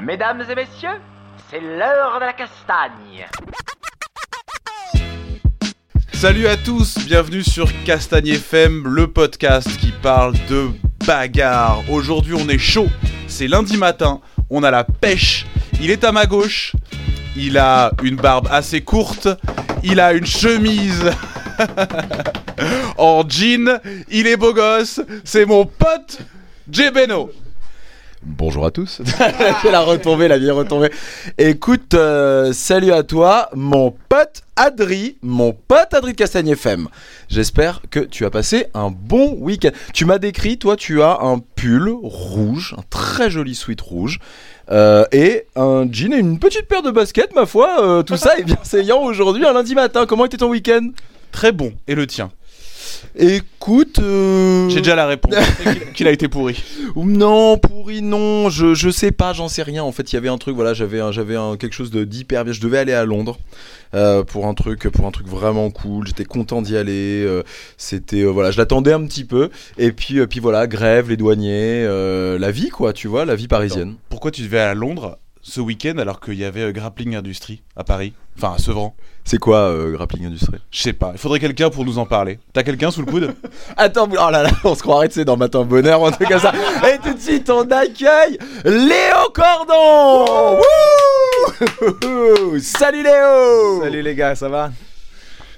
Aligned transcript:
Mesdames 0.00 0.44
et 0.50 0.54
messieurs, 0.54 1.00
c'est 1.50 1.60
l'heure 1.60 2.20
de 2.20 2.26
la 2.26 2.32
castagne. 2.34 3.26
Salut 6.12 6.46
à 6.46 6.56
tous, 6.56 6.98
bienvenue 7.06 7.42
sur 7.42 7.68
Castagne 7.84 8.28
FM, 8.28 8.86
le 8.86 9.06
podcast 9.06 9.68
qui 9.78 9.92
parle 9.92 10.34
de 10.48 10.68
bagarre. 11.06 11.82
Aujourd'hui 11.90 12.34
on 12.34 12.48
est 12.48 12.58
chaud, 12.58 12.88
c'est 13.28 13.48
lundi 13.48 13.76
matin, 13.76 14.20
on 14.50 14.62
a 14.62 14.70
la 14.70 14.84
pêche, 14.84 15.46
il 15.80 15.90
est 15.90 16.04
à 16.04 16.12
ma 16.12 16.26
gauche, 16.26 16.72
il 17.34 17.58
a 17.58 17.92
une 18.02 18.16
barbe 18.16 18.48
assez 18.50 18.82
courte, 18.82 19.28
il 19.82 20.00
a 20.00 20.12
une 20.12 20.26
chemise 20.26 21.10
en 22.98 23.28
jean, 23.28 23.80
il 24.10 24.26
est 24.26 24.36
beau 24.36 24.52
gosse, 24.52 25.00
c'est 25.24 25.46
mon 25.46 25.66
pote 25.66 26.18
Jebeno. 26.70 27.30
Bonjour 28.26 28.64
à 28.64 28.70
tous. 28.70 29.02
la 29.70 29.80
retombée, 29.80 30.28
la 30.28 30.38
vieille 30.38 30.50
retombée. 30.50 30.90
Écoute, 31.36 31.92
euh, 31.92 32.54
salut 32.54 32.90
à 32.90 33.02
toi, 33.02 33.50
mon 33.54 33.94
pote 34.08 34.42
Adri, 34.56 35.18
mon 35.20 35.52
pote 35.52 35.92
Adri 35.92 36.12
de 36.12 36.16
Castagne 36.16 36.48
FM. 36.48 36.88
J'espère 37.28 37.82
que 37.90 38.00
tu 38.00 38.24
as 38.24 38.30
passé 38.30 38.68
un 38.72 38.90
bon 38.90 39.36
week-end. 39.38 39.72
Tu 39.92 40.06
m'as 40.06 40.16
décrit, 40.16 40.56
toi, 40.56 40.74
tu 40.76 41.02
as 41.02 41.18
un 41.20 41.38
pull 41.38 41.90
rouge, 42.02 42.74
un 42.78 42.82
très 42.88 43.28
joli 43.30 43.54
sweat 43.54 43.82
rouge. 43.82 44.18
euh, 44.70 45.04
et 45.12 45.46
un 45.56 45.86
jean 45.92 46.14
et 46.14 46.18
une 46.18 46.38
petite 46.38 46.66
paire 46.66 46.80
de 46.82 46.90
baskets, 46.90 47.34
ma 47.34 47.44
foi, 47.44 47.82
euh, 47.82 48.02
tout 48.02 48.16
ça 48.16 48.38
est 48.38 48.44
bien 48.44 48.56
saillant 48.62 49.02
aujourd'hui, 49.02 49.44
un 49.44 49.52
lundi 49.52 49.74
matin. 49.74 50.06
Comment 50.06 50.24
était 50.24 50.38
ton 50.38 50.48
week-end? 50.48 50.88
Très 51.30 51.52
bon, 51.52 51.74
et 51.88 51.94
le 51.94 52.06
tien? 52.06 52.30
Écoute, 53.16 53.98
euh, 54.00 54.68
J'ai 54.68 54.78
déjà 54.80 54.94
la 54.96 55.06
réponse, 55.06 55.34
qu'il- 55.94 56.06
a 56.06 56.10
été 56.10 56.28
pourri. 56.28 56.62
Non, 56.96 57.56
pourri, 57.58 58.02
non, 58.02 58.50
je, 58.50 58.74
je 58.74 58.90
sais 58.90 59.12
pas, 59.12 59.32
j'en 59.32 59.48
sais 59.48 59.62
rien. 59.62 59.82
En 59.84 59.92
fait, 59.92 60.12
il 60.12 60.16
y 60.16 60.18
avait 60.18 60.28
un 60.28 60.38
truc, 60.38 60.54
voilà, 60.54 60.74
j'avais 60.74 61.00
un, 61.00 61.12
j'avais 61.12 61.34
quelque 61.58 61.72
chose 61.74 61.90
de 61.90 62.04
d'hyper 62.04 62.44
bien. 62.44 62.52
Je 62.52 62.60
devais 62.60 62.78
aller 62.78 62.92
à 62.92 63.04
Londres 63.04 63.38
euh, 63.94 64.22
pour 64.24 64.46
un 64.46 64.54
truc, 64.54 64.88
pour 64.90 65.06
un 65.06 65.10
truc 65.10 65.26
vraiment 65.28 65.70
cool. 65.70 66.06
J'étais 66.06 66.24
content 66.24 66.60
d'y 66.62 66.76
aller. 66.76 67.22
euh, 67.24 67.42
c'était, 67.76 68.24
voilà, 68.24 68.50
je 68.50 68.58
l'attendais 68.58 68.92
un 68.92 69.04
petit 69.06 69.24
peu. 69.24 69.50
Et 69.78 69.92
puis, 69.92 70.26
puis 70.26 70.40
voilà, 70.40 70.66
grève, 70.66 71.08
les 71.08 71.16
douaniers, 71.16 71.84
la 72.38 72.50
vie, 72.50 72.68
quoi, 72.70 72.92
tu 72.92 73.08
vois, 73.08 73.24
la 73.24 73.36
vie 73.36 73.48
parisienne. 73.48 73.94
Pourquoi 74.08 74.30
tu 74.30 74.42
devais 74.42 74.58
aller 74.58 74.70
à 74.70 74.74
Londres 74.74 75.18
ce 75.44 75.60
week-end 75.60 75.98
alors 75.98 76.20
qu'il 76.20 76.34
y 76.34 76.44
avait 76.44 76.62
euh, 76.62 76.72
Grappling 76.72 77.14
Industry 77.14 77.62
à 77.76 77.84
Paris. 77.84 78.14
Enfin, 78.36 78.54
à 78.54 78.58
Sevran. 78.58 78.96
C'est 79.24 79.38
quoi, 79.38 79.58
euh, 79.58 79.92
grappling 79.92 80.26
industrie 80.26 80.58
Je 80.70 80.82
sais 80.82 80.92
pas, 80.92 81.10
il 81.12 81.18
faudrait 81.18 81.38
quelqu'un 81.38 81.70
pour 81.70 81.84
nous 81.84 81.98
en 81.98 82.04
parler. 82.04 82.40
T'as 82.52 82.62
quelqu'un 82.62 82.90
sous 82.90 83.00
le 83.00 83.06
coude? 83.06 83.34
Attends, 83.76 84.08
oh 84.10 84.30
là 84.30 84.42
là, 84.42 84.50
on 84.64 84.74
se 84.74 84.82
croirait, 84.82 85.08
tu 85.08 85.14
sais, 85.14 85.24
dans 85.24 85.36
Matin 85.36 85.64
Bonheur 85.64 86.00
ou 86.00 86.06
un 86.06 86.10
truc 86.10 86.28
comme 86.28 86.40
ça. 86.40 86.52
Et 86.92 86.98
tout 86.98 87.14
de 87.14 87.20
suite, 87.20 87.48
on 87.48 87.62
accueille 87.70 88.38
Léo 88.64 89.30
Cordon. 89.32 90.58
Wouh 92.02 92.58
Salut 92.58 93.02
Léo. 93.02 93.82
Salut 93.82 94.02
les 94.02 94.14
gars, 94.14 94.34
ça 94.34 94.48
va? 94.48 94.70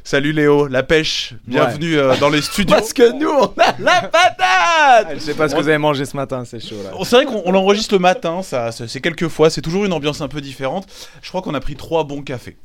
Salut 0.06 0.30
Léo, 0.30 0.68
la 0.68 0.84
pêche, 0.84 1.34
bienvenue 1.48 1.98
euh, 1.98 2.14
dans 2.20 2.28
les 2.28 2.40
studios. 2.42 2.76
Parce 2.76 2.92
que 2.92 3.10
nous, 3.10 3.28
on 3.28 3.52
a 3.60 3.74
la 3.80 4.02
patate 4.02 5.14
Je 5.14 5.18
sais 5.18 5.34
pas 5.34 5.48
ce 5.48 5.56
que 5.56 5.60
vous 5.60 5.66
avez 5.66 5.78
mangé 5.78 6.04
ce 6.04 6.16
matin, 6.16 6.44
c'est 6.44 6.60
chaud 6.60 6.76
là. 6.84 6.92
C'est 7.02 7.16
vrai 7.16 7.24
qu'on 7.24 7.42
on 7.44 7.50
l'enregistre 7.50 7.92
le 7.92 7.98
matin, 7.98 8.40
ça, 8.44 8.70
c'est 8.70 9.00
quelques 9.00 9.26
fois, 9.26 9.50
c'est 9.50 9.62
toujours 9.62 9.84
une 9.84 9.92
ambiance 9.92 10.20
un 10.20 10.28
peu 10.28 10.40
différente. 10.40 10.86
Je 11.22 11.28
crois 11.28 11.42
qu'on 11.42 11.54
a 11.54 11.60
pris 11.60 11.74
trois 11.74 12.04
bons 12.04 12.22
cafés. 12.22 12.56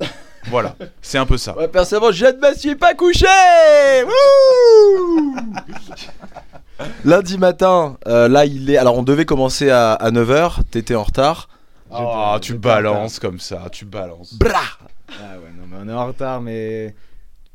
Voilà, 0.51 0.75
c'est 1.01 1.17
un 1.17 1.25
peu 1.25 1.37
ça. 1.37 1.57
Ouais, 1.57 1.67
personnellement, 1.67 2.11
je 2.11 2.27
ne 2.27 2.47
me 2.47 2.55
suis 2.55 2.75
pas 2.75 2.93
couché 2.93 3.25
Wouh 4.05 5.35
Lundi 7.05 7.39
matin, 7.39 7.97
euh, 8.07 8.27
là 8.27 8.45
il 8.45 8.69
est. 8.69 8.77
Alors 8.77 8.99
on 8.99 9.03
devait 9.03 9.25
commencer 9.25 9.71
à, 9.71 9.97
9h, 9.99 10.59
t'étais 10.69 10.93
en 10.93 11.01
retard. 11.01 11.49
Ah, 11.91 12.37
tu 12.39 12.53
balances 12.53 13.17
comme 13.17 13.39
ça, 13.39 13.63
tu 13.71 13.85
balances. 13.85 14.35
Bra 14.35 14.61
Ah 15.09 15.39
ouais, 15.39 15.49
non 15.57 15.65
mais 15.67 15.77
on 15.81 15.89
est 15.89 15.99
en 15.99 16.05
retard, 16.05 16.39
mais 16.39 16.93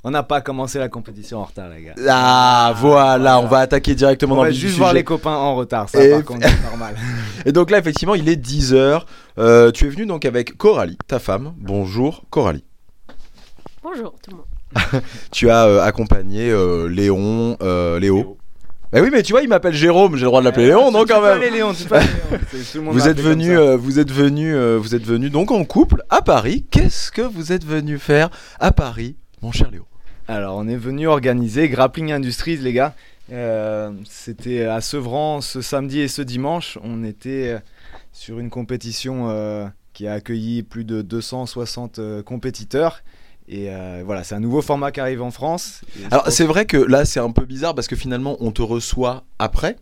on 0.04 0.10
n'a 0.10 0.22
pas 0.22 0.40
commencé 0.40 0.78
la 0.78 0.88
compétition 0.88 1.38
en 1.40 1.44
retard 1.44 1.68
les 1.70 1.82
gars. 1.82 1.94
Ah, 2.08 2.72
voilà, 2.76 3.16
voilà. 3.16 3.40
on 3.40 3.46
va 3.46 3.58
attaquer 3.58 3.94
directement 3.94 4.34
On 4.34 4.36
dans 4.38 4.42
va 4.44 4.48
le 4.50 4.54
juste 4.54 4.76
voir 4.76 4.92
les 4.92 5.02
copains 5.04 5.34
en 5.34 5.56
retard, 5.56 5.88
ça 5.88 6.02
Et- 6.04 6.10
par 6.10 6.24
contre 6.24 6.46
c'est 6.48 6.62
normal. 6.62 6.96
Et 7.46 7.52
donc 7.52 7.70
là, 7.70 7.78
effectivement, 7.78 8.14
il 8.14 8.28
est 8.28 8.36
10h. 8.36 9.02
Euh, 9.38 9.70
tu 9.72 9.86
es 9.86 9.88
venu 9.88 10.06
donc 10.06 10.24
avec 10.24 10.56
Coralie, 10.56 10.98
ta 11.08 11.18
femme. 11.18 11.54
Bonjour 11.58 12.24
Coralie. 12.30 12.64
Bonjour 13.82 14.14
tout 14.22 14.30
le 14.30 14.36
monde. 14.36 14.46
Tu 15.32 15.48
as 15.50 15.64
euh, 15.66 15.80
accompagné 15.82 16.50
euh, 16.50 16.88
Léon, 16.88 17.56
euh, 17.62 17.98
Léo. 17.98 18.36
Bah 18.92 19.00
oui, 19.02 19.08
mais 19.12 19.22
tu 19.22 19.32
vois, 19.32 19.42
il 19.42 19.48
m'appelle 19.48 19.74
Jérôme, 19.74 20.14
j'ai 20.16 20.22
le 20.22 20.26
droit 20.26 20.40
de 20.40 20.44
l'appeler 20.44 20.66
Léon, 20.66 20.90
non 20.92 21.04
quand 21.06 21.20
même 21.22 21.40
Léon, 21.40 21.72
Vous 22.92 23.08
êtes 23.08 23.20
venu, 23.20 23.56
euh, 23.58 23.76
vous 23.76 23.98
êtes 23.98 24.12
venu, 24.12 24.54
euh, 24.54 24.78
vous 24.78 24.94
êtes 24.94 25.04
venu 25.04 25.28
donc 25.30 25.50
en 25.50 25.64
couple 25.64 26.02
à 26.10 26.22
Paris. 26.22 26.64
Qu'est-ce 26.70 27.10
que 27.10 27.22
vous 27.22 27.52
êtes 27.52 27.64
venu 27.64 27.98
faire 27.98 28.28
à 28.60 28.70
Paris, 28.70 29.16
mon 29.46 29.52
cher 29.52 29.70
Léo 29.70 29.86
Alors 30.26 30.56
on 30.56 30.66
est 30.66 30.76
venu 30.76 31.06
organiser 31.06 31.68
Grappling 31.68 32.10
Industries 32.10 32.56
les 32.56 32.72
gars. 32.72 32.96
Euh, 33.30 33.92
C'était 34.04 34.64
à 34.64 34.80
Sevran 34.80 35.40
ce 35.40 35.60
samedi 35.60 36.00
et 36.00 36.08
ce 36.08 36.20
dimanche. 36.20 36.80
On 36.82 37.04
était 37.04 37.50
euh, 37.50 37.58
sur 38.12 38.40
une 38.40 38.50
compétition 38.50 39.30
euh, 39.30 39.68
qui 39.92 40.08
a 40.08 40.14
accueilli 40.14 40.64
plus 40.64 40.82
de 40.82 41.00
260 41.00 42.00
euh, 42.00 42.22
compétiteurs. 42.24 43.04
Et 43.46 43.70
euh, 43.70 44.02
voilà, 44.04 44.24
c'est 44.24 44.34
un 44.34 44.40
nouveau 44.40 44.62
format 44.62 44.90
qui 44.90 44.98
arrive 44.98 45.22
en 45.22 45.30
France. 45.30 45.82
Alors 46.10 46.28
c'est 46.28 46.44
vrai 46.44 46.66
que 46.66 46.78
là 46.78 47.04
c'est 47.04 47.20
un 47.20 47.30
peu 47.30 47.44
bizarre 47.44 47.76
parce 47.76 47.86
que 47.86 47.94
finalement 47.94 48.36
on 48.40 48.50
te 48.50 48.62
reçoit 48.62 49.22
après. 49.38 49.76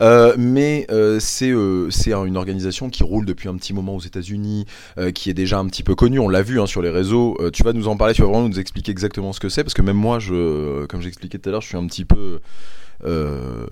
Euh, 0.00 0.34
mais 0.38 0.86
euh, 0.90 1.18
c'est 1.20 1.50
euh, 1.50 1.88
une 2.24 2.36
organisation 2.36 2.90
qui 2.90 3.02
roule 3.02 3.24
depuis 3.24 3.48
un 3.48 3.56
petit 3.56 3.72
moment 3.72 3.96
aux 3.96 4.00
États-Unis, 4.00 4.66
euh, 4.98 5.10
qui 5.10 5.30
est 5.30 5.34
déjà 5.34 5.58
un 5.58 5.66
petit 5.66 5.82
peu 5.82 5.94
connue. 5.94 6.18
On 6.18 6.28
l'a 6.28 6.42
vu 6.42 6.60
hein, 6.60 6.66
sur 6.66 6.82
les 6.82 6.90
réseaux. 6.90 7.36
Euh, 7.40 7.50
tu 7.50 7.62
vas 7.62 7.72
nous 7.72 7.88
en 7.88 7.96
parler, 7.96 8.14
tu 8.14 8.22
vas 8.22 8.28
vraiment 8.28 8.48
nous 8.48 8.58
expliquer 8.58 8.90
exactement 8.90 9.32
ce 9.32 9.40
que 9.40 9.48
c'est, 9.48 9.64
parce 9.64 9.74
que 9.74 9.82
même 9.82 9.96
moi, 9.96 10.18
je, 10.18 10.86
comme 10.86 11.02
j'expliquais 11.02 11.38
tout 11.38 11.48
à 11.48 11.52
l'heure, 11.52 11.62
je 11.62 11.68
suis 11.68 11.76
un 11.76 11.86
petit 11.86 12.04
peu 12.04 12.40
euh, 13.04 13.66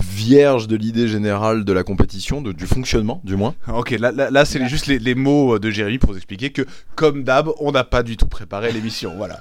vierge 0.00 0.68
de 0.68 0.76
l'idée 0.76 1.08
générale 1.08 1.64
de 1.64 1.72
la 1.72 1.82
compétition, 1.82 2.40
de- 2.40 2.52
du 2.52 2.66
fonctionnement, 2.66 3.20
du 3.24 3.36
moins. 3.36 3.54
Ok, 3.72 3.90
là, 3.90 4.12
là, 4.12 4.30
là, 4.30 4.44
c'est 4.44 4.66
juste 4.68 4.86
les, 4.86 4.98
les 4.98 5.14
mots 5.14 5.58
de 5.58 5.70
Jérémy 5.70 5.98
pour 5.98 6.10
vous 6.10 6.16
expliquer 6.16 6.50
que, 6.50 6.62
comme 6.94 7.24
d'hab, 7.24 7.48
on 7.60 7.72
n'a 7.72 7.84
pas 7.84 8.02
du 8.02 8.16
tout 8.16 8.26
préparé 8.26 8.72
l'émission. 8.72 9.12
Voilà. 9.22 9.40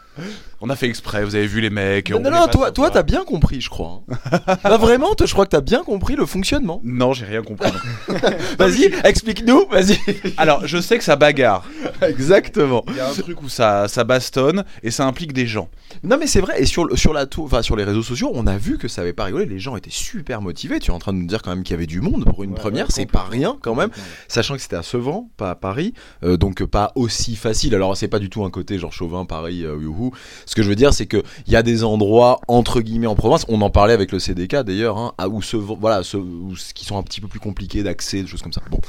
On 0.63 0.69
a 0.69 0.75
fait 0.75 0.85
exprès, 0.85 1.23
vous 1.23 1.33
avez 1.33 1.47
vu 1.47 1.59
les 1.59 1.71
mecs. 1.71 2.11
Non, 2.11 2.17
on 2.23 2.29
non, 2.29 2.47
toi, 2.71 2.91
t'as 2.91 3.01
bien 3.01 3.23
compris, 3.23 3.61
je 3.61 3.69
crois. 3.69 4.03
hein. 4.31 4.57
Là, 4.63 4.77
vraiment, 4.77 5.15
toi, 5.15 5.25
je 5.25 5.33
crois 5.33 5.45
que 5.45 5.49
t'as 5.51 5.61
bien 5.61 5.81
compris 5.83 6.15
le 6.15 6.27
fonctionnement. 6.27 6.79
Non, 6.83 7.13
j'ai 7.13 7.25
rien 7.25 7.41
compris. 7.41 7.71
Vas-y, 8.59 8.91
explique-nous, 9.03 9.65
vas-y. 9.71 9.97
Alors, 10.37 10.67
je 10.67 10.79
sais 10.79 10.99
que 10.99 11.03
ça 11.03 11.15
bagarre. 11.15 11.65
Exactement. 12.03 12.83
Il 12.89 12.95
y 12.95 12.99
a 12.99 13.09
un 13.09 13.13
truc 13.13 13.41
où 13.41 13.49
ça, 13.49 13.87
ça 13.87 14.03
bastonne 14.03 14.63
et 14.83 14.91
ça 14.91 15.05
implique 15.07 15.33
des 15.33 15.47
gens. 15.47 15.67
Non 16.03 16.17
mais 16.19 16.27
c'est 16.27 16.41
vrai 16.41 16.61
et 16.61 16.65
sur 16.65 16.97
sur 16.97 17.11
la 17.13 17.25
tour, 17.25 17.45
enfin 17.45 17.61
sur 17.61 17.75
les 17.75 17.83
réseaux 17.83 18.03
sociaux, 18.03 18.31
on 18.33 18.47
a 18.47 18.55
vu 18.61 18.77
que 18.77 18.87
ça 18.87 19.01
avait 19.01 19.13
pas 19.13 19.23
rigolé. 19.25 19.45
Les 19.45 19.59
gens 19.59 19.75
étaient 19.75 19.89
super 19.89 20.41
motivés. 20.41 20.79
Tu 20.79 20.91
es 20.91 20.93
en 20.93 20.99
train 20.99 21.13
de 21.13 21.17
nous 21.17 21.25
dire 21.27 21.41
quand 21.41 21.49
même 21.49 21.63
qu'il 21.63 21.73
y 21.73 21.77
avait 21.77 21.87
du 21.87 22.01
monde 22.01 22.25
pour 22.25 22.43
une 22.43 22.51
Ouais, 22.51 22.55
première, 22.59 22.85
ouais, 22.85 22.91
c'est 22.93 23.05
pas 23.05 23.23
rien 23.23 23.57
quand 23.61 23.75
même. 23.75 23.89
Sachant 24.27 24.55
que 24.55 24.61
c'était 24.61 24.75
à 24.75 24.83
Sevran, 24.83 25.29
pas 25.37 25.49
à 25.51 25.55
Paris, 25.55 25.93
euh, 26.23 26.37
donc 26.37 26.63
pas 26.65 26.91
aussi 26.95 27.35
facile. 27.35 27.73
Alors 27.75 27.97
c'est 27.97 28.07
pas 28.07 28.19
du 28.19 28.29
tout 28.29 28.43
un 28.43 28.49
côté 28.49 28.77
genre 28.77 28.93
chauvin, 28.93 29.25
Paris, 29.25 29.65
euh, 29.65 29.77
youhou. 29.81 30.11
Ce 30.45 30.55
que 30.55 30.61
je 30.63 30.69
veux 30.69 30.75
dire, 30.75 30.93
c'est 30.93 31.05
que 31.07 31.23
il 31.47 31.53
y 31.53 31.55
a 31.55 31.63
des 31.63 31.83
endroits 31.83 32.39
entre 32.47 32.81
guillemets 32.81 33.07
en 33.07 33.15
province. 33.15 33.45
On 33.49 33.61
en 33.61 33.69
parlait 33.69 33.93
avec 33.93 34.11
le 34.11 34.19
CDK 34.19 34.57
d'ailleurs, 34.63 34.97
hein, 34.97 35.13
où 35.29 35.41
Sevran- 35.41 35.77
voilà, 35.79 36.03
ce- 36.03 36.17
où 36.17 36.55
ce- 36.55 36.73
qui 36.73 36.85
sont 36.85 36.97
un 36.97 37.03
petit 37.03 37.21
peu 37.21 37.27
plus 37.27 37.39
compliqués 37.39 37.83
d'accès, 37.83 38.21
des 38.21 38.27
choses 38.27 38.41
comme 38.41 38.53
ça. 38.53 38.61
Bon. 38.69 38.79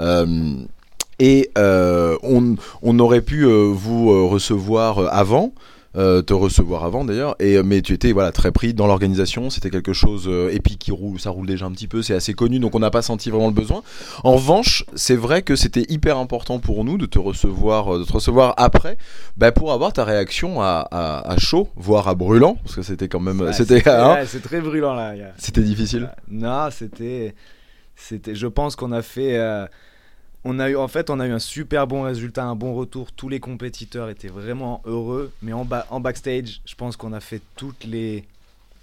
Euh, 0.00 0.54
et 1.18 1.50
euh, 1.56 2.16
on, 2.22 2.56
on 2.82 2.98
aurait 2.98 3.22
pu 3.22 3.44
euh, 3.46 3.70
vous 3.72 4.10
euh, 4.10 4.24
recevoir 4.26 4.98
avant, 5.14 5.52
euh, 5.96 6.20
te 6.22 6.34
recevoir 6.34 6.84
avant 6.84 7.04
d'ailleurs, 7.04 7.36
et 7.40 7.56
euh, 7.56 7.62
mais 7.62 7.80
tu 7.80 7.92
étais 7.94 8.12
voilà 8.12 8.30
très 8.32 8.52
pris 8.52 8.74
dans 8.74 8.86
l'organisation. 8.86 9.48
C'était 9.50 9.70
quelque 9.70 9.92
chose 9.92 10.24
euh, 10.28 10.50
et 10.52 10.60
puis 10.60 10.76
qui 10.76 10.90
roule, 10.92 11.18
ça 11.18 11.30
roule 11.30 11.46
déjà 11.46 11.64
un 11.66 11.72
petit 11.72 11.88
peu, 11.88 12.02
c'est 12.02 12.14
assez 12.14 12.34
connu, 12.34 12.58
donc 12.58 12.74
on 12.74 12.78
n'a 12.80 12.90
pas 12.90 13.02
senti 13.02 13.30
vraiment 13.30 13.46
le 13.48 13.54
besoin. 13.54 13.82
En 14.24 14.34
revanche, 14.34 14.84
c'est 14.94 15.16
vrai 15.16 15.42
que 15.42 15.56
c'était 15.56 15.84
hyper 15.88 16.18
important 16.18 16.58
pour 16.58 16.84
nous 16.84 16.98
de 16.98 17.06
te 17.06 17.18
recevoir, 17.18 17.94
euh, 17.94 17.98
de 18.00 18.04
te 18.04 18.12
recevoir 18.12 18.54
après, 18.58 18.98
bah, 19.36 19.52
pour 19.52 19.72
avoir 19.72 19.92
ta 19.92 20.04
réaction 20.04 20.60
à, 20.60 20.86
à, 20.90 21.30
à 21.32 21.38
chaud, 21.38 21.68
voire 21.76 22.08
à 22.08 22.14
brûlant, 22.14 22.56
parce 22.62 22.74
que 22.76 22.82
c'était 22.82 23.08
quand 23.08 23.20
même, 23.20 23.40
Ouais, 23.40 23.52
c'était, 23.52 23.80
c'est- 23.80 23.88
hein, 23.90 24.14
ouais, 24.16 24.26
c'est 24.26 24.42
très 24.42 24.60
brûlant 24.60 24.94
là. 24.94 25.14
c'était 25.38 25.62
difficile. 25.62 26.10
Non, 26.30 26.68
c'était, 26.70 27.34
c'était. 27.96 28.34
Je 28.34 28.46
pense 28.46 28.76
qu'on 28.76 28.92
a 28.92 29.02
fait. 29.02 29.36
euh, 29.38 29.66
on 30.48 30.58
a 30.58 30.70
eu, 30.70 30.76
en 30.76 30.88
fait, 30.88 31.10
on 31.10 31.18
a 31.20 31.26
eu 31.26 31.32
un 31.32 31.38
super 31.38 31.86
bon 31.86 32.02
résultat, 32.02 32.44
un 32.44 32.54
bon 32.56 32.74
retour. 32.74 33.12
Tous 33.12 33.28
les 33.28 33.40
compétiteurs 33.40 34.08
étaient 34.08 34.28
vraiment 34.28 34.80
heureux. 34.86 35.32
Mais 35.42 35.52
en, 35.52 35.64
ba- 35.64 35.86
en 35.90 36.00
backstage, 36.00 36.60
je 36.64 36.74
pense 36.74 36.96
qu'on 36.96 37.12
a 37.12 37.20
fait 37.20 37.40
toutes 37.56 37.84
les. 37.84 38.24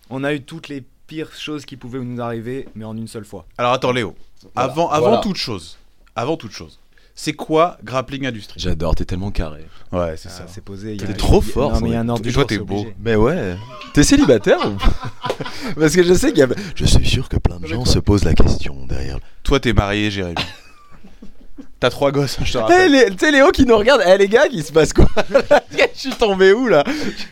On 0.09 0.23
a 0.23 0.33
eu 0.33 0.41
toutes 0.41 0.67
les 0.67 0.83
pires 1.07 1.33
choses 1.33 1.65
qui 1.65 1.77
pouvaient 1.77 1.99
nous 1.99 2.21
arriver, 2.21 2.67
mais 2.75 2.85
en 2.85 2.95
une 2.95 3.07
seule 3.07 3.25
fois. 3.25 3.45
Alors 3.57 3.73
attends, 3.73 3.91
Léo. 3.91 4.15
Voilà, 4.53 4.69
Avant, 4.71 4.89
avant 4.89 5.07
voilà. 5.07 5.21
toute 5.21 5.37
chose, 5.37 5.77
avant 6.15 6.35
toute 6.37 6.51
chose, 6.51 6.77
C'est 7.15 7.33
quoi 7.33 7.77
Grappling 7.83 8.25
Industries 8.25 8.59
J'adore, 8.59 8.95
t'es 8.95 9.05
tellement 9.05 9.31
carré. 9.31 9.65
Ouais, 9.91 10.15
c'est 10.17 10.27
Ah, 10.29 10.37
ça. 10.39 10.45
c'est 10.47 10.63
posé. 10.63 10.97
T'es 10.97 11.13
trop 11.13 11.41
il 11.41 11.47
y 11.47 11.49
a- 11.49 11.53
fort, 11.53 11.71
Non, 11.73 11.79
mais 11.81 11.89
il 11.89 11.93
y 11.93 11.95
a 11.95 11.99
un 12.01 12.09
ordre 12.09 12.23
du 12.23 12.33
Toi, 12.33 12.43
t'es 12.45 12.57
beau. 12.57 12.79
obligé. 12.79 12.95
Mais 12.99 13.15
ouais. 13.15 13.55
T'es 13.93 14.03
célibataire 14.03 14.59
ou 14.69 14.77
Parce 15.79 15.95
que 15.95 16.03
je 16.03 16.13
sais 16.13 16.29
qu'il 16.29 16.39
y 16.39 16.43
a. 16.43 16.47
Je 16.75 16.85
suis 16.85 17.05
sûr 17.07 17.29
que 17.29 17.37
plein 17.37 17.59
de 17.59 17.67
gens 17.67 17.85
se 17.85 17.99
posent 17.99 18.25
la 18.25 18.33
question 18.33 18.85
derrière. 18.87 19.19
Toi, 19.43 19.59
t'es 19.59 19.73
marié, 19.73 20.11
Jérémy. 20.11 20.35
T'as 21.83 21.89
trois 21.89 22.13
gosses, 22.13 22.37
je 22.41 22.53
te 22.53 22.57
rappelle. 22.59 22.93
les- 22.93 23.09
tu 23.09 23.17
sais, 23.17 23.29
Léo 23.29 23.51
qui 23.51 23.65
nous 23.65 23.75
regarde. 23.77 24.01
Eh, 24.07 24.17
les 24.17 24.29
gars, 24.29 24.45
il 24.49 24.63
se 24.63 24.71
passe 24.71 24.93
quoi 24.93 25.05
Je 25.77 25.99
suis 25.99 26.11
tombé 26.11 26.53
où 26.53 26.69
là 26.69 26.81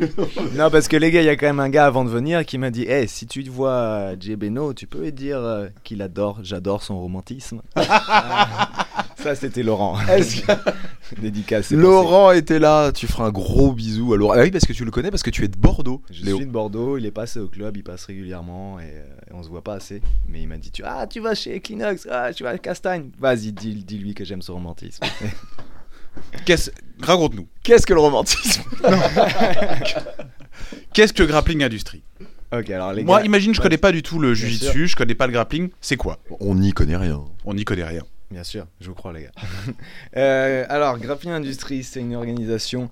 Non, 0.56 0.70
parce 0.70 0.90
que 0.90 0.98
les 0.98 1.10
gars, 1.10 1.22
il 1.22 1.26
y 1.26 1.30
a 1.30 1.38
quand 1.38 1.46
même 1.46 1.62
un 1.62 1.70
gars 1.70 1.86
avant 1.86 2.04
de 2.04 2.10
venir 2.10 2.46
qui 2.46 2.58
m'a 2.58 2.70
dit 2.70 2.84
Eh, 2.86 3.08
si 3.08 3.28
tu 3.28 3.42
vois 3.44 4.10
Jay 4.20 4.36
Beno, 4.36 4.74
tu 4.74 4.88
peux 4.88 5.04
lui 5.04 5.14
dire 5.14 5.38
euh, 5.40 5.68
qu'il 5.86 6.02
adore, 6.02 6.40
j'adore 6.44 6.84
son 6.84 7.00
romantisme. 7.00 7.62
Ça, 9.24 9.36
c'était 9.36 9.64
Laurent. 9.64 9.98
Que- 9.98 10.72
Dédicace. 11.22 11.72
Laurent 11.72 12.32
était 12.32 12.58
là. 12.60 12.92
Tu 12.92 13.06
feras 13.08 13.26
un 13.26 13.32
gros 13.32 13.74
bisou 13.74 14.14
à 14.14 14.18
Laurent. 14.18 14.34
Ah 14.36 14.42
oui, 14.42 14.52
parce 14.52 14.66
que 14.66 14.74
tu 14.74 14.86
le 14.86 14.92
connais, 14.92 15.12
parce 15.12 15.24
que 15.24 15.30
tu 15.30 15.44
es 15.44 15.48
de 15.48 15.58
Bordeaux. 15.58 16.02
Je 16.10 16.24
Léo. 16.26 16.38
suis 16.38 16.46
de 16.46 16.52
Bordeaux, 16.52 16.98
il 16.98 17.06
est 17.06 17.12
passé 17.12 17.40
au 17.40 17.48
club, 17.48 17.78
il 17.78 17.84
passe 17.84 18.06
régulièrement 18.06 18.80
et, 18.80 18.84
euh, 18.86 19.04
et 19.30 19.34
on 19.34 19.44
se 19.44 19.50
voit 19.50 19.64
pas 19.64 19.74
assez. 19.76 20.02
Mais 20.28 20.42
il 20.42 20.48
m'a 20.48 20.58
dit 20.58 20.72
tu, 20.72 20.84
Ah, 20.86 21.06
tu 21.08 21.20
vas 21.20 21.36
chez 21.36 21.56
Equinox, 21.56 22.08
ah, 22.10 22.34
tu 22.34 22.44
vas 22.44 22.52
à 22.52 22.58
Castagne. 22.58 23.10
Vas-y, 23.20 23.52
dis- 23.52 23.84
dis-lui 23.84 24.14
que 24.14 24.24
j'aime 24.26 24.42
son 24.42 24.54
romantisme. 24.56 25.04
Qu'est-ce- 26.46 26.72
Raconte-nous. 27.02 27.48
Qu'est-ce 27.64 27.86
que 27.86 27.94
le 27.94 28.00
romantisme 28.02 28.64
Qu'est-ce 30.94 31.14
que 31.14 31.24
Grappling 31.24 31.64
Industries? 31.64 32.04
Ok, 32.54 32.70
alors 32.70 32.92
les 32.94 33.04
Moi, 33.04 33.20
gars. 33.20 33.26
imagine, 33.26 33.54
je 33.54 33.60
ouais, 33.60 33.64
connais 33.64 33.78
pas 33.78 33.92
du 33.94 34.04
tout 34.04 34.20
le 34.20 34.34
jujitsu, 34.34 34.88
je 34.88 34.96
connais 34.96 35.16
pas 35.16 35.26
le 35.26 35.32
grappling. 35.34 35.70
C'est 35.80 35.96
quoi? 35.96 36.20
On 36.42 36.56
n'y 36.56 36.74
connaît 36.74 36.98
rien. 36.98 37.24
On 37.46 37.54
n'y 37.54 37.64
connaît 37.64 37.86
rien. 37.86 38.04
Bien 38.32 38.44
sûr, 38.44 38.66
je 38.80 38.88
vous 38.88 38.96
crois 38.96 39.14
les 39.14 39.24
gars. 39.24 39.32
Euh, 40.18 40.66
alors, 40.70 40.98
Grappling 40.98 41.32
Industries, 41.32 41.84
c'est 41.84 42.00
une 42.02 42.16
organisation 42.16 42.90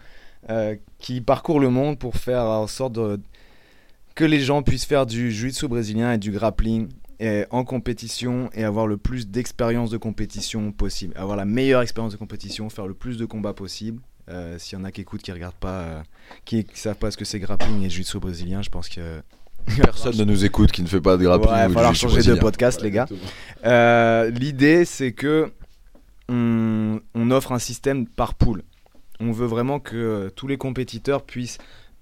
euh, 0.49 0.75
qui 0.99 1.21
parcourt 1.21 1.59
le 1.59 1.69
monde 1.69 1.99
pour 1.99 2.15
faire 2.15 2.43
en 2.43 2.67
sorte 2.67 2.97
que 4.15 4.23
les 4.23 4.39
gens 4.39 4.63
puissent 4.63 4.85
faire 4.85 5.05
du 5.05 5.31
jiu-jitsu 5.31 5.67
brésilien 5.67 6.13
et 6.13 6.17
du 6.17 6.31
grappling 6.31 6.89
en 7.51 7.65
compétition 7.65 8.49
et 8.53 8.63
avoir 8.63 8.87
le 8.87 8.95
plus 8.95 9.27
d'expérience 9.27 9.89
de 9.89 9.97
compétition 9.97 10.71
possible. 10.71 11.13
Avoir 11.17 11.35
la 11.35 11.43
meilleure 11.43 11.81
expérience 11.81 12.13
de 12.13 12.17
compétition, 12.17 12.69
faire 12.69 12.87
le 12.87 12.93
plus 12.93 13.17
de 13.17 13.25
combats 13.25 13.53
possible. 13.53 14.01
Euh, 14.29 14.57
S'il 14.59 14.77
y 14.77 14.81
en 14.81 14.85
a 14.85 14.91
qui 14.91 15.01
écoutent, 15.01 15.21
qui 15.21 15.31
regardent 15.31 15.55
pas, 15.55 16.03
qui 16.45 16.57
ne 16.57 16.63
savent 16.73 16.95
pas 16.95 17.11
ce 17.11 17.17
que 17.17 17.25
c'est 17.25 17.39
grappling 17.39 17.83
et 17.83 17.89
jiu-jitsu 17.89 18.19
brésilien, 18.19 18.61
je 18.61 18.69
pense 18.69 18.87
que 18.87 19.21
Personne 19.83 20.17
ne 20.17 20.23
nous 20.23 20.45
écoute 20.45 20.71
qui 20.71 20.81
ne 20.81 20.87
fait 20.87 21.01
pas 21.01 21.17
de 21.17 21.23
grappling. 21.23 21.51
Ouais, 21.51 21.63
il 21.63 21.67
va 21.67 21.73
falloir 21.73 21.95
changer 21.95 22.21
de 22.21 22.35
podcast, 22.35 22.81
les 22.81 22.91
gars. 22.91 23.07
Euh, 23.65 24.29
L'idée, 24.29 24.85
c'est 24.85 25.11
que 25.11 25.51
on, 26.27 26.99
on 27.15 27.31
offre 27.31 27.51
un 27.51 27.59
système 27.59 28.05
par 28.07 28.33
pool. 28.35 28.63
On 29.19 29.31
veut 29.31 29.47
vraiment 29.47 29.79
que 29.79 30.31
tous 30.35 30.47
les 30.47 30.57
compétiteurs 30.57 31.23
puissent 31.23 31.57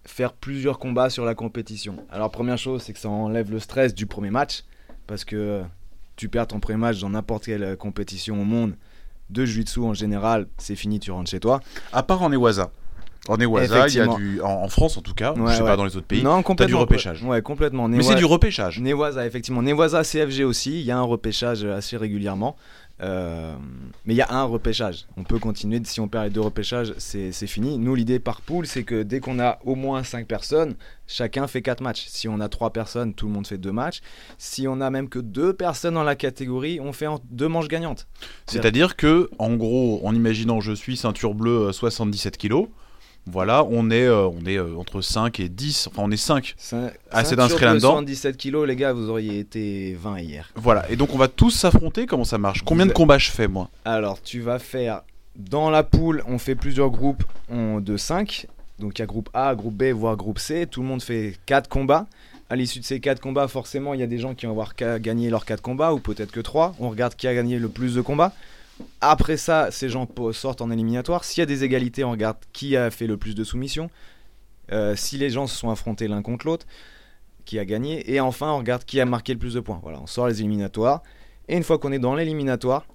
faire 0.05 0.33
plusieurs 0.33 0.79
combats 0.79 1.09
sur 1.09 1.25
la 1.25 1.35
compétition. 1.35 1.97
Alors, 2.11 2.31
première 2.31 2.57
chose, 2.57 2.81
c'est 2.83 2.93
que 2.93 2.99
ça 2.99 3.09
enlève 3.09 3.51
le 3.51 3.59
stress 3.59 3.93
du 3.93 4.05
premier 4.05 4.29
match. 4.29 4.63
Parce 5.07 5.23
que 5.25 5.61
tu 6.15 6.29
perds 6.29 6.47
ton 6.47 6.59
premier 6.59 6.77
match 6.77 6.99
dans 6.99 7.09
n'importe 7.09 7.45
quelle 7.45 7.77
compétition 7.77 8.41
au 8.41 8.43
monde, 8.43 8.75
de 9.29 9.45
jiu-jitsu 9.45 9.79
en 9.81 9.93
général, 9.93 10.47
c'est 10.57 10.75
fini, 10.75 10.99
tu 10.99 11.11
rentres 11.11 11.29
chez 11.29 11.39
toi. 11.39 11.61
À 11.91 12.03
part 12.03 12.21
en 12.21 12.31
Ewaza. 12.31 12.71
En 13.27 13.37
Ewaza, 13.39 13.87
il 13.87 13.95
y 13.95 13.99
a 13.99 14.07
du. 14.07 14.41
En, 14.41 14.63
en 14.63 14.67
France, 14.69 14.97
en 14.97 15.01
tout 15.01 15.13
cas, 15.13 15.33
je 15.35 15.41
Ouais, 15.41 15.53
sais 15.53 15.61
ouais. 15.61 15.67
pas 15.67 15.75
dans 15.77 15.85
les 15.85 15.95
autres 15.97 16.07
pays. 16.07 16.23
non, 16.23 16.41
complètement. 16.43 16.79
repêchage. 16.79 17.23
Ouais, 17.23 17.41
complètement. 17.41 17.87
Mais 17.87 18.01
c'est 18.03 18.15
du 18.15 18.25
repêchage. 18.25 18.79
Newaza, 18.79 19.25
effectivement. 19.25 19.61
Newaza, 19.61 20.03
CFG 20.03 20.43
aussi. 20.43 20.79
Il 20.79 20.85
y 20.85 20.91
a 20.91 20.97
un 20.97 21.01
repêchage 21.03 21.63
assez 21.65 21.97
régulièrement. 21.97 22.55
Euh, 22.99 23.53
mais 24.07 24.15
il 24.15 24.17
y 24.17 24.21
a 24.23 24.31
un 24.33 24.43
repêchage. 24.45 25.05
On 25.17 25.23
peut 25.23 25.37
continuer. 25.37 25.79
Si 25.83 25.99
on 26.01 26.07
perd 26.07 26.23
les 26.23 26.29
deux 26.31 26.41
repêchages, 26.41 26.95
c'est 26.97 27.31
c'est 27.31 27.45
fini. 27.45 27.77
Nous, 27.77 27.93
l'idée 27.93 28.17
par 28.17 28.41
pool, 28.41 28.65
c'est 28.65 28.81
que 28.81 29.03
dès 29.03 29.19
qu'on 29.19 29.39
a 29.39 29.59
au 29.65 29.75
moins 29.75 30.03
5 30.03 30.25
personnes, 30.25 30.73
chacun 31.05 31.45
fait 31.45 31.61
4 31.61 31.81
matchs. 31.81 32.05
Si 32.07 32.27
on 32.27 32.39
a 32.39 32.49
3 32.49 32.71
personnes, 32.71 33.13
tout 33.13 33.27
le 33.27 33.33
monde 33.33 33.45
fait 33.45 33.59
2 33.59 33.71
matchs. 33.71 34.01
Si 34.39 34.67
on 34.67 34.81
a 34.81 34.89
même 34.89 35.09
que 35.09 35.19
2 35.19 35.53
personnes 35.53 35.93
dans 35.93 36.03
la 36.03 36.15
catégorie, 36.15 36.79
on 36.81 36.91
fait 36.91 37.05
en 37.05 37.19
deux 37.29 37.47
manches 37.47 37.67
gagnantes. 37.67 38.07
C'est-à-dire 38.47 38.95
que, 38.95 39.29
en 39.37 39.53
gros, 39.55 40.01
en 40.03 40.15
imaginant 40.15 40.59
je 40.59 40.71
suis 40.71 40.97
ceinture 40.97 41.35
bleue 41.35 41.67
euh, 41.67 41.71
77 41.71 42.37
kilos, 42.37 42.67
voilà, 43.31 43.63
on 43.65 43.89
est, 43.89 44.03
euh, 44.05 44.27
on 44.27 44.45
est 44.45 44.57
euh, 44.57 44.75
entre 44.77 45.01
5 45.01 45.39
et 45.39 45.49
10, 45.49 45.87
enfin 45.87 46.03
on 46.05 46.11
est 46.11 46.17
5. 46.17 46.55
Cin- 46.59 46.91
Ah, 47.11 47.23
c'est 47.23 47.29
ceinture 47.29 47.37
d'inscrit 47.37 47.57
bleue, 47.59 47.67
là-dedans 47.67 47.89
77 47.91 48.37
kilos, 48.37 48.67
les 48.67 48.75
gars, 48.75 48.93
vous 48.93 49.09
auriez 49.09 49.39
été 49.39 49.95
20 50.01 50.19
hier. 50.19 50.49
Voilà, 50.55 50.89
et 50.89 50.95
donc 50.95 51.13
on 51.13 51.17
va 51.17 51.27
tous 51.27 51.51
s'affronter, 51.51 52.05
comment 52.05 52.23
ça 52.23 52.37
marche? 52.37 52.61
Combien 52.63 52.85
de 52.85 52.91
combats 52.93 53.17
je 53.17 53.29
fais 53.31 53.47
moi? 53.47 53.69
Alors, 53.85 54.21
tu 54.21 54.39
vas 54.41 54.59
faire 54.59 55.01
dans 55.35 55.69
la 55.69 55.83
poule, 55.83 56.23
on 56.27 56.37
fait 56.39 56.55
plusieurs 56.55 56.89
groupes 56.89 57.23
on- 57.49 57.79
de 57.79 57.97
5. 57.97 58.47
Donc, 58.79 58.99
il 58.99 59.01
y 59.01 59.03
a 59.03 59.07
groupe 59.07 59.29
A, 59.33 59.55
groupe 59.55 59.73
B, 59.75 59.85
voire 59.91 60.15
groupe 60.15 60.37
C. 60.39 60.67
Tout 60.69 60.81
le 60.81 60.87
monde 60.87 61.01
fait 61.01 61.33
4 61.47 61.67
combats. 61.67 62.05
À 62.49 62.55
l'issue 62.55 62.79
de 62.79 62.85
ces 62.85 62.99
4 62.99 63.19
combats, 63.19 63.47
forcément, 63.47 63.93
il 63.95 63.99
y 63.99 64.03
a 64.03 64.07
des 64.07 64.19
gens 64.19 64.35
qui 64.35 64.45
vont 64.45 64.51
avoir 64.51 64.73
gagner 64.99 65.29
leurs 65.31 65.45
4 65.45 65.61
combats, 65.61 65.93
ou 65.93 65.99
peut-être 65.99 66.31
que 66.31 66.39
3. 66.39 66.75
On 66.79 66.89
regarde 66.89 67.15
qui 67.15 67.27
a 67.27 67.33
gagné 67.33 67.57
le 67.59 67.69
plus 67.69 67.95
de 67.95 68.01
combats. 68.01 68.33
Après 69.01 69.37
ça, 69.37 69.69
ces 69.71 69.89
gens 69.89 70.07
sortent 70.33 70.61
en 70.61 70.71
éliminatoire. 70.71 71.23
S'il 71.23 71.41
y 71.41 71.43
a 71.43 71.45
des 71.45 71.63
égalités, 71.63 72.03
on 72.03 72.11
regarde 72.11 72.37
qui 72.53 72.75
a 72.75 72.89
fait 72.91 73.07
le 73.07 73.17
plus 73.17 73.35
de 73.35 73.43
soumissions. 73.43 73.89
Euh, 74.71 74.95
si 74.95 75.17
les 75.17 75.29
gens 75.29 75.47
se 75.47 75.55
sont 75.55 75.69
affrontés 75.69 76.07
l'un 76.07 76.21
contre 76.21 76.45
l'autre, 76.45 76.65
qui 77.45 77.57
a 77.59 77.65
gagné. 77.65 78.11
Et 78.13 78.19
enfin, 78.19 78.51
on 78.51 78.57
regarde 78.57 78.83
qui 78.83 78.99
a 78.99 79.05
marqué 79.05 79.33
le 79.33 79.39
plus 79.39 79.53
de 79.53 79.59
points. 79.61 79.79
Voilà, 79.81 80.01
on 80.01 80.07
sort 80.07 80.27
les 80.27 80.39
éliminatoires. 80.41 81.03
Et 81.47 81.55
une 81.55 81.63
fois 81.63 81.77
qu'on 81.79 81.91
est 81.93 81.99
dans 81.99 82.15
l'éliminatoire, 82.15 82.85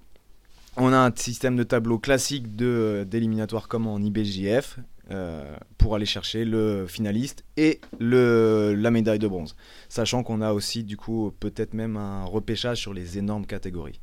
on 0.77 0.93
a 0.93 0.97
un 0.97 1.11
système 1.15 1.55
de 1.55 1.63
tableau 1.63 1.97
classique 1.99 2.55
de- 2.55 3.05
d'éliminatoire 3.09 3.67
comme 3.67 3.87
en 3.87 3.97
IBJF 3.99 4.77
euh, 5.11 5.55
pour 5.77 5.95
aller 5.95 6.05
chercher 6.05 6.45
le 6.45 6.85
finaliste 6.87 7.43
et 7.57 7.81
la 7.99 8.91
médaille 8.91 9.19
de 9.19 9.27
bronze. 9.27 9.55
Sachant 9.89 10.23
qu'on 10.23 10.41
a 10.41 10.53
aussi 10.53 10.83
du 10.83 10.97
coup 10.97 11.33
peut-être 11.39 11.73
même 11.73 11.97
un 11.97 12.23
repêchage 12.25 12.77
sur 12.77 12.93
les 12.93 13.17
énormes 13.17 13.45
catégories. 13.45 13.99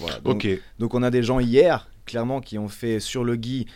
Voilà, 0.00 0.18
donc, 0.78 0.94
on 0.94 1.02
a 1.02 1.10
des 1.10 1.22
gens 1.22 1.40
hier, 1.40 1.88
clairement, 2.06 2.40
qui 2.40 2.58
ont 2.58 2.68
fait 2.68 3.00
sur 3.00 3.24
le 3.24 3.34
gi 3.34 3.66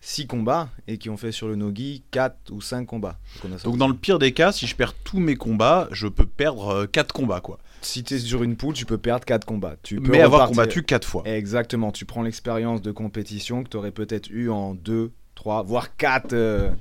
6 0.00 0.26
combats 0.26 0.70
et 0.88 0.98
qui 0.98 1.10
ont 1.10 1.16
fait 1.16 1.32
sur 1.32 1.46
le 1.46 1.56
no-gi 1.56 2.02
4 2.10 2.50
ou 2.50 2.60
5 2.60 2.86
combats. 2.86 3.18
Donc, 3.36 3.52
on 3.52 3.54
a 3.54 3.58
ça 3.58 3.64
donc 3.64 3.74
aussi. 3.74 3.78
dans 3.78 3.88
le 3.88 3.94
pire 3.94 4.18
des 4.18 4.32
cas, 4.32 4.50
si 4.50 4.66
je 4.66 4.74
perds 4.74 4.94
tous 4.94 5.20
mes 5.20 5.36
combats, 5.36 5.88
je 5.92 6.08
peux 6.08 6.26
perdre 6.26 6.86
4 6.86 7.12
combats 7.12 7.40
quoi. 7.40 7.58
Si 7.82 8.02
tu 8.02 8.14
es 8.14 8.18
sur 8.18 8.42
une 8.42 8.56
poule, 8.56 8.74
tu 8.74 8.86
peux 8.86 8.98
perdre 8.98 9.24
4 9.24 9.44
combats. 9.44 9.76
Tu 9.82 10.00
peux 10.00 10.10
Mais 10.10 10.20
avoir 10.20 10.48
combattu 10.48 10.82
4 10.82 11.06
fois. 11.06 11.22
Exactement, 11.26 11.92
tu 11.92 12.04
prends 12.04 12.22
l'expérience 12.22 12.82
de 12.82 12.92
compétition 12.92 13.62
que 13.62 13.68
tu 13.68 13.76
aurais 13.76 13.92
peut-être 13.92 14.30
eu 14.30 14.50
en 14.50 14.74
2, 14.74 15.12
3, 15.34 15.62
voire 15.62 15.96
4, 15.96 16.74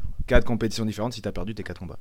compétitions 0.45 0.85
différentes 0.85 1.13
si 1.13 1.21
tu 1.21 1.27
as 1.27 1.31
perdu 1.31 1.55
tes 1.55 1.63
4 1.63 1.79
combats. 1.79 1.99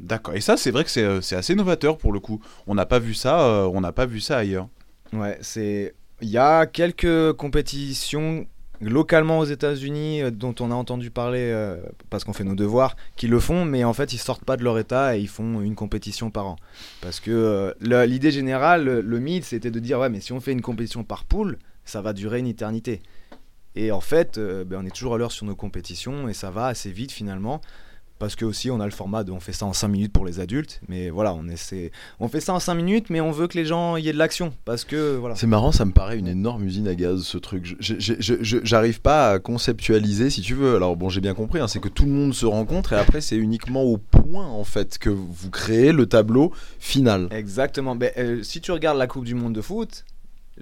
D'accord, 0.00 0.34
et 0.34 0.40
ça 0.40 0.56
c'est 0.56 0.70
vrai 0.70 0.84
que 0.84 0.90
c'est 0.90 1.04
euh, 1.04 1.20
c'est 1.20 1.36
assez 1.36 1.54
novateur 1.54 1.96
pour 1.96 2.12
le 2.12 2.18
coup. 2.18 2.40
On 2.66 2.74
n'a 2.74 2.86
pas 2.86 2.98
vu 2.98 3.14
ça, 3.14 3.42
euh, 3.42 3.70
on 3.72 3.80
n'a 3.80 3.92
pas 3.92 4.04
vu 4.06 4.20
ça 4.20 4.38
ailleurs. 4.38 4.68
Ouais, 5.12 5.38
c'est. 5.42 5.94
Il 6.22 6.30
y 6.30 6.38
a 6.38 6.66
quelques 6.66 7.32
compétitions 7.32 8.46
localement 8.80 9.40
aux 9.40 9.44
États-Unis 9.44 10.22
euh, 10.22 10.30
dont 10.30 10.54
on 10.60 10.70
a 10.70 10.74
entendu 10.74 11.10
parler 11.10 11.50
euh, 11.52 11.76
parce 12.10 12.22
qu'on 12.22 12.32
fait 12.32 12.44
nos 12.44 12.54
devoirs 12.54 12.96
qui 13.16 13.26
le 13.26 13.40
font, 13.40 13.64
mais 13.64 13.82
en 13.82 13.92
fait 13.92 14.12
ils 14.12 14.18
sortent 14.18 14.44
pas 14.44 14.56
de 14.56 14.62
leur 14.62 14.78
état 14.78 15.16
et 15.16 15.20
ils 15.20 15.28
font 15.28 15.60
une 15.60 15.74
compétition 15.74 16.30
par 16.30 16.46
an. 16.46 16.56
Parce 17.00 17.18
que 17.18 17.30
euh, 17.30 18.06
l'idée 18.06 18.30
générale, 18.30 18.84
le, 18.84 19.18
mythe, 19.18 19.44
c'était 19.44 19.72
de 19.72 19.80
dire 19.80 19.98
ouais, 19.98 20.10
mais 20.10 20.20
si 20.20 20.32
on 20.32 20.40
fait 20.40 20.52
une 20.52 20.62
compétition 20.62 21.02
par 21.02 21.24
poule, 21.24 21.58
ça 21.84 22.02
va 22.02 22.12
durer 22.12 22.38
une 22.38 22.46
éternité. 22.46 23.02
Et 23.74 23.90
en 23.90 24.00
fait, 24.00 24.38
ben, 24.38 24.80
on 24.82 24.86
est 24.86 24.94
toujours 24.94 25.14
à 25.14 25.18
l'heure 25.18 25.32
sur 25.32 25.46
nos 25.46 25.56
compétitions 25.56 26.28
et 26.28 26.34
ça 26.34 26.50
va 26.50 26.66
assez 26.66 26.92
vite 26.92 27.10
finalement. 27.10 27.60
Parce 28.22 28.36
que 28.36 28.44
aussi 28.44 28.70
on 28.70 28.78
a 28.78 28.84
le 28.84 28.92
format 28.92 29.24
de 29.24 29.32
on 29.32 29.40
fait 29.40 29.52
ça 29.52 29.66
en 29.66 29.72
5 29.72 29.88
minutes 29.88 30.12
pour 30.12 30.24
les 30.24 30.38
adultes, 30.38 30.80
mais 30.86 31.10
voilà, 31.10 31.34
on 31.34 31.48
essaie, 31.48 31.90
on 32.20 32.28
fait 32.28 32.38
ça 32.38 32.54
en 32.54 32.60
5 32.60 32.74
minutes, 32.74 33.10
mais 33.10 33.20
on 33.20 33.32
veut 33.32 33.48
que 33.48 33.58
les 33.58 33.64
gens 33.64 33.96
y 33.96 34.08
ait 34.08 34.12
de 34.12 34.16
l'action, 34.16 34.52
parce 34.64 34.84
que 34.84 35.16
voilà. 35.16 35.34
C'est 35.34 35.48
marrant, 35.48 35.72
ça 35.72 35.84
me 35.84 35.90
paraît 35.90 36.20
une 36.20 36.28
énorme 36.28 36.62
usine 36.62 36.86
à 36.86 36.94
gaz 36.94 37.22
ce 37.22 37.36
truc. 37.36 37.76
J'arrive 37.80 39.00
pas 39.00 39.32
à 39.32 39.38
conceptualiser, 39.40 40.30
si 40.30 40.40
tu 40.40 40.54
veux. 40.54 40.76
Alors 40.76 40.96
bon, 40.96 41.08
j'ai 41.08 41.20
bien 41.20 41.34
compris, 41.34 41.58
hein, 41.58 41.66
c'est 41.66 41.80
que 41.80 41.88
tout 41.88 42.04
le 42.04 42.12
monde 42.12 42.32
se 42.32 42.46
rencontre 42.46 42.92
et 42.92 42.96
après 42.96 43.20
c'est 43.20 43.34
uniquement 43.34 43.82
au 43.82 43.98
point 43.98 44.46
en 44.46 44.62
fait 44.62 44.98
que 44.98 45.10
vous 45.10 45.50
créez 45.50 45.90
le 45.90 46.06
tableau 46.06 46.52
final. 46.78 47.26
Exactement. 47.32 47.96
Ben, 47.96 48.12
euh, 48.18 48.44
si 48.44 48.60
tu 48.60 48.70
regardes 48.70 48.98
la 48.98 49.08
Coupe 49.08 49.24
du 49.24 49.34
Monde 49.34 49.52
de 49.52 49.62
foot, 49.62 50.04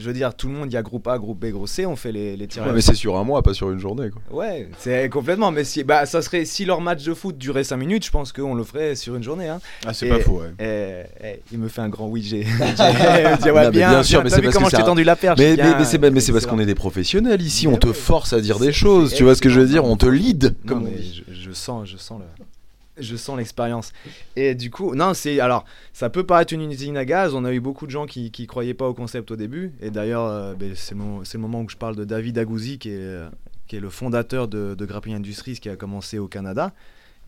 je 0.00 0.06
veux 0.06 0.12
dire, 0.12 0.34
tout 0.34 0.48
le 0.48 0.54
monde, 0.54 0.70
il 0.70 0.74
y 0.74 0.76
a 0.76 0.82
groupe 0.82 1.06
A, 1.08 1.18
groupe 1.18 1.38
B, 1.38 1.50
groupe 1.50 1.68
C, 1.68 1.86
on 1.86 1.96
fait 1.96 2.12
les, 2.12 2.36
les 2.36 2.46
tirages. 2.46 2.68
Ouais, 2.68 2.74
mais 2.74 2.80
c'est 2.80 2.94
sur 2.94 3.16
un 3.16 3.24
mois, 3.24 3.42
pas 3.42 3.54
sur 3.54 3.70
une 3.70 3.78
journée. 3.78 4.10
Quoi. 4.10 4.38
Ouais, 4.38 4.68
c'est 4.78 5.08
complètement. 5.08 5.50
Mais 5.50 5.64
si, 5.64 5.84
bah, 5.84 6.06
ça 6.06 6.22
serait, 6.22 6.44
si 6.44 6.64
leur 6.64 6.80
match 6.80 7.04
de 7.04 7.14
foot 7.14 7.36
durait 7.38 7.64
5 7.64 7.76
minutes, 7.76 8.04
je 8.04 8.10
pense 8.10 8.32
qu'on 8.32 8.54
le 8.54 8.64
ferait 8.64 8.94
sur 8.96 9.14
une 9.14 9.22
journée. 9.22 9.48
Hein. 9.48 9.60
Ah 9.86 9.92
c'est 9.94 10.08
pas 10.08 10.20
faux, 10.20 10.42
ouais. 10.42 11.40
Il 11.52 11.58
me 11.58 11.68
fait 11.68 11.80
un 11.82 11.88
grand 11.88 12.08
oui, 12.08 12.22
j'ai. 12.22 12.44
ouais, 12.44 13.70
bien, 13.70 13.70
bien 13.70 14.02
sûr, 14.02 14.22
mais 14.24 14.30
c'est 14.30 14.42
parce 14.42 14.54
comment 14.54 14.66
que 14.66 14.70
je 14.70 14.76
t'ai 14.76 14.82
c'est 14.82 14.82
un- 14.82 14.86
tendu 14.86 15.04
la 15.04 15.16
perche 15.16 15.38
Mais, 15.38 15.54
bien, 15.54 15.72
mais, 15.72 15.78
mais 15.78 15.84
c'est 15.84 15.98
mais 16.10 16.20
c'est 16.20 16.32
parce 16.32 16.46
qu'on 16.46 16.58
est 16.58 16.66
des 16.66 16.74
professionnels 16.74 17.42
ici, 17.42 17.66
Mais 17.68 17.74
on 17.74 17.76
te 17.76 17.92
force 17.92 18.32
à 18.32 18.40
dire 18.40 18.58
des 18.58 18.72
choses. 18.72 19.14
Tu 19.14 19.22
vois 19.24 19.34
ce 19.34 19.42
que 19.42 19.48
je 19.48 19.60
veux 19.60 19.66
dire. 19.66 19.84
On 19.84 19.96
te 19.96 20.06
lead. 20.06 20.54
Non, 20.64 20.74
Comme 20.74 20.88
je 21.30 21.52
sens, 21.52 21.88
je 21.88 21.96
sens 21.96 22.20
le. 22.20 22.44
Je 23.00 23.16
sens 23.16 23.36
l'expérience. 23.36 23.92
Et 24.36 24.54
du 24.54 24.70
coup, 24.70 24.94
non, 24.94 25.14
c'est 25.14 25.40
alors, 25.40 25.64
ça 25.92 26.10
peut 26.10 26.24
paraître 26.24 26.52
une 26.52 26.70
usine 26.70 26.96
à 26.96 27.04
gaz. 27.04 27.34
On 27.34 27.44
a 27.44 27.52
eu 27.52 27.60
beaucoup 27.60 27.86
de 27.86 27.90
gens 27.90 28.06
qui, 28.06 28.30
qui 28.30 28.46
croyaient 28.46 28.74
pas 28.74 28.88
au 28.88 28.94
concept 28.94 29.30
au 29.30 29.36
début. 29.36 29.72
Et 29.80 29.90
d'ailleurs, 29.90 30.24
euh, 30.26 30.54
ben, 30.54 30.72
c'est 30.74 30.94
le, 30.94 31.38
moment 31.38 31.62
où 31.62 31.68
je 31.68 31.76
parle 31.76 31.96
de 31.96 32.04
David 32.04 32.38
Agouzi, 32.38 32.78
qui 32.78 32.90
est, 32.90 32.98
euh, 32.98 33.28
qui 33.66 33.76
est 33.76 33.80
le 33.80 33.90
fondateur 33.90 34.48
de, 34.48 34.74
de 34.74 34.86
Grappling 34.86 35.16
Industries, 35.16 35.58
qui 35.60 35.68
a 35.68 35.76
commencé 35.76 36.18
au 36.18 36.28
Canada. 36.28 36.72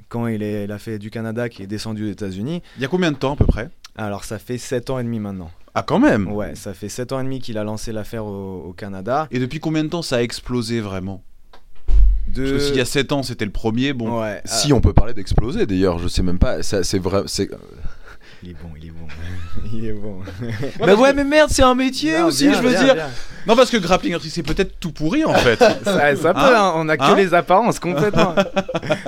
Quand 0.09 0.27
il, 0.27 0.43
est, 0.43 0.65
il 0.65 0.73
a 0.73 0.79
fait 0.79 0.99
du 0.99 1.11
Canada, 1.11 1.49
qui 1.49 1.63
est 1.63 1.67
descendu 1.67 2.07
aux 2.09 2.11
États-Unis. 2.11 2.63
Il 2.77 2.83
y 2.83 2.85
a 2.85 2.89
combien 2.89 3.13
de 3.13 3.17
temps 3.17 3.35
à 3.35 3.37
peu 3.37 3.47
près? 3.47 3.71
Alors, 3.97 4.25
ça 4.25 4.39
fait 4.39 4.59
7 4.59 4.91
ans 4.91 4.99
et 4.99 5.05
demi 5.05 5.21
maintenant. 5.21 5.51
Ah, 5.75 5.83
quand 5.83 5.99
même? 5.99 6.31
Ouais, 6.31 6.55
ça 6.55 6.75
fait 6.75 6.89
7 6.89 7.13
ans 7.13 7.21
et 7.21 7.25
demi 7.25 7.41
qu'il 7.41 7.57
a 7.59 7.65
lancé 7.65 7.93
l'affaire 7.93 8.27
au, 8.27 8.63
au 8.69 8.73
Canada. 8.73 9.27
Et 9.31 9.39
depuis 9.39 9.61
combien 9.61 9.85
de 9.85 9.89
temps 9.89 10.03
ça 10.03 10.17
a 10.17 10.23
explosé 10.23 10.81
vraiment? 10.81 11.23
De... 12.35 12.43
Parce 12.43 12.53
que 12.53 12.59
s'il 12.61 12.77
y 12.77 12.81
a 12.81 12.85
7 12.85 13.13
ans 13.13 13.23
c'était 13.23 13.45
le 13.45 13.51
premier, 13.51 13.93
bon. 13.93 14.21
Ouais, 14.23 14.41
Si 14.45 14.73
on 14.73 14.81
peut 14.81 14.93
parler 14.93 15.15
d'exploser 15.15 15.67
d'ailleurs, 15.67 15.99
je 15.99 16.09
sais 16.09 16.23
même 16.23 16.39
pas. 16.39 16.63
C'est 16.63 16.99
vrai. 16.99 17.23
Il 18.45 18.51
est 18.51 18.55
bon, 18.55 18.69
il 18.77 18.87
est 18.87 18.91
bon. 18.91 19.07
il 19.73 19.85
est 19.87 19.93
bon. 19.93 20.19
Bah 20.85 20.95
ouais, 20.97 21.13
mais 21.13 21.23
merde, 21.25 21.49
c'est 21.53 21.63
un 21.63 21.75
métier 21.77 22.19
Non, 22.19 22.27
aussi, 22.27 22.49
bien, 22.49 22.55
je 22.59 22.63
veux 22.63 22.71
bien, 22.71 22.85
dire. 22.85 22.95
bien. 22.95 23.07
Non, 23.47 23.55
parce 23.57 23.71
que 23.71 23.77
Grappling 23.77 24.17
c'est 24.21 24.43
peut-être 24.43 24.79
tout 24.81 24.91
pourri 24.93 25.25
en 25.25 25.35
fait. 25.35 25.59
Ça, 25.85 26.17
ça 26.17 26.35
peut, 26.35 26.41
Hein 26.41 26.53
hein, 26.55 26.73
on 26.77 26.89
a 26.89 26.97
que 26.97 27.03
Hein 27.05 27.15
les 27.17 27.35
apparences 27.35 27.79
complètement. 27.79 28.35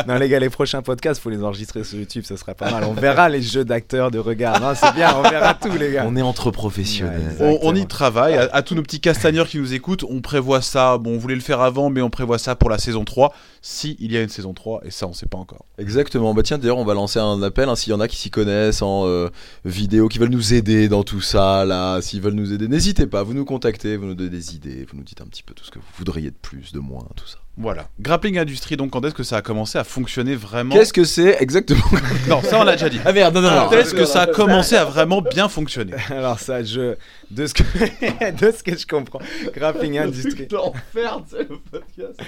non, 0.07 0.17
les 0.17 0.29
gars, 0.29 0.38
les 0.38 0.50
prochains 0.50 0.83
podcasts, 0.83 1.21
faut 1.21 1.31
les 1.31 1.43
enregistrer 1.43 1.83
sur 1.85 1.99
YouTube, 1.99 2.25
ça 2.25 2.37
sera 2.37 2.55
pas 2.55 2.71
mal. 2.71 2.85
On 2.85 2.93
verra 2.95 3.29
les 3.29 3.43
jeux 3.43 3.64
d'acteurs, 3.64 4.11
de 4.11 4.19
regard. 4.19 4.61
Non, 4.61 4.73
c'est 4.75 4.93
bien, 4.95 5.14
on 5.17 5.23
verra 5.29 5.55
tout, 5.55 5.73
les 5.79 5.93
gars. 5.93 6.05
On 6.07 6.14
est 6.17 6.23
entre 6.23 6.50
professionnels. 6.50 7.21
Ouais, 7.41 7.59
on, 7.62 7.71
on 7.71 7.75
y 7.75 7.87
travaille. 7.87 8.37
À, 8.37 8.49
à 8.53 8.62
tous 8.62 8.75
nos 8.75 8.83
petits 8.83 9.00
castagneurs 9.00 9.49
qui 9.49 9.59
nous 9.59 9.75
écoutent, 9.75 10.05
on 10.09 10.21
prévoit 10.21 10.62
ça. 10.62 10.99
Bon, 10.99 11.14
on 11.14 11.19
voulait 11.19 11.35
le 11.35 11.41
faire 11.41 11.61
avant, 11.61 11.91
mais 11.91 12.03
on 12.03 12.11
prévoit 12.11 12.38
ça 12.38 12.55
pour 12.55 12.71
la 12.71 12.79
saison 12.79 13.05
3. 13.05 13.33
Si 13.66 13.97
il 13.99 14.12
y 14.12 14.18
a 14.18 14.23
une 14.23 14.28
saison 14.28 14.52
3, 14.52 14.83
et 14.85 14.90
ça 14.90 15.06
on 15.06 15.14
sait 15.14 15.25
pas 15.25 15.38
encore. 15.38 15.64
Exactement. 15.78 16.35
Bah 16.35 16.42
tiens, 16.42 16.59
d'ailleurs, 16.59 16.76
on 16.76 16.85
va 16.85 16.92
lancer 16.92 17.18
un 17.18 17.40
appel. 17.42 17.66
hein, 17.71 17.76
S'il 17.76 17.92
y 17.92 17.94
en 17.94 18.00
a 18.00 18.09
qui 18.09 18.16
s'y 18.18 18.30
connaissent 18.30 18.83
en 18.83 19.06
euh, 19.06 19.30
vidéo, 19.64 20.09
qui 20.09 20.18
veulent 20.18 20.28
nous 20.28 20.52
aider 20.52 20.90
dans 20.90 21.02
tout 21.02 21.23
ça, 21.23 21.64
là, 21.64 22.02
s'ils 22.02 22.21
veulent 22.21 22.35
nous 22.35 22.52
aider, 22.52 22.68
n'hésitez 22.68 23.06
pas. 23.06 23.23
Vous 23.23 23.33
nous 23.33 23.47
contactez, 23.47 23.97
vous 23.97 24.04
nous 24.04 24.14
donnez 24.14 24.28
des 24.28 24.54
idées, 24.54 24.85
vous 24.90 24.99
nous 24.99 25.02
dites 25.02 25.23
un 25.23 25.26
petit 25.26 25.42
peu 25.42 25.54
tout 25.54 25.64
ce 25.64 25.71
que 25.71 25.78
vous 25.78 25.85
voudriez 25.97 26.30
de 26.30 26.37
plus, 26.37 26.73
de 26.73 26.78
moins, 26.78 27.06
tout 27.16 27.26
ça. 27.26 27.38
Voilà. 27.56 27.88
Grappling 28.00 28.37
Industries, 28.38 28.76
donc 28.76 28.90
quand 28.90 29.04
est-ce 29.04 29.14
que 29.14 29.23
ça 29.23 29.37
a 29.37 29.42
commencé 29.42 29.78
à 29.78 29.84
fonctionner 29.84 30.34
vraiment 30.34 30.75
Qu'est-ce 30.75 30.92
que 30.92 31.04
c'est 31.04 31.40
exactement 31.40 31.84
Non, 32.28 32.42
ça 32.42 32.58
on 32.58 32.64
l'a 32.64 32.73
déjà 32.73 32.88
dit. 32.88 32.99
Ah 33.04 33.12
merde, 33.12 33.34
non, 33.34 33.42
non, 33.42 33.49
Quand 33.49 33.70
non. 33.70 33.78
est-ce 33.78 33.94
que 33.94 34.04
ça 34.04 34.23
a 34.23 34.26
commencé 34.26 34.75
à 34.75 34.84
vraiment 34.84 35.23
bien 35.23 35.49
fonctionner 35.49 35.92
Alors, 36.11 36.40
ça, 36.40 36.64
je. 36.64 36.96
De 37.30 37.46
ce 37.46 37.54
que, 37.54 37.62
de 38.46 38.52
ce 38.52 38.62
que 38.62 38.76
je 38.76 38.87
comprends, 38.87 39.20
Grappling 39.54 39.99
Industries. 39.99 40.49
c'est 40.50 41.49
le 41.49 41.58
podcast. 41.70 42.20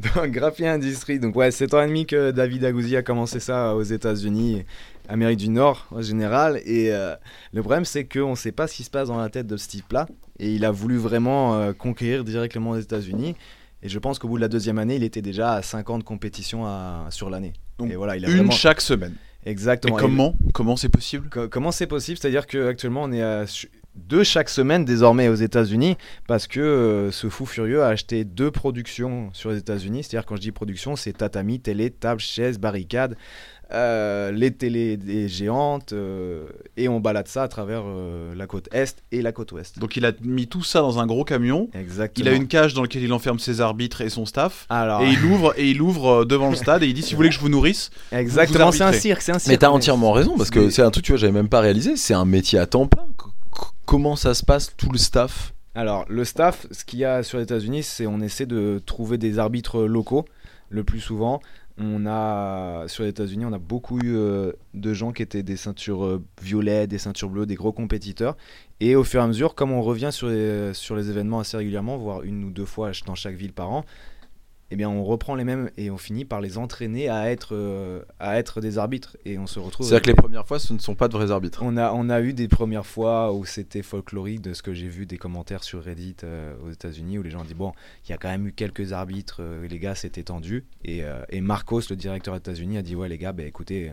Donc, 0.00 0.30
Graphie 0.30 0.66
Industries, 0.66 1.18
donc 1.18 1.36
ouais, 1.36 1.50
7 1.50 1.74
ans 1.74 1.82
et 1.82 1.86
demi 1.86 2.06
que 2.06 2.30
David 2.30 2.64
Agouzi 2.64 2.96
a 2.96 3.02
commencé 3.02 3.38
ça 3.38 3.74
aux 3.74 3.82
États-Unis, 3.82 4.64
Amérique 5.08 5.38
du 5.38 5.50
Nord 5.50 5.86
en 5.90 6.02
général. 6.02 6.60
Et 6.64 6.90
euh, 6.90 7.14
le 7.52 7.60
problème, 7.62 7.84
c'est 7.84 8.04
qu'on 8.04 8.30
ne 8.30 8.36
sait 8.36 8.52
pas 8.52 8.66
ce 8.66 8.74
qui 8.76 8.82
se 8.84 8.90
passe 8.90 9.08
dans 9.08 9.18
la 9.18 9.28
tête 9.28 9.46
de 9.46 9.56
ce 9.56 9.68
type-là. 9.68 10.06
Et 10.38 10.52
il 10.52 10.64
a 10.64 10.70
voulu 10.70 10.96
vraiment 10.96 11.54
euh, 11.54 11.72
conquérir 11.72 12.24
directement 12.24 12.74
les 12.74 12.82
États-Unis. 12.82 13.36
Et 13.82 13.88
je 13.88 13.98
pense 13.98 14.18
qu'au 14.18 14.28
bout 14.28 14.36
de 14.36 14.40
la 14.42 14.48
deuxième 14.48 14.78
année, 14.78 14.96
il 14.96 15.04
était 15.04 15.22
déjà 15.22 15.52
à 15.54 15.62
50 15.62 16.02
compétitions 16.04 16.64
à- 16.66 17.06
sur 17.10 17.30
l'année. 17.30 17.52
Donc, 17.78 17.90
Et 17.90 17.96
voilà, 17.96 18.16
il 18.16 18.24
a 18.24 18.28
Une 18.28 18.36
vraiment... 18.36 18.50
chaque 18.52 18.80
semaine. 18.80 19.14
Exactement. 19.44 19.98
Et- 19.98 20.00
comment 20.00 20.34
Comment 20.54 20.76
c'est 20.76 20.88
possible? 20.88 21.28
Co- 21.28 21.48
Comment 21.48 21.70
c'est 21.72 21.86
possible? 21.86 22.18
C'est-à-dire 22.18 22.46
qu'actuellement, 22.46 23.02
on 23.04 23.12
est 23.12 23.22
à 23.22 23.44
deux 23.94 24.24
chaque 24.24 24.48
semaine 24.50 24.84
désormais 24.84 25.28
aux 25.28 25.34
États-Unis 25.36 25.96
parce 26.26 26.46
que 26.46 26.60
euh, 26.60 27.10
ce 27.12 27.28
fou 27.30 27.46
furieux 27.46 27.82
a 27.82 27.88
acheté 27.88 28.24
deux 28.24 28.50
productions 28.50 29.30
sur 29.32 29.50
les 29.50 29.58
États-Unis. 29.58 30.02
C'est-à-dire, 30.02 30.26
quand 30.26 30.36
je 30.36 30.40
dis 30.42 30.52
production, 30.52 30.96
c'est 30.96 31.12
tatami, 31.14 31.60
télé, 31.60 31.90
table, 31.90 32.20
chaise, 32.20 32.58
barricade, 32.58 33.16
euh, 33.72 34.30
les 34.30 34.52
télés 34.52 34.96
des 34.96 35.28
géantes, 35.28 35.92
euh, 35.92 36.46
et 36.76 36.88
on 36.88 37.00
balade 37.00 37.26
ça 37.26 37.42
à 37.42 37.48
travers 37.48 37.82
euh, 37.84 38.32
la 38.34 38.46
côte 38.46 38.68
est 38.72 39.02
et 39.10 39.22
la 39.22 39.32
côte 39.32 39.50
ouest. 39.50 39.78
Donc 39.80 39.96
il 39.96 40.06
a 40.06 40.12
mis 40.22 40.46
tout 40.46 40.62
ça 40.62 40.80
dans 40.80 41.00
un 41.00 41.06
gros 41.06 41.24
camion. 41.24 41.68
Exactement. 41.74 42.24
Il 42.24 42.32
a 42.32 42.36
une 42.36 42.46
cage 42.46 42.74
dans 42.74 42.82
laquelle 42.82 43.02
il 43.02 43.12
enferme 43.12 43.40
ses 43.40 43.60
arbitres 43.60 44.02
et 44.02 44.08
son 44.08 44.24
staff. 44.24 44.66
Alors, 44.68 45.02
Et 45.02 45.10
il 45.10 45.24
ouvre 45.24 45.52
et 45.56 45.68
il 45.68 45.82
ouvre 45.82 46.24
devant 46.24 46.50
le 46.50 46.56
stade 46.56 46.84
et 46.84 46.86
il 46.86 46.94
dit 46.94 47.02
si 47.02 47.14
vous 47.14 47.16
voulez 47.16 47.28
que 47.30 47.34
je 47.34 47.40
vous 47.40 47.48
nourrisse. 47.48 47.90
exactement, 48.12 48.70
c'est 48.70 48.84
un 48.84 48.92
cirque, 48.92 49.22
c'est 49.22 49.32
un 49.32 49.38
cirque. 49.40 49.50
Mais 49.50 49.58
t'as 49.58 49.70
entièrement 49.70 50.12
raison 50.12 50.36
parce 50.36 50.50
que 50.50 50.70
c'est 50.70 50.82
un 50.82 50.90
truc 50.90 51.04
tu 51.04 51.12
vois 51.12 51.18
j'avais 51.18 51.32
même 51.32 51.48
pas 51.48 51.60
réalisé. 51.60 51.96
C'est 51.96 52.14
un 52.14 52.24
métier 52.24 52.58
à 52.58 52.66
temps 52.66 52.86
plein. 52.86 53.06
Comment 53.84 54.16
ça 54.16 54.34
se 54.34 54.44
passe 54.44 54.74
tout 54.76 54.90
le 54.90 54.98
staff? 54.98 55.54
Alors, 55.74 56.06
le 56.08 56.24
staff, 56.24 56.66
ce 56.70 56.84
qu'il 56.84 57.00
y 57.00 57.04
a 57.04 57.22
sur 57.22 57.38
les 57.38 57.44
États-Unis, 57.44 57.82
c'est 57.82 58.06
on 58.06 58.20
essaie 58.20 58.46
de 58.46 58.80
trouver 58.84 59.18
des 59.18 59.38
arbitres 59.38 59.82
locaux 59.82 60.24
le 60.70 60.84
plus 60.84 61.00
souvent. 61.00 61.40
On 61.78 62.06
a 62.06 62.88
sur 62.88 63.02
les 63.02 63.10
États-Unis, 63.10 63.44
on 63.44 63.52
a 63.52 63.58
beaucoup 63.58 63.98
eu 63.98 64.16
euh, 64.16 64.52
de 64.72 64.94
gens 64.94 65.12
qui 65.12 65.22
étaient 65.22 65.42
des 65.42 65.56
ceintures 65.56 66.04
euh, 66.04 66.24
violets, 66.40 66.86
des 66.86 66.96
ceintures 66.96 67.28
bleues, 67.28 67.44
des 67.44 67.54
gros 67.54 67.72
compétiteurs. 67.72 68.36
Et 68.80 68.96
au 68.96 69.04
fur 69.04 69.20
et 69.20 69.24
à 69.24 69.26
mesure, 69.26 69.54
comme 69.54 69.72
on 69.72 69.82
revient 69.82 70.08
sur 70.10 70.28
les, 70.28 70.72
sur 70.72 70.96
les 70.96 71.10
événements 71.10 71.40
assez 71.40 71.56
régulièrement, 71.56 71.98
voire 71.98 72.22
une 72.22 72.44
ou 72.44 72.50
deux 72.50 72.64
fois 72.64 72.92
dans 73.04 73.14
chaque 73.14 73.34
ville 73.34 73.52
par 73.52 73.70
an, 73.70 73.84
eh 74.70 74.76
bien, 74.76 74.88
on 74.88 75.04
reprend 75.04 75.36
les 75.36 75.44
mêmes 75.44 75.70
et 75.76 75.90
on 75.90 75.98
finit 75.98 76.24
par 76.24 76.40
les 76.40 76.58
entraîner 76.58 77.08
à 77.08 77.30
être, 77.30 77.54
euh, 77.54 78.02
à 78.18 78.38
être 78.38 78.60
des 78.60 78.78
arbitres. 78.78 79.16
Et 79.24 79.38
on 79.38 79.46
se 79.46 79.60
retrouve. 79.60 79.86
C'est-à-dire 79.86 80.02
que 80.02 80.10
les 80.10 80.14
premières 80.14 80.46
fois 80.46 80.58
ce 80.58 80.72
ne 80.72 80.78
sont 80.78 80.94
pas 80.94 81.06
de 81.08 81.12
vrais 81.12 81.30
arbitres. 81.30 81.60
on 81.62 81.76
a, 81.76 81.92
on 81.92 82.08
a 82.08 82.20
eu 82.20 82.32
des 82.32 82.48
premières 82.48 82.86
fois 82.86 83.32
où 83.32 83.44
c'était 83.44 83.82
folklorique 83.82 84.40
de 84.40 84.54
ce 84.54 84.62
que 84.62 84.74
j'ai 84.74 84.88
vu 84.88 85.06
des 85.06 85.18
commentaires 85.18 85.62
sur 85.62 85.84
Reddit 85.84 86.16
euh, 86.24 86.54
aux 86.64 86.70
États-Unis 86.70 87.18
où 87.18 87.22
les 87.22 87.30
gens 87.30 87.44
disent 87.44 87.54
bon, 87.54 87.72
il 88.06 88.10
y 88.10 88.14
a 88.14 88.18
quand 88.18 88.28
même 88.28 88.48
eu 88.48 88.52
quelques 88.52 88.92
arbitres, 88.92 89.38
euh, 89.40 89.68
les 89.68 89.78
gars, 89.78 89.94
c'était 89.94 90.24
tendu. 90.24 90.64
Et, 90.84 91.04
euh, 91.04 91.22
et 91.28 91.40
Marcos, 91.40 91.82
le 91.90 91.96
directeur 91.96 92.34
des 92.34 92.38
États-Unis, 92.38 92.78
a 92.78 92.82
dit 92.82 92.96
ouais, 92.96 93.08
les 93.08 93.18
gars, 93.18 93.32
ben 93.32 93.46
écoutez, 93.46 93.92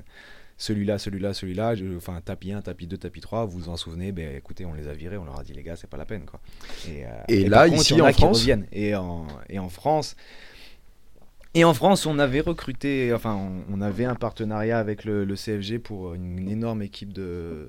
celui-là, 0.57 0.97
celui-là, 0.97 1.33
celui-là, 1.33 1.73
enfin, 1.97 2.21
tapis 2.21 2.51
1, 2.51 2.61
tapis 2.61 2.87
2, 2.87 2.97
tapis 2.97 3.21
3, 3.21 3.45
vous 3.45 3.59
vous 3.59 3.69
en 3.69 3.77
souvenez, 3.77 4.11
ben 4.11 4.35
écoutez, 4.35 4.65
on 4.65 4.73
les 4.73 4.87
a 4.87 4.93
virés, 4.93 5.17
on 5.17 5.25
leur 5.25 5.39
a 5.39 5.43
dit 5.43 5.53
les 5.53 5.63
gars, 5.63 5.75
c'est 5.75 5.89
pas 5.89 5.97
la 5.97 6.05
peine 6.05 6.25
quoi. 6.25 6.39
Et, 6.87 7.05
euh, 7.05 7.49
là, 7.49 7.67
contre, 7.67 7.81
ici, 7.81 8.01
en 8.01 8.11
France 8.13 8.39
reviennent. 8.39 8.67
Et 8.71 8.95
en, 8.95 9.27
et 9.49 9.59
en 9.59 9.69
France. 9.69 10.15
Et 11.55 11.63
en 11.63 11.73
France, 11.73 12.05
on 12.07 12.17
avait 12.19 12.39
recruté, 12.41 13.13
enfin, 13.13 13.35
on, 13.69 13.75
on 13.77 13.81
avait 13.81 14.05
un 14.05 14.15
partenariat 14.15 14.79
avec 14.79 15.05
le, 15.05 15.23
le 15.23 15.35
CFG 15.35 15.77
pour 15.79 16.13
une 16.15 16.49
énorme 16.49 16.81
équipe 16.81 17.13
de 17.13 17.67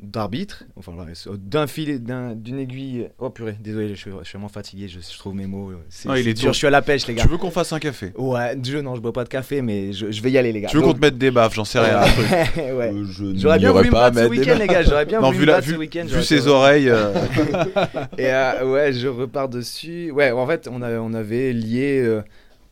d'arbitres, 0.00 0.64
enfin 0.76 0.92
voilà, 0.94 1.12
d'un 1.38 1.66
fil, 1.66 2.02
d'un- 2.02 2.34
d'une 2.34 2.58
aiguille. 2.58 3.08
Oh 3.18 3.30
purée, 3.30 3.56
désolé, 3.58 3.88
je 3.90 3.94
suis, 3.94 4.10
je 4.10 4.24
suis 4.28 4.32
vraiment 4.36 4.48
fatigué, 4.50 4.86
je, 4.86 4.98
je 5.00 5.18
trouve 5.18 5.34
mes 5.34 5.46
mots. 5.46 5.72
C'est 5.88 6.10
Ah, 6.10 6.18
il 6.18 6.28
est 6.28 6.34
dur, 6.34 6.52
je 6.52 6.58
suis 6.58 6.66
à 6.66 6.70
la 6.70 6.82
pêche, 6.82 7.06
les 7.06 7.14
gars. 7.14 7.22
Tu 7.22 7.28
veux 7.30 7.38
qu'on 7.38 7.50
fasse 7.52 7.72
un 7.72 7.78
café? 7.78 8.12
Ouais, 8.18 8.58
je 8.62 8.78
non, 8.78 8.96
je 8.96 9.00
bois 9.00 9.14
pas 9.14 9.24
de 9.24 9.30
café, 9.30 9.62
mais 9.62 9.94
je, 9.94 10.10
je 10.10 10.20
vais 10.20 10.30
y 10.32 10.36
aller, 10.36 10.52
les 10.52 10.60
gars. 10.60 10.68
Tu 10.68 10.76
veux 10.76 10.82
qu'on 10.82 10.92
te 10.92 11.00
mette 11.00 11.16
des 11.16 11.30
baffes 11.30 11.54
J'en 11.54 11.64
sais 11.64 11.78
rien. 11.78 12.02
ouais. 12.02 12.44
Euh, 12.58 13.04
je 13.06 13.34
J'aurais 13.36 13.58
bien 13.58 13.72
voulu 13.72 13.86
me 13.86 13.92
pas 13.92 14.10
battre 14.10 14.26
ce 14.26 14.30
week-end, 14.30 14.58
les 14.58 14.66
gars. 14.66 14.82
J'aurais 14.82 15.06
bien 15.06 15.20
Non, 15.20 15.28
voulu 15.28 15.38
vu, 15.38 15.46
me 15.46 15.52
battre 15.52 15.66
ce 15.66 15.72
vu, 15.72 15.78
week-end. 15.78 16.02
vu 16.02 16.08
j'aurais 16.10 16.22
ses 16.22 16.48
oreilles. 16.48 16.90
euh, 16.90 17.14
Et 18.18 18.26
euh, 18.26 18.70
ouais, 18.70 18.92
je 18.92 19.08
repars 19.08 19.48
dessus. 19.48 20.10
Ouais, 20.10 20.32
en 20.32 20.46
fait, 20.46 20.68
on, 20.70 20.82
a- 20.82 20.98
on 20.98 21.14
avait 21.14 21.52
lié 21.54 22.02
euh, 22.04 22.20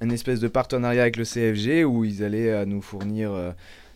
une 0.03 0.13
espèce 0.13 0.41
de 0.41 0.49
partenariat 0.49 1.03
avec 1.03 1.17
le 1.17 1.25
CFG 1.25 1.85
où 1.85 2.05
ils 2.05 2.23
allaient 2.25 2.51
euh, 2.51 2.65
nous 2.67 2.83
fournir, 2.83 3.33
euh, 3.33 3.53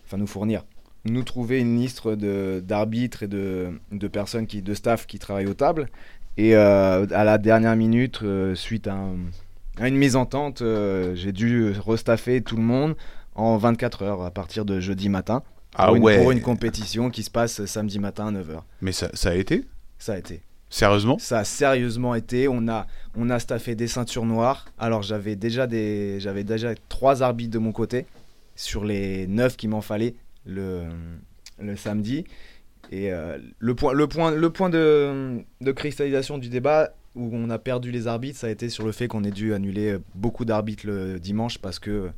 enfin 0.06 0.16
nous 0.16 0.26
fournir, 0.26 0.64
nous 1.04 1.22
trouver 1.22 1.60
une 1.60 1.78
liste 1.78 2.06
d'arbitres 2.08 3.22
et 3.22 3.28
de, 3.28 3.68
de 3.92 4.08
personnes 4.08 4.46
qui, 4.46 4.62
de 4.62 4.74
staff 4.74 5.06
qui 5.06 5.18
travaillent 5.18 5.46
aux 5.46 5.54
tables. 5.54 5.88
Et 6.36 6.54
euh, 6.54 7.06
à 7.12 7.24
la 7.24 7.38
dernière 7.38 7.76
minute, 7.76 8.20
euh, 8.22 8.54
suite 8.54 8.86
à, 8.88 8.94
un- 8.94 9.16
à 9.78 9.88
une 9.88 9.96
mésentente, 9.96 10.62
euh, 10.62 11.14
j'ai 11.14 11.32
dû 11.32 11.72
restaffer 11.86 12.40
tout 12.42 12.56
le 12.56 12.62
monde 12.62 12.94
en 13.34 13.56
24 13.56 14.02
heures 14.02 14.22
à 14.22 14.30
partir 14.30 14.64
de 14.64 14.80
jeudi 14.80 15.08
matin. 15.08 15.42
Ah 15.74 15.86
pour, 15.88 15.96
une, 15.96 16.02
ouais. 16.04 16.18
pour 16.18 16.30
une 16.30 16.40
compétition 16.40 17.10
qui 17.10 17.22
se 17.22 17.30
passe 17.30 17.64
samedi 17.66 17.98
matin 17.98 18.28
à 18.28 18.32
9h. 18.32 18.62
Mais 18.80 18.92
ça, 18.92 19.10
ça 19.12 19.30
a 19.30 19.34
été? 19.34 19.64
Ça 19.98 20.14
a 20.14 20.18
été. 20.18 20.40
Sérieusement 20.68 21.18
Ça 21.18 21.38
a 21.38 21.44
sérieusement 21.44 22.14
été. 22.14 22.48
On 22.48 22.68
a, 22.68 22.86
on 23.16 23.30
a 23.30 23.38
staffé 23.38 23.74
des 23.74 23.88
ceintures 23.88 24.24
noires. 24.24 24.66
Alors 24.78 25.02
j'avais 25.02 25.36
déjà 25.36 25.66
des, 25.66 26.18
j'avais 26.20 26.44
déjà 26.44 26.74
trois 26.88 27.22
arbitres 27.22 27.52
de 27.52 27.58
mon 27.58 27.72
côté 27.72 28.06
sur 28.56 28.84
les 28.84 29.26
neuf 29.26 29.56
qu'il 29.56 29.70
m'en 29.70 29.80
fallait 29.80 30.14
le, 30.44 30.84
le 31.60 31.76
samedi. 31.76 32.24
Et 32.90 33.12
euh, 33.12 33.38
le 33.58 33.74
point, 33.74 33.92
le 33.92 34.06
point, 34.06 34.30
le 34.30 34.50
point 34.50 34.70
de, 34.70 35.38
de 35.60 35.72
cristallisation 35.72 36.38
du 36.38 36.48
débat 36.48 36.90
où 37.14 37.30
on 37.32 37.48
a 37.50 37.58
perdu 37.58 37.90
les 37.90 38.06
arbitres, 38.06 38.38
ça 38.38 38.46
a 38.46 38.50
été 38.50 38.68
sur 38.68 38.84
le 38.84 38.92
fait 38.92 39.08
qu'on 39.08 39.24
ait 39.24 39.30
dû 39.30 39.54
annuler 39.54 39.96
beaucoup 40.14 40.44
d'arbitres 40.44 40.86
le 40.86 41.18
dimanche 41.18 41.58
parce 41.58 41.78
que 41.78 42.10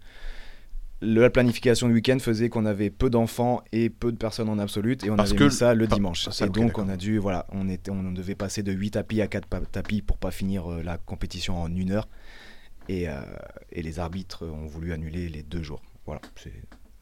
la 1.00 1.31
planification 1.31 1.87
du 1.88 1.95
week-end 1.95 2.19
faisait 2.19 2.49
qu'on 2.49 2.67
avait 2.67 2.90
peu 2.90 3.09
d'enfants 3.11 3.62
et 3.73 3.88
peu 3.88 4.11
de 4.11 4.17
personnes 4.17 4.49
en 4.49 4.59
absolute 4.59 5.05
et 5.05 5.11
on 5.11 5.17
Parce 5.17 5.31
avait 5.31 5.38
que- 5.38 5.45
mis 5.45 5.50
ça 5.52 5.75
le 5.75 5.87
dimanche. 5.87 6.28
ça, 6.28 6.47
et 6.47 6.49
donc 6.49 6.76
on 6.78 6.88
a 6.88 6.97
dû, 6.97 7.19
voilà, 7.19 7.47
on, 7.52 7.69
était, 7.69 7.90
on 7.93 8.11
devait 8.12 8.35
passer 8.35 8.62
de 8.64 8.73
8 8.73 8.93
tapis 8.93 9.21
à 9.21 9.28
4 9.28 9.47
pa- 9.47 9.61
tapis 9.61 10.02
pour 10.02 10.17
pas 10.19 10.31
finir 10.33 10.71
euh, 10.71 10.83
la 10.83 10.99
compétition 10.99 11.61
en 11.62 11.75
une 11.75 11.93
heure. 11.93 12.09
Et, 12.88 13.09
euh, 13.09 13.21
et 13.71 13.83
les 13.83 13.99
arbitres 14.00 14.47
ont 14.47 14.67
voulu 14.67 14.93
annuler 14.93 15.28
les 15.28 15.43
deux 15.43 15.62
jours. 15.62 15.83
Voilà, 16.07 16.21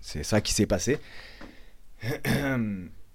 c'est- 0.00 0.22
ça 0.24 0.40
qui 0.40 0.52
s'est 0.52 0.66
passé. 0.66 0.98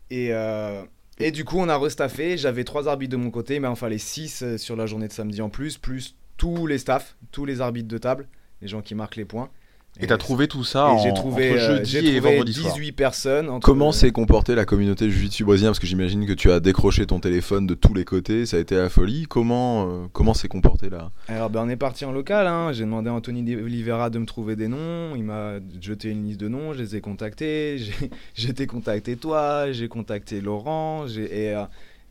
et, 0.09 0.33
euh, 0.33 0.83
et 1.19 1.31
du 1.31 1.45
coup, 1.45 1.57
on 1.59 1.69
a 1.69 1.77
restaffé. 1.77 2.37
J'avais 2.37 2.63
trois 2.63 2.87
arbitres 2.87 3.11
de 3.11 3.17
mon 3.17 3.29
côté, 3.31 3.59
mais 3.59 3.67
en 3.67 3.75
fallait 3.75 3.97
6 3.97 4.57
sur 4.57 4.75
la 4.75 4.85
journée 4.85 5.07
de 5.07 5.13
samedi 5.13 5.41
en 5.41 5.49
plus, 5.49 5.77
plus 5.77 6.15
tous 6.37 6.65
les 6.65 6.77
staffs, 6.79 7.15
tous 7.31 7.45
les 7.45 7.61
arbitres 7.61 7.87
de 7.87 7.97
table, 7.97 8.27
les 8.61 8.67
gens 8.67 8.81
qui 8.81 8.95
marquent 8.95 9.17
les 9.17 9.25
points. 9.25 9.49
Et 9.99 10.07
t'as 10.07 10.17
trouvé 10.17 10.47
tout 10.47 10.63
ça 10.63 10.87
et 11.05 11.09
en, 11.09 11.13
trouvé, 11.13 11.51
entre 11.51 11.59
euh, 11.59 11.83
jeudi 11.83 11.97
et 12.07 12.19
vendredi 12.19 12.53
soir. 12.53 12.73
18 12.73 12.91
personnes. 12.93 13.49
entre- 13.49 13.65
Comment 13.65 13.91
s'est 13.91 14.11
comportée 14.11 14.55
la 14.55 14.65
communauté 14.65 15.09
jiu-jitsu 15.11 15.43
brésilien 15.43 15.69
Parce 15.69 15.79
que 15.79 15.85
j'imagine 15.85 16.25
que 16.25 16.33
tu 16.33 16.49
as 16.49 16.59
décroché 16.61 17.05
ton 17.05 17.19
téléphone 17.19 17.67
de 17.67 17.73
tous 17.75 17.93
les 17.93 18.05
côtés, 18.05 18.45
ça 18.45 18.57
a 18.57 18.59
été 18.61 18.75
la 18.75 18.89
folie. 18.89 19.25
Comment 19.29 19.85
euh, 19.87 20.05
comment 20.13 20.33
s'est 20.33 20.47
comporté 20.47 20.89
là 20.89 21.11
Alors 21.27 21.49
ben, 21.49 21.63
on 21.65 21.69
est 21.69 21.75
parti 21.75 22.05
en 22.05 22.11
local, 22.13 22.47
hein. 22.47 22.71
j'ai 22.71 22.83
demandé 22.85 23.09
à 23.09 23.13
Anthony 23.13 23.43
De 23.43 23.61
Oliveira 23.61 24.09
de 24.09 24.17
me 24.17 24.25
trouver 24.25 24.55
des 24.55 24.69
noms, 24.69 25.13
il 25.15 25.23
m'a 25.23 25.55
jeté 25.81 26.09
une 26.09 26.23
liste 26.25 26.39
de 26.39 26.47
noms, 26.47 26.73
je 26.73 26.79
les 26.81 26.95
ai 26.95 27.01
contactés, 27.01 27.77
j'ai 28.33 28.49
été 28.49 28.65
contacté 28.67 29.17
toi, 29.17 29.71
j'ai 29.71 29.87
contacté 29.89 30.39
Laurent, 30.41 31.05
j'ai 31.05 31.53
euh, 31.53 31.65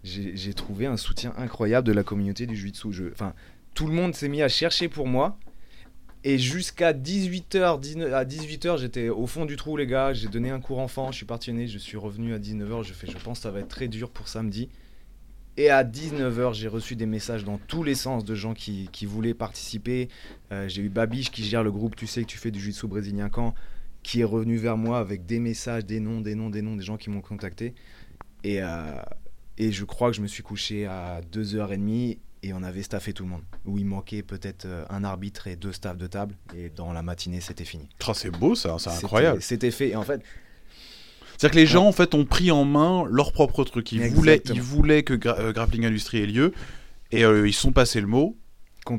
j'ai 0.04 0.54
trouvé 0.54 0.86
un 0.86 0.96
soutien 0.96 1.32
incroyable 1.38 1.86
de 1.86 1.92
la 1.92 2.02
communauté 2.02 2.46
du 2.46 2.56
jiu-jitsu. 2.56 3.10
Enfin, 3.12 3.32
tout 3.74 3.86
le 3.86 3.92
monde 3.92 4.14
s'est 4.14 4.28
mis 4.28 4.42
à 4.42 4.48
chercher 4.48 4.88
pour 4.88 5.06
moi. 5.06 5.36
Et 6.22 6.38
jusqu'à 6.38 6.92
18h, 6.92 8.12
à 8.12 8.24
18h, 8.24 8.78
j'étais 8.78 9.08
au 9.08 9.26
fond 9.26 9.46
du 9.46 9.56
trou, 9.56 9.76
les 9.76 9.86
gars. 9.86 10.12
J'ai 10.12 10.28
donné 10.28 10.50
un 10.50 10.60
cours 10.60 10.78
enfant, 10.78 11.12
je 11.12 11.16
suis 11.16 11.26
parti 11.26 11.66
je 11.66 11.78
suis 11.78 11.96
revenu 11.96 12.34
à 12.34 12.38
19h. 12.38 12.84
Je 12.84 12.92
fais, 12.92 13.06
je 13.06 13.16
pense 13.16 13.38
que 13.38 13.42
ça 13.44 13.50
va 13.50 13.60
être 13.60 13.68
très 13.68 13.88
dur 13.88 14.10
pour 14.10 14.28
samedi. 14.28 14.68
Et 15.56 15.70
à 15.70 15.82
19h, 15.82 16.54
j'ai 16.54 16.68
reçu 16.68 16.94
des 16.94 17.06
messages 17.06 17.44
dans 17.44 17.58
tous 17.58 17.82
les 17.82 17.94
sens 17.94 18.24
de 18.24 18.34
gens 18.34 18.54
qui, 18.54 18.88
qui 18.92 19.06
voulaient 19.06 19.34
participer. 19.34 20.08
Euh, 20.52 20.68
j'ai 20.68 20.82
eu 20.82 20.88
Babiche 20.90 21.30
qui 21.30 21.42
gère 21.42 21.62
le 21.62 21.72
groupe 21.72 21.96
Tu 21.96 22.06
sais 22.06 22.22
que 22.22 22.26
tu 22.26 22.38
fais 22.38 22.50
du 22.50 22.60
jiu-jitsu 22.60 22.86
brésilien 22.86 23.28
quand 23.28 23.54
qui 24.02 24.20
est 24.20 24.24
revenu 24.24 24.56
vers 24.56 24.76
moi 24.76 24.98
avec 24.98 25.26
des 25.26 25.38
messages, 25.38 25.84
des 25.84 26.00
noms, 26.00 26.20
des 26.20 26.34
noms, 26.34 26.48
des 26.48 26.62
noms, 26.62 26.76
des 26.76 26.84
gens 26.84 26.96
qui 26.96 27.10
m'ont 27.10 27.20
contacté. 27.20 27.74
Et, 28.44 28.62
euh, 28.62 28.94
et 29.58 29.72
je 29.72 29.84
crois 29.84 30.10
que 30.10 30.16
je 30.16 30.22
me 30.22 30.26
suis 30.26 30.42
couché 30.42 30.86
à 30.86 31.20
2h30 31.32 32.18
et 32.42 32.52
on 32.52 32.62
avait 32.62 32.82
staffé 32.82 33.12
tout 33.12 33.24
le 33.24 33.30
monde. 33.30 33.42
Où 33.66 33.78
il 33.78 33.84
manquait 33.86 34.22
peut-être 34.22 34.64
euh, 34.66 34.84
un 34.90 35.04
arbitre 35.04 35.46
et 35.46 35.56
deux 35.56 35.72
staffs 35.72 35.96
de 35.98 36.06
table. 36.06 36.34
Et 36.56 36.70
dans 36.70 36.92
la 36.92 37.02
matinée, 37.02 37.40
c'était 37.40 37.64
fini. 37.64 37.88
C'est 38.14 38.30
beau 38.30 38.54
ça, 38.54 38.76
c'est 38.78 38.90
incroyable. 38.90 39.42
C'était 39.42 39.70
fait. 39.70 39.90
Et 39.90 39.96
en 39.96 40.02
fait, 40.02 40.22
C'est-à-dire 41.36 41.50
que 41.54 41.58
les 41.60 41.66
gens 41.66 41.86
en 41.86 41.92
fait 41.92 42.14
ont 42.14 42.24
pris 42.24 42.50
en 42.50 42.64
main 42.64 43.04
leur 43.10 43.32
propre 43.32 43.64
truc. 43.64 43.92
Ils 43.92 44.08
voulaient, 44.10 44.42
ils 44.52 44.60
voulaient 44.62 45.02
que 45.02 45.14
Gra- 45.14 45.38
euh, 45.38 45.52
Grappling 45.52 45.84
Industry 45.86 46.18
ait 46.22 46.26
lieu 46.26 46.52
et 47.12 47.24
euh, 47.24 47.46
ils 47.48 47.52
se 47.52 47.60
sont 47.60 47.72
passés 47.72 48.00
le 48.00 48.06
mot 48.06 48.36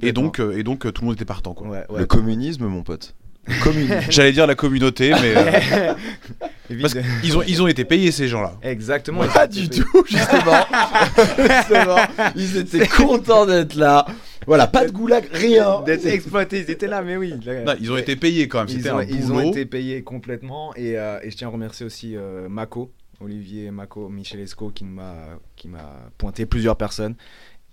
et 0.02 0.12
donc 0.14 0.40
euh, 0.40 0.56
et 0.58 0.64
donc 0.64 0.86
euh, 0.86 0.92
tout 0.92 1.02
le 1.02 1.08
monde 1.08 1.16
était 1.16 1.26
partant 1.26 1.54
quoi. 1.54 1.68
Ouais, 1.68 1.86
ouais. 1.90 2.00
Le 2.02 2.06
communisme, 2.06 2.66
mon 2.68 2.84
pote. 2.84 3.16
J'allais 4.10 4.32
dire 4.34 4.46
la 4.46 4.54
communauté, 4.56 5.12
mais 5.12 5.34
euh. 5.36 5.94
parce 6.82 6.94
qu'ils 6.94 7.38
ont 7.38 7.44
ils 7.44 7.62
ont 7.62 7.68
été 7.68 7.86
payés 7.86 8.12
ces 8.12 8.28
gens-là. 8.28 8.58
Exactement. 8.62 9.26
Pas 9.28 9.48
du 9.48 9.70
tout, 9.70 10.06
justement. 10.08 10.66
Justement, 11.38 11.98
ils 12.36 12.58
étaient 12.58 12.88
contents 12.88 13.46
d'être 13.46 13.76
là. 13.76 14.06
Voilà, 14.48 14.68
pas 14.68 14.86
de 14.86 14.92
goulag, 14.92 15.28
rien. 15.32 15.82
D'être 15.82 16.06
exploités, 16.06 16.60
ils 16.62 16.72
étaient 16.72 16.88
là, 16.88 17.02
mais 17.02 17.18
oui. 17.18 17.34
Non, 17.66 17.74
ils 17.80 17.92
ont 17.92 17.98
été 17.98 18.16
payés 18.16 18.48
quand 18.48 18.66
même. 18.66 18.76
Ils 18.76 18.90
ont, 18.90 18.98
un 18.98 19.04
ils 19.04 19.32
ont 19.32 19.36
boulot. 19.36 19.50
été 19.50 19.66
payés 19.66 20.04
complètement 20.04 20.74
et, 20.76 20.98
euh, 20.98 21.20
et 21.22 21.32
je 21.32 21.38
tiens 21.38 21.48
à 21.48 21.52
remercier 21.52 21.86
aussi 21.86 22.16
euh, 22.16 22.50
Mako, 22.50 22.92
Olivier 23.20 23.72
Mako, 23.72 24.10
Michel 24.10 24.40
Esco 24.40 24.70
qui 24.70 24.84
m'a 24.84 25.16
qui 25.56 25.68
m'a 25.68 26.10
pointé 26.18 26.46
plusieurs 26.46 26.76
personnes 26.76 27.16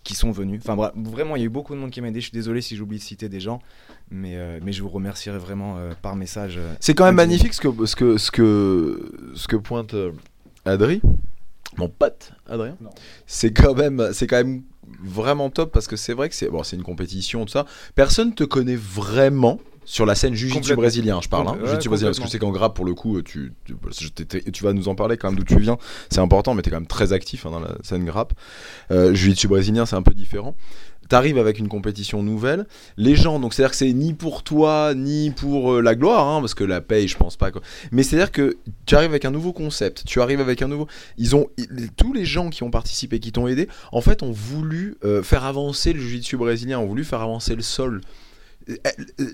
qui 0.04 0.14
sont 0.14 0.30
venues. 0.30 0.59
Enfin 0.62 0.76
bref, 0.76 0.92
vraiment 0.97 1.37
il 1.37 1.40
y 1.40 1.42
a 1.42 1.47
eu 1.47 1.50
beaucoup 1.50 1.75
de 1.75 1.80
monde 1.80 1.90
qui 1.90 2.00
m'a 2.00 2.09
aidé. 2.09 2.21
Je 2.21 2.26
suis 2.26 2.33
désolé 2.33 2.61
si 2.61 2.76
j'oublie 2.76 2.99
de 2.99 3.02
citer 3.02 3.28
des 3.28 3.40
gens, 3.40 3.61
mais 4.10 4.36
euh, 4.36 4.58
mais 4.62 4.72
je 4.72 4.82
vous 4.82 4.88
remercierai 4.88 5.38
vraiment 5.38 5.76
euh, 5.78 5.92
par 6.00 6.16
message. 6.16 6.56
euh. 6.58 6.74
C'est 6.80 6.94
quand 6.94 7.04
même 7.04 7.16
Continue. 7.16 7.30
magnifique 7.30 7.54
ce 7.54 7.60
que, 7.60 7.86
ce 7.86 7.96
que, 7.96 8.16
ce 8.18 8.30
que, 8.30 9.12
ce 9.34 9.48
que 9.48 9.56
pointe 9.56 9.94
euh, 9.94 10.12
Adri, 10.64 11.00
mon 11.76 11.88
pote 11.88 12.32
Adrien. 12.48 12.76
Non. 12.80 12.90
C'est 13.26 13.52
quand 13.52 13.74
même, 13.74 14.10
c'est 14.12 14.26
quand 14.26 14.36
même 14.36 14.62
vraiment 15.02 15.50
top 15.50 15.70
parce 15.72 15.86
que 15.86 15.96
c'est 15.96 16.14
vrai 16.14 16.28
que 16.28 16.34
c'est 16.34 16.48
bon, 16.48 16.62
c'est 16.62 16.76
une 16.76 16.82
compétition 16.82 17.44
tout 17.44 17.52
ça. 17.52 17.66
Personne 17.94 18.34
te 18.34 18.44
connaît 18.44 18.76
vraiment 18.76 19.60
sur 19.90 20.04
la 20.04 20.14
scène 20.14 20.35
jiu-jitsu 20.35 20.75
brésilien, 20.76 21.21
je 21.23 21.28
parle. 21.30 21.49
Hein, 21.49 21.52
Compl- 21.52 21.61
ouais, 21.62 21.66
jiu-jitsu 21.68 21.88
brésilien 21.88 22.09
parce 22.11 22.18
que 22.18 22.25
je 22.26 22.30
sais 22.30 22.38
qu'en 22.38 22.50
grappe 22.50 22.75
pour 22.76 22.85
le 22.85 22.92
coup, 22.95 23.23
tu, 23.23 23.52
tu, 23.64 24.11
t'étais- 24.11 24.42
tu 24.50 24.62
vas 24.62 24.75
nous 24.75 24.88
en 24.88 24.95
parler 24.95 25.16
quand 25.16 25.30
même 25.30 25.38
d'où 25.38 25.45
tu 25.45 25.59
viens. 25.59 25.78
C'est 26.11 26.21
important, 26.21 26.52
mais 26.54 26.61
tu 26.62 26.68
es 26.68 26.71
quand 26.71 26.76
même 26.76 26.87
très 26.87 27.14
actif 27.14 27.47
hein, 27.47 27.50
dans 27.50 27.61
la 27.61 27.75
scène 27.83 28.04
grappe. 28.04 28.35
Euh, 28.90 29.14
jiu-jitsu 29.14 29.49
brésilien, 29.49 29.87
c'est 29.87 29.97
un 29.97 30.02
peu 30.02 30.12
différent. 30.12 30.54
T'arrives 31.09 31.38
avec 31.38 31.59
une 31.59 31.68
compétition 31.68 32.23
nouvelle, 32.23 32.66
les 32.99 33.16
gens, 33.16 33.40
donc 33.40 33.54
c'est-à-dire 33.54 33.71
que 33.71 33.78
c'est 33.78 33.90
ni 33.95 34.12
pour 34.12 34.42
toi, 34.42 34.92
ni 34.95 35.30
pour 35.30 35.73
euh, 35.73 35.80
la 35.80 35.95
gloire, 35.95 36.26
hein, 36.28 36.40
parce 36.40 36.52
que 36.52 36.64
la 36.64 36.83
paye, 36.83 37.09
je 37.09 37.16
pense 37.16 37.38
pas. 37.38 37.50
Quoi. 37.50 37.62
Mais 37.92 38.02
c'est-à-dire 38.02 38.30
que 38.30 38.59
tu 38.85 38.95
arrives 38.95 39.09
avec 39.09 39.25
un 39.25 39.30
nouveau 39.30 39.54
concept, 39.54 40.04
tu 40.04 40.21
arrives 40.21 40.40
avec 40.42 40.61
un 40.61 40.68
nouveau. 40.68 40.87
Ils 41.16 41.35
ont 41.35 41.47
tous 41.97 42.12
les 42.12 42.26
gens 42.26 42.50
qui 42.50 42.62
ont 42.62 42.71
participé, 42.71 43.21
qui 43.21 43.33
t'ont 43.33 43.49
aidé, 43.49 43.68
en 43.90 44.02
fait, 44.02 44.23
ont 44.23 44.33
voulu 44.33 44.97
euh, 45.02 45.23
faire 45.23 45.45
avancer 45.47 45.95
le 45.95 46.00
jiu-jitsu 46.00 46.37
brésilien, 46.37 46.78
ont 46.78 46.87
voulu 46.87 47.04
faire 47.04 47.23
avancer 47.23 47.56
le 47.56 47.62
sol. 47.62 48.02
Euh, 48.69 48.75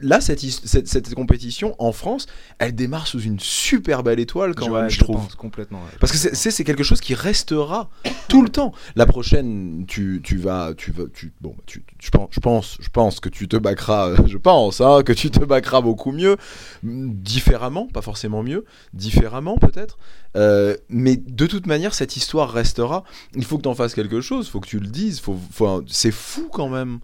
Là, 0.02 0.20
cette, 0.20 0.40
cette, 0.40 0.86
cette 0.88 1.14
compétition 1.14 1.74
en 1.78 1.92
France, 1.92 2.26
elle 2.58 2.74
démarre 2.74 3.06
sous 3.06 3.20
une 3.20 3.40
super 3.40 4.02
belle 4.02 4.20
étoile 4.20 4.54
quand 4.54 4.70
même, 4.70 4.90
je 4.90 4.98
trouve. 5.00 5.16
pense, 5.16 5.34
complètement. 5.34 5.78
ouais. 5.80 5.90
Parce 6.00 6.12
que 6.12 6.18
c'est- 6.18 6.34
quelque 6.64 6.82
chose 6.84 7.00
qui 7.00 7.14
restera 7.14 7.90
tout 8.28 8.42
le 8.42 8.48
temps. 8.48 8.72
La 8.96 9.06
prochaine, 9.06 9.84
tu, 9.88 10.20
tu 10.22 10.36
vas, 10.36 10.72
tu 10.76 10.92
vas, 10.92 11.04
tu, 11.12 11.32
bon, 11.40 11.54
tu, 11.66 11.82
tu- 11.86 12.06
je 12.06 12.10
pense, 12.10 12.28
je 12.30 12.40
pense, 12.40 12.76
je 12.80 12.88
pense 12.90 13.20
que 13.20 13.28
tu 13.28 13.48
te 13.48 13.56
backeras, 13.56 14.08
euh, 14.10 14.16
je 14.26 14.36
pense, 14.38 14.80
hein, 14.80 15.02
que 15.04 15.12
tu 15.12 15.30
te 15.30 15.44
beaucoup 15.82 16.12
mieux, 16.12 16.36
mm, 16.82 17.12
différemment, 17.14 17.86
pas 17.86 18.02
forcément 18.02 18.42
mieux, 18.42 18.64
différemment 18.92 19.56
peut-être. 19.58 19.98
Euh, 20.36 20.76
mais 20.88 21.16
de 21.16 21.46
toute 21.46 21.66
manière, 21.66 21.94
cette 21.94 22.16
histoire 22.16 22.50
restera. 22.52 23.04
Il 23.34 23.44
faut 23.44 23.56
que 23.56 23.62
tu 23.62 23.68
en 23.68 23.74
fasses 23.74 23.94
quelque 23.94 24.20
chose, 24.20 24.46
il 24.46 24.50
faut 24.50 24.60
que 24.60 24.68
tu 24.68 24.78
le 24.80 24.88
dises. 24.88 25.20
Faut, 25.20 25.38
faut- 25.52 25.82
c'est 25.86 26.10
fou 26.10 26.48
quand 26.52 26.68
même. 26.68 27.00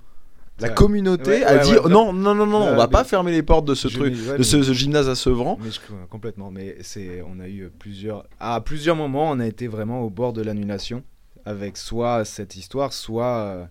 La 0.60 0.68
Ouais. 0.68 0.74
communauté 0.74 1.30
Ouais, 1.30 1.44
a 1.44 1.54
ouais, 1.56 1.62
dit 1.62 1.72
non, 1.88 2.12
non, 2.12 2.34
non, 2.34 2.46
non, 2.46 2.62
on 2.62 2.76
va 2.76 2.86
pas 2.88 3.02
fermer 3.04 3.32
les 3.32 3.42
portes 3.42 3.64
de 3.64 3.74
ce 3.74 3.88
truc, 3.88 4.14
de 4.14 4.42
ce, 4.42 4.62
ce 4.62 4.72
gymnase 4.72 5.08
à 5.08 5.14
Sevran. 5.14 5.58
Mais 5.62 5.70
je, 5.70 5.80
complètement. 6.10 6.50
Mais 6.50 6.76
c'est, 6.82 7.22
on 7.26 7.40
a 7.40 7.48
eu 7.48 7.70
plusieurs, 7.78 8.26
à 8.38 8.60
plusieurs 8.60 8.96
moments, 8.96 9.30
on 9.30 9.40
a 9.40 9.46
été 9.46 9.68
vraiment 9.68 10.02
au 10.02 10.10
bord 10.10 10.32
de 10.32 10.42
l'annulation, 10.42 11.02
avec 11.46 11.76
soit 11.78 12.24
cette 12.24 12.56
histoire, 12.56 12.92
soit, 12.92 13.38
euh, 13.38 13.64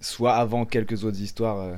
soit 0.00 0.32
avant 0.34 0.64
quelques 0.64 1.04
autres 1.04 1.20
histoires 1.20 1.60
euh, 1.60 1.74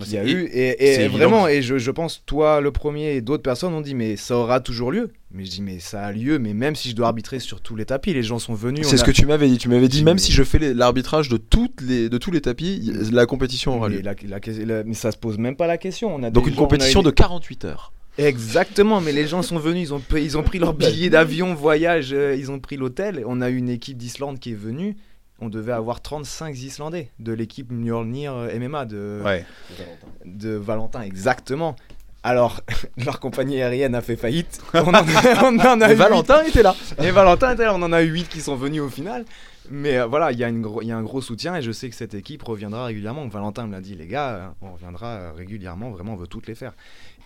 qu'il 0.00 0.14
y 0.14 0.16
a 0.16 0.24
eu. 0.24 0.48
Et, 0.52 1.08
vraiment, 1.08 1.48
et 1.48 1.62
je, 1.62 1.78
je 1.78 1.90
pense, 1.90 2.22
toi, 2.26 2.60
le 2.60 2.72
premier 2.72 3.14
et 3.14 3.20
d'autres 3.20 3.42
personnes 3.42 3.74
ont 3.74 3.80
dit, 3.80 3.94
mais 3.94 4.16
ça 4.16 4.36
aura 4.36 4.60
toujours 4.60 4.90
lieu. 4.90 5.10
Mais 5.30 5.44
je 5.44 5.50
dis, 5.50 5.62
mais 5.62 5.78
ça 5.78 6.04
a 6.06 6.12
lieu. 6.12 6.38
Mais 6.38 6.54
même 6.54 6.74
si 6.76 6.90
je 6.90 6.94
dois 6.96 7.06
arbitrer 7.08 7.38
sur 7.40 7.60
tous 7.60 7.76
les 7.76 7.84
tapis, 7.84 8.12
les 8.14 8.22
gens 8.22 8.38
sont 8.38 8.54
venus. 8.54 8.86
C'est 8.86 8.96
ce 8.96 9.02
a- 9.02 9.06
que 9.06 9.10
tu 9.10 9.26
m'avais 9.26 9.48
dit. 9.48 9.58
Tu 9.58 9.68
m'avais 9.68 9.88
dit, 9.88 10.02
même 10.04 10.18
si 10.18 10.32
je 10.32 10.42
fais 10.42 10.58
l'arbitrage 10.74 11.28
de, 11.28 11.36
toutes 11.36 11.80
les, 11.82 12.08
de 12.08 12.18
tous 12.18 12.30
les 12.30 12.40
tapis, 12.40 12.92
la 13.12 13.26
compétition 13.26 13.76
aura 13.76 13.88
lieu. 13.88 14.00
la- 14.02 14.14
la- 14.28 14.64
la- 14.64 14.84
mais 14.84 14.94
ça 14.94 15.10
se 15.12 15.16
pose 15.18 15.38
même 15.38 15.56
pas 15.56 15.66
la 15.66 15.78
question. 15.78 16.14
On 16.14 16.22
a 16.22 16.30
Donc 16.30 16.46
une 16.46 16.54
gens- 16.54 16.60
a 16.60 16.64
compétition 16.64 17.00
eu- 17.00 17.04
de 17.04 17.10
48 17.10 17.64
heures. 17.64 17.92
Exactement, 18.18 19.00
mais 19.00 19.12
les 19.12 19.26
gens 19.26 19.42
sont 19.42 19.58
venus, 19.58 19.88
ils 19.88 19.94
ont, 19.94 20.02
ils 20.16 20.36
ont 20.36 20.42
pris 20.42 20.58
leur 20.58 20.74
billet 20.74 21.10
d'avion, 21.10 21.54
voyage, 21.54 22.10
euh, 22.12 22.36
ils 22.38 22.50
ont 22.50 22.60
pris 22.60 22.76
l'hôtel. 22.76 23.22
On 23.26 23.40
a 23.40 23.48
une 23.48 23.68
équipe 23.70 23.96
d'Islande 23.96 24.38
qui 24.38 24.52
est 24.52 24.54
venue. 24.54 24.96
On 25.44 25.48
devait 25.48 25.72
avoir 25.72 26.00
35 26.00 26.56
Islandais 26.56 27.10
de 27.18 27.32
l'équipe 27.32 27.70
Mjolnir 27.72 28.32
euh, 28.34 28.58
MMA 28.58 28.84
de, 28.86 29.20
Ouais. 29.24 29.44
de 30.24 30.50
Valentin, 30.50 31.02
exactement. 31.02 31.74
Alors, 32.22 32.60
leur 33.04 33.18
compagnie 33.18 33.60
aérienne 33.60 33.96
a 33.96 34.00
fait 34.02 34.14
faillite. 34.14 34.60
On 34.74 34.78
en 34.88 34.94
a, 34.94 35.02
on 35.42 35.58
en 35.58 35.80
a 35.80 35.86
Et 35.88 35.94
huit. 35.94 35.98
Valentin 35.98 36.42
était 36.44 36.62
là. 36.62 36.76
Et 37.02 37.10
Valentin 37.10 37.52
était 37.54 37.64
là, 37.64 37.74
on 37.74 37.82
en 37.82 37.92
a 37.92 38.02
eu 38.02 38.10
8 38.12 38.28
qui 38.28 38.40
sont 38.40 38.54
venus 38.54 38.80
au 38.82 38.88
final. 38.88 39.24
Mais 39.70 39.98
euh, 39.98 40.06
voilà, 40.06 40.30
il 40.30 40.38
y, 40.38 40.44
a 40.44 40.48
y 40.50 40.92
un 40.92 41.02
gros 41.02 41.20
soutien 41.20 41.56
et 41.56 41.62
je 41.62 41.72
sais 41.72 41.88
que 41.88 41.96
cette 41.96 42.14
équipe 42.14 42.42
reviendra 42.44 42.84
régulièrement. 42.86 43.26
Valentin 43.26 43.66
me 43.66 43.72
l'a 43.72 43.80
dit, 43.80 43.96
les 43.96 44.06
gars, 44.06 44.28
euh, 44.28 44.46
on 44.62 44.72
reviendra 44.74 45.32
régulièrement, 45.32 45.90
vraiment, 45.90 46.12
on 46.12 46.16
veut 46.16 46.28
toutes 46.28 46.46
les 46.46 46.54
faire. 46.54 46.74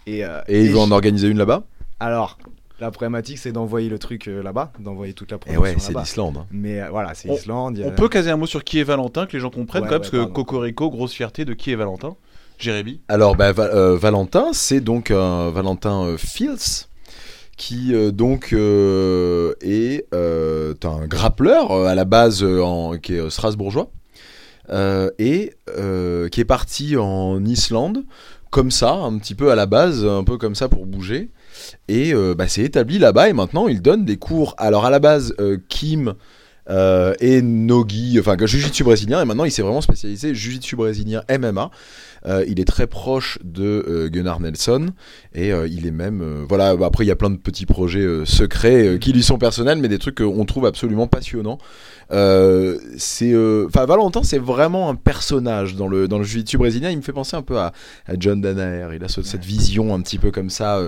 Et, 0.07 0.24
euh, 0.24 0.40
Et 0.48 0.61
il 0.62 0.66
et 0.66 0.72
veut 0.72 0.79
en 0.79 0.90
organiser 0.90 1.29
une 1.29 1.38
là-bas? 1.38 1.64
alors, 2.00 2.38
la 2.81 2.91
problématique, 2.91 3.39
c'est 3.39 3.53
d'envoyer 3.53 3.89
le 3.89 3.99
truc 3.99 4.29
euh, 4.29 4.43
là-bas, 4.43 4.73
d'envoyer 4.79 5.12
toute 5.15 5.31
la 5.31 5.37
Et 5.37 5.41
promotion 5.41 5.62
ouais, 5.62 5.75
c'est 5.79 5.97
l'Islande. 5.97 6.37
hein. 6.39 6.47
Mais 6.51 6.81
euh, 6.83 6.89
voilà, 6.91 7.15
c'est 7.15 7.31
On- 7.31 7.35
Islande. 7.35 7.79
il 7.79 7.81
y 7.81 7.85
a- 7.85 7.89
On 7.89 7.91
peut 7.93 8.09
caser 8.09 8.31
un 8.31 8.37
mot 8.37 8.47
sur 8.47 8.65
qui 8.65 8.79
est 8.79 8.85
Valentin, 8.85 9.27
que 9.27 9.33
les 9.33 9.41
gens 9.41 9.51
comprennent 9.51 9.85
Ouais, 9.85 9.89
quand 9.89 9.95
même, 9.95 10.03
ouais, 10.03 10.11
parce 10.19 10.29
que. 10.29 10.33
Cocorico, 10.33 10.91
grosse 10.91 11.12
fierté 11.12 11.45
de 11.45 11.55
qui 11.55 11.73
est 11.73 11.77
Valentin? 11.77 12.17
Jérémy? 12.59 13.01
Alors, 13.09 13.37
bah, 13.37 13.53
Va- 13.53 13.65
euh, 13.75 13.97
Valentin, 13.97 14.49
c'est 14.53 14.81
donc 14.81 15.11
un 15.11 15.51
Valentin 15.51 16.05
euh, 16.05 16.17
Fields 16.17 16.87
qui 17.57 17.95
euh, 17.95 18.11
donc 18.11 18.53
euh, 18.53 19.55
est 19.62 20.07
euh, 20.15 20.75
un 20.85 21.07
grappleur 21.07 21.71
euh, 21.71 21.87
à 21.87 21.95
la 21.95 22.05
base 22.05 22.43
euh, 22.43 22.61
en, 22.62 22.99
qui 22.99 23.15
est 23.15 23.21
euh, 23.21 23.31
strasbourgeois 23.31 23.91
euh, 24.71 25.11
et 25.19 25.55
euh, 25.79 26.29
qui 26.29 26.41
est 26.41 26.45
parti 26.47 26.97
en 26.99 27.43
Islande 27.45 28.05
comme 28.51 28.71
ça, 28.71 28.93
un 28.93 29.17
petit 29.19 29.35
peu 29.35 29.51
à 29.51 29.55
la 29.55 29.67
base, 29.67 30.05
un 30.05 30.25
peu 30.25 30.37
comme 30.39 30.55
ça 30.55 30.69
pour 30.69 30.85
bouger. 30.87 31.31
Et 31.88 32.12
euh, 32.14 32.35
bah, 32.35 32.48
s'est 32.48 32.62
établi 32.62 32.98
là-bas 32.98 33.29
et 33.29 33.33
maintenant 33.33 33.68
il 33.68 33.81
donne 33.83 34.05
des 34.05 34.16
cours. 34.16 34.55
Alors 34.59 34.85
à 34.85 34.90
la 34.90 34.98
base, 34.98 35.35
euh, 35.40 35.59
Kim 35.68 36.14
euh, 36.68 37.14
et 37.20 37.42
Nogi, 37.42 38.18
enfin 38.18 38.37
Jiu-Jitsu 38.38 38.83
brésilien, 38.83 39.22
et 39.22 39.24
maintenant 39.24 39.44
il 39.44 39.52
s'est 39.52 39.62
vraiment 39.62 39.81
spécialisé 39.81 40.35
Jiu-Jitsu 40.35 40.74
brésilien 40.76 41.22
MMA. 41.31 41.70
Euh, 42.26 42.44
il 42.48 42.59
est 42.59 42.64
très 42.64 42.88
proche 42.88 43.38
de 43.44 43.85
euh, 43.87 44.09
Gunnar 44.09 44.40
Nelson. 44.40 44.88
Et 45.33 45.50
il 45.50 45.87
est 45.87 45.92
même 45.92 46.44
voilà 46.48 46.70
après 46.85 47.05
il 47.05 47.09
y 47.09 47.12
a 47.12 47.16
plein 47.16 47.31
de 47.31 47.37
petits 47.37 47.66
projets 47.66 48.05
secrets 48.24 48.98
qui 49.00 49.12
lui 49.12 49.22
sont 49.22 49.38
personnels 49.38 49.79
mais 49.79 49.87
des 49.88 49.98
trucs 50.00 50.16
qu'on 50.16 50.44
trouve 50.44 50.66
absolument 50.66 51.07
passionnants. 51.07 51.59
C'est 52.96 53.35
enfin 53.66 53.85
Valentin 53.87 54.22
c'est 54.22 54.38
vraiment 54.38 54.88
un 54.90 54.94
personnage 54.94 55.76
dans 55.76 55.88
le 55.88 56.09
dans 56.09 56.18
le 56.18 56.24
jiu-jitsu 56.24 56.59
brésilien. 56.59 56.90
Il 56.90 56.96
me 56.96 57.02
fait 57.02 57.12
penser 57.12 57.37
un 57.37 57.42
peu 57.42 57.59
à, 57.59 57.72
à 58.07 58.14
John 58.18 58.40
Danaher. 58.40 58.88
Il 58.96 59.05
a 59.05 59.09
ce- 59.09 59.22
cette 59.22 59.44
vision 59.44 59.94
un 59.94 60.00
petit 60.00 60.18
peu 60.18 60.31
comme 60.31 60.50
ça 60.50 60.81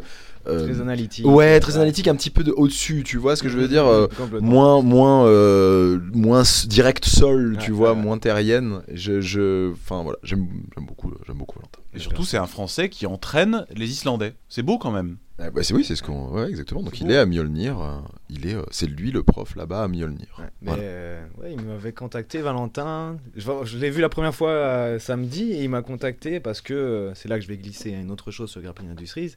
Très 0.48 0.80
analytique. 0.80 1.26
ouais 1.26 1.60
très 1.60 1.76
analytique 1.76 2.08
un 2.08 2.14
petit 2.16 2.30
peu 2.30 2.42
de 2.42 2.52
au-dessus 2.52 3.02
tu 3.04 3.18
vois 3.18 3.36
ce 3.36 3.42
que 3.42 3.48
je 3.48 3.58
veux 3.58 3.68
dire 3.68 3.86
euh, 3.86 4.06
moins 4.40 4.80
moins 4.82 5.26
euh, 5.26 5.98
moins 6.14 6.42
direct 6.66 7.04
sol 7.04 7.56
tu 7.60 7.70
vois 7.70 7.92
ouais. 7.92 8.00
moins 8.00 8.18
terrienne 8.18 8.80
je 8.92 9.20
je 9.20 9.72
enfin 9.72 10.02
voilà 10.02 10.18
j'aime 10.22 10.46
j'aime 10.74 10.86
beaucoup 10.86 11.12
j'aime 11.26 11.36
beaucoup 11.36 11.58
Valentin 11.58 11.80
Et 11.94 11.98
surtout, 11.98 12.24
c'est 12.24 12.36
un 12.38 12.46
Français 12.46 12.88
qui 12.88 13.06
entraîne 13.06 13.66
les 13.74 13.90
Islandais. 13.90 14.34
C'est 14.48 14.62
beau 14.62 14.78
quand 14.78 14.90
même. 14.90 15.16
Ah, 15.40 15.50
bah, 15.50 15.62
c'est 15.62 15.72
oui 15.72 15.84
c'est 15.84 15.94
ce 15.94 16.02
qu'on 16.02 16.32
ouais 16.32 16.48
exactement 16.48 16.82
donc 16.82 17.00
il 17.00 17.08
est 17.12 17.16
à 17.16 17.24
Mjolnir 17.24 17.80
euh, 17.80 18.00
il 18.28 18.44
est 18.48 18.54
euh, 18.56 18.62
c'est 18.72 18.88
lui 18.88 19.12
le 19.12 19.22
prof 19.22 19.54
là-bas 19.54 19.84
à 19.84 19.88
Mjolnir 19.88 20.26
Ouais, 20.40 20.44
mais 20.62 20.68
Voilà. 20.72 20.82
euh, 20.82 21.26
ouais, 21.40 21.52
il 21.52 21.62
m'avait 21.62 21.92
contacté, 21.92 22.40
Valentin. 22.42 23.18
Je, 23.36 23.48
je 23.64 23.78
l'ai 23.78 23.90
vu 23.90 24.00
la 24.00 24.08
première 24.08 24.34
fois 24.34 24.50
euh, 24.50 24.98
samedi 24.98 25.52
et 25.52 25.62
il 25.62 25.68
m'a 25.70 25.82
contacté 25.82 26.40
parce 26.40 26.60
que 26.60 26.74
euh, 26.74 27.14
c'est 27.14 27.28
là 27.28 27.36
que 27.36 27.42
je 27.44 27.48
vais 27.48 27.56
glisser 27.56 27.90
une 27.90 28.10
autre 28.10 28.32
chose 28.32 28.50
sur 28.50 28.60
Grappling 28.60 28.90
Industries. 28.90 29.36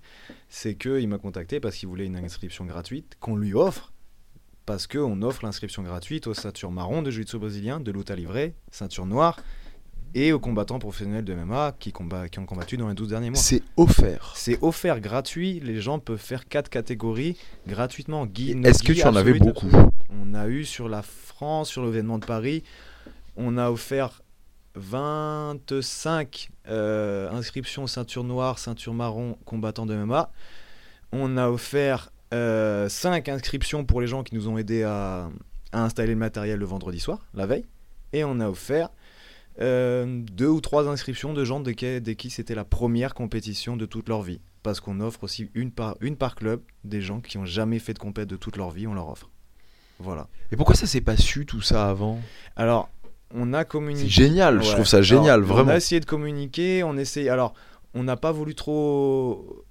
C'est 0.49 0.73
qu'il 0.73 1.07
m'a 1.07 1.19
contacté 1.19 1.59
parce 1.59 1.75
qu'il 1.75 1.87
voulait 1.87 2.05
une 2.07 2.15
inscription 2.15 2.65
gratuite 2.65 3.15
qu'on 3.19 3.35
lui 3.35 3.53
offre. 3.53 3.91
Parce 4.65 4.87
qu'on 4.87 5.21
offre 5.21 5.43
l'inscription 5.45 5.83
gratuite 5.83 6.25
aux 6.27 6.33
ceintures 6.33 6.71
marron 6.71 7.01
de 7.03 7.11
jiu-jitsu 7.11 7.37
brésilien, 7.37 7.79
de 7.79 7.91
lutte 7.91 8.09
à 8.11 8.15
livrer, 8.15 8.55
ceinture 8.71 9.05
noire 9.05 9.37
et 10.13 10.33
aux 10.33 10.39
combattants 10.39 10.79
professionnels 10.79 11.23
de 11.23 11.33
MMA 11.33 11.75
qui, 11.79 11.91
combat, 11.91 12.27
qui 12.29 12.39
ont 12.39 12.45
combattu 12.45 12.77
dans 12.77 12.89
les 12.89 12.95
12 12.95 13.09
derniers 13.09 13.29
mois. 13.29 13.39
c'est 13.39 13.63
offert 13.77 14.33
C'est 14.35 14.57
offert 14.61 14.99
gratuit, 14.99 15.59
les 15.61 15.79
gens 15.79 15.99
peuvent 15.99 16.17
faire 16.17 16.47
quatre 16.47 16.69
catégories 16.69 17.37
gratuitement. 17.67 18.27
Est-ce 18.63 18.83
que 18.83 18.93
tu 18.93 19.03
en 19.03 19.15
avais 19.15 19.33
beaucoup 19.33 19.69
on 20.11 20.33
a 20.33 20.47
eu 20.47 20.65
sur 20.65 20.89
la 20.89 21.01
France, 21.01 21.69
sur 21.69 21.85
l'événement 21.85 22.19
de 22.19 22.25
Paris, 22.25 22.63
on 23.37 23.57
a 23.57 23.69
offert 23.69 24.21
25 24.75 26.49
euh, 26.67 27.29
inscriptions 27.31 27.87
ceinture 27.87 28.23
noire, 28.23 28.59
ceinture 28.59 28.93
marron, 28.93 29.37
combattant 29.45 29.85
de 29.85 29.95
MMA. 29.95 30.31
On 31.11 31.37
a 31.37 31.49
offert 31.49 32.11
5 32.31 33.27
inscriptions 33.27 33.83
pour 33.83 33.99
les 33.99 34.07
gens 34.07 34.23
qui 34.23 34.35
nous 34.35 34.47
ont 34.47 34.57
aidés 34.57 34.83
à, 34.83 35.29
à 35.71 35.83
installer 35.83 36.13
le 36.13 36.19
matériel 36.19 36.59
le 36.59 36.65
vendredi 36.65 36.99
soir, 36.99 37.25
la 37.33 37.45
veille. 37.45 37.65
Et 38.13 38.23
on 38.23 38.39
a 38.39 38.49
offert 38.49 38.89
euh, 39.59 40.21
deux 40.31 40.47
ou 40.47 40.61
trois 40.61 40.87
inscriptions 40.87 41.33
de 41.33 41.43
gens 41.43 41.59
de 41.59 41.71
qui, 41.71 41.99
de 41.99 42.13
qui 42.13 42.29
c'était 42.29 42.55
la 42.55 42.63
première 42.63 43.13
compétition 43.13 43.77
de 43.77 43.85
toute 43.85 44.09
leur 44.09 44.21
vie. 44.21 44.39
Parce 44.63 44.79
qu'on 44.79 44.99
offre 44.99 45.23
aussi 45.23 45.49
une 45.55 45.71
par, 45.71 45.95
une 46.01 46.15
par 46.15 46.35
club 46.35 46.61
des 46.83 47.01
gens 47.01 47.19
qui 47.19 47.37
n'ont 47.37 47.45
jamais 47.45 47.79
fait 47.79 47.93
de 47.93 47.99
compète 47.99 48.29
de 48.29 48.35
toute 48.35 48.57
leur 48.57 48.71
vie, 48.71 48.87
on 48.87 48.93
leur 48.93 49.09
offre. 49.09 49.29
Voilà. 49.99 50.27
et 50.51 50.55
pourquoi 50.55 50.73
ça 50.73 50.87
s'est 50.87 51.01
pas 51.01 51.15
su 51.15 51.45
tout 51.45 51.61
ça 51.61 51.87
avant? 51.87 52.19
Alors, 52.55 52.89
on 53.35 53.53
a 53.53 53.65
communiqué. 53.65 54.05
c'est 54.05 54.09
génial 54.09 54.63
je 54.63 54.71
trouve 54.71 54.87
ça 54.87 55.03
génial 55.03 55.43
Alors, 55.43 55.49
On 55.51 55.53
vraiment 55.53 55.71
a 55.71 55.77
essayé 55.77 55.99
de 55.99 56.05
communiquer, 56.05 56.83
on 56.83 56.97
essaye. 56.97 57.29
Alors, 57.29 57.53
on 57.93 58.03
n'a 58.03 58.17
pas 58.17 58.31
voulu 58.31 58.55
trop 58.55 59.63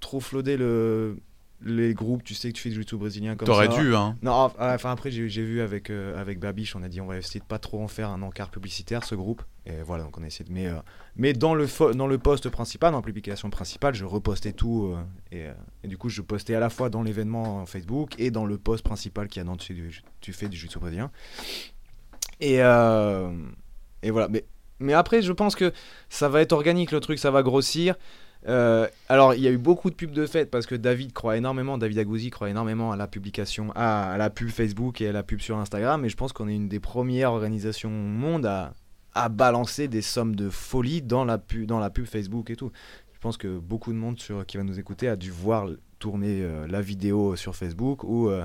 trop 0.00 0.20
floder 0.20 0.56
le 0.56 1.16
les 1.64 1.94
groupes. 1.94 2.22
Tu 2.22 2.34
sais 2.34 2.48
que 2.48 2.56
tu 2.56 2.62
fais 2.62 2.70
du 2.70 2.82
jiu 2.82 2.96
brésilien 2.96 3.36
comme 3.36 3.46
T'aurais 3.46 3.70
ça. 3.70 3.80
dû, 3.80 3.94
hein. 3.94 4.16
Non, 4.22 4.52
ah, 4.58 4.72
enfin 4.74 4.92
après 4.92 5.10
j'ai 5.10 5.28
j'ai 5.28 5.42
vu 5.42 5.60
avec 5.60 5.90
euh, 5.90 6.20
avec 6.20 6.38
Babiche, 6.38 6.76
on 6.76 6.82
a 6.82 6.88
dit 6.88 7.00
on 7.00 7.06
va 7.06 7.16
essayer 7.18 7.40
de 7.40 7.44
pas 7.44 7.58
trop 7.58 7.82
en 7.82 7.88
faire 7.88 8.10
un 8.10 8.22
encart 8.22 8.50
publicitaire 8.50 9.04
ce 9.04 9.14
groupe. 9.14 9.42
Et 9.66 9.82
voilà, 9.82 10.04
donc 10.04 10.18
on 10.18 10.22
a 10.22 10.26
essayé 10.26 10.44
de 10.44 10.52
mais 10.52 10.66
euh, 10.66 10.74
mais 11.16 11.32
dans 11.32 11.54
le 11.54 11.66
fo- 11.66 11.94
dans 11.94 12.06
le 12.06 12.18
post 12.18 12.48
principal, 12.50 12.92
dans 12.92 12.98
la 12.98 13.02
publication 13.02 13.48
principale, 13.50 13.94
je 13.94 14.04
repostais 14.04 14.52
tout 14.52 14.92
euh, 14.94 15.02
et, 15.32 15.46
et 15.82 15.88
du 15.88 15.96
coup 15.96 16.08
je 16.10 16.20
postais 16.22 16.54
à 16.54 16.60
la 16.60 16.68
fois 16.70 16.90
dans 16.90 17.02
l'événement 17.02 17.64
Facebook 17.66 18.14
et 18.18 18.30
dans 18.30 18.44
le 18.44 18.58
post 18.58 18.84
principal 18.84 19.28
qui 19.28 19.40
a 19.40 19.44
dans 19.44 19.56
tu, 19.56 20.02
tu 20.20 20.32
fais 20.32 20.48
du 20.48 20.56
jiu 20.56 20.68
brésilien. 20.78 21.10
Et 22.40 22.56
et 22.56 24.10
voilà, 24.10 24.28
mais 24.28 24.44
mais 24.80 24.92
après 24.92 25.22
je 25.22 25.32
pense 25.32 25.54
que 25.54 25.72
ça 26.08 26.28
va 26.28 26.40
être 26.42 26.52
organique 26.52 26.92
le 26.92 27.00
truc, 27.00 27.18
ça 27.18 27.30
va 27.30 27.42
grossir. 27.42 27.94
Euh, 28.46 28.86
alors, 29.08 29.34
il 29.34 29.40
y 29.40 29.48
a 29.48 29.50
eu 29.50 29.58
beaucoup 29.58 29.90
de 29.90 29.94
pubs 29.94 30.12
de 30.12 30.26
fête 30.26 30.50
parce 30.50 30.66
que 30.66 30.74
David 30.74 31.12
croit 31.12 31.36
énormément, 31.36 31.78
David 31.78 31.98
Agouzi 31.98 32.30
croit 32.30 32.50
énormément 32.50 32.92
à 32.92 32.96
la 32.96 33.06
publication, 33.06 33.72
à, 33.74 34.16
la 34.18 34.30
pub 34.30 34.48
Facebook 34.48 35.00
et 35.00 35.08
à 35.08 35.12
la 35.12 35.22
pub 35.22 35.40
sur 35.40 35.56
Instagram. 35.56 36.04
Et 36.04 36.08
je 36.08 36.16
pense 36.16 36.32
qu'on 36.32 36.48
est 36.48 36.54
une 36.54 36.68
des 36.68 36.80
premières 36.80 37.32
organisations 37.32 37.90
au 37.90 37.92
monde 37.92 38.46
à, 38.46 38.72
balancer 39.30 39.88
des 39.88 40.02
sommes 40.02 40.34
de 40.34 40.50
folie 40.50 41.00
dans 41.00 41.24
la, 41.24 41.38
pub, 41.38 42.04
Facebook 42.04 42.50
et 42.50 42.56
tout. 42.56 42.72
Je 43.12 43.18
pense 43.20 43.36
que 43.36 43.58
beaucoup 43.58 43.92
de 43.92 43.98
monde 43.98 44.16
qui 44.16 44.56
va 44.56 44.64
nous 44.64 44.78
écouter 44.78 45.08
a 45.08 45.16
dû 45.16 45.30
voir 45.30 45.68
tourner 45.98 46.42
euh, 46.42 46.66
la 46.66 46.82
vidéo 46.82 47.36
sur 47.36 47.56
Facebook 47.56 48.04
ou, 48.04 48.28
euh, 48.28 48.44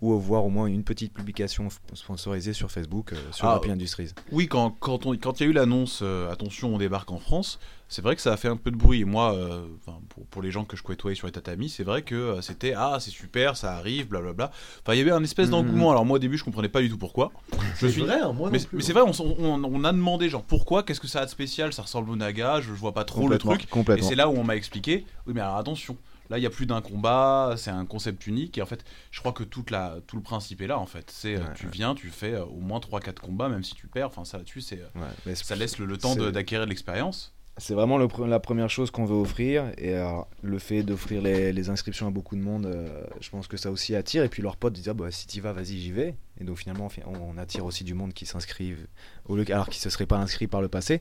ou 0.00 0.18
voir 0.18 0.44
au 0.44 0.50
moins 0.50 0.66
une 0.66 0.82
petite 0.82 1.12
publication 1.14 1.68
sponsorisée 1.92 2.52
sur 2.52 2.70
Facebook 2.70 3.12
euh, 3.12 3.16
sur 3.30 3.46
Ah, 3.46 3.54
Happy 3.54 3.70
Industries. 3.70 4.10
Oui, 4.32 4.48
quand 4.48 4.70
quand 4.80 5.06
on- 5.06 5.16
quand 5.16 5.40
il 5.40 5.44
y 5.44 5.46
a 5.46 5.50
eu 5.50 5.52
l'annonce, 5.52 6.00
euh, 6.02 6.30
attention, 6.32 6.74
on 6.74 6.78
débarque 6.78 7.12
en 7.12 7.18
France, 7.18 7.60
c'est 7.88 8.02
vrai 8.02 8.16
que 8.16 8.22
ça 8.22 8.32
a 8.32 8.36
fait 8.36 8.48
un 8.48 8.56
peu 8.56 8.72
de 8.72 8.76
bruit. 8.76 9.02
Et 9.02 9.04
moi, 9.04 9.34
euh, 9.34 9.66
pour, 10.08 10.26
pour 10.26 10.42
les 10.42 10.50
gens 10.50 10.64
que 10.64 10.76
je 10.76 10.82
côtoyais 10.82 11.14
sur 11.14 11.28
les 11.28 11.32
tatamis, 11.32 11.68
c'est 11.68 11.84
vrai 11.84 12.02
que 12.02 12.14
euh, 12.16 12.40
c'était 12.42 12.74
ah, 12.76 12.96
c'est 12.98 13.12
super, 13.12 13.56
ça 13.56 13.76
arrive, 13.76 14.08
blablabla. 14.08 14.50
Enfin, 14.82 14.94
il 14.94 14.98
y 14.98 15.00
avait 15.00 15.12
un 15.12 15.22
espèce 15.22 15.46
Mhm. 15.46 15.52
d'engouement. 15.52 15.90
Alors, 15.92 16.04
moi, 16.04 16.16
au 16.16 16.18
début, 16.20 16.38
je 16.38 16.44
comprenais 16.44 16.68
pas 16.68 16.80
du 16.80 16.90
tout 16.90 16.98
pourquoi. 16.98 17.30
Je 17.78 17.86
suis. 17.86 18.02
hein, 18.10 18.32
moi 18.32 18.50
Mais, 18.50 18.58
mais 18.72 18.82
c'est 18.82 18.92
vrai, 18.92 19.02
on, 19.02 19.10
s- 19.10 19.20
on- 19.20 19.62
on 19.64 19.84
a 19.84 19.92
demandé 19.92 20.28
genre 20.28 20.42
pourquoi, 20.42 20.82
qu'est-ce 20.82 21.00
que 21.00 21.06
ça 21.08 21.20
a 21.20 21.24
de 21.24 21.30
spécial, 21.30 21.72
ça 21.72 21.82
ressemble 21.82 22.10
au 22.10 22.16
Naga, 22.16 22.60
je, 22.60 22.66
je 22.66 22.72
vois 22.72 22.92
pas 22.94 23.04
trop 23.04 23.20
le 23.28 23.38
Complètement, 23.38 23.52
truc. 23.52 23.62
Et 23.64 23.66
complètement. 23.68 24.08
c'est 24.08 24.14
là 24.16 24.28
où 24.28 24.32
on 24.32 24.42
m'a 24.44 24.56
expliqué, 24.56 25.06
oui 25.28 25.32
mais 25.34 25.40
alors 25.40 25.56
attention, 25.56 25.96
là 26.30 26.38
il 26.38 26.42
y 26.42 26.46
a 26.46 26.50
plus 26.50 26.66
d'un 26.66 26.80
combat, 26.80 27.54
c'est 27.56 27.70
un 27.70 27.86
concept 27.86 28.26
unique 28.26 28.58
et 28.58 28.62
en 28.62 28.66
fait 28.66 28.84
je 29.10 29.20
crois 29.20 29.32
que 29.32 29.44
toute 29.44 29.70
la, 29.70 29.96
tout 30.06 30.16
le 30.16 30.22
principe 30.22 30.60
est 30.62 30.66
là 30.66 30.78
en 30.78 30.86
fait. 30.86 31.10
C'est 31.10 31.36
euh, 31.36 31.40
Ouais, 31.40 31.44
tu 31.54 31.66
viens, 31.68 31.94
tu 31.94 32.08
fais 32.10 32.34
euh, 32.34 32.44
au 32.44 32.60
moins 32.60 32.78
3-4 32.80 33.14
combats 33.20 33.48
même 33.48 33.62
si 33.64 33.74
tu 33.74 33.86
perds, 33.86 34.06
enfin 34.08 34.24
ça 34.24 34.38
là-dessus 34.38 34.60
c'est... 34.60 34.80
euh, 34.80 35.00
Ouais, 35.26 35.34
ça 35.34 35.56
laisse 35.56 35.78
le, 35.78 35.86
le 35.86 35.96
temps 35.98 36.14
d'acquérir 36.30 36.64
de 36.66 36.70
l'expérience. 36.70 37.32
C'est 37.56 37.74
vraiment 37.74 37.98
le 37.98 38.08
la 38.26 38.40
première 38.40 38.68
chose 38.68 38.90
qu'on 38.90 39.04
veut 39.04 39.14
offrir. 39.14 39.70
Et 39.78 39.94
alors, 39.94 40.26
le 40.42 40.58
fait 40.58 40.82
d'offrir 40.82 41.22
les, 41.22 41.52
les 41.52 41.68
inscriptions 41.70 42.08
à 42.08 42.10
beaucoup 42.10 42.34
de 42.34 42.40
monde, 42.42 42.66
euh, 42.66 43.04
je 43.20 43.30
pense 43.30 43.46
que 43.46 43.56
ça 43.56 43.70
aussi 43.70 43.94
attire. 43.94 44.24
Et 44.24 44.28
puis 44.28 44.42
leurs 44.42 44.56
potes 44.56 44.72
disent 44.72 44.88
ah, 44.88 44.92
bah, 44.94 45.12
si 45.12 45.28
tu 45.28 45.40
vas, 45.40 45.52
vas-y, 45.52 45.78
j'y 45.78 45.92
vais. 45.92 46.16
Et 46.40 46.42
donc 46.42 46.58
finalement, 46.58 46.88
on, 47.06 47.14
on 47.16 47.38
attire 47.38 47.64
aussi 47.64 47.84
du 47.84 47.94
monde 47.94 48.12
qui 48.12 48.26
s'inscrivent, 48.26 48.88
au 49.26 49.36
lieu- 49.36 49.44
alors 49.52 49.68
qu'ils 49.68 49.78
ne 49.78 49.82
se 49.84 49.90
seraient 49.90 50.04
pas 50.04 50.16
inscrits 50.18 50.48
par 50.48 50.62
le 50.62 50.68
passé. 50.68 51.00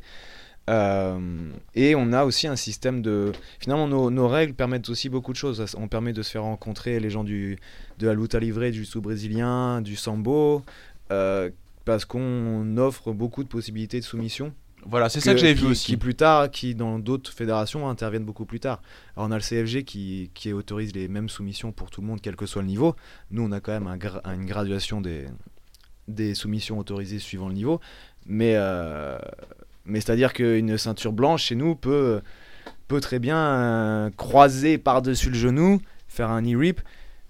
Euh, 0.69 1.49
et 1.75 1.93
on 1.95 2.13
a 2.13 2.23
aussi 2.23 2.47
un 2.47 2.55
système 2.55 3.01
de. 3.01 3.31
Finalement, 3.59 3.87
nos, 3.87 4.09
nos 4.09 4.27
règles 4.27 4.53
permettent 4.53 4.89
aussi 4.89 5.09
beaucoup 5.09 5.31
de 5.33 5.37
choses. 5.37 5.63
On 5.77 5.87
permet 5.87 6.13
de 6.13 6.21
se 6.23 6.31
faire 6.31 6.43
rencontrer 6.43 6.99
les 6.99 7.09
gens 7.09 7.23
du, 7.23 7.57
de 7.99 8.07
la 8.07 8.13
lutte 8.13 8.33
à 8.35 8.39
livrer, 8.39 8.71
du 8.71 8.85
sous 8.85 9.01
brésilien, 9.01 9.81
du 9.81 9.95
sambo, 9.95 10.63
euh, 11.11 11.49
parce 11.85 12.05
qu'on 12.05 12.77
offre 12.77 13.11
beaucoup 13.11 13.43
de 13.43 13.49
possibilités 13.49 13.99
de 13.99 14.05
soumission 14.05 14.53
Voilà, 14.85 15.09
c'est 15.09 15.19
ça 15.19 15.33
que 15.33 15.39
j'avais 15.39 15.53
vu 15.53 15.65
aussi. 15.67 15.85
Qui 15.87 15.97
plus 15.97 16.15
tard, 16.15 16.49
qui 16.49 16.75
dans 16.75 16.97
d'autres 16.97 17.33
fédérations 17.33 17.89
interviennent 17.89 18.23
beaucoup 18.23 18.45
plus 18.45 18.61
tard. 18.61 18.81
Alors 19.17 19.27
on 19.27 19.31
a 19.31 19.35
le 19.37 19.41
CFG 19.43 19.83
qui, 19.83 20.31
qui 20.33 20.53
autorise 20.53 20.93
les 20.95 21.09
mêmes 21.09 21.27
soumissions 21.27 21.73
pour 21.73 21.89
tout 21.89 21.99
le 21.99 22.07
monde, 22.07 22.21
quel 22.21 22.37
que 22.37 22.45
soit 22.45 22.61
le 22.61 22.69
niveau. 22.69 22.95
Nous, 23.31 23.43
on 23.43 23.51
a 23.51 23.59
quand 23.59 23.73
même 23.73 23.87
un 23.87 23.97
gra- 23.97 24.21
une 24.33 24.45
graduation 24.45 25.01
des, 25.01 25.25
des 26.07 26.35
soumissions 26.35 26.79
autorisées 26.79 27.19
suivant 27.19 27.49
le 27.49 27.53
niveau. 27.53 27.81
Mais, 28.25 28.53
euh, 28.55 29.17
mais 29.85 29.99
c'est-à-dire 30.01 30.33
qu'une 30.33 30.77
ceinture 30.77 31.13
blanche 31.13 31.43
chez 31.45 31.55
nous 31.55 31.75
peut, 31.75 32.21
peut 32.87 32.99
très 33.01 33.19
bien 33.19 33.37
euh, 33.37 34.09
croiser 34.17 34.77
par-dessus 34.77 35.29
le 35.29 35.35
genou, 35.35 35.81
faire 36.07 36.29
un 36.29 36.41
knee 36.41 36.55
rip 36.55 36.81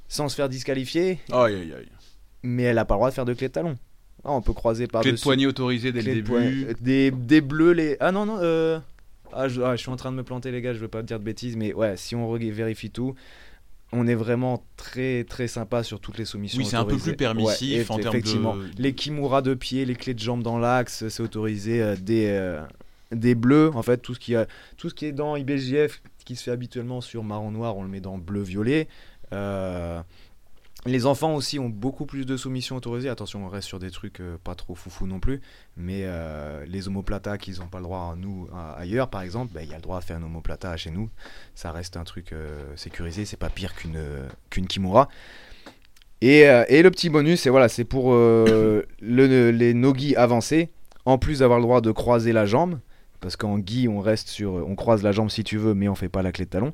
sans 0.07 0.29
se 0.29 0.35
faire 0.35 0.49
disqualifier, 0.49 1.19
Aïe 1.31 1.55
aïe 1.55 1.73
aïe. 1.77 1.87
mais 2.43 2.63
elle 2.63 2.75
n'a 2.75 2.85
pas 2.85 2.93
le 2.95 2.99
droit 2.99 3.09
de 3.09 3.15
faire 3.15 3.25
de 3.25 3.33
clé 3.33 3.47
de 3.47 3.53
talon. 3.53 3.77
Ah, 4.25 4.31
on 4.31 4.41
peut 4.41 4.53
croiser 4.53 4.85
Clé 4.85 4.91
par-dessus. 4.91 5.15
de 5.15 5.21
poignet 5.21 5.45
autorisée 5.47 5.91
dès 5.91 6.01
le 6.01 6.03
Clé 6.03 6.15
de 6.21 6.21
début. 6.21 6.65
euh, 6.69 6.73
Des, 6.79 7.11
des 7.11 7.41
bleus, 7.41 7.73
les. 7.73 7.97
Ah 7.99 8.11
non, 8.11 8.25
non. 8.25 8.37
Euh... 8.41 8.79
Ah, 9.33 9.47
je, 9.47 9.61
ah, 9.61 9.75
je 9.75 9.81
suis 9.81 9.89
en 9.89 9.95
train 9.95 10.11
de 10.11 10.15
me 10.17 10.23
planter, 10.23 10.51
les 10.51 10.61
gars, 10.61 10.73
je 10.73 10.79
veux 10.79 10.87
pas 10.87 11.01
dire 11.01 11.19
de 11.19 11.23
bêtises, 11.25 11.57
mais 11.57 11.73
ouais, 11.73 11.97
si 11.97 12.15
on 12.15 12.31
vérifie 12.33 12.91
tout, 12.91 13.15
on 13.93 14.07
est 14.07 14.15
vraiment 14.15 14.63
très 14.75 15.23
très 15.23 15.47
sympa 15.47 15.83
sur 15.83 15.99
toutes 15.99 16.17
les 16.17 16.25
soumissions. 16.25 16.57
Oui, 16.59 16.65
c'est 16.65 16.75
un 16.75 16.83
peu 16.85 16.97
plus 16.97 17.15
permissif 17.15 17.89
Ouais, 17.89 17.95
en 17.95 17.97
termes 17.99 18.13
de- 18.13 18.17
effectivement. 18.17 18.55
Les 18.77 18.93
kimura 18.93 19.41
de 19.41 19.53
pied, 19.53 19.85
les 19.85 19.95
clés 19.95 20.13
de 20.13 20.19
jambes 20.19 20.43
dans 20.43 20.57
l'axe, 20.57 21.07
c'est 21.07 21.23
autorisé. 21.23 21.81
euh, 21.81 21.95
des, 21.95 22.25
euh, 22.27 22.61
des 23.11 23.35
bleus, 23.35 23.69
en 23.75 23.83
fait, 23.83 23.97
tout 23.97 24.15
ce, 24.15 24.19
qui 24.19 24.35
a, 24.35 24.47
tout 24.77 24.89
ce 24.89 24.95
qui 24.95 25.05
est 25.05 25.11
dans 25.11 25.35
IBJF, 25.35 26.01
qui 26.25 26.35
se 26.35 26.43
fait 26.43 26.51
habituellement 26.51 26.99
sur 27.01 27.23
marron-noir, 27.23 27.77
on 27.77 27.83
le 27.83 27.89
met 27.89 27.99
dans 28.01 28.17
bleu-violet. 28.17 28.87
Les 30.85 31.05
enfants 31.05 31.33
aussi 31.35 31.59
ont 31.59 31.69
beaucoup 31.69 32.05
plus 32.05 32.25
de 32.25 32.35
soumissions 32.35 32.75
autorisées. 32.75 33.07
Attention, 33.07 33.45
on 33.45 33.47
reste 33.47 33.69
sur 33.69 33.79
des 33.79 33.89
trucs 33.89 34.19
euh, 34.19 34.37
pas 34.43 34.53
trop 34.53 34.75
foufou 34.75 35.07
non 35.07 35.19
plus. 35.21 35.39
Mais 35.77 36.01
euh, 36.03 36.65
les 36.67 36.89
homoplatas 36.89 37.37
qu'ils 37.37 37.59
n'ont 37.59 37.67
pas 37.67 37.77
le 37.77 37.85
droit 37.85 38.11
à 38.11 38.15
nous 38.17 38.49
ailleurs, 38.77 39.09
par 39.09 39.21
exemple, 39.21 39.53
bah, 39.53 39.63
il 39.63 39.69
y 39.69 39.73
a 39.73 39.77
le 39.77 39.81
droit 39.81 39.97
à 39.97 40.01
faire 40.01 40.17
un 40.17 40.23
homoplata 40.23 40.75
chez 40.75 40.91
nous. 40.91 41.09
Ça 41.55 41.71
reste 41.71 41.95
un 41.95 42.03
truc 42.03 42.33
euh, 42.33 42.61
sécurisé. 42.75 43.23
C'est 43.23 43.37
pas 43.37 43.49
pire 43.49 43.75
qu'une 43.75 43.99
qu'une 44.49 44.67
kimura. 44.67 45.07
Et, 46.21 46.41
et 46.69 46.81
le 46.81 46.89
petit 46.89 47.09
bonus, 47.09 47.41
c'est 47.41 47.49
voilà, 47.49 47.67
c'est 47.67 47.83
pour 47.83 48.13
le- 48.13 48.85
les 49.01 49.73
nogi 49.73 50.15
avancés, 50.15 50.69
en 51.03 51.17
plus 51.17 51.39
d'avoir 51.39 51.59
le 51.59 51.63
droit 51.65 51.81
de 51.81 51.91
croiser 51.91 52.31
la 52.31 52.45
jambe, 52.45 52.79
parce 53.19 53.35
qu'en 53.35 53.57
gi 53.59 53.89
on 53.89 53.99
reste 53.99 54.29
sur, 54.29 54.53
on 54.53 54.75
croise 54.75 55.03
la 55.03 55.11
jambe 55.11 55.29
si 55.29 55.43
tu 55.43 55.57
veux, 55.57 55.73
mais 55.73 55.89
on 55.89 55.95
fait 55.95 56.07
pas 56.07 56.21
la 56.21 56.31
clé 56.31 56.45
de 56.45 56.49
talon. 56.49 56.71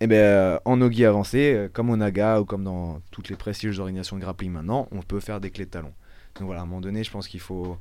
Et 0.00 0.06
ben 0.06 0.16
euh, 0.16 0.58
en 0.64 0.78
nogi 0.78 1.04
avancé, 1.04 1.52
euh, 1.54 1.68
comme 1.70 1.90
au 1.90 1.96
naga 1.96 2.40
ou 2.40 2.46
comme 2.46 2.64
dans 2.64 3.02
toutes 3.10 3.28
les 3.28 3.36
prestiges 3.36 3.76
d'organisation 3.76 4.16
de 4.16 4.22
grappling 4.22 4.50
maintenant, 4.50 4.88
on 4.92 5.02
peut 5.02 5.20
faire 5.20 5.40
des 5.40 5.50
clés 5.50 5.66
de 5.66 5.70
talon. 5.70 5.92
Donc 6.36 6.46
voilà, 6.46 6.60
à 6.60 6.62
un 6.64 6.66
moment 6.66 6.80
donné, 6.80 7.04
je 7.04 7.10
pense 7.10 7.28
qu'il 7.28 7.40
faut, 7.40 7.76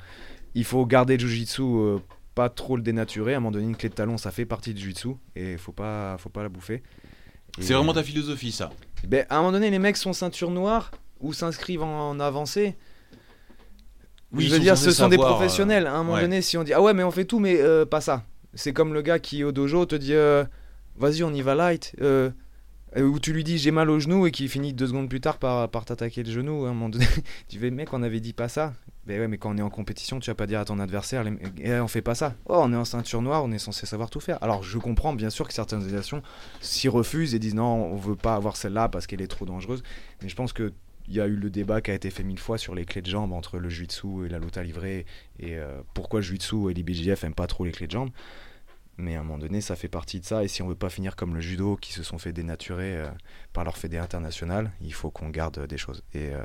il 0.53 0.65
faut 0.65 0.85
garder 0.85 1.15
le 1.15 1.25
jujitsu, 1.25 1.61
euh, 1.61 1.99
pas 2.35 2.49
trop 2.49 2.75
le 2.75 2.81
dénaturer. 2.81 3.35
À 3.35 3.37
un 3.37 3.39
moment 3.39 3.51
donné, 3.51 3.65
une 3.65 3.75
clé 3.77 3.87
de 3.87 3.93
talon, 3.93 4.17
ça 4.17 4.31
fait 4.31 4.45
partie 4.45 4.73
du 4.73 4.81
jujitsu 4.81 5.09
et 5.35 5.55
faut 5.57 5.71
pas, 5.71 6.17
faut 6.17 6.29
pas 6.29 6.43
la 6.43 6.49
bouffer. 6.49 6.83
C'est 7.57 7.73
vraiment 7.73 7.93
ta 7.93 8.03
philosophie, 8.03 8.51
ça? 8.51 8.69
ben, 9.07 9.25
à 9.29 9.37
un 9.37 9.39
moment 9.39 9.53
donné, 9.53 9.69
les 9.69 9.79
mecs 9.79 9.97
sont 9.97 10.13
ceinture 10.13 10.51
noire 10.51 10.91
ou 11.21 11.33
s'inscrivent 11.33 11.83
en, 11.83 12.09
en 12.09 12.19
avancée. 12.19 12.75
Oui, 14.31 14.45
je 14.45 14.53
veux 14.53 14.59
dire, 14.59 14.77
ce 14.77 14.91
sont 14.91 15.07
des 15.07 15.17
professionnels. 15.17 15.87
À 15.87 15.95
un 15.95 15.99
moment 15.99 16.13
ouais. 16.15 16.21
donné, 16.21 16.41
si 16.41 16.57
on 16.57 16.63
dit 16.63 16.73
ah 16.73 16.81
ouais, 16.81 16.93
mais 16.93 17.03
on 17.03 17.11
fait 17.11 17.25
tout, 17.25 17.39
mais 17.39 17.59
euh, 17.59 17.85
pas 17.85 18.01
ça. 18.01 18.23
C'est 18.53 18.73
comme 18.73 18.93
le 18.93 19.01
gars 19.01 19.19
qui 19.19 19.43
au 19.43 19.51
dojo 19.51 19.85
te 19.85 19.95
dit 19.95 20.13
euh, 20.13 20.43
vas-y, 20.99 21.23
on 21.23 21.33
y 21.33 21.41
va 21.41 21.55
light. 21.55 21.95
euh, 22.01 22.29
euh, 22.97 23.03
ou 23.03 23.19
tu 23.19 23.33
lui 23.33 23.43
dis 23.43 23.59
j'ai 23.59 23.69
mal 23.69 23.89
au 23.91 23.99
genou 23.99 24.25
et 24.25 24.31
qui 24.31 24.47
finit 24.47 24.73
deux 24.73 24.87
secondes 24.87 25.09
plus 25.09 25.21
tard 25.21 25.37
par, 25.37 25.69
t'attaquer 25.85 26.23
le 26.23 26.31
genou. 26.31 26.65
À 26.65 26.69
un 26.69 26.73
moment 26.73 26.89
tu 27.47 27.59
fais 27.59 27.69
mec, 27.71 27.93
on 27.93 28.01
avait 28.01 28.19
dit 28.19 28.33
pas 28.33 28.47
ça. 28.49 28.73
Ben 29.05 29.19
ouais, 29.19 29.27
mais 29.27 29.37
quand 29.37 29.51
on 29.53 29.57
est 29.57 29.61
en 29.61 29.69
compétition, 29.69 30.19
tu 30.19 30.29
vas 30.29 30.35
pas 30.35 30.47
dire 30.47 30.59
à 30.59 30.65
ton 30.65 30.79
adversaire 30.79 31.23
les- 31.23 31.33
Eh, 31.63 31.79
on 31.79 31.87
fait 31.87 32.01
pas 32.01 32.15
ça. 32.15 32.35
Oh, 32.47 32.59
on 32.63 32.73
est 32.73 32.75
en 32.75 32.85
ceinture 32.85 33.21
noire, 33.21 33.43
on 33.43 33.51
est 33.51 33.59
censé 33.59 33.85
savoir 33.85 34.09
tout 34.09 34.19
faire. 34.19 34.41
Alors 34.41 34.63
je 34.63 34.77
comprends 34.79 35.13
bien 35.13 35.29
sûr 35.29 35.47
que 35.47 35.53
certaines 35.53 35.79
organisations 35.79 36.21
s'y 36.61 36.87
refusent 36.89 37.35
et 37.35 37.39
disent 37.39 37.55
non, 37.55 37.91
on 37.91 37.95
veut 37.95 38.15
pas 38.15 38.35
avoir 38.35 38.55
celle-là 38.55 38.89
parce 38.89 39.05
qu'elle 39.07 39.21
est 39.21 39.27
trop 39.27 39.45
dangereuse. 39.45 39.83
Mais 40.23 40.29
je 40.29 40.35
pense 40.35 40.51
que 40.53 40.73
il 41.07 41.15
y 41.15 41.21
a 41.21 41.25
eu 41.27 41.35
le 41.35 41.49
débat 41.49 41.81
qui 41.81 41.89
a 41.89 41.95
été 41.95 42.11
fait 42.11 42.23
mille 42.23 42.37
fois 42.39 42.59
sur 42.59 42.75
les 42.75 42.85
clés 42.85 43.01
de 43.01 43.09
jambes 43.09 43.33
entre 43.33 43.57
le 43.57 43.67
jiu-jitsu 43.67 44.25
et 44.27 44.29
la 44.29 44.37
lutte 44.37 44.57
livrée 44.57 45.07
et 45.39 45.57
euh, 45.57 45.81
pourquoi 45.95 46.19
le 46.19 46.23
jiu-jitsu 46.23 46.69
et 46.69 46.73
l'IBJF 46.75 47.23
aiment 47.23 47.33
pas 47.33 47.47
trop 47.47 47.65
les 47.65 47.71
clés 47.71 47.87
de 47.87 47.91
jambes. 47.91 48.11
Mais 48.99 49.15
à 49.15 49.21
un 49.21 49.23
moment 49.23 49.37
donné, 49.37 49.61
ça 49.61 49.77
fait 49.77 49.87
partie 49.87 50.19
de 50.19 50.25
ça. 50.25 50.43
Et 50.43 50.49
si 50.49 50.61
on 50.61 50.67
veut 50.67 50.75
pas 50.75 50.89
finir 50.89 51.15
comme 51.15 51.33
le 51.33 51.39
judo 51.39 51.77
qui 51.77 51.93
se 51.93 52.03
sont 52.03 52.17
fait 52.17 52.33
dénaturer 52.33 52.97
euh, 52.97 53.07
par 53.53 53.63
leur 53.63 53.77
fédé 53.77 53.97
international, 53.97 54.71
il 54.81 54.93
faut 54.93 55.09
qu'on 55.09 55.29
garde 55.29 55.65
des 55.67 55.77
choses. 55.77 56.03
Et, 56.13 56.33
euh, 56.33 56.41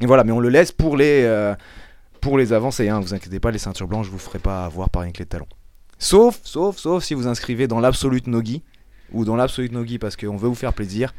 voilà, 0.00 0.22
mais 0.22 0.30
on 0.30 0.38
le 0.38 0.48
laisse 0.48 0.70
pour 0.70 0.96
les, 0.96 1.22
euh, 1.24 1.56
les 2.36 2.52
avancées. 2.52 2.88
Hein. 2.88 3.00
Vous 3.00 3.14
inquiétez 3.14 3.40
pas, 3.40 3.50
les 3.50 3.58
ceintures 3.58 3.88
blanches, 3.88 4.06
je 4.06 4.12
vous 4.12 4.18
ferai 4.18 4.38
pas 4.38 4.64
avoir 4.64 4.90
par 4.90 5.02
une 5.02 5.12
clé 5.12 5.24
de 5.24 5.30
talon. 5.30 5.48
Sauf, 5.98 6.38
sauf, 6.44 6.76
sauf 6.76 7.02
si 7.02 7.14
vous 7.14 7.26
inscrivez 7.26 7.66
dans 7.66 7.80
l'absolute 7.80 8.28
nogi 8.28 8.62
ou 9.10 9.24
dans 9.24 9.34
l'absolute 9.34 9.72
nogi 9.72 9.98
parce 9.98 10.14
qu'on 10.16 10.36
veut 10.36 10.48
vous 10.48 10.54
faire 10.54 10.74
plaisir. 10.74 11.12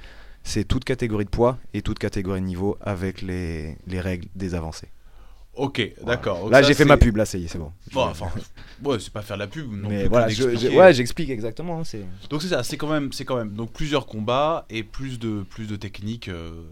C'est 0.44 0.64
toute 0.64 0.86
catégorie 0.86 1.26
de 1.26 1.30
poids 1.30 1.58
et 1.74 1.82
toute 1.82 2.00
catégorie 2.00 2.40
de 2.40 2.46
niveau 2.46 2.78
avec 2.80 3.22
les, 3.22 3.78
les 3.86 4.00
règles 4.00 4.30
des 4.36 4.56
avancées. 4.56 4.88
Ok, 5.60 5.94
d'accord. 6.06 6.50
Là, 6.50 6.62
j'ai 6.62 6.74
fait 6.74 6.86
ma 6.86 6.96
pub, 6.96 7.18
là, 7.18 7.26
ça 7.26 7.38
y 7.38 7.44
est, 7.44 7.48
c'est 7.50 7.58
bon. 7.60 7.72
Bon, 7.92 8.04
enfin, 8.06 8.28
ouais, 8.84 8.98
c'est 9.00 9.12
pas 9.12 9.22
faire 9.22 9.36
la 9.36 9.48
pub 9.48 9.70
non 9.70 9.90
mais 9.90 10.02
plus. 10.02 10.08
voilà, 10.10 10.30
je- 10.30 10.56
je- 10.56 10.70
ouais, 10.70 10.94
j'explique 10.94 11.30
exactement. 11.30 11.80
hein, 11.82 12.00
Donc 12.30 12.42
c'est 12.42 12.48
ça, 12.48 12.64
c'est 12.64 12.78
quand 12.78 12.88
même, 12.88 13.12
c'est 13.12 13.26
quand 13.26 13.36
même 13.36 13.52
donc 13.52 13.74
plusieurs 13.74 14.06
combats 14.06 14.66
et 14.70 14.84
plus 14.84 15.20
de 15.20 15.44
plus 15.44 15.68
de 15.68 15.76
techniques 15.76 16.30
euh, 16.30 16.64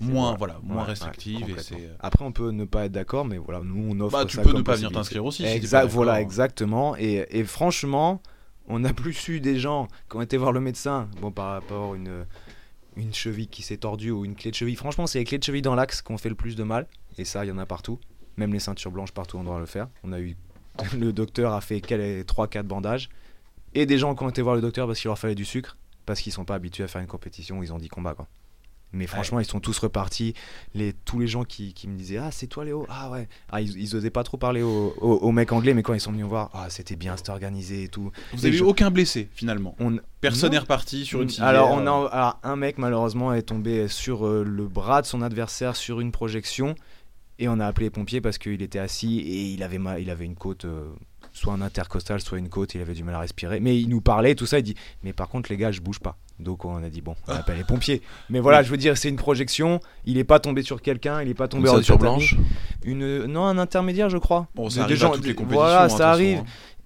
moins 0.00 0.36
voilà, 0.36 0.60
moins 0.62 0.82
Ouais, 0.82 0.88
restrictives 0.90 1.48
et 1.48 1.74
euh, 1.74 1.94
Après, 1.98 2.24
on 2.24 2.30
peut 2.30 2.50
ne 2.50 2.64
pas 2.64 2.84
être 2.84 2.92
d'accord, 2.92 3.24
mais 3.24 3.38
voilà, 3.38 3.60
nous 3.64 3.88
on 3.90 3.98
offre. 4.00 4.16
Bah, 4.16 4.24
tu 4.24 4.36
ça 4.36 4.42
peux 4.42 4.50
comme 4.50 4.60
ne 4.60 4.64
pas 4.64 4.76
venir 4.76 4.92
t'inscrire 4.92 5.24
aussi. 5.24 5.44
Exact, 5.44 5.86
voilà, 5.86 6.12
d'accord. 6.12 6.22
exactement. 6.26 6.96
Et, 6.98 7.26
et 7.30 7.42
franchement, 7.42 8.22
on 8.68 8.84
a 8.84 8.92
plus 8.92 9.26
eu 9.28 9.40
des 9.40 9.58
gens 9.58 9.88
qui 10.08 10.16
ont 10.18 10.22
été 10.22 10.36
voir 10.36 10.52
le 10.52 10.60
médecin, 10.60 11.08
bon, 11.20 11.32
par 11.32 11.52
rapport 11.52 11.94
à 11.94 11.96
une, 11.96 12.24
une 12.96 13.12
cheville 13.12 13.48
qui 13.48 13.62
s'est 13.62 13.78
tordue 13.78 14.12
ou 14.12 14.24
une 14.24 14.36
clé 14.36 14.52
de 14.52 14.56
cheville. 14.56 14.76
Franchement, 14.76 15.08
c'est 15.08 15.18
les 15.18 15.24
clés 15.24 15.38
de 15.38 15.44
cheville 15.44 15.62
dans 15.62 15.74
l'axe 15.74 16.00
qui 16.00 16.12
ont 16.12 16.18
fait 16.18 16.28
le 16.28 16.34
plus 16.36 16.54
de 16.54 16.62
mal. 16.62 16.86
Et 17.18 17.24
ça, 17.24 17.44
il 17.44 17.48
y 17.48 17.50
en 17.50 17.58
a 17.58 17.66
partout. 17.66 17.98
Même 18.36 18.52
les 18.52 18.58
ceintures 18.60 18.90
blanches, 18.90 19.12
partout, 19.12 19.38
on 19.38 19.44
doit 19.44 19.58
le 19.60 19.66
faire. 19.66 19.88
On 20.04 20.12
a 20.12 20.20
eu. 20.20 20.36
Le 20.98 21.12
docteur 21.12 21.52
a 21.54 21.60
fait 21.60 21.78
3-4 21.78 22.62
bandages. 22.64 23.08
Et 23.74 23.86
des 23.86 23.98
gens 23.98 24.14
qui 24.14 24.22
ont 24.24 24.28
été 24.28 24.42
voir 24.42 24.54
le 24.54 24.60
docteur 24.60 24.86
parce 24.86 25.00
qu'il 25.00 25.08
leur 25.08 25.18
fallait 25.18 25.34
du 25.34 25.44
sucre. 25.44 25.76
Parce 26.04 26.20
qu'ils 26.20 26.32
sont 26.32 26.44
pas 26.44 26.54
habitués 26.54 26.84
à 26.84 26.88
faire 26.88 27.00
une 27.00 27.06
compétition, 27.08 27.62
ils 27.62 27.72
ont 27.72 27.78
dit 27.78 27.88
combat, 27.88 28.14
quoi. 28.14 28.26
Mais 28.92 29.06
franchement, 29.08 29.40
ils 29.40 29.44
sont 29.44 29.58
tous 29.58 29.76
repartis. 29.78 30.32
Les, 30.72 30.92
tous 30.92 31.18
les 31.18 31.26
gens 31.26 31.42
qui, 31.44 31.74
qui 31.74 31.88
me 31.88 31.96
disaient 31.98 32.18
Ah, 32.18 32.30
c'est 32.30 32.46
toi 32.46 32.64
Léo? 32.64 32.86
Ah, 32.88 33.10
ouais. 33.10 33.28
Ah, 33.50 33.60
ils, 33.60 33.76
ils 33.76 33.96
osaient 33.96 34.10
pas 34.10 34.22
trop 34.22 34.36
parler 34.36 34.62
aux, 34.62 34.94
aux- 35.00 35.16
aux 35.16 35.32
mecs 35.32 35.50
anglais, 35.52 35.74
mais 35.74 35.82
quand 35.82 35.92
ils 35.92 36.00
sont 36.00 36.12
venus 36.12 36.24
voir, 36.24 36.50
Ah, 36.54 36.70
c'était 36.70 36.94
bien, 36.96 37.16
c'était 37.16 37.30
organisé 37.30 37.82
et 37.82 37.88
tout. 37.88 38.12
Vous 38.32 38.46
Et 38.46 38.48
avez 38.48 38.58
eu 38.58 38.62
aucun 38.62 38.90
blessé 38.90 39.28
finalement? 39.34 39.74
On, 39.80 39.98
Personne 40.20 40.52
n'est 40.52 40.58
reparti 40.58 41.04
sur 41.04 41.20
une 41.20 41.28
alors, 41.40 41.72
on 41.72 41.80
a, 41.86 42.08
alors, 42.08 42.38
un 42.44 42.56
mec, 42.56 42.78
malheureusement, 42.78 43.34
est 43.34 43.42
tombé 43.42 43.88
sur 43.88 44.24
euh, 44.26 44.44
le 44.44 44.66
bras 44.68 45.02
de 45.02 45.06
son 45.06 45.20
adversaire 45.20 45.74
sur 45.74 46.00
une 46.00 46.12
projection. 46.12 46.74
Et 47.38 47.48
on 47.48 47.60
a 47.60 47.66
appelé 47.66 47.86
les 47.86 47.90
pompiers 47.90 48.20
parce 48.20 48.38
qu'il 48.38 48.62
était 48.62 48.78
assis 48.78 49.18
et 49.18 49.52
il 49.52 49.62
avait, 49.62 49.78
il 50.00 50.08
avait 50.10 50.24
une 50.24 50.36
côte, 50.36 50.64
euh, 50.64 50.86
soit 51.32 51.52
un 51.52 51.60
intercostal, 51.60 52.20
soit 52.20 52.38
une 52.38 52.48
côte, 52.48 52.74
il 52.74 52.80
avait 52.80 52.94
du 52.94 53.04
mal 53.04 53.14
à 53.14 53.20
respirer. 53.20 53.60
Mais 53.60 53.78
il 53.78 53.88
nous 53.90 54.00
parlait, 54.00 54.34
tout 54.34 54.46
ça, 54.46 54.58
il 54.58 54.62
dit 54.62 54.74
Mais 55.02 55.12
par 55.12 55.28
contre, 55.28 55.50
les 55.50 55.58
gars, 55.58 55.70
je 55.70 55.80
bouge 55.82 56.00
pas. 56.00 56.16
Donc 56.40 56.64
on 56.64 56.82
a 56.82 56.88
dit 56.88 57.02
Bon, 57.02 57.14
on 57.28 57.32
appelle 57.34 57.58
les 57.58 57.64
pompiers. 57.64 58.00
Mais 58.30 58.40
voilà, 58.40 58.62
je 58.62 58.70
veux 58.70 58.76
dire, 58.78 58.96
c'est 58.96 59.08
une 59.10 59.16
projection. 59.16 59.80
Il 60.06 60.16
est 60.18 60.24
pas 60.24 60.40
tombé 60.40 60.62
sur 60.62 60.80
quelqu'un, 60.80 61.20
il 61.22 61.28
est 61.28 61.34
pas 61.34 61.46
tombé 61.48 61.68
Une 61.68 61.74
hors 61.76 61.80
tatami. 61.82 61.98
blanche 62.00 62.36
Une, 62.84 63.24
Non, 63.26 63.44
un 63.44 63.58
intermédiaire, 63.58 64.08
je 64.10 64.18
crois. 64.18 64.48
Bon, 64.54 64.70
ça 64.70 64.84
des 64.86 64.96
gens- 64.96 65.12
à 65.12 65.16
toutes 65.16 65.26
les 65.26 65.34
compétitions. 65.34 65.60
Voilà, 65.62 65.84
hein, 65.84 65.88
ça 65.90 66.10
arrive. 66.10 66.38
hein. 66.38 66.44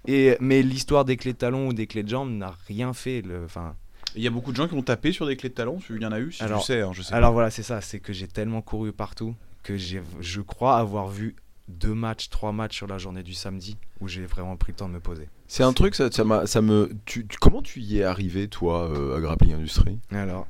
Et, 0.08 0.36
mais 0.40 0.62
l'histoire 0.62 1.04
des 1.04 1.16
clés 1.16 1.32
de 1.34 1.38
talon 1.38 1.68
ou 1.68 1.72
des 1.74 1.86
clés 1.86 2.02
de 2.02 2.08
jambes 2.08 2.30
n'a 2.30 2.54
rien 2.66 2.92
fait. 2.92 3.22
Le, 3.22 3.44
enfin, 3.44 3.74
Il 4.16 4.22
y 4.22 4.26
a 4.26 4.30
beaucoup 4.30 4.50
de 4.50 4.56
gens 4.56 4.66
qui 4.66 4.74
ont 4.74 4.82
tapé 4.82 5.12
sur 5.12 5.26
des 5.26 5.36
clés 5.36 5.50
de 5.50 5.54
talon. 5.54 5.78
Il 5.90 6.00
y 6.02 6.06
en 6.06 6.12
a 6.12 6.18
eu, 6.18 6.32
si 6.32 6.42
Alors- 6.42 6.60
tu 6.60 6.66
sais, 6.66 6.80
hein, 6.80 6.90
je 6.92 7.02
sais. 7.02 7.14
Alors 7.14 7.32
voilà, 7.32 7.50
c'est 7.50 7.62
ça, 7.62 7.80
c'est 7.80 8.00
que 8.00 8.12
j'ai 8.12 8.26
tellement 8.26 8.62
couru 8.62 8.92
partout 8.92 9.34
que 9.62 9.76
j'ai, 9.76 10.02
je 10.20 10.40
crois 10.40 10.76
avoir 10.78 11.08
vu 11.08 11.36
deux 11.68 11.94
matchs, 11.94 12.30
trois 12.30 12.52
matchs 12.52 12.76
sur 12.76 12.86
la 12.88 12.98
journée 12.98 13.22
du 13.22 13.34
samedi 13.34 13.76
où 14.00 14.08
j'ai 14.08 14.24
vraiment 14.26 14.56
pris 14.56 14.72
le 14.72 14.76
temps 14.76 14.88
de 14.88 14.94
me 14.94 15.00
poser. 15.00 15.28
C'est 15.46 15.62
un 15.62 15.72
truc, 15.72 15.94
ça, 15.94 16.10
ça, 16.10 16.46
ça 16.46 16.62
me. 16.62 16.90
Tu, 17.04 17.26
tu- 17.26 17.38
comment 17.38 17.62
tu 17.62 17.80
y 17.80 17.98
es 17.98 18.04
arrivé, 18.04 18.48
toi, 18.48 18.88
euh, 18.90 19.16
à 19.16 19.20
Grappling 19.20 19.52
Industrie 19.54 19.98
Alors, 20.10 20.46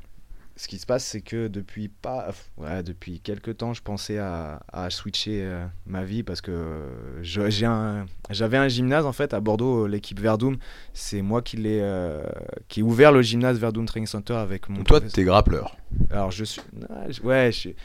ce 0.55 0.67
qui 0.67 0.77
se 0.79 0.85
passe, 0.85 1.03
c'est 1.05 1.21
que 1.21 1.47
depuis 1.47 1.87
pas, 1.89 2.29
ouais, 2.57 2.83
depuis 2.83 3.19
quelques 3.19 3.57
temps, 3.57 3.73
je 3.73 3.81
pensais 3.81 4.17
à, 4.19 4.61
à 4.71 4.89
switcher 4.91 5.41
euh, 5.43 5.65
ma 5.87 6.03
vie 6.03 6.21
parce 6.23 6.41
que 6.41 6.51
euh, 6.51 7.23
je- 7.23 7.49
j'ai 7.49 7.65
un, 7.65 8.05
j'avais 8.29 8.57
un 8.57 8.67
gymnase 8.67 9.05
en 9.05 9.11
fait 9.13 9.33
à 9.33 9.39
Bordeaux, 9.39 9.85
euh, 9.85 9.87
l'équipe 9.87 10.19
Verdum. 10.19 10.57
C'est 10.93 11.21
moi 11.21 11.41
qui 11.41 11.57
l'ai, 11.57 11.79
euh, 11.81 12.23
qui 12.67 12.81
ai 12.81 12.83
ouvert 12.83 13.11
le 13.11 13.21
gymnase 13.23 13.57
Verdum 13.59 13.85
Training 13.85 14.07
Center 14.07 14.35
avec 14.35 14.69
mon. 14.69 14.77
Donc, 14.77 14.87
toi, 14.87 15.01
t'es 15.01 15.23
grappleur. 15.23 15.77
Alors 16.09 16.31
je 16.31 16.43
suis, 16.43 16.61
ouais, 17.23 17.51
je 17.51 17.57
suis- 17.57 17.75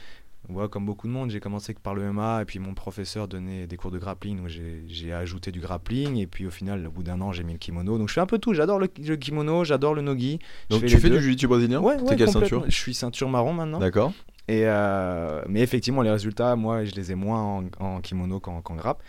ouais, 0.49 0.69
comme 0.69 0.87
beaucoup 0.87 1.07
de 1.07 1.13
monde, 1.13 1.31
j'ai 1.31 1.41
commencé 1.41 1.75
que 1.75 1.81
par 1.81 1.95
le 1.95 2.13
MMA 2.13 2.43
et 2.43 2.45
puis 2.45 2.59
mon 2.59 2.75
professeur 2.75 3.29
donnait 3.29 3.67
des 3.67 3.77
cours 3.77 3.91
de 3.91 3.99
grappling, 3.99 4.39
donc 4.39 4.49
j'ai 4.49 5.13
ajouté 5.13 5.53
du 5.53 5.61
grappling 5.61 6.17
et 6.17 6.27
puis 6.27 6.47
au 6.47 6.51
final, 6.51 6.87
au 6.87 6.91
bout 6.91 7.03
d'un 7.03 7.21
an, 7.21 7.33
j'ai 7.33 7.45
mis 7.45 7.53
le 7.53 7.59
kimono. 7.59 7.99
Donc 7.99 8.09
je 8.09 8.15
fais 8.15 8.21
un 8.21 8.27
peu 8.27 8.39
tout. 8.39 8.55
J'adore 8.55 8.79
le, 8.79 8.89
le 9.05 9.17
kimono, 9.17 9.65
j'adore 9.65 9.95
le 9.95 10.03
nogi. 10.03 10.39
Donc, 10.71 10.81
fais 10.81 10.87
tu 10.87 10.99
fais 10.99 11.09
deux. 11.09 11.17
du 11.17 11.23
jiu-jitsu 11.23 11.49
brésilien 11.49 11.81
Ouais, 11.81 12.01
ouais, 12.01 12.17
quelle 12.17 12.31
ceinture 12.31 12.65
Je 12.69 12.77
suis 12.77 12.95
ceinture 12.95 13.29
marron 13.29 13.53
maintenant. 13.53 13.79
D'accord. 13.79 14.13
Et 14.49 14.63
euh, 14.65 15.43
mais 15.49 15.61
effectivement, 15.61 16.03
les 16.03 16.11
résultats, 16.11 16.55
moi, 16.55 16.85
je 16.85 16.95
les 16.95 17.11
ai 17.11 17.15
moins 17.17 17.41
en, 17.41 17.65
en 17.81 18.01
kimono 18.01 18.39
qu'en 18.39 18.61
qu'en 18.63 18.77
grappe. 18.77 19.03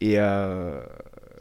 Et 0.00 0.14
euh, 0.18 0.80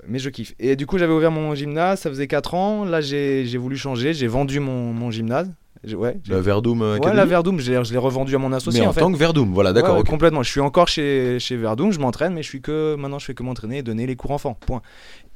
mais 0.07 0.19
je 0.19 0.29
kiffe. 0.29 0.55
Et 0.59 0.75
du 0.75 0.85
coup, 0.85 0.97
j'avais 0.97 1.13
ouvert 1.13 1.31
mon 1.31 1.53
gymnase, 1.53 2.01
ça 2.01 2.09
faisait 2.09 2.27
4 2.27 2.53
ans. 2.55 2.85
Là, 2.85 3.01
j'ai 3.01 3.45
j'ai 3.45 3.57
voulu 3.57 3.77
changer, 3.77 4.13
j'ai 4.13 4.27
vendu 4.27 4.59
mon, 4.59 4.93
mon 4.93 5.11
gymnase. 5.11 5.51
J'ai- 5.83 5.95
Ouais, 5.95 6.17
La 6.27 6.39
Verdum 6.39 6.81
ouais, 6.81 6.95
Academy 6.95 7.17
la 7.17 7.25
Verdum, 7.25 7.59
je 7.59 7.71
l'ai 7.71 7.97
revendu 7.97 8.33
à 8.35 8.37
mon 8.37 8.53
associé 8.53 8.79
Mais 8.81 8.85
en, 8.87 8.89
en 8.91 8.93
fait. 8.93 9.01
tant 9.01 9.11
que 9.11 9.17
Verdum, 9.17 9.53
voilà, 9.53 9.73
d'accord. 9.73 9.97
Ouais, 9.97 10.03
complètement. 10.03 10.41
Je 10.41 10.49
suis 10.49 10.61
encore 10.61 10.87
chez, 10.87 11.39
chez 11.39 11.57
Verdun, 11.57 11.91
je 11.91 11.99
m'entraîne, 11.99 12.33
mais 12.33 12.41
je 12.41 12.47
suis 12.47 12.61
que 12.61 12.95
maintenant 12.95 13.19
je 13.19 13.25
fais 13.25 13.33
que 13.33 13.43
m'entraîner 13.43 13.79
et 13.79 13.83
donner 13.83 14.07
les 14.07 14.15
cours 14.15 14.31
enfants. 14.31 14.57
Point. 14.65 14.81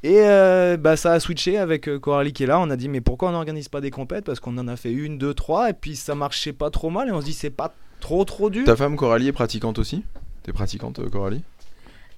Et 0.04 0.20
euh, 0.22 0.78
bah, 0.78 0.96
ça 0.96 1.12
a 1.14 1.20
switché 1.20 1.58
avec 1.58 1.90
euh, 1.90 2.00
Coralie 2.00 2.32
qui 2.32 2.44
est 2.44 2.48
là. 2.48 2.60
On 2.60 2.70
a 2.70 2.76
dit 2.78 2.88
mais 2.88 3.02
pourquoi 3.02 3.30
on 3.30 3.32
n'organise 3.34 3.68
pas 3.68 3.82
des 3.82 3.92
compètes? 3.92 4.24
Parce 4.26 4.40
qu'on 4.40 4.58
en 4.58 4.68
a 4.70 4.76
fait 4.78 4.92
une, 4.92 5.18
deux, 5.18 5.34
trois, 5.34 5.70
et 5.70 5.74
puis 5.74 5.96
ça 5.96 6.16
marchait 6.16 6.54
pas 6.54 6.70
trop 6.70 6.90
mal. 6.90 7.10
Et 7.10 7.12
on 7.12 7.20
se 7.20 7.26
dit 7.26 7.34
c'est 7.34 7.50
pas 7.50 7.74
trop 8.00 8.24
trop 8.24 8.50
dur. 8.50 8.64
Ta 8.64 8.76
femme 8.76 8.96
Coralie 8.96 9.28
est 9.28 9.34
pratiquante 9.34 9.80
aussi? 9.80 10.04
T'es 10.44 10.54
pratiquante, 10.54 11.00
euh, 11.00 11.10
Coralie? 11.10 11.42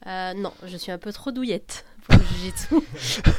Euh, 0.08 0.34
non, 0.36 0.52
je 0.68 0.78
suis 0.78 0.92
un 0.92 0.98
peu 0.98 1.12
trop 1.12 1.32
douillette 1.32 1.84
pour 2.08 2.18
le. 2.20 2.80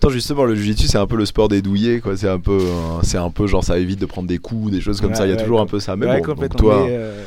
Pourtant, 0.00 0.14
justement, 0.14 0.44
le 0.44 0.54
jiu-jitsu, 0.54 0.88
c'est 0.88 0.96
un 0.96 1.06
peu 1.06 1.16
le 1.16 1.26
sport 1.26 1.48
des 1.48 1.60
douillets, 1.60 2.00
quoi. 2.00 2.16
C'est 2.16 2.26
un 2.28 2.40
peu, 2.40 2.52
euh, 2.58 3.00
c'est 3.02 3.18
un 3.18 3.28
peu 3.30 3.46
genre, 3.46 3.62
ça 3.62 3.78
évite 3.78 4.00
de 4.00 4.06
prendre 4.06 4.26
des 4.28 4.38
coups, 4.38 4.70
des 4.72 4.80
choses 4.80 4.98
comme 4.98 5.10
Ouais, 5.10 5.16
ça. 5.16 5.26
Il 5.26 5.28
y 5.28 5.32
a 5.32 5.36
ouais, 5.36 5.42
toujours 5.42 5.60
un 5.60 5.66
peu 5.66 5.78
ça. 5.78 5.94
Mais 5.94 6.06
bon, 6.06 6.34
donc 6.34 6.56
toi. 6.56 6.84
Mais, 6.86 6.92
euh, 6.96 7.22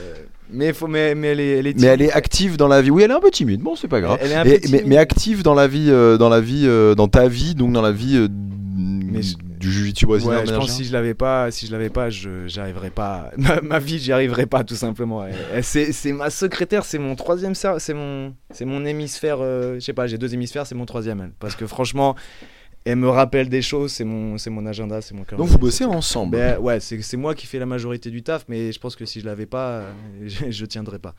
mais, 0.51 0.73
faut, 0.73 0.87
mais, 0.87 1.13
mais 1.13 1.27
elle 1.27 1.39
est, 1.39 1.49
elle 1.59 1.67
est 1.67 1.79
Mais 1.79 1.85
elle 1.87 1.97
timide. 1.99 2.09
est 2.11 2.13
active 2.17 2.57
dans 2.57 2.67
la 2.67 2.81
vie. 2.81 2.89
Oui, 2.89 3.03
elle 3.03 3.11
est 3.11 3.13
un 3.13 3.19
peu 3.19 3.29
timide. 3.29 3.61
Bon, 3.61 3.75
c'est 3.75 3.87
pas 3.87 4.01
grave. 4.01 4.17
Elle 4.21 4.31
est 4.31 4.35
un 4.35 4.43
Et- 4.45 4.57
peu 4.59 4.87
mais, 4.87 4.97
active 4.97 5.43
dans 5.43 5.53
la 5.53 5.67
vie, 5.67 5.85
euh, 5.89 6.17
dans 6.17 6.29
la 6.29 6.41
vie, 6.41 6.67
dans 6.97 7.07
ta 7.07 7.27
vie, 7.27 7.53
donc 7.53 7.73
dans 7.73 7.83
la 7.83 7.91
vie 7.91 8.27
du 8.27 9.71
jiu-jitsu 9.71 10.07
brésilien. 10.07 10.37
Ouais, 10.39 10.45
je 10.47 10.53
pense 10.55 10.71
si 10.71 10.83
je 10.83 10.91
l'avais 10.93 11.13
pas, 11.13 11.51
si 11.51 11.67
je 11.67 11.71
l'avais 11.71 11.89
pas, 11.89 12.09
je 12.09 12.47
j'arriverais 12.47 12.89
pas. 12.89 13.29
Ma, 13.37 13.61
ma 13.61 13.77
vie, 13.79 13.99
j'y 13.99 14.11
arriverais 14.11 14.47
pas 14.47 14.63
tout 14.63 14.75
simplement. 14.75 15.23
C'est 15.61 15.93
ma 16.11 16.31
secrétaire, 16.31 16.85
c'est 16.85 16.97
mon 16.97 17.15
troisième, 17.15 17.53
c'est 17.53 17.93
mon, 17.93 18.33
c'est 18.49 18.65
mon 18.65 18.83
hémisphère. 18.83 19.37
euh, 19.41 19.75
je 19.75 19.79
sais 19.81 19.93
pas, 19.93 20.07
j'ai 20.07 20.17
deux 20.17 20.33
hémisphères, 20.33 20.65
c'est 20.65 20.73
mon 20.75 20.85
troisième. 20.85 21.21
elle. 21.21 21.33
Parce 21.39 21.55
que 21.55 21.67
franchement, 21.67 22.15
elle 22.85 22.97
me 22.97 23.09
rappelle 23.09 23.49
des 23.49 23.61
choses, 23.61 23.91
c'est 23.93 24.03
mon, 24.03 24.37
c'est 24.37 24.49
mon 24.49 24.65
agenda, 24.65 25.01
c'est 25.01 25.13
mon 25.15 25.23
cœur. 25.23 25.39
Donc 25.39 25.47
vous 25.47 25.57
bossez 25.57 25.85
ensemble. 25.85 26.37
Ben, 26.37 26.59
ouais, 26.59 26.79
c'est, 26.79 27.01
c'est 27.01 27.17
moi 27.17 27.33
qui 27.33 27.47
fais 27.47 27.59
la 27.59 27.65
majorité 27.65 28.09
du 28.09 28.23
taf, 28.23 28.45
mais 28.49 28.71
je 28.71 28.79
pense 28.79 28.95
que 28.95 29.05
si 29.05 29.21
je 29.21 29.25
l'avais 29.25 29.45
pas, 29.45 29.67
euh, 29.69 29.91
je, 30.25 30.51
je 30.51 30.65
tiendrais 30.65 30.99
pas. 30.99 31.15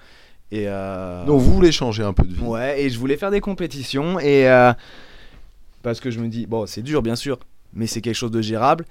Et 0.50 0.68
euh, 0.68 1.24
Donc 1.24 1.40
vous 1.40 1.53
voulez 1.53 1.72
changer 1.72 2.03
un 2.03 2.12
peu 2.12 2.24
de 2.24 2.35
vie. 2.35 2.42
Ouais, 2.42 2.83
et 2.83 2.90
je 2.90 2.98
voulais 2.98 3.16
faire 3.16 3.31
des 3.31 3.40
compétitions 3.40 4.20
et 4.20 4.48
euh, 4.48 4.72
parce 5.83 6.00
que 6.00 6.11
je 6.11 6.20
me 6.20 6.29
dis 6.29 6.46
bon, 6.46 6.66
c'est 6.66 6.83
dur 6.83 7.03
bien 7.03 7.16
sûr, 7.16 7.38
mais 7.72 7.87
c'est 7.87 8.00
quelque 8.00 8.14
chose 8.14 8.31
de 8.31 8.42
gérable. 8.42 8.85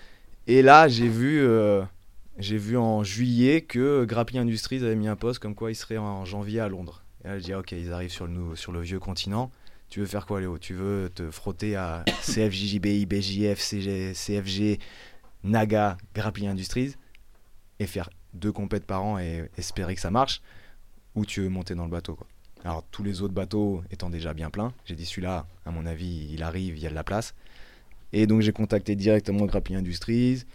Et 0.47 0.61
là, 0.61 0.87
j'ai 0.87 1.07
vu 1.07 1.41
euh, 1.41 1.83
j'ai 2.39 2.57
vu 2.57 2.75
en 2.77 3.03
juillet 3.03 3.61
que 3.61 4.03
Grappling 4.03 4.41
Industries 4.41 4.83
avait 4.83 4.95
mis 4.95 5.07
un 5.07 5.15
post 5.15 5.39
comme 5.39 5.55
quoi 5.55 5.71
il 5.71 5.75
serait 5.75 5.97
en 5.97 6.25
janvier 6.25 6.59
à 6.59 6.67
Londres. 6.67 7.03
Et 7.23 7.27
là, 7.27 7.39
je 7.39 7.43
dis 7.43 7.53
OK, 7.53 7.71
ils 7.71 7.93
arrivent 7.93 8.11
sur 8.11 8.25
le 8.25 8.55
sur 8.55 8.71
le 8.71 8.81
vieux 8.81 8.99
continent. 8.99 9.51
Tu 9.93 9.99
veux 9.99 10.07
faire 10.07 10.25
quoi 10.25 10.39
Léo? 10.39 10.57
Tu 10.57 10.73
veux 10.73 11.11
te 11.13 11.29
frotter 11.29 11.75
à 11.75 12.03
CFJJBI, 12.23 13.05
BJF, 13.05 13.59
CFG, 13.59 14.79
Naga, 15.43 15.97
Grappling 16.15 16.47
Industries 16.47 16.95
et 17.77 17.85
faire 17.85 18.09
deux 18.33 18.51
compètes 18.51 18.87
par 18.87 19.03
an 19.03 19.19
et 19.19 19.51
espérer 19.55 19.93
que 19.93 20.01
ça 20.01 20.09
marche 20.09 20.41
ou 21.13 21.27
tu 21.27 21.41
veux 21.41 21.49
monter 21.49 21.75
dans 21.75 21.83
le 21.83 21.91
bateau. 21.91 22.17
Alors 22.63 22.83
tous 22.89 23.03
les 23.03 23.21
autres 23.21 23.35
bateaux 23.35 23.83
étant 23.91 24.09
déjà 24.09 24.33
bien 24.33 24.49
pleins, 24.49 24.73
j'ai 24.83 24.95
dit 24.95 25.05
celui-là, 25.05 25.45
à 25.63 25.69
mon 25.69 25.85
avis, 25.85 26.27
il 26.31 26.41
arrive, 26.41 26.75
il 26.75 26.81
y 26.81 26.87
a 26.87 26.89
de 26.89 26.95
la 26.95 27.03
place. 27.03 27.35
Et 28.13 28.25
donc 28.25 28.41
j'ai 28.41 28.51
contacté 28.51 28.95
directement 28.95 29.45
Grappling 29.45 29.77
Industries, 29.77 30.45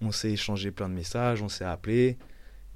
on 0.00 0.10
s'est 0.10 0.30
échangé 0.30 0.70
plein 0.70 0.88
de 0.88 0.94
messages, 0.94 1.42
on 1.42 1.50
s'est 1.50 1.66
appelé. 1.66 2.16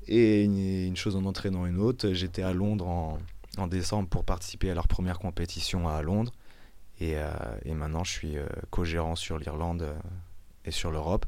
Et 0.06 0.44
une, 0.44 0.58
une 0.58 0.96
chose 0.96 1.16
en 1.16 1.24
entraînant 1.24 1.64
une 1.64 1.78
autre, 1.78 2.12
j'étais 2.12 2.42
à 2.42 2.52
Londres 2.52 2.86
en, 2.86 3.18
en 3.58 3.66
décembre 3.66 4.08
pour 4.08 4.24
participer 4.24 4.70
à 4.70 4.74
leur 4.74 4.88
première 4.88 5.18
compétition 5.18 5.88
à 5.88 6.02
Londres. 6.02 6.32
Et, 7.00 7.14
euh, 7.16 7.28
maintenant 7.66 8.04
je 8.04 8.10
suis 8.10 8.36
euh, 8.36 8.46
co-gérant 8.70 9.16
sur 9.16 9.38
l'Irlande 9.38 9.82
euh, 9.82 9.94
et 10.64 10.70
sur 10.70 10.90
l'Europe. 10.90 11.26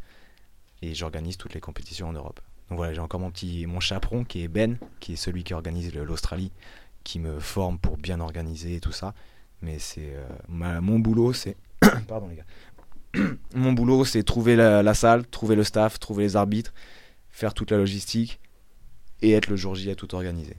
Et 0.83 0.95
j'organise 0.95 1.37
toutes 1.37 1.55
les 1.55 1.61
compétitions 1.61 2.09
en 2.09 2.13
Europe. 2.13 2.41
Donc 2.69 2.79
voilà, 2.79 2.93
j'ai 2.93 3.01
encore 3.01 3.21
mon 3.21 3.31
petit 3.31 3.67
mon 3.67 3.81
chaperon 3.81 4.25
qui 4.25 4.43
est 4.43 4.49
Ben, 4.49 4.79
qui 5.01 5.15
est 5.15 5.17
celui 5.17 5.45
qui 5.45 5.55
organise 5.55 5.95
l'Australie 5.95 6.53
qui 7.05 7.19
me 7.19 7.41
forme 7.41 7.79
pour 7.79 7.97
bien 7.97 8.21
organiser 8.21 8.77
et 8.77 8.81
tout 8.81 8.93
ça. 8.93 9.15
Mais 9.61 9.79
c'est 9.79 10.17
mon 10.49 10.99
boulot, 10.99 11.33
c'est 11.33 11.57
pardon 12.09 12.29
les 12.29 12.37
gars. 12.37 13.27
mon 13.55 13.73
boulot, 13.73 14.05
c'est 14.05 14.23
trouver 14.23 14.57
la, 14.57 14.83
la 14.83 14.95
salle, 14.95 15.27
trouver 15.27 15.55
le 15.55 15.65
staff, 15.65 16.01
trouver 16.01 16.25
les 16.25 16.37
arbitres, 16.37 16.73
faire 17.31 17.55
toute 17.55 17.71
la 17.71 17.77
logistique 17.77 18.41
et 19.21 19.33
être 19.33 19.49
le 19.49 19.57
jour 19.57 19.75
J 19.75 19.91
à 19.91 19.95
tout 19.95 20.15
organiser. 20.15 20.57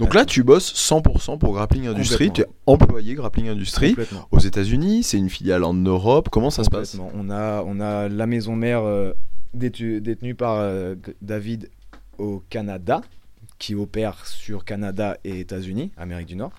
Donc 0.00 0.14
là, 0.14 0.24
tu 0.24 0.42
bosses 0.42 0.72
100% 0.74 1.38
pour 1.38 1.52
Grappling 1.52 1.86
Industries. 1.86 2.32
Tu 2.32 2.40
es 2.40 2.46
employé 2.66 3.14
Grappling 3.14 3.48
Industries 3.48 3.94
aux 4.30 4.38
États-Unis. 4.38 5.02
C'est 5.02 5.18
une 5.18 5.28
filiale 5.28 5.62
en 5.62 5.74
Europe. 5.74 6.30
Comment 6.30 6.50
ça 6.50 6.64
se 6.64 6.70
passe? 6.70 6.96
On 7.14 7.28
a, 7.30 7.62
on 7.66 7.80
a 7.80 8.08
la 8.08 8.26
maison 8.26 8.56
mère 8.56 8.82
euh, 8.82 9.12
détenue 9.52 10.34
par 10.34 10.56
euh, 10.56 10.94
David 11.20 11.70
au 12.16 12.42
Canada, 12.48 13.02
qui 13.58 13.74
opère 13.74 14.26
sur 14.26 14.64
Canada 14.64 15.18
et 15.24 15.40
États-Unis, 15.40 15.92
Amérique 15.98 16.28
du 16.28 16.36
Nord. 16.36 16.52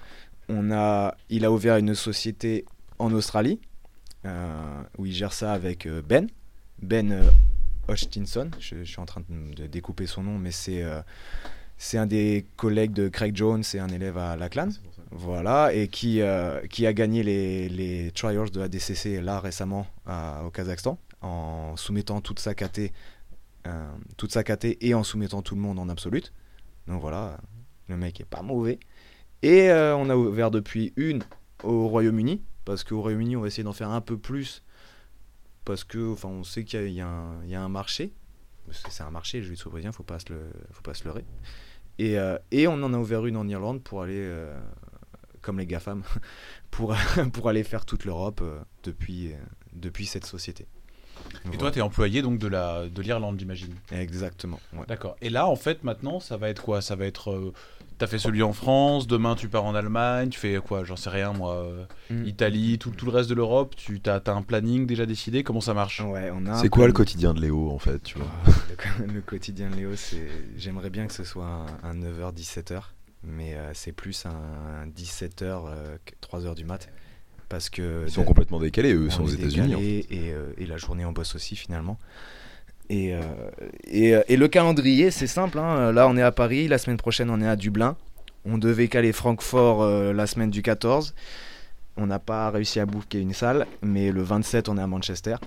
On 0.47 0.71
a, 0.71 1.15
il 1.30 1.43
a 1.43 1.51
ouvert 1.51 1.77
une 1.77 1.95
société 1.95 2.65
en 2.99 3.12
Australie, 3.12 3.60
euh, 4.25 4.82
où 4.99 5.08
il 5.08 5.13
gère 5.13 5.34
ça 5.34 5.51
avec 5.51 5.88
Ben. 6.08 6.27
Ben 6.80 7.23
Hutchinson, 7.89 8.49
je, 8.60 8.77
je 8.77 8.84
suis 8.84 8.99
en 8.99 9.06
train 9.06 9.21
de, 9.27 9.54
de 9.56 9.67
découper 9.67 10.08
son 10.08 10.23
nom, 10.23 10.38
mais 10.38 10.51
c'est 10.51 10.84
euh, 10.84 11.01
c'est 11.83 11.97
un 11.97 12.05
des 12.05 12.45
collègues 12.57 12.93
de 12.93 13.07
Craig 13.09 13.35
Jones 13.35 13.63
et 13.73 13.79
un 13.79 13.87
élève 13.87 14.15
à 14.17 14.35
Lachlan. 14.35 14.69
Voilà, 15.09 15.73
et 15.73 15.87
qui, 15.87 16.21
euh, 16.21 16.65
qui 16.67 16.85
a 16.85 16.93
gagné 16.93 17.23
les, 17.23 17.67
les 17.69 18.11
trials 18.11 18.51
de 18.51 18.59
la 18.59 18.67
DCC 18.69 19.19
là 19.19 19.39
récemment 19.39 19.87
à- 20.05 20.43
au 20.45 20.51
Kazakhstan 20.51 20.99
en 21.21 21.75
soumettant 21.75 22.21
toute 22.21 22.39
sa 22.39 22.53
KT, 22.53 22.93
euh, 23.67 23.91
toute 24.15 24.31
sa 24.31 24.43
KT 24.43 24.77
et 24.79 24.93
en 24.93 25.03
soumettant 25.03 25.41
tout 25.41 25.55
le 25.55 25.61
monde 25.61 25.79
en 25.79 25.89
absolute. 25.89 26.31
Donc 26.87 27.01
voilà, 27.01 27.37
le 27.87 27.97
mec 27.97 28.21
est 28.21 28.25
pas 28.25 28.41
mauvais. 28.43 28.79
Et 29.41 29.69
euh, 29.71 29.95
on 29.97 30.09
a 30.11 30.15
ouvert 30.15 30.51
depuis 30.51 30.93
une 30.97 31.23
au 31.63 31.87
Royaume-Uni, 31.87 32.41
parce 32.63 32.83
qu'au 32.83 33.01
Royaume-Uni 33.01 33.35
on 33.35 33.41
va 33.41 33.47
essayer 33.47 33.63
d'en 33.63 33.73
faire 33.73 33.89
un 33.89 34.01
peu 34.01 34.17
plus, 34.17 34.63
parce 35.65 35.83
que 35.83 36.13
enfin 36.13 36.29
on 36.29 36.43
sait 36.43 36.63
qu'il 36.63 36.79
y, 36.79 36.83
a- 36.83 36.85
il 36.85 36.93
y 36.93 37.45
il 37.45 37.49
y 37.51 37.55
a 37.55 37.61
un 37.61 37.69
marché, 37.69 38.13
c'est 38.71 39.03
un 39.03 39.11
marché, 39.11 39.39
le 39.39 39.45
jiu-jitsu 39.45 39.69
brésilien, 39.69 39.91
faut 39.91 40.03
pas 40.03 40.19
se 40.19 40.31
le, 40.31 40.39
faut 40.71 40.83
pas 40.83 40.93
se 40.93 41.03
leurrer. 41.05 41.25
Et, 42.01 42.17
euh, 42.17 42.37
et 42.51 42.67
on 42.67 42.73
en 42.83 42.93
a 42.93 42.97
ouvert 42.97 43.25
une 43.27 43.37
en 43.37 43.47
Irlande 43.47 43.83
pour 43.83 44.01
aller, 44.01 44.17
euh, 44.17 44.57
comme 45.41 45.59
les 45.59 45.67
GAFAM, 45.67 46.01
pour, 46.71 46.95
pour 47.33 47.47
aller 47.49 47.63
faire 47.63 47.85
toute 47.85 48.05
l'Europe 48.05 48.41
euh, 48.41 48.59
depuis, 48.83 49.33
depuis 49.73 50.05
cette 50.07 50.25
société. 50.25 50.65
Et 51.53 51.57
toi, 51.57 51.69
tu 51.69 51.77
es 51.77 51.81
employé 51.83 52.23
donc 52.23 52.39
de 52.39 52.47
la 52.47 52.87
de 52.89 53.01
l'Irlande, 53.03 53.37
j'imagine. 53.39 53.75
Exactement. 53.91 54.59
ouais. 54.73 54.85
D'accord. 54.87 55.15
Et 55.21 55.29
là, 55.29 55.45
en 55.47 55.55
fait, 55.55 55.83
maintenant, 55.83 56.19
ça 56.19 56.35
va 56.37 56.49
être 56.49 56.63
quoi? 56.63 56.81
Ça 56.81 56.95
va 56.95 57.05
être. 57.05 57.31
euh, 57.31 57.53
T'as 58.01 58.07
fait 58.07 58.17
celui 58.17 58.41
en 58.41 58.51
France, 58.51 59.05
demain 59.05 59.35
tu 59.35 59.47
pars 59.47 59.63
en 59.63 59.75
Allemagne, 59.75 60.29
tu 60.29 60.39
fais 60.39 60.57
quoi? 60.65 60.83
J'en 60.83 60.95
sais 60.95 61.11
rien, 61.11 61.33
moi. 61.33 61.53
euh, 61.53 61.85
Mm. 62.09 62.25
Italie, 62.25 62.79
tout, 62.79 62.89
tout 62.89 63.05
le 63.05 63.11
reste 63.11 63.29
de 63.29 63.35
l'Europe. 63.35 63.75
Tu 63.77 64.01
as, 64.07 64.21
un 64.25 64.41
planning 64.41 64.87
déjà 64.87 65.05
décidé? 65.05 65.43
Comment 65.43 65.61
ça 65.61 65.75
marche? 65.75 66.01
Ouais, 66.01 66.31
C'est 66.55 66.69
quoi 66.69 66.87
le 66.87 66.93
quotidien 66.93 67.35
de 67.35 67.39
Léo 67.39 67.69
en 67.69 67.77
fait 67.77 68.01
tu 68.01 68.17
vois? 68.17 68.27
Le, 69.05 69.13
le 69.13 69.21
quotidien 69.21 69.69
de 69.69 69.75
Léo, 69.75 69.91
c'est. 69.95 70.27
J'aimerais 70.57 70.89
bien 70.89 71.05
que 71.05 71.13
ce 71.13 71.23
soit 71.23 71.45
un, 71.45 71.67
un 71.83 71.93
9h-17h, 71.93 72.81
mais 73.23 73.53
euh, 73.53 73.69
c'est 73.75 73.91
plus 73.91 74.25
un 74.25 74.87
17h, 74.87 75.61
3h 76.23 76.55
du 76.55 76.65
mat. 76.65 76.89
Parce 77.49 77.69
que. 77.69 78.05
Ils 78.07 78.11
sont 78.11 78.23
complètement 78.23 78.59
décalés. 78.59 78.93
Eux 78.93 79.07
on 79.07 79.11
sont 79.11 79.23
aux 79.25 79.27
États-Unis. 79.27 79.75
en 79.75 79.77
fait. 79.77 79.85
décalé 79.85 80.05
Et, 80.09 80.33
euh, 80.33 80.53
et 80.57 80.65
la 80.65 80.77
journée, 80.77 81.05
on 81.05 81.11
bosse 81.11 81.35
aussi 81.35 81.55
finalement. 81.55 81.99
Et, 82.91 83.13
euh, 83.15 83.21
euh, 83.93 84.21
et 84.27 84.36
le 84.36 84.47
calendrier, 84.49 85.12
c'est 85.12 85.25
simple. 85.25 85.58
hein. 85.60 85.93
Là, 85.93 86.10
on 86.10 86.17
est 86.17 86.21
à 86.21 86.34
Paris. 86.34 86.67
La 86.67 86.77
semaine 86.77 86.97
prochaine, 86.97 87.30
on 87.30 87.39
est 87.39 87.47
à 87.47 87.56
Dublin. 87.56 87.95
On 88.43 88.58
devait 88.58 88.89
caler 88.89 89.13
Francfort 89.13 89.82
euh, 89.82 90.12
la 90.12 90.27
semaine 90.27 90.49
du 90.51 90.62
14. 90.62 91.15
On 91.95 92.08
n'a 92.08 92.19
pas 92.19 92.49
réussi 92.49 92.82
à 92.82 92.86
booker 92.86 93.21
une 93.21 93.34
salle. 93.34 93.65
Mais 93.82 94.12
le 94.12 94.21
27, 94.21 94.67
on 94.67 94.77
est 94.77 94.82
à 94.82 94.88
Manchester. 94.88 95.38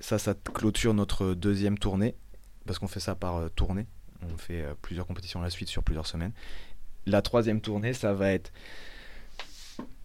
Ça, 0.00 0.18
ça 0.18 0.32
clôture 0.54 0.94
notre 0.94 1.34
deuxième 1.34 1.76
tournée. 1.76 2.14
Parce 2.64 2.78
qu'on 2.78 2.88
fait 2.88 3.00
ça 3.00 3.14
par 3.14 3.50
tournée. 3.50 3.84
On 4.22 4.38
fait 4.38 4.64
plusieurs 4.80 5.06
compétitions 5.06 5.40
à 5.40 5.44
la 5.44 5.50
suite 5.50 5.68
sur 5.68 5.82
plusieurs 5.82 6.06
semaines. 6.06 6.32
La 7.04 7.20
troisième 7.20 7.60
tournée, 7.60 7.92
ça 7.92 8.14
va 8.14 8.32
être. 8.32 8.52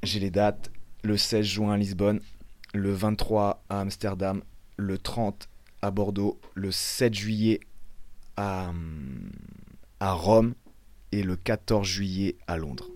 J'ai 0.03 0.19
les 0.19 0.29
dates. 0.29 0.71
Le 1.03 1.15
16 1.15 1.45
juin 1.45 1.73
à 1.73 1.77
Lisbonne. 1.77 2.19
Le 2.73 2.91
23 2.91 3.63
à 3.69 3.79
Amsterdam. 3.79 4.41
Le 4.75 4.97
30 4.97 5.47
à 5.83 5.91
Bordeaux. 5.91 6.39
Le 6.55 6.71
7 6.71 7.13
juillet 7.13 7.59
à, 8.37 8.71
à 9.99 10.13
Rome. 10.13 10.53
Et 11.11 11.21
le 11.21 11.35
14 11.35 11.85
juillet 11.87 12.35
à 12.47 12.57
Londres. 12.57 12.87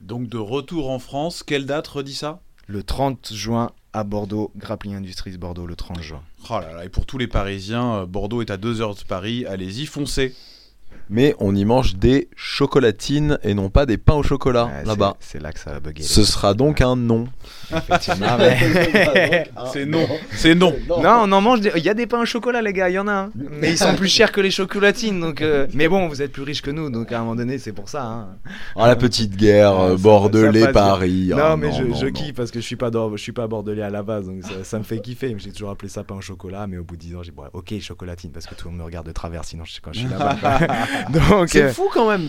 Donc 0.00 0.28
de 0.28 0.38
retour 0.38 0.90
en 0.90 0.98
France, 0.98 1.44
quelle 1.44 1.66
date 1.66 1.86
redis 1.86 2.14
ça? 2.16 2.40
Le 2.66 2.82
30 2.82 3.32
juin 3.32 3.70
à 3.92 4.02
Bordeaux. 4.02 4.50
Grappling 4.56 4.96
Industries 4.96 5.36
Bordeaux 5.38 5.66
le 5.66 5.76
30 5.76 6.02
juin. 6.02 6.22
Oh 6.48 6.54
là 6.58 6.72
là, 6.72 6.84
et 6.84 6.88
pour 6.88 7.06
tous 7.06 7.16
les 7.18 7.28
Parisiens, 7.28 7.94
euh, 7.94 8.06
Bordeaux 8.06 8.40
est 8.42 8.50
à 8.50 8.56
2 8.56 8.80
heures 8.80 8.96
de 8.96 9.02
Paris, 9.04 9.46
allez-y, 9.46 9.86
foncez 9.86 10.34
Mais 11.10 11.36
on 11.38 11.54
y 11.54 11.64
mange 11.64 11.94
des 11.94 12.28
chocolatines 12.34 13.38
et 13.44 13.54
non 13.54 13.70
pas 13.70 13.86
des 13.86 13.98
pains 13.98 14.14
au 14.14 14.22
chocolat 14.24 14.66
Ouais, 14.66 14.84
là-bas. 14.84 15.16
c'est- 15.20 15.32
C'est 15.34 15.38
là 15.40 15.52
que 15.52 15.60
ça 15.60 15.70
va 15.72 15.78
bugger. 15.78 16.02
Ce 16.02 16.24
sera 16.24 16.54
donc 16.54 16.80
un 16.80 16.96
non. 16.96 17.28
Effectivement, 17.76 18.36
mais- 18.38 19.46
C'est 19.72 19.86
non, 19.86 20.06
c'est 20.32 20.54
non 20.54 20.74
Non, 20.88 21.22
on 21.24 21.32
en 21.32 21.40
mange. 21.40 21.60
des- 21.60 21.72
Il 21.76 21.82
y 21.84 21.88
a 21.88 21.94
des 21.94 22.06
pains 22.06 22.20
au 22.20 22.24
chocolat, 22.24 22.62
les 22.62 22.72
gars, 22.72 22.88
il 22.88 22.94
y 22.94 22.98
en 22.98 23.08
a. 23.08 23.12
hein. 23.12 23.30
Mais 23.60 23.70
ils 23.70 23.78
sont 23.78 23.94
plus 23.94 24.08
chers 24.08 24.32
que 24.32 24.40
les 24.40 24.50
chocolatines. 24.50 25.20
Donc, 25.20 25.40
euh, 25.42 25.66
Mais 25.74 25.88
bon, 25.88 26.08
vous 26.08 26.22
êtes 26.22 26.32
plus 26.32 26.42
riches 26.42 26.62
que 26.62 26.70
nous, 26.70 26.90
donc 26.90 27.12
à 27.12 27.16
un 27.18 27.20
moment 27.20 27.36
donné, 27.36 27.58
c'est 27.58 27.72
pour 27.72 27.88
ça. 27.88 28.02
hein. 28.04 28.28
Ah, 28.76 28.88
la 28.88 28.96
petite 28.96 29.36
guerre, 29.36 29.72
Ah, 29.76 29.84
euh, 29.90 29.96
ça- 29.96 30.02
Bordelais, 30.02 30.60
ça 30.60 30.66
passe. 30.72 30.74
Paris. 30.74 31.28
non, 31.30 31.36
Ah, 31.40 31.56
mais 31.56 31.70
je, 31.72 31.84
je 31.94 32.06
non. 32.06 32.12
kiffe 32.12 32.34
parce 32.34 32.50
que 32.50 32.60
je 32.60 32.64
suis 32.66 32.76
pas 32.76 32.90
je 32.92 33.22
suis 33.22 33.32
pas 33.32 33.46
bordelais 33.46 33.82
à 33.82 33.90
la 33.90 34.02
base, 34.02 34.26
donc 34.26 34.42
ça, 34.42 34.50
ça 34.64 34.78
me 34.78 34.84
fait 34.84 34.98
kiffer. 35.00 35.34
J'ai 35.38 35.52
toujours 35.52 35.70
appelé 35.70 35.88
ça 35.88 36.02
pain 36.04 36.16
au 36.16 36.20
chocolat, 36.20 36.66
mais 36.66 36.78
au 36.78 36.84
bout 36.84 36.96
de 36.96 37.00
10 37.00 37.14
ans, 37.16 37.22
j'ai 37.22 37.30
dit, 37.30 37.36
bon, 37.36 37.44
ok, 37.52 37.74
chocolatine, 37.80 38.30
parce 38.32 38.46
que 38.46 38.54
tout 38.54 38.66
le 38.66 38.70
monde 38.72 38.80
me 38.80 38.84
regarde 38.84 39.06
de 39.06 39.12
travers, 39.12 39.44
sinon 39.44 39.64
je, 39.64 39.80
quand 39.80 39.92
je 39.92 40.00
suis 40.00 40.08
là-bas. 40.08 40.36
donc, 41.10 41.48
C'est 41.50 41.62
euh, 41.62 41.72
fou 41.72 41.88
quand 41.92 42.08
même. 42.10 42.28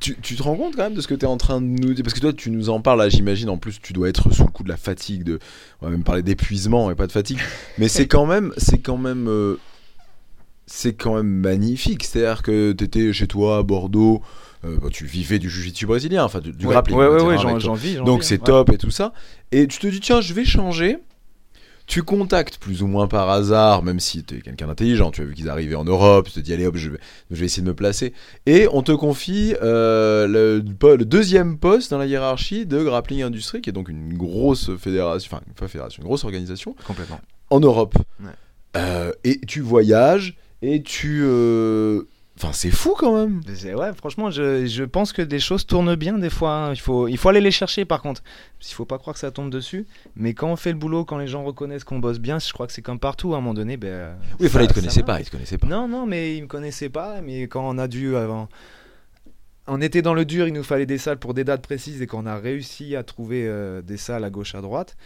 Tu, 0.00 0.16
tu 0.20 0.36
te 0.36 0.42
rends 0.42 0.56
compte 0.56 0.76
quand 0.76 0.82
même 0.84 0.94
de 0.94 1.00
ce 1.00 1.08
que 1.08 1.14
tu 1.14 1.24
es 1.24 1.28
en 1.28 1.36
train 1.36 1.60
de 1.60 1.66
nous 1.66 1.94
dire? 1.94 2.02
Parce 2.04 2.14
que 2.14 2.20
toi 2.20 2.32
tu 2.32 2.50
nous 2.50 2.70
en 2.70 2.80
parles 2.80 2.98
là, 3.00 3.08
j'imagine 3.08 3.48
en 3.48 3.56
plus 3.56 3.80
tu 3.80 3.92
dois 3.92 4.08
être 4.08 4.30
sous 4.32 4.46
coup 4.52 4.62
de 4.62 4.68
la 4.68 4.76
fatigue 4.76 5.24
de 5.24 5.38
on 5.80 5.86
va 5.86 5.90
même 5.90 6.04
parler 6.04 6.22
d'épuisement 6.22 6.90
et 6.90 6.94
pas 6.94 7.06
de 7.06 7.12
fatigue. 7.12 7.38
Mais 7.78 7.88
c'est 7.88 8.06
quand 8.06 8.26
même 8.26 8.52
c'est 8.56 8.78
quand 8.78 8.98
même 8.98 9.28
euh, 9.28 9.56
c'est 10.66 10.94
quand 10.94 11.16
même 11.16 11.28
magnifique. 11.28 12.04
C'est-à-dire 12.04 12.42
que 12.42 12.72
tu 12.72 12.84
étais 12.84 13.12
chez 13.12 13.26
toi 13.26 13.58
à 13.58 13.62
Bordeaux, 13.62 14.22
euh, 14.64 14.78
bah, 14.80 14.88
tu 14.90 15.04
vivais 15.04 15.38
du 15.38 15.50
jiu-jitsu 15.50 15.86
brésilien, 15.86 16.24
enfin 16.24 16.40
du, 16.40 16.52
du 16.52 16.66
ouais, 16.66 16.72
grappling. 16.72 16.96
ouais, 16.96 17.22
ouais, 17.22 17.36
j'en 17.58 17.74
vis. 17.74 17.96
Donc 17.96 18.24
c'est 18.24 18.38
ouais. 18.38 18.46
top 18.46 18.70
et 18.70 18.78
tout 18.78 18.90
ça. 18.90 19.12
Et 19.50 19.66
tu 19.66 19.78
te 19.78 19.86
dis 19.86 20.00
tiens, 20.00 20.20
je 20.20 20.32
vais 20.34 20.44
changer. 20.44 20.98
Tu 21.86 22.02
contactes 22.02 22.58
plus 22.58 22.82
ou 22.82 22.86
moins 22.86 23.08
par 23.08 23.28
hasard, 23.28 23.82
même 23.82 24.00
si 24.00 24.24
tu 24.24 24.36
es 24.36 24.40
quelqu'un 24.40 24.66
d'intelligent, 24.68 25.10
tu 25.10 25.22
as 25.22 25.24
vu 25.24 25.34
qu'ils 25.34 25.48
arrivaient 25.50 25.74
en 25.74 25.84
Europe, 25.84 26.26
tu 26.26 26.32
te 26.32 26.40
dis 26.40 26.52
allez 26.52 26.66
hop, 26.66 26.76
je 26.76 26.90
vais, 26.90 26.98
je 27.30 27.36
vais 27.36 27.46
essayer 27.46 27.62
de 27.62 27.68
me 27.68 27.74
placer. 27.74 28.14
Et 28.46 28.66
on 28.72 28.82
te 28.82 28.92
confie 28.92 29.54
euh, 29.62 30.26
le, 30.26 30.62
deuxième 31.04 31.58
poste 31.58 31.90
dans 31.90 31.98
la 31.98 32.06
hiérarchie 32.06 32.66
de 32.66 32.82
Grappling 32.82 33.22
Industrie, 33.22 33.60
qui 33.60 33.70
est 33.70 33.74
donc 33.74 33.88
une 33.88 34.16
grosse 34.16 34.74
fédération, 34.76 35.28
enfin 35.32 35.42
pas 35.56 35.68
fédération, 35.68 36.02
une 36.02 36.06
grosse 36.08 36.24
organisation 36.24 36.74
Complètement. 36.86 37.20
en 37.50 37.60
Europe. 37.60 37.96
Ouais. 38.20 38.30
Euh, 38.76 39.12
et 39.24 39.40
tu 39.40 39.60
voyages 39.60 40.36
et 40.62 40.82
tu... 40.82 41.22
euh, 41.24 42.02
Enfin 42.42 42.52
c'est 42.52 42.70
fou 42.72 42.94
quand 42.98 43.14
même. 43.16 43.40
Ouais, 43.76 43.92
franchement, 43.94 44.30
je, 44.30 44.66
je 44.66 44.82
pense 44.82 45.12
que 45.12 45.22
les 45.22 45.38
choses 45.38 45.64
tournent 45.64 45.94
bien 45.94 46.18
des 46.18 46.28
fois. 46.30 46.50
hein. 46.56 46.72
Il, 46.72 46.80
faut, 46.80 47.06
il 47.06 47.16
faut 47.16 47.28
aller 47.28 47.40
les 47.40 47.52
chercher 47.52 47.84
par 47.84 48.02
contre. 48.02 48.22
Il 48.60 48.74
faut 48.74 48.84
pas 48.84 48.98
croire 48.98 49.14
que 49.14 49.20
ça 49.20 49.30
tombe 49.30 49.48
dessus. 49.50 49.86
Mais 50.16 50.34
quand 50.34 50.48
on 50.50 50.56
fait 50.56 50.72
le 50.72 50.78
boulot, 50.78 51.04
quand 51.04 51.18
les 51.18 51.28
gens 51.28 51.44
reconnaissent 51.44 51.84
qu'on 51.84 52.00
bosse 52.00 52.18
bien, 52.18 52.38
je 52.40 52.52
crois 52.52 52.66
que 52.66 52.72
c'est 52.72 52.82
comme 52.82 52.98
partout. 52.98 53.34
À 53.34 53.36
un 53.36 53.40
moment 53.40 53.54
donné, 53.54 53.76
ben, 53.76 54.16
Oui, 54.40 54.46
il 54.46 54.50
ça- 54.50 54.66
te 54.66 54.74
connaissaient 54.74 55.02
pas, 55.04 55.20
ils 55.20 55.26
te 55.26 55.30
connaissaient 55.30 55.58
pas. 55.58 55.68
Non, 55.68 55.86
non, 55.86 56.04
mais 56.06 56.36
ils 56.36 56.42
me 56.42 56.48
connaissaient 56.48 56.88
pas. 56.88 57.20
Mais 57.20 57.42
quand 57.42 57.62
on 57.68 57.78
a 57.78 57.86
dû 57.86 58.16
avant. 58.16 58.48
On 59.68 59.80
était 59.80 60.02
dans 60.02 60.14
le 60.14 60.24
dur, 60.24 60.48
il 60.48 60.54
nous 60.54 60.64
fallait 60.64 60.86
des 60.86 60.98
salles 60.98 61.18
pour 61.18 61.34
des 61.34 61.44
dates 61.44 61.62
précises 61.62 62.02
et 62.02 62.08
qu'on 62.08 62.26
a 62.26 62.36
réussi 62.36 62.96
à 62.96 63.04
trouver 63.04 63.46
euh, 63.46 63.80
des 63.80 63.96
salles 63.96 64.24
à 64.24 64.30
gauche 64.30 64.56
à 64.56 64.60
droite. 64.60 64.96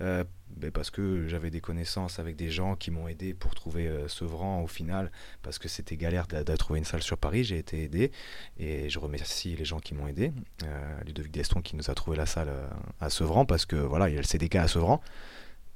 euh, 0.00 0.22
ben 0.56 0.70
parce 0.70 0.90
que 0.90 1.26
j'avais 1.28 1.50
des 1.50 1.60
connaissances 1.60 2.18
avec 2.18 2.36
des 2.36 2.50
gens 2.50 2.76
qui 2.76 2.90
m'ont 2.90 3.08
aidé 3.08 3.34
pour 3.34 3.54
trouver 3.54 3.88
euh, 3.88 4.08
Sevran 4.08 4.62
au 4.62 4.66
final, 4.66 5.10
parce 5.42 5.58
que 5.58 5.68
c'était 5.68 5.96
galère 5.96 6.26
de, 6.26 6.56
trouver 6.56 6.78
une 6.78 6.84
salle 6.84 7.02
sur 7.02 7.18
Paris, 7.18 7.44
j'ai 7.44 7.58
été 7.58 7.82
aidé 7.82 8.12
et 8.58 8.88
je 8.88 8.98
remercie 8.98 9.56
les 9.56 9.64
gens 9.64 9.80
qui 9.80 9.94
m'ont 9.94 10.06
aidé. 10.06 10.32
Euh, 10.64 11.00
Ludovic 11.06 11.32
Deston 11.32 11.60
qui 11.60 11.76
nous 11.76 11.90
a 11.90 11.94
trouvé 11.94 12.16
la 12.16 12.26
salle 12.26 12.48
euh, 12.48 12.68
à 13.00 13.10
Sevran 13.10 13.44
parce 13.44 13.66
que 13.66 13.76
voilà, 13.76 14.08
il 14.08 14.14
y 14.14 14.18
a 14.18 14.20
le 14.20 14.26
CDK 14.26 14.56
à 14.56 14.68
Sevran. 14.68 15.00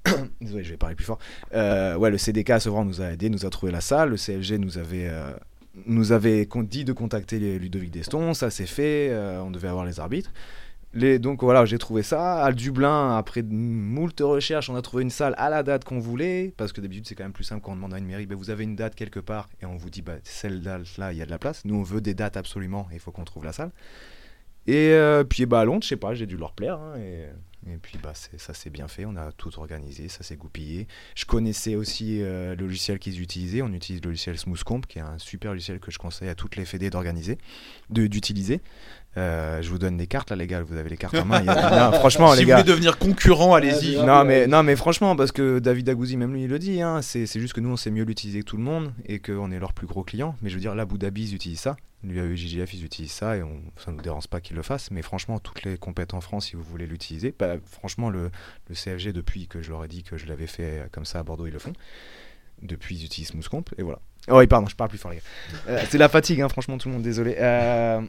Désolé, 0.41 0.64
je 0.64 0.70
vais 0.70 0.76
parler 0.76 0.95
plus 0.95 1.05
fort. 1.05 1.18
Euh, 1.55 1.97
ouais, 1.97 2.11
le 2.11 2.18
CDK 2.18 2.51
à 2.51 2.61
Sevran 2.61 2.85
nous 2.85 3.01
a 3.01 3.12
aidé, 3.12 3.31
nous 3.31 3.47
a 3.47 3.51
trouvé 3.51 3.72
la 3.72 3.81
salle. 3.81 4.11
Le 4.11 4.16
CFG 4.16 4.59
nous 4.59 4.79
avait, 4.79 5.09
euh, 5.09 5.33
nous 5.87 6.12
avait 6.12 6.47
dit 6.64 6.85
de 6.85 6.93
contacter 6.93 7.59
Ludovic 7.59 7.91
Deston. 7.91 8.35
Ça 8.35 8.51
s'est 8.51 8.66
fait. 8.66 9.09
euh, 9.11 9.41
on 9.43 9.51
devait 9.51 9.68
avoir 9.68 9.85
les 9.85 10.01
arbitres. 10.01 10.33
Donc 10.95 11.43
voilà, 11.43 11.64
j'ai 11.64 11.78
trouvé 11.78 12.03
ça. 12.03 12.43
À 12.43 12.53
Dublin, 12.53 13.16
après 13.16 13.43
de 13.43 13.53
moult 13.53 14.18
recherches, 14.20 14.70
on 14.70 14.76
a 14.76 14.82
trouvé 14.82 15.03
une 15.03 15.11
salle 15.11 15.34
à 15.36 15.51
la 15.51 15.62
date 15.62 15.84
qu'on 15.84 15.99
voulait. 15.99 16.55
Parce 16.57 16.72
que 16.72 16.80
d'habitude, 16.80 17.07
c'est 17.07 17.14
quand 17.14 17.24
même 17.24 17.32
plus 17.32 17.45
simple 17.45 17.62
quand 17.62 17.72
on 17.72 17.76
demande 17.76 17.95
à 17.95 17.99
une 17.99 18.07
mairie 18.07 18.26
ben, 18.26 18.36
vous 18.36 18.51
avez 18.51 18.64
une 18.64 18.76
date 18.76 18.95
quelque 18.95 19.20
part 19.20 19.49
et 19.61 19.66
on 19.66 19.76
vous 19.76 19.91
dit 19.91 20.03
bah, 20.03 20.16
celle-là, 20.24 21.12
il 21.12 21.18
y 21.18 21.22
a 21.22 21.26
de 21.26 21.30
la 21.30 21.39
place. 21.39 21.64
Nous, 21.64 21.74
on 21.74 21.82
veut 21.82 22.01
des 22.01 22.14
dates 22.14 22.36
absolument 22.36 22.89
et 22.91 22.95
il 22.95 23.01
faut 23.01 23.12
qu'on 23.12 23.24
trouve 23.24 23.45
la 23.45 23.53
salle. 23.53 23.70
Et 24.68 24.91
euh, 24.93 25.24
puis 25.24 25.47
bah, 25.47 25.61
à 25.61 25.64
Londres, 25.64 25.82
je 25.82 25.89
sais 25.89 25.97
pas, 25.97 26.12
j'ai 26.14 26.26
dû 26.26 26.36
leur 26.36 26.53
plaire. 26.53 26.78
hein, 26.78 26.99
et, 26.99 27.28
puis 27.82 27.99
bah, 28.03 28.12
ça 28.14 28.55
s'est 28.55 28.70
bien 28.70 28.86
fait. 28.86 29.05
On 29.07 29.16
a 29.16 29.32
tout 29.32 29.59
organisé, 29.59 30.09
ça 30.09 30.22
s'est 30.22 30.36
goupillé. 30.36 30.86
Je 31.14 31.24
connaissais 31.24 31.74
aussi 31.74 32.22
euh, 32.22 32.55
le 32.55 32.66
logiciel 32.66 32.99
qu'ils 32.99 33.20
utilisaient. 33.20 33.62
On 33.62 33.72
utilise 33.72 34.03
le 34.03 34.11
logiciel 34.11 34.39
SmoothComp, 34.39 34.86
qui 34.86 34.99
est 34.99 35.03
un 35.03 35.18
super 35.18 35.53
logiciel 35.53 35.80
que 35.80 35.91
je 35.91 35.99
conseille 35.99 36.28
à 36.28 36.34
toutes 36.34 36.57
les 36.57 36.66
fédés 36.66 36.91
d'organiser, 36.91 37.39
d'utiliser. 37.91 38.61
Euh, 39.16 39.61
je 39.62 39.70
vous 39.70 39.78
donne 39.78 39.96
des 39.96 40.06
cartes 40.06 40.30
là, 40.30 40.36
les 40.36 40.46
gars. 40.46 40.62
Vous 40.62 40.76
avez 40.76 40.90
les 40.90 40.96
cartes 40.96 41.14
en 41.16 41.24
main. 41.24 41.42
A- 41.48 41.90
non, 41.90 41.98
franchement, 41.98 42.32
si 42.32 42.38
les 42.38 42.44
vous 42.44 42.48
gars. 42.50 42.56
voulez 42.59 42.68
devenir 42.68 42.98
concurrent, 42.98 43.54
allez-y. 43.54 43.96
Non 43.96 44.22
mais, 44.24 44.46
non 44.46 44.62
mais 44.62 44.76
franchement 44.76 45.16
parce 45.16 45.32
que 45.32 45.59
David 45.59 45.88
Agouzi 45.88 46.16
même 46.16 46.32
lui 46.34 46.44
il 46.44 46.48
le 46.48 46.59
dit 46.59 46.82
hein, 46.82 47.02
c'est 47.02 47.26
c'est 47.26 47.40
juste 47.40 47.52
que 47.54 47.61
nous 47.61 47.70
on 47.70 47.76
sait 47.76 47.90
mieux 47.90 48.04
l'utiliser 48.04 48.40
que 48.40 48.44
tout 48.44 48.56
le 48.59 48.62
monde 48.62 48.92
et 49.06 49.18
qu'on 49.18 49.50
est 49.50 49.59
leur 49.59 49.72
plus 49.72 49.86
gros 49.88 50.04
client 50.04 50.36
mais 50.42 50.50
je 50.50 50.54
veux 50.54 50.61
dire 50.61 50.74
là 50.74 50.82
Abu 50.84 50.98
Dhabi 50.98 51.24
ils 51.24 51.34
utilisent 51.34 51.61
ça 51.61 51.76
lui 52.04 52.36
JGF 52.36 52.72
ils 52.74 52.84
utilisent 52.84 53.11
ça 53.12 53.36
et 53.36 53.42
on, 53.42 53.61
ça 53.76 53.90
nous 53.90 54.00
dérange 54.00 54.28
pas 54.28 54.40
qu'ils 54.40 54.54
le 54.56 54.62
fassent 54.62 54.90
mais 54.92 55.02
franchement 55.02 55.40
toutes 55.40 55.64
les 55.64 55.78
compètes 55.78 56.14
en 56.14 56.20
France 56.20 56.46
si 56.46 56.54
vous 56.56 56.62
voulez 56.62 56.86
l'utiliser 56.86 57.34
bah, 57.36 57.54
franchement 57.64 58.11
le, 58.11 58.30
le 58.68 58.74
CFG 58.74 59.12
depuis 59.12 59.48
que 59.48 59.62
je 59.62 59.70
leur 59.70 59.84
ai 59.84 59.88
dit 59.88 60.04
que 60.04 60.16
je 60.16 60.26
l'avais 60.26 60.46
fait 60.46 60.84
comme 60.92 61.04
ça 61.04 61.18
à 61.18 61.22
Bordeaux 61.24 61.46
ils 61.48 61.52
le 61.52 61.59
font 61.59 61.72
depuis 62.62 62.96
ils 62.98 63.04
utilisent 63.06 63.30
SmoothComp 63.30 63.64
et 63.78 63.82
voilà 63.82 63.98
oh 64.28 64.38
oui 64.38 64.46
pardon 64.46 64.68
je 64.68 64.76
parle 64.76 64.90
plus 64.90 64.98
fort 64.98 65.11
les 65.11 65.16
gars 65.16 65.22
Euh, 65.68 65.82
c'est 65.90 65.98
la 65.98 66.09
fatigue 66.09 66.40
hein, 66.40 66.48
franchement 66.48 66.78
tout 66.78 66.88
le 66.88 66.94
monde 66.94 67.02
désolé 67.02 67.34
Euh, 67.38 68.00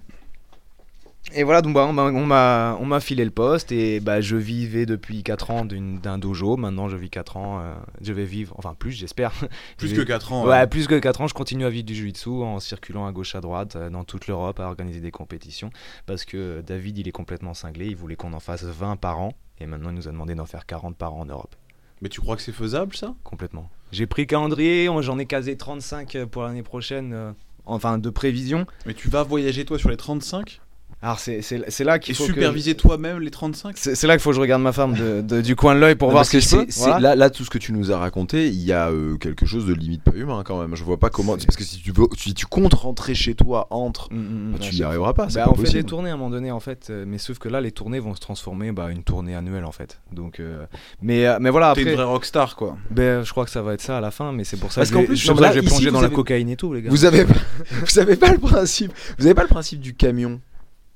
et 1.35 1.43
voilà, 1.43 1.61
donc 1.61 1.75
bah, 1.75 1.85
on 1.85 1.93
m'a- 2.25 2.77
on 2.79 2.99
filé 2.99 3.23
le 3.23 3.29
poste 3.29 3.71
et 3.71 3.99
bah, 3.99 4.19
je 4.19 4.35
vivais 4.35 4.85
depuis 4.87 5.21
4 5.21 5.51
ans 5.51 5.63
d'un 5.65 6.17
dojo. 6.17 6.57
Maintenant, 6.57 6.89
je 6.89 6.97
vis 6.97 7.09
4 7.11 7.37
ans. 7.37 7.59
euh, 7.61 7.75
je 8.01 8.13
vais 8.13 8.25
vivre, 8.25 8.55
enfin 8.57 8.73
plus, 8.73 8.91
j'espère. 8.93 9.31
Plus 9.77 9.89
Je 9.89 9.95
que 9.95 9.99
vais- 10.01 10.07
4 10.07 10.33
ans. 10.33 10.45
Ouais, 10.47 10.61
euh, 10.63 10.65
plus 10.65 10.87
que 10.87 10.97
4 10.97 11.21
ans, 11.21 11.27
je 11.27 11.33
continue 11.35 11.65
à 11.65 11.69
vivre 11.69 11.85
du 11.85 11.93
jiu-jitsu 11.93 12.29
en 12.29 12.59
circulant 12.59 13.05
à 13.05 13.11
gauche 13.11 13.35
à 13.35 13.41
droite 13.41 13.75
euh, 13.75 13.89
dans 13.91 14.03
toute 14.03 14.25
l'Europe 14.27 14.59
à 14.59 14.63
organiser 14.65 15.01
des 15.01 15.11
compétitions 15.11 15.69
parce 16.07 16.25
que 16.25 16.61
David, 16.65 16.97
il 16.97 17.07
est 17.07 17.11
complètement 17.11 17.53
cinglé. 17.53 17.85
Il 17.87 17.95
voulait 17.95 18.15
qu'on 18.15 18.33
en 18.33 18.39
fasse 18.39 18.63
20 18.63 18.95
par 18.95 19.19
an 19.19 19.33
et 19.59 19.67
maintenant, 19.67 19.89
il 19.91 19.95
nous 19.97 20.07
a 20.07 20.11
demandé 20.11 20.33
d'en 20.33 20.45
faire 20.47 20.65
40 20.65 20.95
par 20.95 21.13
an 21.13 21.21
en 21.21 21.25
Europe. 21.25 21.55
Mais 22.01 22.09
tu 22.09 22.21
crois 22.21 22.37
que 22.37 22.41
c'est 22.41 22.53
faisable 22.53 22.95
ça? 22.95 23.13
Complètement. 23.23 23.69
J'ai 23.91 24.07
pris 24.07 24.23
le 24.23 24.27
calendrier, 24.27 24.89
j'en 25.01 25.19
ai 25.19 25.25
casé 25.25 25.57
35 25.57 26.17
pour 26.31 26.43
l'année 26.43 26.63
prochaine, 26.63 27.11
euh, 27.13 27.31
enfin 27.65 27.97
de 27.99 28.09
prévision. 28.09 28.65
Mais 28.87 28.93
tu 28.95 29.09
vas 29.09 29.21
voyager 29.23 29.65
toi 29.65 29.77
sur 29.77 29.89
les 29.89 29.97
35 29.97 30.61
Alors, 31.01 31.17
c'est 31.17 31.41
c'est- 31.41 31.63
c'est 31.69 31.85
là 31.85 31.95
et 31.95 31.99
qu'il 32.01 32.13
faut 32.13 32.25
que- 32.27 32.33
superviser 32.33 32.75
toi-même 32.75 33.19
les 33.21 33.31
35 33.31 33.77
C'est 33.77 33.95
c'est 33.95 34.05
là 34.05 34.15
qu'il 34.15 34.21
faut 34.21 34.31
que 34.31 34.35
je 34.35 34.41
regarde 34.41 34.61
ma 34.61 34.73
femme 34.73 34.95
de- 34.95 35.21
de- 35.21 35.39
du 35.39 35.55
coin 35.55 35.73
de 35.73 35.79
l'œil 35.79 35.95
pour 35.95 36.09
Non, 36.09 36.13
voir 36.15 36.25
si 36.25 36.33
que 36.33 36.39
je 36.41 36.49
peux. 36.57 36.65
Voilà. 36.75 36.99
là, 36.99 37.15
là, 37.15 37.29
tout 37.29 37.45
ce 37.45 37.49
que 37.49 37.57
tu 37.57 37.71
nous 37.71 37.91
as 37.93 37.97
raconté, 37.97 38.47
il 38.49 38.61
y 38.61 38.73
a 38.73 38.89
euh, 38.89 39.15
quelque 39.15 39.45
chose 39.45 39.65
de 39.65 39.73
limite 39.73 40.03
pas 40.03 40.11
humain 40.13 40.43
quand 40.43 40.59
même. 40.59 40.75
Je 40.75 40.83
vois 40.83 40.97
pas 40.97 41.09
comment. 41.09 41.37
C'est- 41.39 41.45
Parce 41.45 41.55
que 41.55 41.63
si 41.63 41.79
tu, 41.81 41.93
veux, 41.93 42.07
si 42.17 42.33
tu 42.33 42.45
comptes 42.47 42.73
rentrer 42.73 43.15
chez 43.15 43.33
toi 43.33 43.67
entre, 43.69 44.11
Mm, 44.11 44.17
mm, 44.17 44.19
mm, 44.19 44.51
bah, 44.51 44.57
tu 44.59 44.73
y 44.73 44.77
sûr. 44.77 44.87
arriveras 44.87 45.13
pas. 45.13 45.29
C'est 45.29 45.39
Bah, 45.39 45.45
pas 45.45 45.51
on 45.51 45.55
fait 45.55 45.71
des 45.71 45.83
tournées 45.85 46.09
à 46.09 46.15
un 46.15 46.17
moment 46.17 46.31
donné 46.31 46.51
en 46.51 46.59
fait, 46.59 46.87
euh, 46.89 47.05
mais 47.07 47.17
sauf 47.17 47.39
que 47.39 47.47
là 47.47 47.61
les 47.61 47.71
tournées 47.71 47.99
vont 47.99 48.13
se 48.13 48.19
transformer 48.19 48.73
bah, 48.73 48.91
une 48.91 49.03
tournée 49.03 49.35
annuelle 49.35 49.63
en 49.63 49.71
fait. 49.71 50.01
Donc, 50.11 50.41
euh, 50.41 50.65
mais, 51.01 51.25
euh, 51.25 51.37
mais 51.39 51.49
voilà 51.49 51.71
T'es 51.75 51.83
une 51.83 51.87
après, 51.87 51.95
vraie 52.03 52.11
rockstar 52.11 52.57
quoi. 52.57 52.75
ben, 52.91 53.23
je 53.23 53.31
crois 53.31 53.45
que 53.45 53.51
ça 53.51 53.61
va 53.61 53.73
être 53.73 53.81
ça 53.81 53.97
à 53.99 54.01
la 54.01 54.11
fin, 54.11 54.33
mais 54.33 54.43
c'est 54.43 54.57
pour 54.57 54.73
ça 54.73 54.81
Parce 54.81 54.89
que 54.89 54.95
qu'en 54.95 55.01
je 55.03 55.07
vais- 55.07 55.13
que 55.15 55.21
vous 55.27 55.91
dans 55.91 56.01
la 56.01 56.07
avez- 56.07 56.13
cocaïne 56.13 56.49
et 56.49 56.57
tout 56.57 56.73
les 56.73 56.81
gars. 56.81 56.89
Vous 56.89 57.05
avez, 57.05 57.23
vous 57.71 57.85
savez 57.87 58.17
pas 58.17 58.31
le 58.33 58.37
principe. 58.37 58.91
Vous 59.17 59.25
avez 59.25 59.33
pas 59.35 59.43
le 59.43 59.47
principe 59.47 59.79
du 59.79 59.93
camion. 59.95 60.41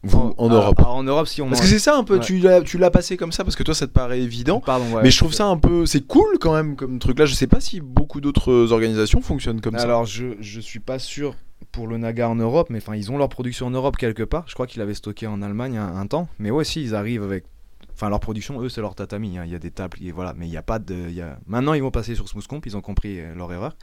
Vous, 0.03 0.33
en 0.37 0.49
Europe. 0.49 0.75
ah, 0.79 0.89
en 0.89 1.03
Europe 1.03 1.27
si 1.27 1.41
on 1.41 1.47
Parce 1.47 1.61
que 1.61 1.67
c'est 1.67 1.79
ça 1.79 1.95
un 1.95 2.03
peu. 2.03 2.17
Ouais. 2.17 2.63
Tu 2.63 2.77
l'as, 2.77 2.91
passé 2.91 3.15
comme 3.15 3.31
ça 3.31 3.43
parce 3.43 3.55
que 3.55 3.63
toi 3.63 3.73
ça 3.73 3.87
te 3.87 3.91
paraît 3.91 4.21
évident. 4.21 4.59
Pardon, 4.59 4.85
ouais. 4.93 5.01
mais 5.03 5.11
je 5.11 5.17
trouve 5.17 5.33
ça 5.33 5.45
un 5.45 5.57
peu, 5.57 5.85
c'est 5.85 6.05
cool 6.05 6.37
quand 6.39 6.53
même 6.53 6.75
comme 6.75 6.99
truc 6.99 7.19
là. 7.19 7.25
Je 7.25 7.33
sais 7.33 7.47
pas 7.47 7.61
si 7.61 7.79
beaucoup 7.79 8.19
d'autres 8.19 8.71
organisations 8.71 9.21
fonctionnent 9.21 9.61
comme 9.61 9.77
ça. 9.77 9.83
Alors 9.83 10.05
je 10.05 10.35
je 10.39 10.59
suis 10.59 10.79
pas 10.79 10.99
sûr 10.99 11.35
pour 11.71 11.87
le 11.87 11.97
Naga 11.97 12.29
en 12.29 12.35
Europe, 12.35 12.67
mais 12.69 12.79
enfin 12.79 12.95
ils 12.95 13.11
ont 13.11 13.17
leur 13.17 13.29
production 13.29 13.67
en 13.67 13.71
Europe 13.71 13.95
quelque 13.97 14.23
part. 14.23 14.43
Je 14.47 14.53
crois 14.53 14.67
qu'ils 14.67 14.79
l'avaient 14.79 14.93
stocké 14.93 15.25
en 15.27 15.41
Allemagne 15.41 15.77
un, 15.77 15.95
un 15.95 16.05
temps, 16.05 16.27
mais 16.37 16.51
ouais 16.51 16.65
si 16.65 16.81
ils 16.81 16.95
arrivent 16.95 17.23
avec 17.23 17.45
Enfin, 17.95 18.09
leur 18.09 18.19
production, 18.19 18.59
eux, 18.61 18.69
c'est 18.69 18.81
leur 18.81 18.95
tatami. 18.95 19.37
hein. 19.37 19.43
Il 19.45 19.51
y 19.51 19.55
a 19.55 19.59
des 19.59 19.71
tables, 19.71 19.97
et 20.01 20.11
voilà. 20.11 20.33
Mais 20.35 20.47
il 20.47 20.49
n'y 20.49 20.57
a 20.57 20.63
pas 20.63 20.79
de. 20.79 20.95
il 21.09 21.13
Y 21.13 21.21
a... 21.21 21.37
Maintenant, 21.45 21.73
ils 21.73 21.83
vont 21.83 21.91
passer 21.91 22.15
sur 22.15 22.27
Smooth 22.27 22.47
Comp. 22.47 22.65
Ils 22.65 22.75
ont 22.75 22.81
compris 22.81 23.19
euh, 23.19 23.35
leur 23.35 23.53
erreur. 23.53 23.75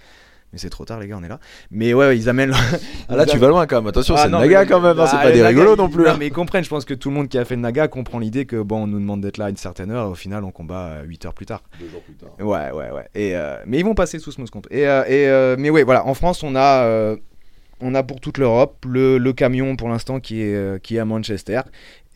Mais 0.52 0.58
c'est 0.58 0.70
trop 0.70 0.84
tard, 0.84 0.98
les 0.98 1.06
gars, 1.06 1.16
on 1.18 1.22
est 1.22 1.28
là. 1.28 1.38
Mais 1.70 1.94
ouais, 1.94 2.06
ouais, 2.08 2.16
ils 2.18 2.28
amènent. 2.28 2.52
Ah, 3.08 3.16
là 3.16 3.26
tu 3.26 3.38
vas 3.38 3.48
loin 3.48 3.66
quand 3.66 3.76
même. 3.76 3.86
Attention, 3.88 4.14
Ah, 4.16 4.22
c'est 4.24 4.28
naga 4.30 4.60
mais- 4.60 4.66
quand 4.66 4.80
même. 4.80 4.98
hein, 4.98 5.06
c'est 5.06 5.16
Ah, 5.18 5.22
pas 5.22 5.30
les 5.30 5.36
des 5.38 5.46
rigolos 5.46 5.74
non 5.76 5.88
plus. 5.88 6.04
Non, 6.04 6.10
hein. 6.10 6.16
mais 6.18 6.28
ils 6.28 6.32
comprennent. 6.32 6.62
Je 6.64 6.68
pense 6.70 6.84
que 6.84 6.94
tout 6.94 7.08
le 7.10 7.14
monde 7.16 7.28
qui 7.28 7.38
a 7.38 7.44
fait 7.44 7.56
le 7.56 7.60
Naga 7.60 7.88
comprend 7.88 8.18
l'idée 8.18 8.44
que 8.46 8.60
bon, 8.62 8.84
on 8.84 8.86
nous 8.86 9.00
demande 9.00 9.20
d'être 9.20 9.38
là 9.38 9.46
à 9.46 9.50
une 9.50 9.56
certaine 9.56 9.90
heure. 9.90 10.06
Et 10.06 10.10
au 10.10 10.14
final, 10.14 10.44
on 10.44 10.50
combat 10.52 11.02
8 11.04 11.26
heures 11.26 11.34
plus 11.34 11.46
tard. 11.46 11.62
Ouais, 12.38 12.70
ouais, 12.72 12.90
ouais. 12.90 13.08
Et, 13.14 13.34
euh, 13.36 13.56
mais 13.66 13.78
ils 13.78 13.84
vont 13.84 13.94
passer 13.94 14.18
sous 14.18 14.32
Smooth 14.32 14.50
Comp. 14.50 14.66
Et, 14.70 14.86
euh, 14.86 15.02
et, 15.06 15.28
euh, 15.28 15.56
mais 15.58 15.70
ouais, 15.70 15.82
voilà. 15.82 16.06
En 16.06 16.14
France, 16.14 16.42
on 16.42 16.54
a, 16.54 16.84
euh, 16.84 17.16
on 17.80 17.94
a 17.94 18.02
pour 18.02 18.20
toute 18.20 18.38
l'Europe 18.38 18.84
le, 18.86 19.18
le 19.18 19.32
camion 19.32 19.76
pour 19.76 19.88
l'instant 19.88 20.20
qui 20.20 20.42
est, 20.42 20.54
euh, 20.54 20.78
qui 20.78 20.96
est 20.96 20.98
à 20.98 21.04
Manchester. 21.04 21.60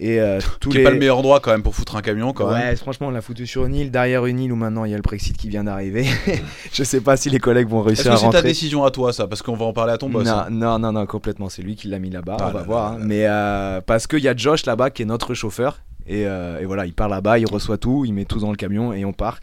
Et 0.00 0.20
euh, 0.20 0.40
tous 0.60 0.70
Qui 0.70 0.76
les. 0.78 0.80
est 0.82 0.84
pas 0.84 0.90
le 0.90 0.98
meilleur 0.98 1.18
endroit 1.18 1.38
quand 1.38 1.52
même 1.52 1.62
pour 1.62 1.74
foutre 1.74 1.94
un 1.94 2.02
camion 2.02 2.32
quand 2.32 2.48
ouais, 2.48 2.58
même. 2.58 2.76
franchement, 2.76 3.06
on 3.06 3.10
l'a 3.10 3.20
foutu 3.20 3.46
sur 3.46 3.64
une 3.64 3.76
île, 3.76 3.90
derrière 3.92 4.26
une 4.26 4.40
île 4.40 4.52
où 4.52 4.56
maintenant 4.56 4.84
il 4.84 4.90
y 4.90 4.94
a 4.94 4.96
le 4.96 5.02
Brexit 5.02 5.36
qui 5.36 5.48
vient 5.48 5.62
d'arriver. 5.64 6.04
je 6.72 6.82
sais 6.82 7.00
pas 7.00 7.16
si 7.16 7.30
les 7.30 7.38
collègues 7.38 7.68
vont 7.68 7.78
Est-ce 7.82 7.86
réussir 7.88 8.04
que 8.06 8.10
à 8.10 8.16
c'est 8.16 8.20
ta 8.22 8.26
rentrer. 8.38 8.42
décision 8.42 8.84
à 8.84 8.90
toi 8.90 9.12
ça? 9.12 9.28
Parce 9.28 9.40
qu'on 9.42 9.54
va 9.54 9.64
en 9.66 9.72
parler 9.72 9.92
à 9.92 9.98
ton 9.98 10.08
boss. 10.10 10.26
non, 10.26 10.32
hein. 10.32 10.46
non, 10.50 10.78
non, 10.80 10.92
non, 10.92 11.06
complètement. 11.06 11.48
C'est 11.48 11.62
lui 11.62 11.76
qui 11.76 11.86
l'a 11.86 12.00
mis 12.00 12.10
là-bas. 12.10 12.36
Ah 12.40 12.46
on 12.48 12.50
va 12.52 12.58
là 12.60 12.64
voir. 12.66 12.90
là 12.92 12.96
hein. 12.96 13.04
Mais 13.06 13.26
euh, 13.26 13.80
parce 13.82 14.08
qu'il 14.08 14.18
y 14.20 14.28
a 14.28 14.34
Josh 14.36 14.66
là-bas 14.66 14.90
qui 14.90 15.02
est 15.02 15.06
notre 15.06 15.32
chauffeur. 15.34 15.80
Et, 16.06 16.26
euh, 16.26 16.60
et 16.60 16.64
voilà, 16.66 16.84
il 16.86 16.92
part 16.92 17.08
là-bas, 17.08 17.38
il 17.38 17.46
reçoit 17.46 17.78
tout, 17.78 18.04
il 18.04 18.12
met 18.12 18.24
tout 18.26 18.40
dans 18.40 18.50
le 18.50 18.56
camion 18.56 18.92
et 18.92 19.04
on 19.04 19.12
part. 19.12 19.38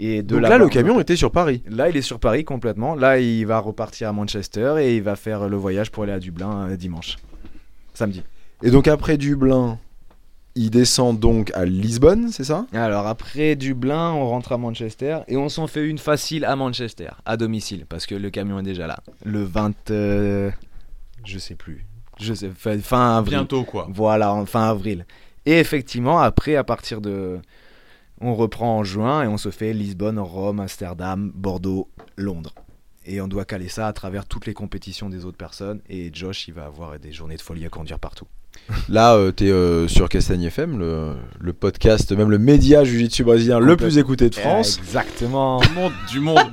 Et 0.00 0.22
de 0.22 0.28
Donc 0.38 0.42
là, 0.42 0.58
le 0.58 0.66
on- 0.66 0.68
camion 0.68 1.00
était 1.00 1.16
sur 1.16 1.32
Paris. 1.32 1.62
Là, 1.68 1.88
il 1.88 1.96
est 1.96 2.02
sur 2.02 2.20
Paris 2.20 2.44
complètement. 2.44 2.94
Là, 2.94 3.18
il 3.18 3.44
va 3.46 3.58
repartir 3.58 4.08
à 4.08 4.12
Manchester 4.12 4.76
et 4.80 4.96
il 4.96 5.02
va 5.02 5.16
faire 5.16 5.48
le 5.48 5.56
voyage 5.56 5.90
pour 5.90 6.04
aller 6.04 6.12
à 6.12 6.20
Dublin 6.20 6.68
euh, 6.70 6.76
dimanche. 6.76 7.16
Samedi. 7.94 8.22
Et 8.62 8.70
donc 8.70 8.86
après 8.88 9.16
Dublin, 9.16 9.78
il 10.54 10.70
descend 10.70 11.18
donc 11.18 11.50
à 11.54 11.64
Lisbonne, 11.64 12.28
c'est 12.30 12.44
ça? 12.44 12.66
Alors 12.72 13.06
après 13.06 13.56
Dublin, 13.56 14.10
on 14.12 14.28
rentre 14.28 14.52
à 14.52 14.58
Manchester 14.58 15.18
et 15.28 15.36
on 15.36 15.48
s'en 15.48 15.66
fait 15.66 15.84
une 15.86 15.98
facile 15.98 16.44
à 16.44 16.54
Manchester, 16.56 17.10
à 17.24 17.36
domicile, 17.36 17.86
parce 17.88 18.06
que 18.06 18.14
le 18.14 18.30
camion 18.30 18.58
est 18.60 18.64
déjà 18.64 18.86
là. 18.86 18.98
Le 19.24 19.42
20... 19.44 19.90
euh, 19.90 20.50
je 21.24 21.38
sais 21.38 21.54
plus. 21.54 21.84
Je 22.20 22.34
sais, 22.34 22.50
fin, 22.56 22.78
fin 22.78 23.18
avril. 23.18 23.34
Bientôt 23.38 23.62
quoi. 23.64 23.86
Voilà, 23.90 24.32
en 24.32 24.44
fin 24.46 24.68
avril. 24.68 25.06
Et 25.46 25.58
effectivement, 25.60 26.18
après, 26.20 26.56
à 26.56 26.64
partir 26.64 27.00
de... 27.00 27.38
On 28.20 28.34
reprend 28.34 28.78
en 28.78 28.84
juin 28.84 29.22
et 29.22 29.26
on 29.28 29.36
se 29.38 29.50
fait 29.50 29.72
Lisbonne, 29.72 30.18
Rome, 30.18 30.60
Amsterdam, 30.60 31.30
Bordeaux, 31.34 31.88
Londres. 32.16 32.54
Et 33.06 33.20
on 33.20 33.28
doit 33.28 33.44
caler 33.44 33.68
ça 33.68 33.86
à 33.86 33.92
travers 33.92 34.26
toutes 34.26 34.44
les 34.46 34.54
compétitions 34.54 35.08
des 35.08 35.24
autres 35.24 35.36
personnes. 35.38 35.80
Et 35.88 36.10
Josh, 36.12 36.46
il 36.48 36.54
va 36.54 36.64
avoir 36.66 36.98
des 36.98 37.12
journées 37.12 37.36
de 37.36 37.42
folie 37.42 37.64
à 37.64 37.68
conduire 37.68 37.98
partout. 37.98 38.26
Là, 38.88 39.14
euh, 39.14 39.30
t'es 39.30 39.50
euh, 39.50 39.86
sur 39.88 40.08
Castagne 40.08 40.42
FM, 40.42 40.78
le, 40.78 41.14
le 41.40 41.52
podcast, 41.52 42.10
même 42.12 42.30
le 42.30 42.38
média 42.38 42.82
jiu-jitsu 42.84 43.22
brésilien 43.24 43.60
le 43.60 43.76
plus 43.76 43.98
écouté 43.98 44.28
de 44.28 44.34
France. 44.34 44.78
Exactement. 44.78 45.60
Du 45.60 45.68
monde, 45.70 45.92
du 46.10 46.20
monde. 46.20 46.50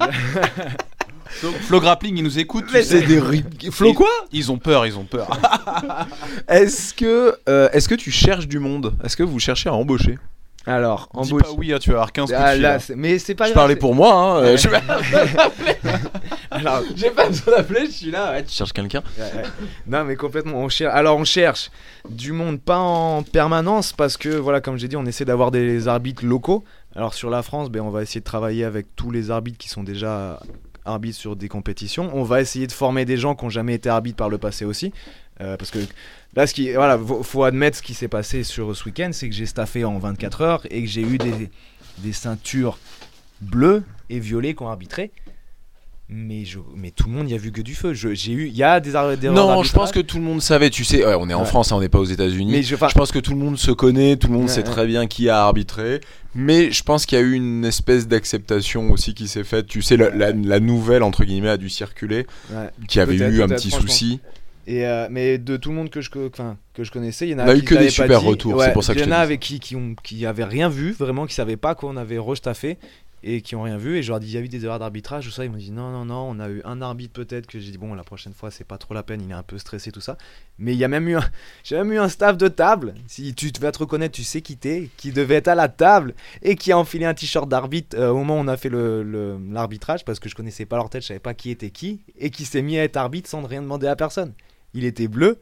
Donc, 1.43 1.55
Flo 1.55 1.82
Grappling, 1.82 2.16
ils 2.18 2.24
nous 2.24 2.39
écoutent. 2.39 2.68
tu 2.68 2.74
Mais 2.74 2.84
c'est 2.84 3.01
des 3.01 3.20
ri- 3.20 3.43
Flo 3.72 3.93
quoi? 3.93 4.07
Ils 4.32 4.51
ont 4.51 4.57
peur, 4.57 4.86
ils 4.86 4.97
ont 4.97 5.03
peur. 5.03 5.28
Est-ce 6.47 6.93
que, 6.93 7.36
euh, 7.49 7.68
est-ce 7.74 7.89
que 7.89 7.95
tu 7.95 8.11
cherches 8.11 8.47
du 8.47 8.59
monde? 8.59 8.93
Est-ce 9.03 9.18
que 9.18 9.24
vous 9.24 9.39
cherchez 9.39 9.68
à 9.68 9.74
embaucher? 9.74 10.18
Alors, 10.68 11.09
Dis 11.13 11.20
embauche. 11.32 11.43
pas 11.43 11.51
oui, 11.57 11.74
hein, 11.74 11.78
tu 11.80 11.89
vas 11.91 11.97
avoir 11.97 12.11
15 12.11 12.30
coups 12.32 12.39
de 12.39 12.43
Ah, 12.43 12.53
fil, 12.53 12.61
là, 12.61 12.74
hein. 12.76 12.80
c'est- 12.80 12.95
mais 12.95 13.20
c'est 13.20 13.36
pas 13.36 13.45
Je 13.45 13.51
grave. 13.51 13.61
parlais 13.63 13.76
pour 13.76 13.93
moi, 13.93 14.13
hein. 14.13 14.38
euh, 14.43 14.51
Ouais. 14.53 14.57
je- 14.57 14.70
Alors, 16.51 16.82
J'ai 16.95 17.09
pas 17.11 17.28
besoin 17.28 17.57
d'appeler, 17.57 17.86
je 17.88 17.91
suis 17.91 18.11
là. 18.11 18.32
Ouais, 18.32 18.43
tu 18.43 18.53
cherches 18.53 18.74
quelqu'un? 18.74 19.03
Ouais, 19.18 19.24
ouais. 19.24 19.43
Non, 19.88 20.03
mais 20.05 20.16
complètement. 20.16 20.63
On. 20.66 20.68
Alors, 20.88 21.18
on 21.18 21.24
cherche 21.24 21.70
du 22.09 22.32
monde 22.32 22.59
pas 22.61 22.78
en 22.78 23.24
permanence 23.24 23.93
parce 23.93 24.18
que, 24.18 24.30
voilà, 24.30 24.61
comme 24.61 24.78
j'ai 24.78 24.88
dit, 24.88 24.95
on 24.95 25.05
essaie 25.05 25.26
d'avoir 25.26 25.51
des 25.51 25.88
arbitres 25.88 26.26
locaux. 26.26 26.63
Alors, 26.95 27.13
sur 27.13 27.30
la 27.30 27.43
France, 27.43 27.70
ben, 27.70 27.82
on 27.82 27.89
va 27.89 28.01
essayer 28.03 28.22
de 28.22 28.26
travailler 28.26 28.63
avec 28.63 28.95
tous 28.95 29.11
les 29.11 29.32
arbitres 29.32 29.57
qui 29.57 29.70
sont 29.70 29.84
déjà 29.84 30.39
arbitres 30.86 31.18
sur 31.18 31.36
des 31.36 31.47
compétitions. 31.49 32.09
On 32.13 32.24
va 32.24 32.41
essayer 32.41 32.68
de 32.68 32.72
former 32.72 33.05
des 33.05 33.18
gens 33.18 33.36
qui 33.36 33.43
n'ont 33.43 33.49
jamais 33.49 33.74
été 33.74 33.89
arbitres 33.89 34.18
par 34.18 34.30
le 34.30 34.38
passé 34.38 34.66
aussi. 34.66 34.93
Euh, 35.41 35.57
parce 35.57 35.70
que 35.70 35.80
là, 36.36 36.48
ce 36.48 36.54
qui, 36.54 36.72
voilà, 36.74 37.00
faut, 37.22 37.44
admettre 37.44 37.78
ce 37.78 37.82
qui 37.82 37.94
s'est 37.94 38.08
passé 38.08 38.44
sur 38.44 38.76
ce 38.76 38.86
week-end, 38.86 39.10
c'est 39.14 39.30
que 39.30 39.36
j'ai 39.36 39.46
staffé 39.46 39.86
en 39.86 39.98
24 39.98 40.42
heures 40.42 40.64
et 40.70 40.82
que 40.84 40.90
j'ai 40.90 41.02
eu 41.02 41.18
des, 41.18 41.50
des 42.00 42.14
ceintures 42.14 42.78
bleues 43.42 43.84
et 44.10 44.20
violets 44.20 44.54
qui 44.54 44.64
ont 44.64 44.70
arbitré. 44.70 45.12
Mais, 46.08 46.46
je, 46.46 46.60
mais 46.76 46.92
tout 46.92 47.08
le 47.10 47.16
monde 47.16 47.28
y 47.32 47.34
a 47.34 47.38
vu 47.38 47.52
que 47.52 47.62
du 47.62 47.74
feu. 47.74 47.96
J'ai 47.96 48.32
eu, 48.32 48.46
il 48.46 48.56
y 48.56 48.62
a 48.62 48.80
des, 48.80 48.92
des 48.92 48.96
erreurs 48.96 49.18
Non, 49.34 49.64
je 49.64 49.74
pense 49.74 49.92
que 49.92 50.00
tout 50.00 50.18
le 50.18 50.24
monde 50.24 50.40
savait. 50.40 50.70
Tu 50.70 50.84
sais, 50.84 51.04
ouais, 51.04 51.16
on 51.18 51.28
est 51.32 51.34
en 51.34 51.40
Ouais. 51.40 51.48
France, 51.48 51.72
hein, 51.72 51.78
on 51.78 51.80
n'est 51.80 51.90
pas 51.90 51.98
aux 51.98 52.06
États-Unis. 52.06 52.52
Mais 52.52 52.62
je, 52.62 52.76
pense 52.76 53.12
que 53.12 53.18
tout 53.18 53.32
le 53.32 53.40
monde 53.40 53.58
se 53.58 53.72
connaît, 53.72 54.16
tout 54.16 54.28
le 54.28 54.34
monde 54.34 54.44
Ouais, 54.44 54.50
sait 54.50 54.62
très 54.62 54.86
bien 54.86 55.08
qui 55.08 55.30
a 55.30 55.42
arbitré. 55.42 56.02
Mais 56.36 56.72
je 56.72 56.84
pense 56.84 57.08
qu'il 57.08 57.18
y 57.18 57.22
a 57.22 57.24
eu 57.24 57.34
une 57.34 57.66
espèce 57.66 58.08
d'acceptation 58.08 58.92
aussi 58.92 59.16
qui 59.16 59.28
s'est 59.28 59.44
faite. 59.44 59.66
Tu 59.66 59.82
sais, 59.82 59.98
la, 59.98 60.12
la- 60.12 60.32
la 60.32 60.60
nouvelle, 60.60 61.02
entre 61.02 61.24
guillemets, 61.26 61.50
a 61.50 61.58
dû 61.58 61.70
circuler, 61.70 62.28
qui 62.88 63.00
avait 63.00 63.16
eu 63.16 63.42
un 63.42 63.48
petit 63.48 63.72
souci. 63.72 64.20
Et 64.68 64.86
euh, 64.86 65.07
mais 65.11 65.38
de 65.38 65.57
tout 65.57 65.70
le 65.70 65.76
monde 65.76 65.89
que 65.89 66.01
je, 66.01 66.09
enfin, 66.32 66.57
que 66.74 66.84
je 66.84 66.91
connaissais, 66.91 67.28
il 67.28 67.32
y 67.32 67.36
en 67.36 67.39
a, 67.39 67.45
On 67.45 67.49
a 67.49 67.55
eu 67.55 67.61
que 67.63 67.76
des 67.76 67.89
super 67.89 68.20
dit. 68.22 68.26
retours, 68.28 68.61
c'est 68.63 68.74
pour 68.74 68.84
ça 68.84 68.93
que 68.95 68.99
Il 68.99 69.05
y 69.05 69.07
en 69.07 69.11
a 69.11 69.18
dis 69.18 69.22
avec 69.22 69.39
qui, 69.39 69.59
qui, 69.59 69.76
ont, 69.76 69.95
qui 70.03 70.26
avaient 70.26 70.43
rien 70.43 70.70
vu, 70.70 70.91
vraiment, 70.91 71.26
qui 71.28 71.36
savaient 71.36 71.57
pas 71.57 71.76
qu'on 71.76 71.97
avait 71.97 72.18
restaffé 72.20 72.78
et 73.28 73.41
qui 73.41 73.55
ont 73.55 73.63
rien 73.63 73.78
vu. 73.78 73.97
Et 73.97 74.03
je 74.03 74.09
leur 74.09 74.18
ai 74.18 74.20
dit, 74.22 74.28
il 74.28 74.34
y 74.34 74.38
a 74.38 74.41
eu 74.41 74.47
des 74.47 74.66
erreurs 74.66 74.78
d'arbitrage, 74.80 75.26
tout 75.26 75.32
ça. 75.32 75.45
Ils 75.45 75.51
m'ont 75.51 75.57
dit, 75.57 75.72
non, 75.72 75.91
non, 75.91 76.05
non, 76.05 76.28
on 76.30 76.39
a 76.39 76.47
eu 76.49 76.61
un 76.63 76.82
arbitre 76.82 77.13
peut-être 77.13 77.45
que 77.47 77.59
j'ai 77.59 77.72
dit, 77.72 77.78
bon, 77.78 77.93
la 77.95 78.03
prochaine 78.03 78.34
fois, 78.34 78.49
c'est 78.51 78.63
pas 78.63 78.78
trop 78.80 78.93
la 78.95 79.01
peine, 79.03 79.22
il 79.24 79.30
est 79.32 79.34
un 79.36 79.41
peu 79.43 79.57
stressé, 79.59 79.91
tout 79.91 80.01
ça. 80.01 80.18
Mais 80.59 80.74
il 80.74 80.78
y 80.80 80.84
a 80.84 80.88
même 80.88 81.07
eu 81.07 81.16
un, 81.16 81.24
j'ai 81.63 81.76
même 81.76 81.91
eu 81.93 81.97
un 81.99 82.09
staff 82.09 82.36
de 82.38 82.47
table. 82.47 82.93
Si 83.07 83.34
tu 83.36 83.49
vas 83.59 83.72
te 83.72 83.80
reconnaître, 83.80 84.16
tu 84.16 84.24
sais 84.24 84.41
qui 84.41 84.57
t'es, 84.57 84.89
qui 84.97 85.11
devait 85.11 85.36
être 85.36 85.47
à 85.47 85.55
la 85.55 85.70
table 85.70 86.13
et 86.43 86.55
qui 86.55 86.72
a 86.72 86.78
enfilé 86.78 87.05
un 87.05 87.13
t-shirt 87.13 87.47
d'arbitre 87.49 87.95
euh, 87.99 88.09
au 88.09 88.18
moment 88.18 88.38
où 88.38 88.39
on 88.43 88.47
a 88.47 88.57
fait 88.57 88.70
le- 88.70 89.01
le- 89.03 89.38
l'arbitrage 89.51 90.05
parce 90.05 90.20
que 90.20 90.28
je 90.30 90.36
connaissais 90.36 90.66
pas 90.66 90.76
leur 90.78 90.89
tête, 90.89 91.01
je 91.03 91.07
savais 91.07 91.20
pas 91.20 91.34
qui 91.36 91.49
était 91.51 91.70
qui 91.72 92.01
et 92.20 92.30
qui 92.32 92.45
s'est 92.45 92.61
mis 92.63 92.78
à 92.80 92.84
être 92.84 92.97
arbitre 92.97 93.30
sans 93.30 93.41
rien 93.43 93.61
demander 93.61 93.88
à 93.88 93.95
personne. 93.95 94.34
Il 94.76 94.86
était 94.86 95.08
bleu 95.08 95.40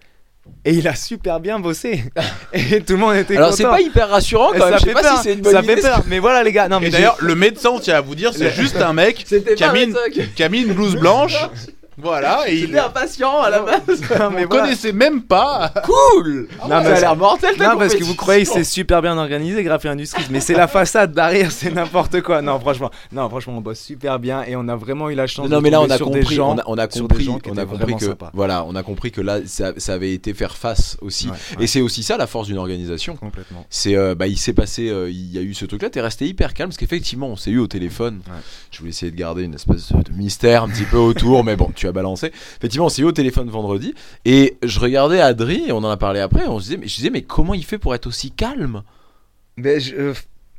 et 0.63 0.73
il 0.73 0.87
a 0.87 0.95
super 0.95 1.39
bien 1.39 1.59
bossé 1.59 2.03
et 2.53 2.81
tout 2.81 2.93
le 2.93 2.99
monde 2.99 3.15
était 3.15 3.35
Alors, 3.37 3.53
c'est 3.53 3.63
content. 3.63 3.75
pas 3.75 3.81
hyper 3.81 4.09
rassurant 4.09 4.49
quand 4.51 4.59
même. 4.59 4.73
ça 4.73 4.77
Je 4.77 4.79
sais 4.83 4.85
fait 4.89 4.93
pas 4.93 5.01
peur, 5.01 5.17
si 5.17 5.23
c'est 5.23 5.33
une 5.33 5.41
bonne 5.41 5.53
ça 5.53 5.61
idée. 5.61 5.75
fait 5.75 5.81
peur. 5.81 6.03
Mais 6.07 6.19
voilà 6.19 6.43
les 6.43 6.51
gars, 6.51 6.67
non 6.69 6.79
mais 6.79 6.87
Et 6.87 6.91
j'ai- 6.91 6.97
d'ailleurs, 6.97 7.17
le 7.19 7.33
médecin, 7.35 7.69
on 7.71 7.79
tient 7.79 7.95
à 7.95 8.01
vous 8.01 8.13
dire, 8.15 8.33
c'est 8.33 8.53
juste 8.53 8.75
un 8.77 8.93
mec 8.93 9.23
C'était 9.27 9.55
qui 9.55 9.63
a 9.63 9.67
pas 9.67 9.73
mis 9.73 9.79
un 9.79 9.83
une- 9.83 9.93
médecin 9.93 10.23
qui 10.35 10.43
a 10.43 10.49
mis 10.49 10.61
une 10.61 10.73
blouse 10.73 10.95
blanche. 10.95 11.35
Voilà, 11.97 12.43
et 12.49 12.55
il. 12.55 12.61
C'était 12.67 12.79
un 12.79 12.89
patient 12.89 13.41
à 13.41 13.49
la 13.49 13.59
base. 13.59 13.81
Non, 14.19 14.27
On 14.27 14.29
mais 14.31 14.45
voilà. 14.45 14.63
connaissait 14.63 14.93
même 14.93 15.21
pas. 15.23 15.71
Cool 15.83 16.47
Non, 16.63 16.69
Ça 16.69 16.81
mais 16.81 16.87
a 16.91 16.99
l'air 16.99 17.15
mortel 17.15 17.55
ta 17.57 17.69
Non, 17.73 17.77
parce 17.77 17.95
que 17.95 18.03
vous 18.03 18.15
croyez 18.15 18.43
que 18.45 18.49
c'est 18.51 18.63
super 18.63 19.01
bien 19.01 19.17
organisé, 19.17 19.63
Graphie 19.63 19.87
Industries, 19.87 20.25
mais 20.29 20.39
c'est 20.39 20.53
la 20.53 20.67
façade 20.67 21.13
derrière, 21.13 21.51
c'est 21.51 21.71
n'importe 21.71 22.21
quoi. 22.21 22.41
Non, 22.41 22.59
franchement, 22.59 22.89
non, 23.11 23.29
franchement, 23.29 23.57
on 23.57 23.61
bosse 23.61 23.79
super 23.79 24.19
bien 24.19 24.43
et 24.43 24.55
on 24.55 24.67
a 24.67 24.75
vraiment 24.75 25.09
eu 25.09 25.15
la 25.15 25.27
chance 25.27 25.49
Non 25.49 25.57
de 25.57 25.61
mais 25.63 25.69
là 25.69 25.79
on 25.81 25.83
tomber 25.83 25.93
a 25.93 25.97
sur 25.97 26.05
compris, 26.07 26.35
gens, 26.35 26.55
on 26.55 26.57
a, 26.59 26.63
on 26.67 26.77
a 26.77 26.89
sur 26.89 27.01
compris, 27.03 27.17
des 27.19 27.23
gens 27.25 27.39
qui 27.39 27.49
on 27.49 27.57
a 27.57 27.61
étaient 27.63 27.65
compris 27.71 27.83
vraiment 27.85 27.97
que 27.97 28.05
sympas. 28.05 28.31
voilà, 28.33 28.63
on 28.67 28.75
a 28.75 28.83
compris 28.83 29.11
que 29.11 29.21
là 29.21 29.39
ça, 29.45 29.73
ça 29.77 29.93
avait 29.93 30.13
été 30.13 30.33
faire 30.33 30.55
face 30.55 30.97
aussi. 31.01 31.27
Ouais, 31.29 31.35
Et 31.59 31.67
c'est 31.67 31.81
aussi 31.81 32.03
ça 32.03 32.17
la 32.17 32.27
force 32.27 32.47
d'une 32.47 32.57
organisation. 32.57 33.15
complètement. 33.15 33.65
C'est 33.69 33.95
euh, 33.95 34.15
bah 34.15 34.27
il 34.27 34.37
s'est 34.37 34.53
passé, 34.53 34.89
euh, 34.89 35.09
il 35.09 35.31
y 35.31 35.37
a 35.37 35.41
eu 35.41 35.53
ce 35.53 35.65
truc-là. 35.65 35.89
T'es 35.89 36.01
resté 36.01 36.27
hyper 36.27 36.53
calme 36.53 36.69
parce 36.69 36.77
qu'effectivement 36.77 37.27
on 37.27 37.35
s'est 37.35 37.51
eu 37.51 37.59
au 37.59 37.67
téléphone. 37.67 38.21
Ouais. 38.27 38.33
Je 38.71 38.79
voulais 38.79 38.89
essayer 38.91 39.11
de 39.11 39.17
garder 39.17 39.43
une 39.43 39.53
espèce 39.55 39.91
de 39.91 40.11
mystère 40.13 40.63
un 40.63 40.69
petit 40.69 40.85
peu 40.85 40.97
autour, 40.97 41.43
mais 41.43 41.55
bon 41.55 41.69
tu 41.75 41.82
as 41.87 41.91
balancé. 41.91 42.27
Effectivement 42.57 42.85
on 42.87 42.89
s'est 42.89 43.01
eu 43.01 43.05
au 43.05 43.11
téléphone 43.11 43.49
vendredi 43.49 43.93
et 44.25 44.57
je 44.63 44.79
regardais 44.79 45.19
Adri 45.21 45.63
et 45.67 45.71
on 45.71 45.77
en 45.77 45.89
a 45.89 45.97
parlé 45.97 46.19
après. 46.19 46.47
On 46.47 46.59
se 46.59 46.63
disait 46.65 46.77
mais 46.77 46.87
je 46.87 46.95
disais 46.95 47.09
mais 47.09 47.21
comment 47.23 47.53
il 47.53 47.63
fait 47.65 47.77
pour 47.77 47.93
être 47.95 48.07
aussi 48.07 48.31
calme? 48.31 48.83
Mais 49.57 49.79
je, 49.79 49.95
euh, 49.95 50.13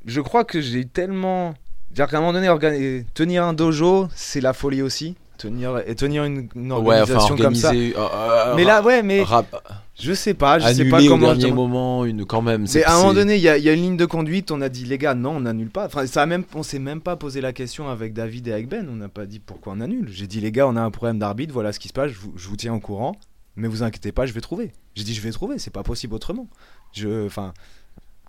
je 0.06 0.20
crois 0.20 0.44
que 0.44 0.60
j'ai 0.60 0.84
tellement. 0.84 1.54
C'est-à-dire 1.92 2.10
qu'à 2.10 2.16
un 2.18 2.20
moment 2.20 2.32
donné, 2.32 2.48
organi- 2.48 3.04
tenir 3.14 3.44
un 3.44 3.52
dojo, 3.52 4.08
c'est 4.14 4.40
la 4.40 4.52
folie 4.52 4.82
aussi. 4.82 5.14
Tenir, 5.38 5.80
et 5.86 5.94
tenir 5.96 6.24
une, 6.24 6.48
une 6.54 6.72
Ouais 6.72 7.00
enfin 7.00 7.14
organisation 7.14 7.36
comme 7.36 7.54
ça. 7.54 7.72
euh, 7.72 7.92
euh, 7.96 8.54
Mais 8.56 8.64
là, 8.64 8.82
ouais, 8.82 9.02
mais 9.02 9.22
rap- 9.22 9.83
je 9.98 10.12
sais 10.12 10.34
pas, 10.34 10.58
je 10.58 10.72
sais 10.74 10.84
pas 10.88 11.02
au 11.02 11.06
comment. 11.08 11.26
dernier 11.28 11.48
je- 11.48 11.54
moment 11.54 12.04
une 12.04 12.24
quand 12.24 12.42
même. 12.42 12.66
Mais 12.74 12.82
à 12.84 12.94
un 12.94 12.96
moment 12.98 13.10
c'est- 13.10 13.14
donné, 13.16 13.36
il 13.36 13.42
y, 13.42 13.48
a 13.48 13.56
il 13.58 13.64
y 13.64 13.68
a 13.68 13.72
une 13.72 13.80
ligne 13.82 13.96
de 13.96 14.06
conduite. 14.06 14.50
On 14.50 14.60
a 14.60 14.68
dit, 14.68 14.84
les 14.84 14.98
gars, 14.98 15.14
non, 15.14 15.36
on 15.36 15.40
n'annule 15.40 15.70
pas. 15.70 15.86
Enfin, 15.86 16.06
ça 16.06 16.22
a 16.22 16.26
même, 16.26 16.44
on 16.54 16.62
s'est 16.62 16.78
même 16.78 17.00
pas 17.00 17.16
posé 17.16 17.40
la 17.40 17.52
question 17.52 17.88
avec 17.88 18.12
David 18.12 18.48
et 18.48 18.52
avec 18.52 18.68
Ben. 18.68 18.88
On 18.90 18.96
n'a 18.96 19.08
pas 19.08 19.26
dit 19.26 19.38
pourquoi 19.38 19.72
on 19.76 19.80
annule. 19.80 20.08
J'ai 20.10 20.26
dit, 20.26 20.40
les 20.40 20.50
gars, 20.52 20.66
on 20.66 20.76
a 20.76 20.80
un 20.82 20.90
problème 20.90 21.18
d'arbitre. 21.18 21.52
Voilà 21.52 21.72
ce 21.72 21.78
qui 21.78 21.88
se 21.88 21.92
passe. 21.92 22.10
Je 22.10 22.18
vous, 22.18 22.32
je 22.36 22.48
vous 22.48 22.56
tiens 22.56 22.74
au 22.74 22.80
courant. 22.80 23.16
Mais 23.56 23.68
vous 23.68 23.84
inquiétez 23.84 24.10
pas, 24.10 24.26
je 24.26 24.32
vais 24.32 24.40
trouver. 24.40 24.72
J'ai 24.96 25.04
dit, 25.04 25.14
je 25.14 25.20
vais 25.20 25.30
trouver. 25.30 25.58
C'est 25.60 25.72
pas 25.72 25.84
possible 25.84 26.14
autrement. 26.14 26.48
Je, 26.92 27.24
enfin, 27.26 27.54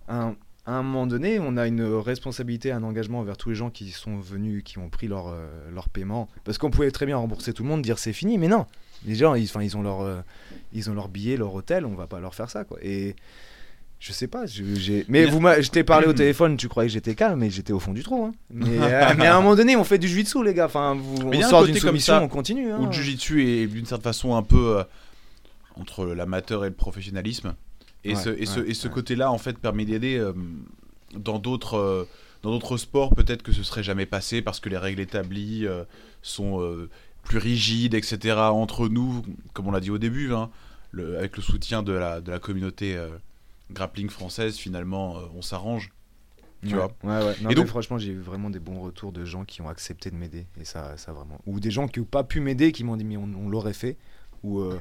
un- 0.07 0.35
à 0.67 0.73
un 0.73 0.83
moment 0.83 1.05
donné, 1.07 1.39
on 1.39 1.57
a 1.57 1.67
une 1.67 1.83
responsabilité, 1.83 2.71
un 2.71 2.83
engagement 2.83 3.19
envers 3.19 3.37
tous 3.37 3.49
les 3.49 3.55
gens 3.55 3.69
qui 3.69 3.91
sont 3.91 4.17
venus, 4.19 4.63
qui 4.63 4.77
ont 4.79 4.89
pris 4.89 5.07
leur, 5.07 5.27
euh, 5.27 5.45
leur 5.73 5.89
paiement. 5.89 6.27
Parce 6.43 6.57
qu'on 6.57 6.69
pouvait 6.71 6.89
très 6.91 7.05
bien 7.05 7.17
rembourser 7.17 7.53
tout 7.53 7.63
le 7.63 7.69
monde, 7.69 7.81
dire 7.83 7.99
c'est 7.99 8.13
fini, 8.13 8.37
mais 8.37 8.47
non. 8.47 8.65
Les 9.05 9.13
gens, 9.15 9.35
ils, 9.35 9.45
enfin, 9.45 9.61
ils 9.61 9.77
ont 9.77 9.83
leur, 9.83 10.01
euh, 10.01 10.21
ils 10.75 10.89
ont 10.89 10.93
leur 10.93 11.09
billet, 11.09 11.37
leur 11.37 11.53
hôtel, 11.53 11.85
on 11.85 11.95
va 11.95 12.07
pas 12.07 12.19
leur 12.19 12.35
faire 12.35 12.49
ça, 12.49 12.63
quoi. 12.63 12.77
Et 12.81 13.15
je 13.99 14.11
sais 14.11 14.27
pas, 14.27 14.45
j'ai. 14.45 15.05
Mais 15.07 15.25
vous, 15.25 15.39
je 15.39 15.69
t'ai 15.69 15.83
parlé 15.83 16.05
au 16.07 16.13
téléphone, 16.13 16.57
tu 16.57 16.67
croyais 16.67 16.89
que 16.89 16.93
j'étais 16.93 17.15
calme, 17.15 17.39
mais 17.39 17.49
j'étais 17.49 17.73
au 17.73 17.79
fond 17.79 17.93
du 17.93 18.03
trou. 18.03 18.25
Hein. 18.25 18.33
Mais, 18.51 18.77
euh, 18.81 19.13
mais 19.17 19.25
à 19.25 19.37
un 19.37 19.41
moment 19.41 19.55
donné, 19.55 19.75
on 19.75 19.83
fait 19.83 19.97
du 19.97 20.07
jiu-jitsu, 20.07 20.43
les 20.43 20.53
gars. 20.53 20.65
Enfin, 20.65 20.95
vous, 20.95 21.27
on 21.27 21.41
sort 21.41 21.65
d'une 21.65 21.73
comme 21.73 21.89
soumission, 21.89 22.13
ça, 22.13 22.21
on 22.21 22.27
continue. 22.27 22.71
Hein. 22.71 22.79
Où 22.79 22.85
le 22.85 22.91
jujitsu 22.91 23.47
est 23.47 23.67
d'une 23.67 23.85
certaine 23.85 24.03
façon 24.03 24.35
un 24.35 24.43
peu 24.43 24.77
euh, 24.77 24.83
entre 25.75 26.05
l'amateur 26.05 26.65
et 26.65 26.69
le 26.69 26.75
professionnalisme. 26.75 27.55
Et 28.03 28.13
Ouais, 28.13 28.15
ce, 28.15 28.29
et 28.29 28.45
ce, 28.45 28.59
ouais, 28.59 28.69
et 28.69 28.73
ce 28.73 28.87
ouais. 28.87 28.93
côté-là, 28.93 29.31
en 29.31 29.37
fait, 29.39 29.57
permet 29.57 29.85
d'aider 29.85 30.17
euh, 30.17 30.33
dans 31.15 31.39
d'autres. 31.39 32.07
dans 32.43 32.51
d'autres 32.51 32.77
sports, 32.77 33.15
peut-être 33.15 33.41
que 33.41 33.51
ce 33.51 33.63
serait 33.63 33.81
jamais 33.83 34.05
passé 34.05 34.41
parce 34.41 34.59
que 34.59 34.69
les 34.69 34.77
règles 34.77 35.01
établies 35.01 35.65
euh, 35.65 35.83
sont 36.21 36.61
euh, 36.61 36.89
plus 37.23 37.39
rigides, 37.39 37.95
etc. 37.95 38.35
Entre 38.37 38.87
nous, 38.87 39.23
comme 39.53 39.67
on 39.67 39.71
l'a 39.71 39.79
dit 39.79 39.91
au 39.91 39.97
début, 39.97 40.33
hein, 40.33 40.49
le- 40.95 41.17
avec 41.17 41.35
le 41.37 41.43
soutien 41.43 41.83
de 41.83 41.91
la, 41.93 42.21
de 42.21 42.31
la 42.31 42.39
communauté 42.39 42.95
euh, 42.95 43.09
grappling 43.71 44.09
française, 44.09 44.57
finalement, 44.57 45.17
euh, 45.17 45.21
on 45.35 45.41
s'arrange. 45.41 45.91
tu 46.65 46.69
Ouais, 46.69 46.73
vois. 46.75 46.91
Ouais, 47.03 47.25
ouais. 47.25 47.35
Non, 47.41 47.49
Et 47.49 47.55
donc- 47.55 47.67
franchement, 47.67 47.97
j'ai 47.97 48.11
eu 48.11 48.19
vraiment 48.19 48.49
des 48.49 48.59
bons 48.59 48.79
retours 48.81 49.11
de 49.11 49.25
gens 49.25 49.43
qui 49.45 49.61
ont 49.61 49.69
accepté 49.69 50.09
de 50.11 50.15
m'aider. 50.15 50.47
Et 50.59 50.65
ça, 50.65 50.97
ça 50.97 51.11
vraiment. 51.13 51.39
Ou 51.45 51.59
des 51.59 51.71
gens 51.71 51.87
qui 51.87 51.99
n'ont 51.99 52.05
pas 52.05 52.23
pu 52.23 52.39
m'aider, 52.39 52.71
qui 52.71 52.83
m'ont 52.83 52.95
dit, 52.97 53.03
mais 53.05 53.17
on, 53.17 53.29
on 53.37 53.49
l'aurait 53.49 53.73
fait. 53.73 53.97
Ou, 54.43 54.59
euh, 54.61 54.79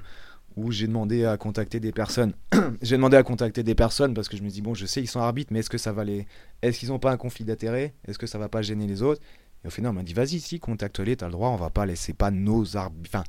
ou 0.57 0.71
j'ai 0.71 0.87
demandé 0.87 1.25
à 1.25 1.37
contacter 1.37 1.81
des 1.81 1.91
personnes. 1.93 2.33
j'ai 2.83 2.97
demandé 2.97 3.17
à 3.17 3.23
contacter 3.23 3.63
des 3.63 3.75
personnes 3.75 4.15
parce 4.15 4.29
que 4.29 4.37
je 4.37 4.43
me 4.43 4.49
dis, 4.51 4.63
bon, 4.63 4.75
je 4.75 4.87
sais, 4.87 5.03
ils 5.03 5.07
sont 5.09 5.21
arbitres, 5.21 5.53
mais 5.53 5.59
est-ce 5.61 5.71
que 5.71 5.79
ça 5.79 5.93
va 5.93 6.05
les. 6.05 6.27
Est-ce 6.63 6.79
qu'ils 6.79 6.91
n'ont 6.91 6.99
pas 7.01 7.11
un 7.11 7.17
conflit 7.17 7.45
d'intérêt 7.45 7.93
Est-ce 8.07 8.19
que 8.19 8.27
ça 8.27 8.39
va 8.39 8.49
pas 8.49 8.63
gêner 8.63 8.87
les 8.87 9.03
autres? 9.03 9.21
Et 9.65 9.67
au 9.67 9.71
final, 9.71 9.91
on 9.91 9.95
m'a 9.95 10.03
dit, 10.05 10.13
vas-y, 10.13 10.39
si, 10.41 10.61
contacte-les, 10.61 11.17
t'as 11.17 11.27
le 11.27 11.33
droit, 11.33 11.49
on 11.49 11.57
va 11.57 11.71
pas 11.71 11.87
laisser 11.87 12.13
pas 12.13 12.31
nos 12.31 12.77
arbitres. 12.77 13.11
Enfin, 13.17 13.25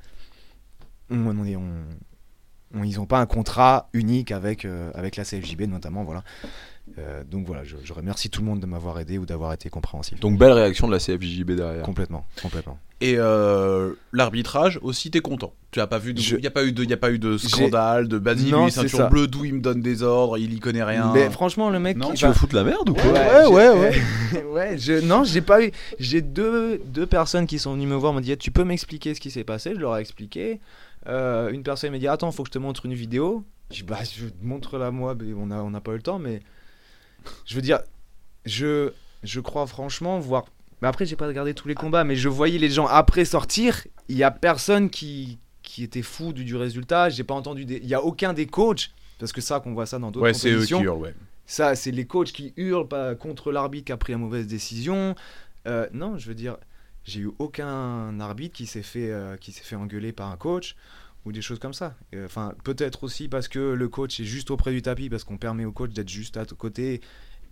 on, 1.10 1.26
on 1.28 1.46
est- 1.46 1.56
on- 1.56 1.62
on- 1.62 1.86
ils 2.84 2.98
n'ont 2.98 3.06
pas 3.06 3.20
un 3.20 3.26
contrat 3.26 3.90
unique 3.94 4.32
avec, 4.32 4.66
euh, 4.66 4.92
avec 4.96 5.16
la 5.16 5.24
CFJB, 5.24 5.62
notamment, 5.64 6.04
voilà. 6.04 6.24
Euh, 7.00 7.24
donc 7.24 7.48
voilà, 7.48 7.64
je, 7.64 7.76
je 7.84 7.94
remercie 7.94 8.30
tout 8.30 8.42
le 8.42 8.48
monde 8.48 8.60
de 8.60 8.68
m'avoir 8.68 9.00
aidé 9.00 9.18
ou 9.18 9.26
d'avoir 9.26 9.52
été 9.54 9.70
compréhensif. 9.70 10.20
Donc 10.20 10.38
belle 10.38 10.52
réaction 10.52 10.86
de 10.88 10.92
la 10.94 11.00
CFJB 11.00 11.52
derrière. 11.54 11.82
complètement, 11.82 12.26
complètement. 12.42 12.78
Et 13.02 13.16
euh, 13.18 13.94
l'arbitrage 14.14 14.80
aussi, 14.84 15.10
t'es 15.12 15.20
content. 15.20 15.52
Tu 15.72 15.82
as 15.82 15.88
pas 15.88 15.98
vu, 15.98 16.14
de- 16.14 16.20
il 16.20 16.24
Je- 16.24 16.36
n'y 16.38 16.46
a 16.48 16.52
pas 16.52 16.64
eu 16.64 16.72
de, 16.72 16.84
il 16.84 16.90
y 16.90 16.94
a 16.94 16.98
pas 16.98 17.12
eu 17.12 17.18
de 17.20 17.38
scandale, 17.38 18.08
de 18.08 18.20
Basile, 18.20 18.52
Non, 18.52 18.66
lui, 18.66 18.72
c'est 18.72 18.82
ceinture 18.82 19.00
ça. 19.00 19.08
bleue, 19.08 19.28
d'où 19.28 19.44
il 19.46 19.56
me 19.56 19.60
donne 19.62 19.82
des 19.82 20.04
ordres, 20.04 20.38
il 20.38 20.54
y 20.54 20.60
connaît 20.60 20.84
rien. 20.84 21.12
Mais 21.14 21.30
franchement, 21.32 21.70
le 21.72 21.80
mec, 21.80 21.98
Non, 21.98 22.12
qui- 22.12 22.20
Tu 22.20 22.28
veux 22.28 22.34
foutre 22.34 22.56
la 22.56 22.64
merde 22.64 22.88
ou 22.90 22.94
quoi 22.94 23.12
Ouais, 23.12 23.46
ouais, 23.48 23.70
ouais. 23.80 24.44
ouais, 24.54 24.78
je, 24.78 24.94
non, 25.06 25.24
j'ai 25.26 25.42
pas 25.42 25.66
eu. 25.66 25.72
J'ai 26.00 26.22
deux, 26.22 26.80
deux 26.86 27.06
personnes 27.08 27.48
qui 27.48 27.58
sont 27.60 27.74
venues 27.74 27.88
me 27.88 27.96
voir, 27.96 28.14
m'ont 28.14 28.22
dit 28.22 28.38
Tu 28.38 28.52
peux 28.52 28.64
m'expliquer 28.64 29.14
ce 29.16 29.20
qui 29.20 29.32
s'est 29.32 29.44
passé 29.44 29.72
Je 29.76 29.80
leur 29.80 29.98
ai 29.98 30.02
expliqué. 30.02 30.62
Euh, 31.08 31.50
une 31.52 31.64
personne 31.64 31.92
m'a 31.92 32.00
dit 32.00 32.08
Attends, 32.08 32.32
faut 32.32 32.44
que 32.44 32.50
je 32.50 32.54
te 32.54 32.60
montre 32.60 32.86
une 32.86 32.94
vidéo. 32.94 33.44
Je 33.72 33.78
dis 33.78 33.84
Bah, 33.84 34.00
je 34.04 34.26
montre 34.42 34.78
la 34.78 34.92
moi, 34.92 35.16
mais 35.16 35.34
on 35.34 35.48
n'a 35.48 35.64
on 35.64 35.70
n'a 35.72 35.82
pas 35.82 35.92
eu 35.92 35.98
le 35.98 36.02
temps, 36.02 36.20
mais. 36.20 36.42
Je 37.46 37.56
veux 37.56 37.62
dire, 37.62 37.80
je, 38.46 38.92
je 39.24 39.40
crois 39.40 39.66
franchement 39.68 40.20
voir. 40.20 40.46
Mais 40.82 40.88
après, 40.88 41.06
j'ai 41.06 41.16
pas 41.16 41.26
regardé 41.28 41.54
tous 41.54 41.68
les 41.68 41.74
combats, 41.76 42.04
mais 42.04 42.16
je 42.16 42.30
voyais 42.30 42.60
les 42.60 42.70
gens 42.70 42.86
après 42.86 43.26
sortir. 43.26 43.88
Il 44.10 44.18
y 44.18 44.24
a 44.24 44.30
personne 44.30 44.90
qui, 44.90 45.40
qui 45.64 45.84
était 45.84 46.02
fou 46.04 46.34
du, 46.34 46.44
du 46.44 46.56
résultat. 46.56 47.10
J'ai 47.10 47.24
pas 47.24 47.34
entendu. 47.34 47.66
des- 47.66 47.78
Il 47.78 47.88
y 47.88 47.96
a 47.96 48.04
aucun 48.04 48.34
des 48.34 48.46
coachs 48.46 48.92
Parce 49.18 49.32
que 49.32 49.42
ça, 49.42 49.60
qu'on 49.60 49.74
voit 49.74 49.86
ça 49.88 49.98
dans 49.98 50.12
d'autres 50.12 50.24
Ouais, 50.26 50.34
c'est 50.34 50.50
eux 50.50 50.52
qui 50.66 50.74
compétitions. 50.74 50.82
hurlent, 50.84 51.02
ouais. 51.02 51.16
Ça, 51.48 51.76
c'est 51.76 51.92
les 51.92 52.06
coachs 52.06 52.32
qui 52.32 52.54
hurlent 52.58 52.88
pas 52.88 53.16
contre 53.16 53.52
l'arbitre 53.52 53.86
qui 53.86 53.92
a 53.92 53.98
pris 53.98 54.12
la 54.14 54.18
mauvaise 54.20 54.46
décision. 54.48 55.16
Euh, 55.68 55.88
non, 55.94 56.18
je 56.18 56.28
veux 56.28 56.36
dire, 56.36 56.58
j'ai 57.06 57.22
eu 57.22 57.30
aucun 57.40 58.20
arbitre 58.20 58.56
qui 58.56 58.66
s'est 58.66 58.82
fait, 58.82 59.10
euh, 59.12 59.38
qui 59.38 59.52
s'est 59.54 59.64
fait 59.64 59.76
engueuler 59.78 60.12
par 60.12 60.30
un 60.32 60.38
coach 60.38 60.76
ou 61.26 61.32
des 61.32 61.42
choses 61.42 61.60
comme 61.60 61.74
ça. 61.74 61.96
Euh, 62.14 62.26
Enfin, 62.26 62.54
peut-être 62.64 63.04
aussi 63.04 63.28
parce 63.30 63.48
que 63.48 63.60
le 63.60 63.88
coach 63.90 64.20
est 64.20 64.26
juste 64.26 64.52
auprès 64.52 64.72
du 64.72 64.82
tapis, 64.82 65.10
parce 65.10 65.24
qu'on 65.24 65.38
permet 65.38 65.66
au 65.66 65.72
coach 65.72 65.92
d'être 65.92 66.10
juste 66.10 66.36
à 66.38 66.46
côté. 66.46 67.02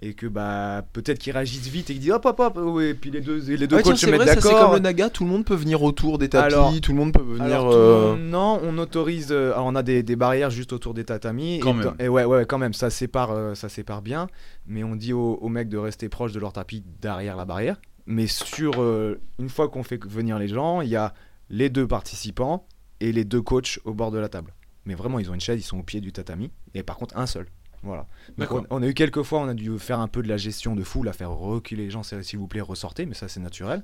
Et 0.01 0.16
que 0.16 0.26
bah 0.28 0.84
peut-être 0.91 1.18
qu'ils 1.18 1.32
réagissent 1.32 1.68
vite 1.70 1.89
et 1.89 1.93
qu'ils 1.93 2.01
disent 2.01 2.12
hop 2.12 2.26
hop 2.26 2.38
hop 2.38 2.60
oui, 2.62 2.86
et 2.88 2.93
puis 2.93 3.10
les 3.10 3.22
deux 3.22 3.38
les 3.39 3.68
deux 3.68 3.78
Ouais, 3.78 3.84
tiens, 3.84 3.93
coachs 3.93 4.01
se 4.01 4.08
mettent 4.08 4.22
ça, 4.28 4.34
c'est 4.41 4.49
d'accord. 4.49 4.66
comme 4.66 4.74
le 4.74 4.80
Naga, 4.80 5.10
tout 5.10 5.24
le 5.24 5.30
monde 5.30 5.45
peut 5.45 5.56
venir 5.56 5.82
autour 5.82 6.18
des 6.18 6.28
tapis, 6.28 6.54
Alors- 6.56 6.74
tout 6.82 6.91
le 6.91 6.97
monde 6.97 7.14
peut 7.14 7.22
venir. 7.22 7.41
Alors, 7.43 7.72
euh, 7.72 8.16
monde- 8.18 8.30
non, 8.30 8.60
on 8.64 8.78
autorise. 8.80 9.32
alors, 9.32 9.66
on 9.66 9.76
a 9.76 9.84
des, 9.84 10.04
des 10.04 10.18
barrières 10.18 10.49
juste 10.49 10.74
autour 10.74 10.93
des 10.93 11.06
tatamis. 11.06 11.60
Quand 11.62 11.72
et, 11.80 11.86
même. 11.86 11.93
et 11.99 12.10
ouais, 12.10 12.26
ouais, 12.26 12.45
quand 12.45 12.58
même, 12.58 12.74
ça 12.74 12.89
sépare, 12.89 13.56
ça 13.56 13.70
sépare 13.70 14.01
bien. 14.01 14.28
Mais 14.68 14.84
on 14.84 14.97
dit 14.97 15.14
aux, 15.14 15.36
aux 15.36 15.47
mecs 15.49 15.70
de 15.70 15.78
rester 15.78 16.10
proches 16.10 16.34
de 16.34 16.39
leur 16.39 16.51
tapis 16.51 16.84
derrière 17.01 17.38
la 17.38 17.45
barrière. 17.45 17.78
Mais 18.06 18.28
sur 18.28 18.82
euh, 18.82 19.22
une 19.39 19.49
fois 19.49 19.70
qu'on 19.70 19.84
fait 19.84 20.04
venir 20.06 20.38
les 20.39 20.47
gens, 20.47 20.82
il 20.82 20.89
y 20.89 20.95
a 20.95 21.14
les 21.49 21.70
deux 21.70 21.88
participants 21.88 22.68
et 22.99 23.12
les 23.12 23.26
deux 23.26 23.41
coachs 23.41 23.80
au 23.86 23.93
bord 23.93 24.12
de 24.12 24.18
la 24.18 24.30
table. 24.30 24.54
Mais 24.86 24.95
vraiment, 24.95 25.20
ils 25.20 25.30
ont 25.30 25.34
une 25.34 25.39
chaise, 25.39 25.60
ils 25.60 25.64
sont 25.64 25.80
au 25.80 25.84
pied 25.84 26.01
du 26.01 26.12
tatami. 26.12 26.51
Et 26.74 26.84
par 26.84 26.97
contre, 26.97 27.18
un 27.18 27.26
seul. 27.26 27.47
Voilà. 27.82 28.08
Donc, 28.38 28.51
on, 28.51 28.66
on 28.70 28.82
a 28.82 28.88
eu 28.88 28.93
quelques 28.93 29.24
fois, 29.24 29.41
on 29.41 29.47
a 29.47 29.54
dû 29.54 29.78
faire 29.78 29.99
un 29.99 30.08
peu 30.08 30.22
de 30.24 30.30
la 30.30 30.38
gestion 30.38 30.76
de 30.76 30.84
foule, 30.84 31.08
à 31.10 31.14
faire 31.14 31.32
reculer 31.32 31.86
les 31.86 31.89
gens, 31.89 32.04
s'il 32.04 32.39
vous 32.39 32.47
plaît, 32.47 32.62
ressortez. 32.62 33.06
Mais 33.06 33.14
ça, 33.14 33.28
c'est 33.28 33.41
naturel. 33.41 33.84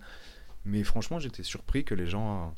Mais 0.65 0.83
franchement, 0.83 1.19
j'étais 1.19 1.43
surpris 1.43 1.83
que 1.83 1.95
les 1.95 2.07
gens. 2.07 2.53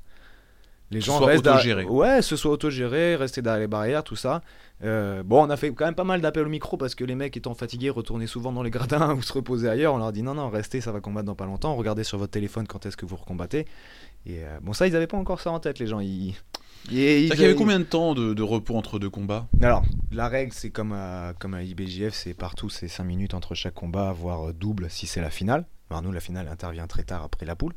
Euh, 0.92 0.96
les 0.96 1.02
Ce 1.02 1.06
gens 1.08 1.18
soit 1.18 1.28
restent 1.28 1.44
derrière- 1.44 1.78
autogéré. 1.78 1.86
Ouais, 1.86 2.22
ce 2.22 2.36
soit 2.36 2.52
autogéré, 2.52 3.16
rester 3.16 3.42
derrière 3.42 3.62
les 3.62 3.68
barrières, 3.68 4.04
tout 4.04 4.16
ça. 4.16 4.42
Euh, 4.84 5.22
bon, 5.24 5.46
on 5.46 5.50
a 5.50 5.58
fait 5.58 5.72
quand 5.72 5.86
même 5.86 5.96
pas 5.96 6.04
mal 6.04 6.22
d'appels 6.22 6.46
au 6.46 6.50
micro 6.50 6.76
parce 6.76 6.96
que 6.96 7.04
les 7.04 7.14
mecs 7.16 7.38
étant 7.38 7.54
fatigués 7.54 7.89
retournaient 7.92 8.28
souvent 8.28 8.52
dans 8.52 8.64
les 8.64 8.72
gradins 8.72 9.14
ou 9.16 9.22
se 9.22 9.32
reposaient 9.34 9.70
ailleurs. 9.70 9.94
On 9.94 9.98
leur 9.98 10.08
a 10.08 10.12
dit 10.12 10.24
non, 10.24 10.34
non, 10.34 10.50
restez, 10.50 10.82
ça 10.82 10.92
va 10.92 11.00
combattre 11.02 11.26
dans 11.28 11.36
pas 11.36 11.46
longtemps. 11.46 11.76
Regardez 11.76 12.04
sur 12.04 12.18
votre 12.18 12.32
téléphone 12.32 12.68
quand 12.68 12.86
est-ce 12.86 12.98
que 12.98 13.06
vous 13.06 13.16
recombattez. 13.16 13.66
Et 14.26 14.44
euh, 14.44 14.60
bon, 14.62 14.74
ça, 14.74 14.88
ils 14.88 14.96
avaient 14.96 15.08
pas 15.08 15.18
encore 15.18 15.39
ça 15.42 15.52
en 15.52 15.60
tête, 15.60 15.80
les 15.80 15.88
gens. 15.88 16.00
Ils... 16.00 16.36
Et 16.92 17.30
qu'il 17.30 17.39
y 17.42 17.46
avait 17.46 17.54
combien 17.56 17.78
de 17.80 17.84
temps 17.86 18.16
de, 18.16 18.34
de 18.34 18.42
repos 18.42 18.76
entre 18.76 18.98
deux 18.98 19.10
combats? 19.10 19.48
Alors, 19.62 19.84
la 20.12 20.28
règle, 20.28 20.52
c'est 20.52 20.72
comme 20.72 20.94
à, 20.94 21.34
comme 21.39 21.54
à 21.54 21.62
IBJF, 21.62 22.14
c'est 22.14 22.34
partout, 22.34 22.70
c'est 22.70 22.88
5 22.88 23.04
minutes 23.04 23.34
entre 23.36 23.54
chaque 23.54 23.76
combat, 23.76 24.12
voire 24.14 24.50
euh, 24.50 24.54
double 24.54 24.88
si 24.89 25.06
c'est 25.06 25.22
la 25.22 25.30
finale. 25.30 25.66
Alors 25.92 26.02
nous, 26.02 26.12
la 26.12 26.22
finale 26.22 26.48
intervient 26.48 26.88
très 26.88 27.04
tard 27.04 27.22
après 27.24 27.46
la 27.46 27.56
poule. 27.56 27.74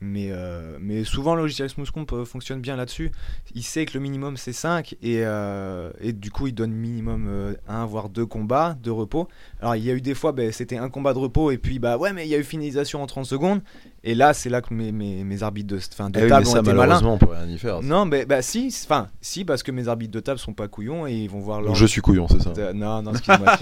Mais, 0.00 0.28
euh, 0.30 0.76
mais 0.80 1.04
souvent, 1.04 1.34
le 1.34 1.42
logiciel 1.42 1.70
SmoothComp 1.70 2.06
euh, 2.12 2.24
fonctionne 2.24 2.60
bien 2.60 2.76
là-dessus. 2.76 3.10
Il 3.54 3.62
sait 3.62 3.86
que 3.86 3.94
le 3.94 4.00
minimum, 4.00 4.36
c'est 4.36 4.52
5. 4.52 4.94
Et, 5.02 5.22
euh, 5.24 5.90
et 6.00 6.12
du 6.12 6.30
coup, 6.30 6.46
il 6.46 6.52
donne 6.52 6.72
minimum 6.72 7.56
1, 7.66 7.86
voire 7.86 8.08
2 8.10 8.26
combats 8.26 8.76
de 8.82 8.90
repos. 8.90 9.28
Alors, 9.60 9.76
il 9.76 9.84
y 9.84 9.90
a 9.90 9.94
eu 9.94 10.02
des 10.02 10.14
fois, 10.14 10.32
ben, 10.32 10.52
c'était 10.52 10.76
un 10.76 10.90
combat 10.90 11.14
de 11.14 11.18
repos. 11.18 11.50
Et 11.50 11.58
puis, 11.58 11.78
bah 11.78 11.96
ouais, 11.96 12.12
mais 12.12 12.26
il 12.26 12.30
y 12.30 12.34
a 12.34 12.38
eu 12.38 12.44
finalisation 12.44 13.02
en 13.02 13.06
30 13.06 13.24
secondes. 13.24 13.62
Et 14.08 14.14
là, 14.14 14.32
c'est 14.34 14.48
là 14.48 14.62
que 14.62 14.72
mes, 14.72 14.92
mes, 14.92 15.24
mes 15.24 15.42
arbitres 15.42 15.74
de, 15.74 15.80
fin, 15.80 16.10
de 16.10 16.20
eh 16.20 16.22
oui, 16.22 16.28
table 16.28 16.42
mais 16.44 16.48
ont 16.48 16.52
ça, 16.52 16.58
été 16.60 16.66
malins. 16.68 16.78
malheureusement, 16.78 17.14
on 17.14 17.18
peut 17.18 17.26
rien 17.28 17.44
y 17.48 17.58
faire. 17.58 17.82
Non, 17.82 18.04
mais 18.04 18.24
bah 18.24 18.40
si, 18.40 18.72
enfin 18.84 19.08
si 19.20 19.44
parce 19.44 19.64
que 19.64 19.72
mes 19.72 19.88
arbitres 19.88 20.12
de 20.12 20.20
table 20.20 20.38
sont 20.38 20.52
pas 20.52 20.68
couillons 20.68 21.08
et 21.08 21.12
ils 21.12 21.28
vont 21.28 21.40
voir 21.40 21.58
leur. 21.60 21.70
Donc, 21.70 21.76
je 21.76 21.86
suis 21.86 22.00
couillon, 22.00 22.28
c'est 22.28 22.40
ça. 22.40 22.52
Non, 22.72 23.02
non, 23.02 23.10
excuse-moi. 23.10 23.56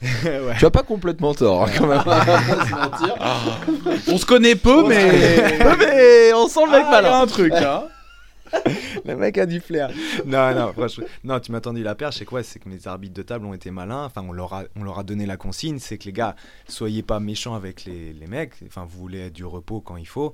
ouais. 0.24 0.54
Tu 0.56 0.64
as 0.64 0.70
pas 0.70 0.84
complètement 0.84 1.34
tort, 1.34 1.64
hein, 1.64 1.70
quand 1.76 1.88
même. 1.88 2.04
On 4.08 4.18
se 4.18 4.24
connaît 4.24 4.54
peu, 4.54 4.86
mais. 4.86 5.10
mais 5.80 6.32
on 6.32 6.46
sent 6.46 6.60
le 6.66 6.70
mec 6.70 6.82
Ah, 6.84 6.90
il 6.90 6.94
y 6.94 6.96
a 6.96 7.02
malin. 7.02 7.20
un 7.22 7.26
truc, 7.26 7.52
hein. 7.54 7.82
Le 9.04 9.16
mec 9.16 9.38
a 9.38 9.46
du 9.46 9.60
flair. 9.60 9.90
Non, 10.26 10.54
non, 10.54 10.72
franchement. 10.72 11.04
Non, 11.24 11.40
tu 11.40 11.52
m'as 11.52 11.60
tendu 11.60 11.82
la 11.82 11.94
perche. 11.94 12.18
C'est 12.18 12.24
quoi? 12.24 12.42
C'est 12.42 12.58
que 12.58 12.68
mes 12.68 12.86
arbitres 12.86 13.14
de 13.14 13.22
table 13.22 13.44
ont 13.46 13.54
été 13.54 13.70
malins. 13.70 14.04
Enfin, 14.04 14.22
on 14.26 14.32
leur 14.32 14.52
a, 14.52 14.64
on 14.76 14.84
leur 14.84 14.98
a 14.98 15.02
donné 15.04 15.26
la 15.26 15.36
consigne. 15.36 15.78
C'est 15.78 15.98
que 15.98 16.04
les 16.04 16.12
gars, 16.12 16.36
soyez 16.68 17.02
pas 17.02 17.20
méchants 17.20 17.54
avec 17.54 17.84
les, 17.84 18.12
les 18.12 18.26
mecs. 18.26 18.54
Enfin, 18.66 18.84
vous 18.84 18.98
voulez 18.98 19.30
du 19.30 19.44
repos 19.44 19.80
quand 19.80 19.96
il 19.96 20.06
faut. 20.06 20.32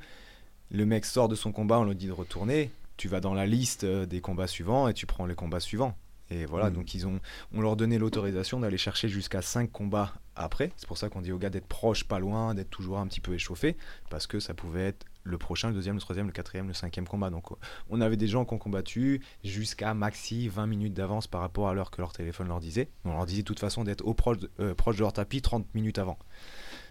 Le 0.71 0.87
mec 0.87 1.05
sort 1.05 1.29
de 1.29 1.35
son 1.35 1.53
combat, 1.53 1.79
on 1.79 1.85
lui 1.85 1.95
dit 1.97 2.07
de 2.07 2.13
retourner. 2.13 2.71
Tu 2.97 3.09
vas 3.09 3.21
dans 3.21 3.35
la 3.35 3.47
liste 3.47 3.85
euh, 3.85 4.07
des 4.07 4.21
combats 4.21 4.47
suivants 4.47 4.87
et 4.89 4.95
tu 4.95 5.07
prends 5.07 5.27
les 5.27 5.35
combats 5.35 5.61
suivants. 5.61 5.97
Et 6.33 6.45
voilà, 6.45 6.71
Mm. 6.71 6.75
donc 6.75 6.95
ils 6.95 7.07
ont, 7.09 7.19
on 7.55 7.61
leur 7.61 7.75
donnait 7.75 7.99
l'autorisation 7.99 8.61
d'aller 8.61 8.79
chercher 8.79 9.09
jusqu'à 9.09 9.43
5 9.43 9.73
combats 9.73 10.13
après. 10.37 10.71
C'est 10.77 10.87
pour 10.87 10.97
ça 10.97 11.09
qu'on 11.09 11.23
dit 11.23 11.33
aux 11.33 11.39
gars 11.39 11.51
d'être 11.51 11.67
proche, 11.67 12.05
pas 12.05 12.21
loin, 12.21 12.55
d'être 12.55 12.71
toujours 12.71 12.99
un 12.99 13.07
petit 13.09 13.21
peu 13.21 13.35
échauffé, 13.35 13.77
parce 14.11 14.29
que 14.29 14.39
ça 14.39 14.55
pouvait 14.55 14.89
être 14.89 15.07
le 15.23 15.39
prochain, 15.39 15.69
le 15.69 15.75
deuxième, 15.75 15.95
le 15.97 16.01
troisième, 16.01 16.27
le 16.27 16.33
quatrième, 16.33 16.67
le 16.69 16.75
cinquième 16.75 17.07
combat. 17.07 17.31
Donc 17.31 17.47
on 17.91 18.01
avait 18.01 18.17
des 18.17 18.27
gens 18.27 18.45
qui 18.45 18.55
ont 18.55 18.59
combattu 18.59 19.21
jusqu'à 19.45 19.93
maxi 19.95 20.49
20 20.49 20.67
minutes 20.67 20.95
d'avance 20.95 21.27
par 21.27 21.41
rapport 21.43 21.69
à 21.69 21.75
l'heure 21.75 21.91
que 21.91 22.01
leur 22.01 22.13
téléphone 22.13 22.49
leur 22.49 22.61
disait. 22.61 22.89
On 23.05 23.13
leur 23.13 23.27
disait 23.27 23.43
de 23.43 23.47
toute 23.47 23.61
façon 23.61 23.85
d'être 23.85 24.05
au 24.07 24.15
proche, 24.15 24.39
de- 24.39 24.51
euh, 24.61 24.75
proche 24.75 24.97
de 24.97 25.03
leur 25.03 25.13
tapis 25.13 25.43
30 25.43 25.67
minutes 25.75 25.99
avant. 25.99 26.19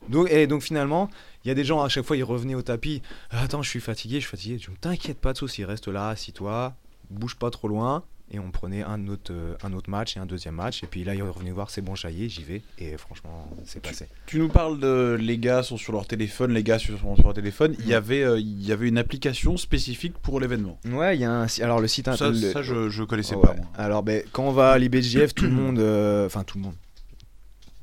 Donc, 0.07 0.29
et 0.31 0.47
donc 0.47 0.61
finalement, 0.61 1.09
il 1.43 1.49
y 1.49 1.51
a 1.51 1.55
des 1.55 1.63
gens 1.65 1.81
à 1.81 1.89
chaque 1.89 2.05
fois 2.05 2.15
ils 2.17 2.23
revenaient 2.23 2.55
au 2.55 2.61
tapis. 2.61 3.01
Attends, 3.31 3.61
je 3.61 3.69
suis 3.69 3.81
fatigué, 3.81 4.15
je 4.15 4.27
suis 4.27 4.29
fatigué. 4.31 4.57
Je 4.59 4.69
dis, 4.71 4.77
T'inquiète 4.77 5.19
pas 5.19 5.33
de 5.33 5.37
soucis, 5.37 5.65
reste 5.65 5.87
là, 5.87 6.09
assis-toi, 6.09 6.75
bouge 7.09 7.35
pas 7.35 7.49
trop 7.49 7.67
loin. 7.67 8.03
Et 8.31 8.37
on 8.39 8.51
prenait 8.51 8.83
un 8.83 9.07
autre, 9.07 9.31
euh, 9.33 9.55
un 9.63 9.73
autre 9.73 9.89
match 9.89 10.15
et 10.15 10.19
un 10.19 10.27
deuxième 10.27 10.53
match. 10.55 10.83
Et 10.83 10.87
puis 10.87 11.03
là, 11.03 11.15
ils 11.15 11.23
revenaient 11.23 11.49
voir, 11.51 11.69
c'est 11.71 11.81
bon, 11.81 11.95
est, 11.95 12.29
j'y 12.29 12.43
vais. 12.43 12.61
Et 12.77 12.95
franchement, 12.97 13.49
c'est 13.65 13.81
passé. 13.81 14.07
Tu 14.27 14.37
nous 14.37 14.49
parles 14.49 14.79
de 14.79 15.17
les 15.19 15.39
gars 15.39 15.63
sont 15.63 15.77
sur 15.77 15.93
leur 15.93 16.05
téléphone, 16.05 16.53
les 16.53 16.61
gars 16.63 16.77
sont 16.77 17.15
sur 17.15 17.23
leur 17.25 17.33
téléphone. 17.33 17.75
Il 17.79 17.87
y 17.87 17.95
avait, 17.95 18.21
euh, 18.23 18.39
il 18.39 18.63
y 18.63 18.71
avait 18.71 18.87
une 18.87 18.99
application 18.99 19.57
spécifique 19.57 20.13
pour 20.19 20.39
l'événement. 20.39 20.79
Ouais, 20.85 21.17
il 21.17 21.21
y 21.21 21.25
a 21.25 21.31
un. 21.31 21.47
Alors 21.61 21.79
le 21.79 21.87
site. 21.87 22.13
Ça, 22.13 22.29
le- 22.29 22.35
ça, 22.35 22.61
je, 22.61 22.89
je 22.89 23.03
connaissais 23.03 23.35
pas. 23.35 23.55
Moi. 23.55 23.65
Alors, 23.75 24.03
ben, 24.03 24.21
quand 24.31 24.43
on 24.47 24.51
va 24.51 24.71
à 24.73 24.77
l'IBJF, 24.77 25.33
tout 25.33 25.45
le 25.45 25.51
monde. 25.51 25.79
euh, 25.79 26.27
Enfin, 26.27 26.43
tout 26.43 26.57
le 26.59 26.63
monde. 26.65 26.75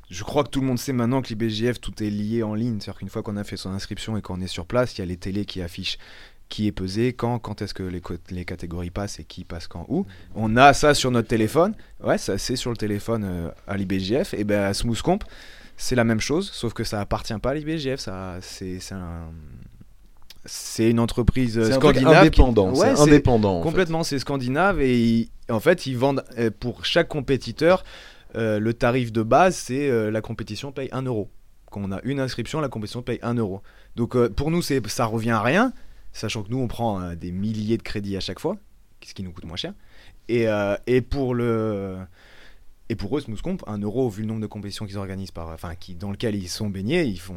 Je 0.08 0.22
crois 0.22 0.44
que 0.44 0.50
tout 0.50 0.60
le 0.60 0.66
monde 0.68 0.78
sait 0.78 0.92
maintenant 0.92 1.20
que 1.20 1.28
l'IBJF, 1.34 1.80
tout 1.80 2.00
est 2.02 2.10
lié 2.10 2.44
en 2.44 2.54
ligne. 2.54 2.78
C'est-à-dire 2.80 2.98
qu'une 3.00 3.08
fois 3.08 3.24
qu'on 3.24 3.36
a 3.36 3.42
fait 3.42 3.56
son 3.56 3.70
inscription 3.70 4.16
et 4.16 4.22
qu'on 4.22 4.40
est 4.40 4.46
sur 4.46 4.64
place, 4.66 4.96
il 4.96 5.00
y 5.00 5.02
a 5.02 5.06
les 5.06 5.16
télés 5.16 5.44
qui 5.44 5.60
affichent 5.60 5.98
qui 6.48 6.66
est 6.68 6.72
pesé, 6.72 7.12
quand, 7.12 7.38
quand 7.40 7.60
est-ce 7.62 7.74
que 7.74 7.82
les, 7.82 8.00
les 8.30 8.44
catégories 8.44 8.90
passent 8.90 9.18
et 9.18 9.24
qui 9.24 9.44
passe 9.44 9.66
quand 9.66 9.84
où. 9.88 10.06
On 10.34 10.56
a 10.56 10.72
ça 10.72 10.94
sur 10.94 11.10
notre 11.10 11.28
téléphone. 11.28 11.74
Ouais, 12.02 12.18
ça 12.18 12.38
c'est 12.38 12.56
sur 12.56 12.70
le 12.70 12.76
téléphone 12.76 13.24
euh, 13.24 13.50
à 13.66 13.76
l'IBJF. 13.76 14.32
Et 14.34 14.44
ben 14.44 14.62
à 14.62 14.72
Smooth 14.74 15.02
Comp, 15.02 15.24
c'est 15.76 15.96
la 15.96 16.04
même 16.04 16.20
chose, 16.20 16.50
sauf 16.52 16.72
que 16.72 16.84
ça 16.84 17.00
appartient 17.00 17.36
pas 17.38 17.50
à 17.50 17.54
l'IBJF. 17.54 17.98
Ça, 18.00 18.36
c'est 18.40 18.78
un. 18.92 19.30
C'est 20.44 20.90
une 20.90 21.00
entreprise 21.00 21.58
euh, 21.58 21.70
un 21.72 21.74
scandinave. 21.74 22.12
qui- 22.30 22.40
indépendant. 22.40 22.70
Ouais, 22.72 22.94
c'est 22.94 23.02
indépendant. 23.02 23.60
Complètement, 23.62 24.04
c'est 24.04 24.18
scandinave 24.20 24.80
et 24.80 24.96
ils- 24.98 25.30
en 25.50 25.58
fait 25.60 25.86
ils 25.86 25.96
vendent 25.98 26.24
euh, 26.38 26.50
pour 26.56 26.84
chaque 26.84 27.08
compétiteur 27.08 27.82
euh, 28.36 28.60
le 28.60 28.72
tarif 28.74 29.10
de 29.12 29.22
base 29.22 29.56
c'est 29.56 29.88
euh, 29.90 30.10
la 30.10 30.20
compétition 30.20 30.70
paye 30.70 30.88
1 30.92 31.02
euro. 31.02 31.30
Quand 31.72 31.80
on 31.82 31.90
a 31.90 32.00
une 32.04 32.20
inscription, 32.20 32.60
la 32.60 32.68
compétition 32.68 33.02
paye 33.02 33.18
1 33.22 33.34
euro. 33.34 33.60
Donc 33.96 34.14
euh, 34.14 34.28
pour 34.28 34.52
nous 34.52 34.62
ça 34.62 35.04
revient 35.06 35.30
à 35.30 35.42
rien, 35.42 35.72
sachant 36.16 36.42
que 36.42 36.50
nous 36.50 36.58
on 36.58 36.68
prend 36.68 37.00
euh, 37.00 37.14
des 37.14 37.32
milliers 37.32 37.76
de 37.76 37.82
crédits 37.82 38.16
à 38.16 38.20
chaque 38.20 38.40
fois, 38.40 38.56
ce 39.04 39.14
qui 39.14 39.22
nous 39.22 39.32
coûte 39.32 39.44
moins 39.44 39.56
cher. 39.56 39.72
Et, 40.28 40.48
euh, 40.48 40.76
et 40.86 41.00
pour 41.00 41.34
le 41.34 41.98
et 42.88 42.94
pour 42.94 43.16
eux, 43.18 43.20
Smooth 43.20 43.42
Comp, 43.42 43.64
1 43.66 43.78
euro, 43.78 44.08
vu 44.08 44.22
le 44.22 44.28
nombre 44.28 44.40
de 44.42 44.46
compétitions 44.46 44.86
qu'ils 44.86 44.96
organisent, 44.98 45.32
par, 45.32 45.48
enfin, 45.48 45.74
qui, 45.74 45.96
dans 45.96 46.12
lequel 46.12 46.36
ils 46.36 46.48
sont 46.48 46.68
baignés, 46.68 47.02
ils 47.02 47.18
font. 47.18 47.34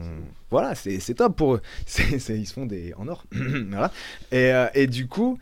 Voilà, 0.52 0.76
c'est 0.76 1.00
top 1.16 1.36
pour 1.36 1.56
eux. 1.56 1.62
C'est- 1.88 2.38
ils 2.38 2.46
se 2.46 2.54
font 2.54 2.68
des. 2.68 2.94
en 2.96 3.08
or. 3.08 3.24
voilà. 3.32 3.92
Et, 4.32 4.52
euh, 4.54 4.68
et 4.76 4.86
du 4.86 5.08
coup, 5.08 5.40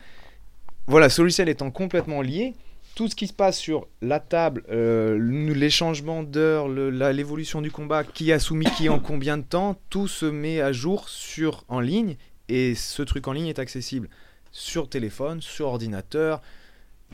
voilà, 0.86 1.10
ce 1.10 1.20
logiciel 1.20 1.50
étant 1.50 1.70
complètement 1.70 2.22
lié, 2.22 2.54
tout 2.94 3.06
ce 3.08 3.14
qui 3.14 3.26
se 3.26 3.34
passe 3.34 3.58
sur 3.58 3.86
la 4.00 4.18
table, 4.18 4.64
les 4.70 5.70
changements 5.70 6.22
d'heure, 6.22 6.68
le- 6.68 6.88
la- 6.90 7.12
l'évolution 7.12 7.60
du 7.60 7.70
combat, 7.70 8.02
qui 8.02 8.32
a 8.32 8.38
soumis 8.38 8.66
qui 8.78 8.88
en 8.88 8.98
combien 9.00 9.36
de 9.36 9.42
temps, 9.42 9.76
tout 9.90 10.08
se 10.08 10.24
met 10.24 10.60
à 10.62 10.72
jour 10.72 11.08
sur 11.10 11.64
en 11.68 11.80
ligne 11.80 12.16
et 12.48 12.74
ce 12.74 13.02
truc 13.02 13.26
en 13.28 13.32
ligne 13.32 13.46
est 13.46 13.58
accessible 13.58 14.08
sur 14.50 14.88
téléphone, 14.88 15.40
sur 15.40 15.68
ordinateur. 15.68 16.40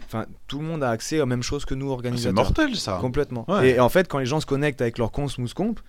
Enfin, 0.05 0.27
tout 0.49 0.59
le 0.59 0.65
monde 0.65 0.83
a 0.83 0.91
accès 0.91 1.21
aux 1.21 1.27
mêmes 1.27 1.43
choses 1.43 1.65
que 1.65 1.75
nous 1.75 1.87
C'est 1.87 1.93
organisateurs. 1.93 2.35
mortel 2.35 2.77
ça. 2.77 2.99
Complètement. 3.01 3.45
Ouais. 3.49 3.71
Et 3.71 3.81
en 3.81 3.89
fait, 3.89 4.09
quand 4.09 4.19
les 4.19 4.27
gens 4.27 4.41
se 4.41 4.47
connectent 4.47 4.81
avec 4.83 4.99
leur 4.99 5.13
compte 5.13 5.31
Smooth 5.31 5.55
Comp, 5.55 5.81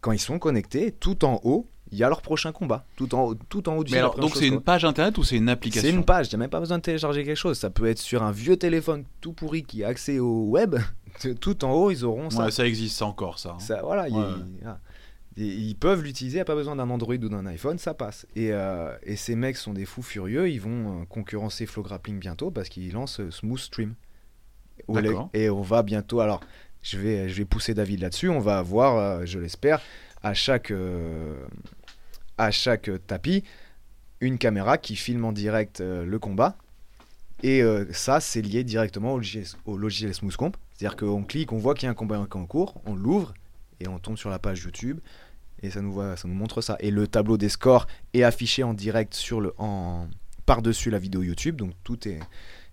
quand 0.00 0.12
ils 0.12 0.18
sont 0.18 0.38
connectés, 0.38 0.92
tout 0.92 1.24
en 1.24 1.40
haut, 1.44 1.68
il 1.92 1.98
y 1.98 2.02
a 2.04 2.08
leur 2.08 2.22
prochain 2.22 2.50
combat. 2.52 2.86
Tout 2.96 3.14
en 3.14 3.22
haut, 3.24 3.34
tout 3.34 3.68
en 3.68 3.76
haut 3.76 3.84
du 3.84 3.92
Mais 3.92 3.98
alors, 3.98 4.16
donc 4.16 4.34
c'est 4.34 4.48
une 4.48 4.60
page 4.62 4.84
internet 4.84 5.16
ou 5.18 5.22
c'est 5.24 5.36
une 5.36 5.48
application 5.48 5.88
C'est 5.88 5.94
une 5.94 6.04
page, 6.04 6.26
il 6.26 6.30
n'y 6.30 6.34
a 6.36 6.38
même 6.38 6.50
pas 6.50 6.58
besoin 6.58 6.78
de 6.78 6.82
télécharger 6.82 7.22
quelque 7.24 7.36
chose. 7.36 7.58
Ça 7.58 7.70
peut 7.70 7.86
être 7.86 7.98
sur 7.98 8.22
un 8.22 8.32
vieux 8.32 8.56
téléphone 8.56 9.04
tout 9.20 9.32
pourri 9.32 9.62
qui 9.62 9.84
a 9.84 9.88
accès 9.88 10.18
au 10.18 10.44
web. 10.46 10.76
Tout 11.42 11.62
en 11.66 11.72
haut, 11.72 11.90
ils 11.90 12.06
auront 12.06 12.30
ça. 12.30 12.46
Ouais, 12.46 12.50
ça 12.50 12.66
existe 12.66 12.96
ça 12.96 13.04
encore 13.04 13.38
ça. 13.38 13.50
hein. 13.50 13.58
Ça, 13.60 13.82
voilà, 13.82 14.06
ah. 14.64 14.78
Et 15.36 15.46
ils 15.46 15.74
peuvent 15.74 16.02
l'utiliser, 16.02 16.36
il 16.36 16.38
n'y 16.38 16.42
a 16.42 16.44
pas 16.44 16.54
besoin 16.54 16.76
d'un 16.76 16.90
Android 16.90 17.14
ou 17.14 17.28
d'un 17.28 17.46
iPhone, 17.46 17.78
ça 17.78 17.94
passe. 17.94 18.26
Et, 18.36 18.52
euh, 18.52 18.94
et 19.02 19.16
ces 19.16 19.34
mecs 19.34 19.56
sont 19.56 19.72
des 19.72 19.86
fous 19.86 20.02
furieux, 20.02 20.50
ils 20.50 20.60
vont 20.60 21.02
euh, 21.02 21.04
concurrencer 21.06 21.64
Flow 21.64 21.82
Grappling 21.82 22.18
bientôt 22.18 22.50
parce 22.50 22.68
qu'ils 22.68 22.92
lancent 22.92 23.20
euh, 23.20 23.30
Smooth 23.30 23.58
Stream. 23.58 23.94
Et 25.32 25.48
on 25.48 25.62
va 25.62 25.82
bientôt, 25.82 26.20
alors 26.20 26.40
je 26.82 26.98
vais, 26.98 27.28
je 27.28 27.34
vais 27.38 27.44
pousser 27.44 27.72
David 27.72 28.00
là-dessus, 28.00 28.28
on 28.28 28.40
va 28.40 28.58
avoir, 28.58 29.24
je 29.24 29.38
l'espère, 29.38 29.80
à 30.22 30.34
chaque, 30.34 30.70
euh, 30.70 31.36
à 32.38 32.50
chaque 32.50 32.90
tapis, 33.06 33.44
une 34.20 34.38
caméra 34.38 34.78
qui 34.78 34.96
filme 34.96 35.24
en 35.24 35.32
direct 35.32 35.80
euh, 35.80 36.04
le 36.04 36.18
combat. 36.18 36.56
Et 37.44 37.64
ça, 37.90 38.20
c'est 38.20 38.40
lié 38.40 38.62
directement 38.62 39.14
au 39.14 39.16
logiciel, 39.16 39.46
au 39.66 39.76
logiciel 39.76 40.14
Smooth 40.14 40.36
Comp. 40.36 40.56
C'est-à-dire 40.74 40.96
qu'on 40.96 41.24
clique, 41.24 41.50
on 41.50 41.58
voit 41.58 41.74
qu'il 41.74 41.86
y 41.86 41.88
a 41.88 41.90
un 41.90 41.94
combat 41.94 42.24
en 42.30 42.46
cours, 42.46 42.80
on 42.86 42.94
l'ouvre 42.94 43.34
et 43.80 43.88
on 43.88 43.98
tombe 43.98 44.16
sur 44.16 44.30
la 44.30 44.38
page 44.38 44.62
YouTube 44.62 45.00
et 45.62 45.70
ça 45.70 45.80
nous, 45.80 45.92
voit, 45.92 46.16
ça 46.16 46.28
nous 46.28 46.34
montre 46.34 46.60
ça. 46.60 46.76
Et 46.80 46.90
le 46.90 47.06
tableau 47.06 47.36
des 47.36 47.48
scores 47.48 47.86
est 48.14 48.22
affiché 48.22 48.62
en 48.62 48.74
direct 48.74 49.14
sur 49.14 49.40
le, 49.40 49.52
en, 49.58 50.08
par-dessus 50.46 50.90
la 50.90 50.98
vidéo 50.98 51.22
YouTube, 51.22 51.56
donc 51.56 51.72
tout 51.84 52.08
est. 52.08 52.18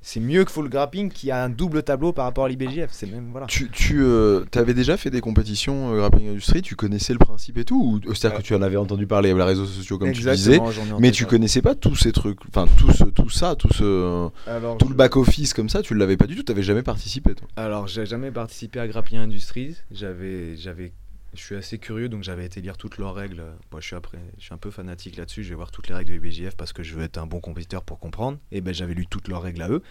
C'est 0.02 0.22
mieux 0.22 0.46
que 0.46 0.52
Full 0.52 0.70
Grappling 0.70 1.12
qui 1.12 1.30
a 1.30 1.44
un 1.44 1.50
double 1.50 1.84
tableau 1.84 2.14
par 2.14 2.24
rapport 2.24 2.46
à 2.46 2.50
l'IBJF. 2.50 2.88
C'est 2.90 3.06
même 3.06 3.32
voilà. 3.32 3.48
Tu, 3.48 3.70
tu 3.70 4.02
euh, 4.02 4.46
avais 4.56 4.74
déjà 4.74 4.96
fait 4.96 5.10
des 5.10 5.20
compétitions 5.20 5.92
euh, 5.94 5.98
grappling 5.98 6.30
industrie, 6.30 6.62
tu 6.62 6.78
connaissais 6.78 7.12
le 7.12 7.20
principe 7.20 7.58
et 7.58 7.66
tout 7.66 8.00
ou 8.08 8.14
c'est-à-dire 8.14 8.38
que 8.38 8.44
tu 8.44 8.56
en 8.56 8.62
avais 8.62 8.78
entendu 8.78 9.08
parler 9.08 9.30
avec 9.30 9.40
les 9.42 9.46
réseaux 9.46 9.66
sociaux 9.66 9.98
comme 9.98 10.14
tu 10.14 10.22
disais, 10.22 10.58
mais 11.00 11.12
tu 11.12 11.26
connaissais 11.26 11.62
pas 11.62 11.76
tous 11.76 11.98
ces 11.98 12.14
trucs, 12.14 12.40
enfin 12.48 12.66
tout 12.78 12.94
ce, 12.94 13.04
tout 13.04 13.30
ça, 13.30 13.58
tout 13.58 13.74
ce 13.74 14.30
Alors, 14.48 14.78
tout 14.78 14.86
je- 14.86 14.92
le 14.92 14.96
back 14.96 15.18
office 15.18 15.54
comme 15.54 15.68
ça, 15.68 15.82
tu 15.82 15.94
l'avais 15.94 16.16
pas 16.16 16.28
du 16.28 16.38
tout, 16.38 16.44
t'avais 16.44 16.64
jamais 16.64 16.82
participé 16.84 17.36
toi. 17.36 17.50
Alors, 17.58 17.88
j'ai 17.88 18.06
jamais 18.06 18.32
participé 18.32 18.80
à 18.80 18.88
Grappling 18.88 19.20
Industries. 19.20 19.76
J'avais, 19.92 20.56
j'avais, 20.56 20.94
je 21.34 21.42
suis 21.42 21.56
assez 21.56 21.78
curieux, 21.78 22.10
donc 22.10 22.24
j'avais 22.24 22.46
été 22.46 22.60
lire 22.62 22.78
toutes 22.78 22.98
leurs 22.98 23.14
règles. 23.14 23.44
Moi, 23.72 23.82
je 23.82 23.88
suis 23.88 23.96
suis 24.40 24.54
un 24.54 24.58
peu 24.58 24.72
fanatique 24.72 25.16
là-dessus. 25.18 25.44
Je 25.44 25.50
vais 25.50 25.56
voir 25.56 25.72
toutes 25.72 25.88
les 25.88 25.96
règles 25.96 26.12
de 26.12 26.20
l'IBJF 26.20 26.56
parce 26.56 26.74
que 26.74 26.82
je 26.82 26.96
veux 26.96 27.04
être 27.04 27.18
un 27.18 27.28
bon 27.28 27.40
compétiteur 27.40 27.84
pour 27.84 28.00
comprendre. 28.00 28.40
Et 28.52 28.62
ben, 28.62 28.74
j'avais 28.74 28.94
lu 28.96 29.06
toutes 29.06 29.28
leurs 29.28 29.42
règles 29.42 29.62
à 29.62 29.70
eux. 29.70 29.84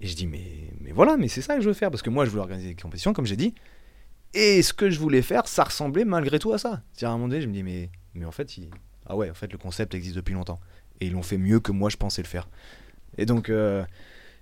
Et 0.00 0.06
je 0.06 0.16
dis, 0.16 0.26
mais, 0.26 0.70
mais 0.80 0.92
voilà, 0.92 1.16
mais 1.16 1.28
c'est 1.28 1.42
ça 1.42 1.56
que 1.56 1.60
je 1.62 1.68
veux 1.68 1.74
faire 1.74 1.90
parce 1.90 2.02
que 2.02 2.10
moi, 2.10 2.24
je 2.24 2.30
voulais 2.30 2.42
organiser 2.42 2.68
des 2.68 2.80
compétitions, 2.80 3.12
comme 3.12 3.26
j'ai 3.26 3.36
dit. 3.36 3.54
Et 4.34 4.62
ce 4.62 4.72
que 4.72 4.90
je 4.90 4.98
voulais 4.98 5.22
faire, 5.22 5.46
ça 5.48 5.64
ressemblait 5.64 6.04
malgré 6.04 6.38
tout 6.38 6.52
à 6.52 6.58
ça. 6.58 6.82
C'est-à-dire, 6.92 7.10
à 7.10 7.12
un 7.12 7.16
moment 7.16 7.28
donné, 7.28 7.42
je 7.42 7.48
me 7.48 7.52
dis, 7.52 7.62
mais, 7.62 7.90
mais 8.14 8.24
en 8.24 8.32
fait, 8.32 8.54
ah 9.06 9.16
ouais, 9.16 9.30
en 9.30 9.34
fait, 9.34 9.52
le 9.52 9.58
concept 9.58 9.94
existe 9.94 10.16
depuis 10.16 10.34
longtemps. 10.34 10.60
Et 11.00 11.06
ils 11.06 11.12
l'ont 11.12 11.22
fait 11.22 11.38
mieux 11.38 11.60
que 11.60 11.72
moi, 11.72 11.90
je 11.90 11.96
pensais 11.96 12.22
le 12.22 12.28
faire. 12.28 12.48
Et 13.18 13.26
donc. 13.26 13.50
euh, 13.50 13.84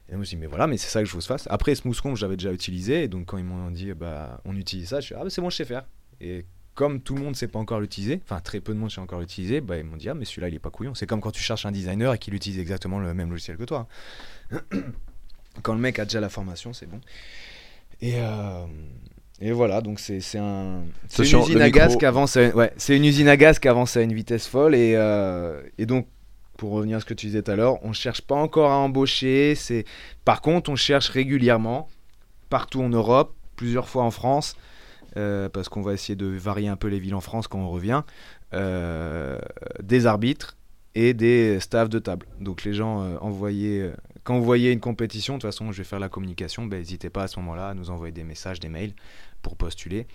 et 0.09 0.17
je 0.17 0.21
dis, 0.29 0.37
mais 0.37 0.47
voilà, 0.47 0.67
mais 0.67 0.77
c'est 0.77 0.89
ça 0.91 1.01
que 1.01 1.09
je 1.09 1.15
vous 1.15 1.21
fasse. 1.23 1.47
Après, 1.51 1.75
Smooth 1.75 1.99
Comb, 2.01 2.15
j'avais 2.15 2.37
déjà 2.37 2.53
utilisé. 2.53 3.05
Et 3.05 3.09
donc, 3.09 3.27
quand 3.27 3.39
ils 3.39 3.45
m'ont 3.45 3.71
dit, 3.71 3.93
bah, 3.95 4.41
on 4.45 4.55
utilise 4.55 4.89
ça, 4.91 5.01
je 5.01 5.07
suis, 5.07 5.15
ah, 5.15 5.25
bah, 5.25 5.31
c'est 5.31 5.41
bon, 5.41 5.49
je 5.49 5.57
sais 5.57 5.65
faire. 5.65 5.87
Et 6.21 6.45
comme 6.75 7.01
tout 7.01 7.15
le 7.15 7.21
monde 7.21 7.31
ne 7.31 7.37
sait 7.37 7.49
pas 7.49 7.59
encore 7.59 7.81
l'utiliser, 7.81 8.21
enfin, 8.25 8.41
très 8.41 8.61
peu 8.61 8.75
de 8.75 8.79
monde 8.79 8.91
sait 8.91 9.01
encore 9.01 9.21
l'utiliser, 9.21 9.61
bah, 9.61 9.79
ils 9.79 9.85
m'ont 9.85 9.97
dit, 9.97 10.09
ah, 10.09 10.15
mais 10.15 10.25
celui-là, 10.25 10.49
il 10.49 10.55
est 10.55 10.61
pas 10.61 10.71
couillon. 10.71 10.95
C'est 10.95 11.07
comme 11.07 11.21
quand 11.21 11.31
tu 11.31 11.43
cherches 11.43 11.67
un 11.67 11.73
designer 11.73 12.13
et 12.15 12.19
qu'il 12.19 12.35
utilise 12.35 12.59
exactement 12.59 12.99
le 12.99 13.15
même 13.15 13.31
logiciel 13.31 13.57
que 13.57 13.65
toi. 13.65 13.87
quand 15.63 15.75
le 15.75 15.81
mec 15.81 15.99
a 15.99 16.05
déjà 16.05 16.21
la 16.21 16.29
formation, 16.29 16.73
c'est 16.73 16.87
bon. 16.87 17.01
Et, 18.01 18.15
euh, 18.17 18.67
et 19.41 19.53
voilà, 19.53 19.81
donc 19.81 20.01
c'est 20.01 20.21
un, 20.37 20.83
une 21.19 21.25
usine 21.25 21.61
à 21.61 21.71
gaz 21.71 21.97
qui 21.97 22.07
avance, 22.07 22.37
à, 22.37 22.49
ouais, 22.49 22.73
c'est 22.77 22.97
une 22.97 23.05
usine 23.05 23.29
à 23.29 23.37
gaz 23.37 23.59
qui 23.59 23.69
avance 23.69 23.97
à 23.97 24.03
une 24.03 24.13
vitesse 24.13 24.47
folle. 24.47 24.75
Et, 24.75 24.95
euh, 24.97 25.63
et 25.79 25.87
donc, 25.87 26.09
pour 26.57 26.73
revenir 26.73 26.99
à 26.99 27.01
ce 27.01 27.05
que 27.05 27.15
tu 27.15 27.27
disais 27.27 27.43
tout 27.43 27.51
à 27.51 27.57
l'heure, 27.57 27.85
on 27.85 27.93
cherche 27.93 28.23
pas 28.23 28.37
encore 28.37 28.71
à 28.71 28.77
embaucher. 28.77 29.55
C'est 29.55 29.85
par 30.25 30.41
contre, 30.41 30.71
on 30.71 30.77
cherche 30.77 31.09
régulièrement 31.09 31.89
partout 32.49 32.83
en 32.83 32.89
Europe, 32.89 33.35
plusieurs 33.57 33.89
fois 33.89 34.05
en 34.05 34.11
France, 34.11 34.57
euh, 35.17 35.49
parce 35.49 35.69
qu'on 35.69 35.83
va 35.83 35.93
essayer 35.93 36.17
de 36.17 36.27
varier 36.27 36.69
un 36.69 36.77
peu 36.77 36.89
les 36.89 36.99
villes 36.99 37.15
en 37.15 37.21
France 37.21 37.49
quand 37.49 37.59
on 37.59 37.69
revient, 37.69 38.03
euh, 38.55 39.39
des 39.83 40.07
arbitres 40.07 40.57
et 40.95 41.15
des 41.15 41.59
staffs 41.61 41.89
de 41.89 41.99
table. 41.99 42.27
Donc 42.41 42.65
les 42.65 42.73
gens 42.73 43.03
euh, 43.03 43.17
euh, 43.21 43.95
quand 44.23 44.39
vous 44.39 44.45
voyez 44.45 44.71
une 44.71 44.81
compétition, 44.81 45.35
de 45.35 45.41
toute 45.41 45.51
façon, 45.51 45.73
je 45.73 45.79
vais 45.79 45.85
faire 45.85 45.99
la 45.99 46.09
communication, 46.09 46.67
ben, 46.67 46.79
n'hésitez 46.79 47.11
pas 47.11 47.25
à 47.25 47.29
ce 47.29 47.39
moment-là 47.41 47.71
à 47.71 47.75
nous 47.75 47.91
envoyer 47.91 48.13
des 48.13 48.25
messages, 48.25 48.61
des 48.61 48.69
mails 48.69 48.95
pour 49.43 49.57
postuler. 49.57 50.07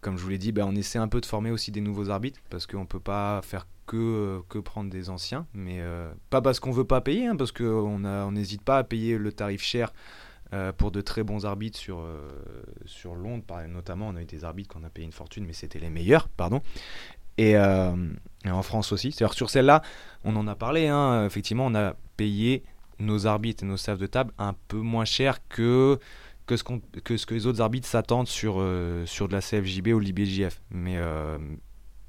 Comme 0.00 0.16
je 0.16 0.22
vous 0.22 0.28
l'ai 0.30 0.38
dit, 0.38 0.52
ben, 0.52 0.64
on 0.64 0.76
essaie 0.76 0.98
un 0.98 1.08
peu 1.08 1.20
de 1.20 1.26
former 1.26 1.50
aussi 1.50 1.72
des 1.72 1.80
nouveaux 1.80 2.10
arbitres 2.10 2.40
parce 2.48 2.66
qu'on 2.66 2.80
ne 2.80 2.86
peut 2.86 3.00
pas 3.00 3.42
faire 3.42 3.66
que, 3.86 4.40
que 4.48 4.58
prendre 4.58 4.88
des 4.88 5.10
anciens, 5.10 5.46
mais 5.52 5.82
pas 6.30 6.40
parce 6.40 6.60
qu'on 6.60 6.70
veut 6.70 6.84
pas 6.84 7.00
payer, 7.00 7.26
hein, 7.26 7.36
parce 7.36 7.52
qu'on 7.52 8.30
n'hésite 8.30 8.62
pas 8.62 8.78
à 8.78 8.84
payer 8.84 9.18
le 9.18 9.32
tarif 9.32 9.62
cher 9.62 9.92
euh, 10.54 10.72
pour 10.72 10.90
de 10.90 11.00
très 11.00 11.22
bons 11.22 11.44
arbitres 11.44 11.78
sur, 11.78 12.00
euh, 12.00 12.30
sur 12.86 13.14
Londres, 13.14 13.44
notamment. 13.68 14.08
On 14.08 14.16
a 14.16 14.22
eu 14.22 14.26
des 14.26 14.44
arbitres 14.44 14.74
qu'on 14.74 14.84
a 14.84 14.88
payé 14.88 15.04
une 15.04 15.12
fortune, 15.12 15.44
mais 15.44 15.52
c'était 15.52 15.78
les 15.78 15.90
meilleurs, 15.90 16.28
pardon. 16.28 16.62
Et, 17.36 17.56
euh, 17.56 17.92
en 18.46 18.62
France 18.62 18.92
aussi. 18.92 19.12
C'est-à-dire 19.12 19.34
sur 19.34 19.50
celle-là, 19.50 19.82
on 20.24 20.34
en 20.36 20.46
a 20.48 20.54
parlé, 20.54 20.88
hein, 20.88 21.26
effectivement, 21.26 21.66
on 21.66 21.74
a 21.74 21.94
payé 22.16 22.64
nos 22.98 23.26
arbitres 23.26 23.62
et 23.62 23.66
nos 23.66 23.76
staffs 23.76 23.98
de 23.98 24.06
table 24.06 24.32
un 24.38 24.54
peu 24.68 24.78
moins 24.78 25.04
cher 25.04 25.46
que, 25.48 25.98
que, 26.46 26.56
ce, 26.56 26.64
que 26.64 27.24
que 27.26 27.34
les 27.34 27.46
autres 27.46 27.60
arbitres 27.60 27.86
s'attendent 27.86 28.26
sur, 28.26 28.64
sur 29.04 29.28
de 29.28 29.32
la 29.34 29.40
CFJB 29.40 29.88
ou 29.88 30.00
l'IBJF. 30.00 30.62
Mais, 30.70 30.98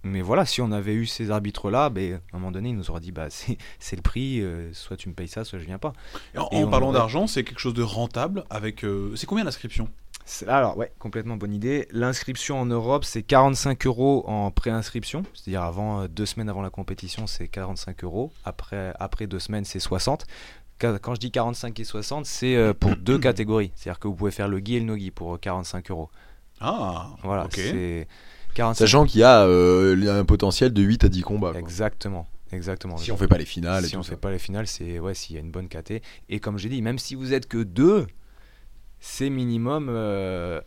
mais 0.03 0.21
voilà, 0.21 0.45
si 0.45 0.61
on 0.61 0.71
avait 0.71 0.93
eu 0.93 1.05
ces 1.05 1.29
arbitres-là, 1.31 1.89
ben, 1.89 2.19
à 2.31 2.35
un 2.35 2.39
moment 2.39 2.51
donné, 2.51 2.69
ils 2.69 2.75
nous 2.75 2.89
auraient 2.89 2.99
dit 3.01 3.11
bah, 3.11 3.27
c'est 3.79 3.95
le 3.95 4.01
prix, 4.01 4.41
euh, 4.41 4.71
soit 4.73 4.97
tu 4.97 5.09
me 5.09 5.13
payes 5.13 5.27
ça, 5.27 5.43
soit 5.43 5.59
je 5.59 5.65
viens 5.65 5.77
pas. 5.79 5.93
Et 6.33 6.37
en 6.37 6.49
Et 6.51 6.57
en 6.63 6.67
on 6.67 6.69
parlant 6.69 6.91
d'argent, 6.91 7.27
c'est 7.27 7.43
quelque 7.43 7.59
chose 7.59 7.73
de 7.73 7.83
rentable 7.83 8.43
avec. 8.49 8.83
euh, 8.83 9.15
C'est 9.15 9.25
combien 9.27 9.43
l'inscription? 9.43 9.89
Alors, 10.47 10.77
ouais, 10.77 10.91
complètement 10.99 11.37
bonne 11.37 11.53
idée. 11.55 11.87
L'inscription 11.91 12.61
en 12.61 12.65
Europe, 12.67 13.03
c'est 13.03 13.23
45 13.23 13.87
euros 13.87 14.23
en 14.27 14.51
préinscription, 14.51 15.23
c'est-à-dire 15.33 15.63
avant 15.63 16.01
euh, 16.01 16.07
deux 16.07 16.27
semaines 16.27 16.49
avant 16.49 16.61
la 16.61 16.69
compétition, 16.69 17.25
c'est 17.25 17.47
45 17.47 18.03
euros. 18.03 18.31
Après, 18.45 18.93
après 18.99 19.25
deux 19.25 19.39
semaines, 19.39 19.65
c'est 19.65 19.79
60. 19.79 20.25
Quand 20.79 21.13
je 21.15 21.19
dis 21.19 21.31
45 21.31 21.77
et 21.79 21.83
60, 21.83 22.25
c'est 22.25 22.73
pour 22.79 22.95
deux 22.95 23.17
catégories. 23.27 23.71
C'est-à-dire 23.75 23.99
que 23.99 24.07
vous 24.07 24.13
pouvez 24.15 24.31
faire 24.31 24.47
le 24.47 24.59
gui 24.61 24.75
et 24.75 24.79
le 24.79 24.85
no-gui 24.85 25.11
pour 25.11 25.33
euh, 25.33 25.37
45 25.37 25.91
euros. 25.91 26.09
Ah, 26.61 27.07
Voilà, 27.23 27.45
ok. 27.45 27.59
C'est 28.49 28.55
45 28.55 28.79
Sachant 28.85 29.05
qu'il 29.05 29.21
y 29.21 29.23
a 29.23 29.43
euh, 29.45 30.19
un 30.19 30.25
potentiel 30.25 30.73
de 30.73 30.81
8 30.81 31.05
à 31.05 31.09
10 31.09 31.21
combats. 31.21 31.51
quoi. 31.51 31.59
Exactement, 31.59 32.27
exactement. 32.51 32.97
Si 32.97 33.11
on 33.11 33.17
fait 33.17 33.27
pas 33.27 33.37
les 33.37 33.45
finales 33.45 33.85
si 33.85 33.95
on 33.97 34.03
ça. 34.03 34.11
fait 34.11 34.17
pas 34.17 34.31
les 34.31 34.39
finales, 34.39 34.67
c'est 34.67 34.99
ouais, 34.99 35.13
s'il 35.13 35.35
y 35.35 35.39
a 35.39 35.41
une 35.41 35.51
bonne 35.51 35.67
KT. 35.69 36.01
Et 36.29 36.39
comme 36.39 36.57
j'ai 36.57 36.69
dit, 36.69 36.81
même 36.81 36.99
si 36.99 37.15
vous 37.15 37.33
êtes 37.33 37.47
que 37.47 37.63
deux, 37.63 38.07
c'est 38.99 39.29
minimum 39.29 39.87
euh, 39.89 40.59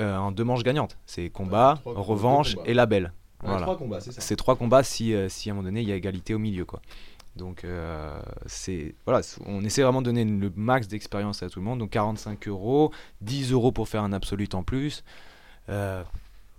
euh, 0.00 0.16
en 0.16 0.32
deux 0.32 0.44
manches 0.44 0.62
gagnantes. 0.64 0.98
C'est 1.06 1.30
combat, 1.30 1.80
revanche 1.84 2.54
combats. 2.56 2.70
et 2.70 2.74
label. 2.74 3.12
Ouais, 3.42 3.48
voilà. 3.48 3.62
trois 3.62 3.76
combats, 3.78 4.00
c'est 4.00 4.12
ça. 4.12 4.20
C'est 4.20 4.36
trois 4.36 4.56
combats 4.56 4.82
si, 4.84 5.14
euh, 5.14 5.28
si 5.28 5.48
à 5.48 5.52
un 5.52 5.56
moment 5.56 5.64
donné 5.64 5.82
il 5.82 5.88
y 5.88 5.92
a 5.92 5.96
égalité 5.96 6.34
au 6.34 6.38
milieu, 6.38 6.64
quoi. 6.64 6.80
Donc 7.34 7.64
euh, 7.64 8.20
c'est 8.46 8.94
voilà, 9.06 9.22
on 9.46 9.64
essaie 9.64 9.82
vraiment 9.82 10.02
de 10.02 10.06
donner 10.06 10.24
le 10.24 10.52
max 10.54 10.86
d'expérience 10.86 11.42
à 11.42 11.48
tout 11.48 11.60
le 11.60 11.64
monde. 11.64 11.78
Donc 11.78 11.90
45 11.90 12.46
euros, 12.48 12.92
10 13.22 13.52
euros 13.52 13.72
pour 13.72 13.88
faire 13.88 14.02
un 14.02 14.12
absolute 14.12 14.54
en 14.54 14.62
plus. 14.62 15.02
Euh, 15.70 16.02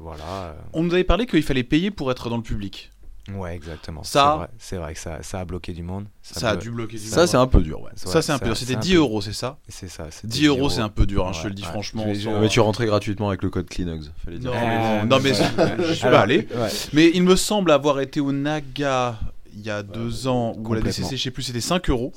voilà. 0.04 0.24
euh, 0.24 0.54
On 0.74 0.84
nous 0.84 0.94
avait 0.94 1.04
parlé 1.04 1.26
qu'il 1.26 1.44
fallait 1.44 1.64
payer 1.64 1.90
pour 1.92 2.12
être 2.12 2.30
dans 2.30 2.38
le 2.38 2.44
public. 2.44 2.92
Ouais, 3.34 3.56
exactement. 3.56 4.04
Ça- 4.04 4.10
c'est 4.12 4.38
vrai, 4.38 4.48
c'est 4.60 4.76
vrai 4.76 4.94
que 4.96 5.00
ça, 5.00 5.24
ça 5.24 5.40
a 5.40 5.46
bloqué 5.46 5.72
du 5.72 5.82
monde. 5.82 6.08
Ça 6.22 6.50
a 6.50 6.56
dû 6.58 6.70
bloquer 6.72 6.98
du 6.98 7.06
Ça, 7.06 7.22
monde. 7.22 7.28
c'est 7.30 7.38
un 7.38 7.48
peu 7.48 7.62
dur, 7.62 7.80
ouais. 7.82 7.92
Ça, 7.96 8.22
c'est 8.22 8.34
un 8.34 8.38
peu 8.38 8.48
dur. 8.48 8.58
C'était 8.58 8.74
c'est 8.74 8.78
un 8.78 8.82
10 8.82 8.92
peu- 8.94 8.98
euros, 9.00 9.22
c'est 9.22 9.32
ça 9.32 9.60
C'est 9.70 9.88
ça. 9.88 10.08
c'était 10.12 10.28
10 10.28 10.48
euros, 10.48 10.70
c'est 10.70 10.82
un 10.82 10.90
peu 10.90 11.06
dur, 11.06 11.26
hein, 11.26 11.32
je 11.32 11.44
te 11.44 11.48
le 11.48 11.54
dis 11.54 11.62
ouais. 11.64 11.70
franchement. 11.70 12.06
Sans- 12.22 12.42
Mais 12.42 12.50
tu 12.50 12.60
rentrais 12.60 12.86
gratuitement 12.86 13.30
avec 13.30 13.42
le 13.42 13.50
code 13.50 13.70
Kleenex, 13.70 14.12
fallait 14.26 14.40
dire. 14.40 14.52
Non, 14.52 14.58
Euh, 14.62 15.04
non, 15.06 15.20
mais 15.22 15.30
je 15.34 15.94
suis 15.94 16.06
Alors, 16.06 16.20
pas 16.20 16.24
allé. 16.24 16.48
Mais 16.92 17.12
il 17.14 17.24
me 17.24 17.38
semble 17.38 17.72
avoir 17.72 18.02
été 18.02 18.20
au 18.20 18.34
Naga 18.34 19.18
il 19.56 19.62
y 19.62 19.70
a 19.70 19.84
deux 19.84 20.28
ans, 20.28 20.54
ou 20.58 20.74
à 20.74 20.76
la. 20.76 20.82
DCC, 20.82 21.16
je 21.16 21.24
sais 21.24 21.32
plus, 21.32 21.44
c'était 21.44 21.62
5 21.62 21.90
euros. 21.90 22.12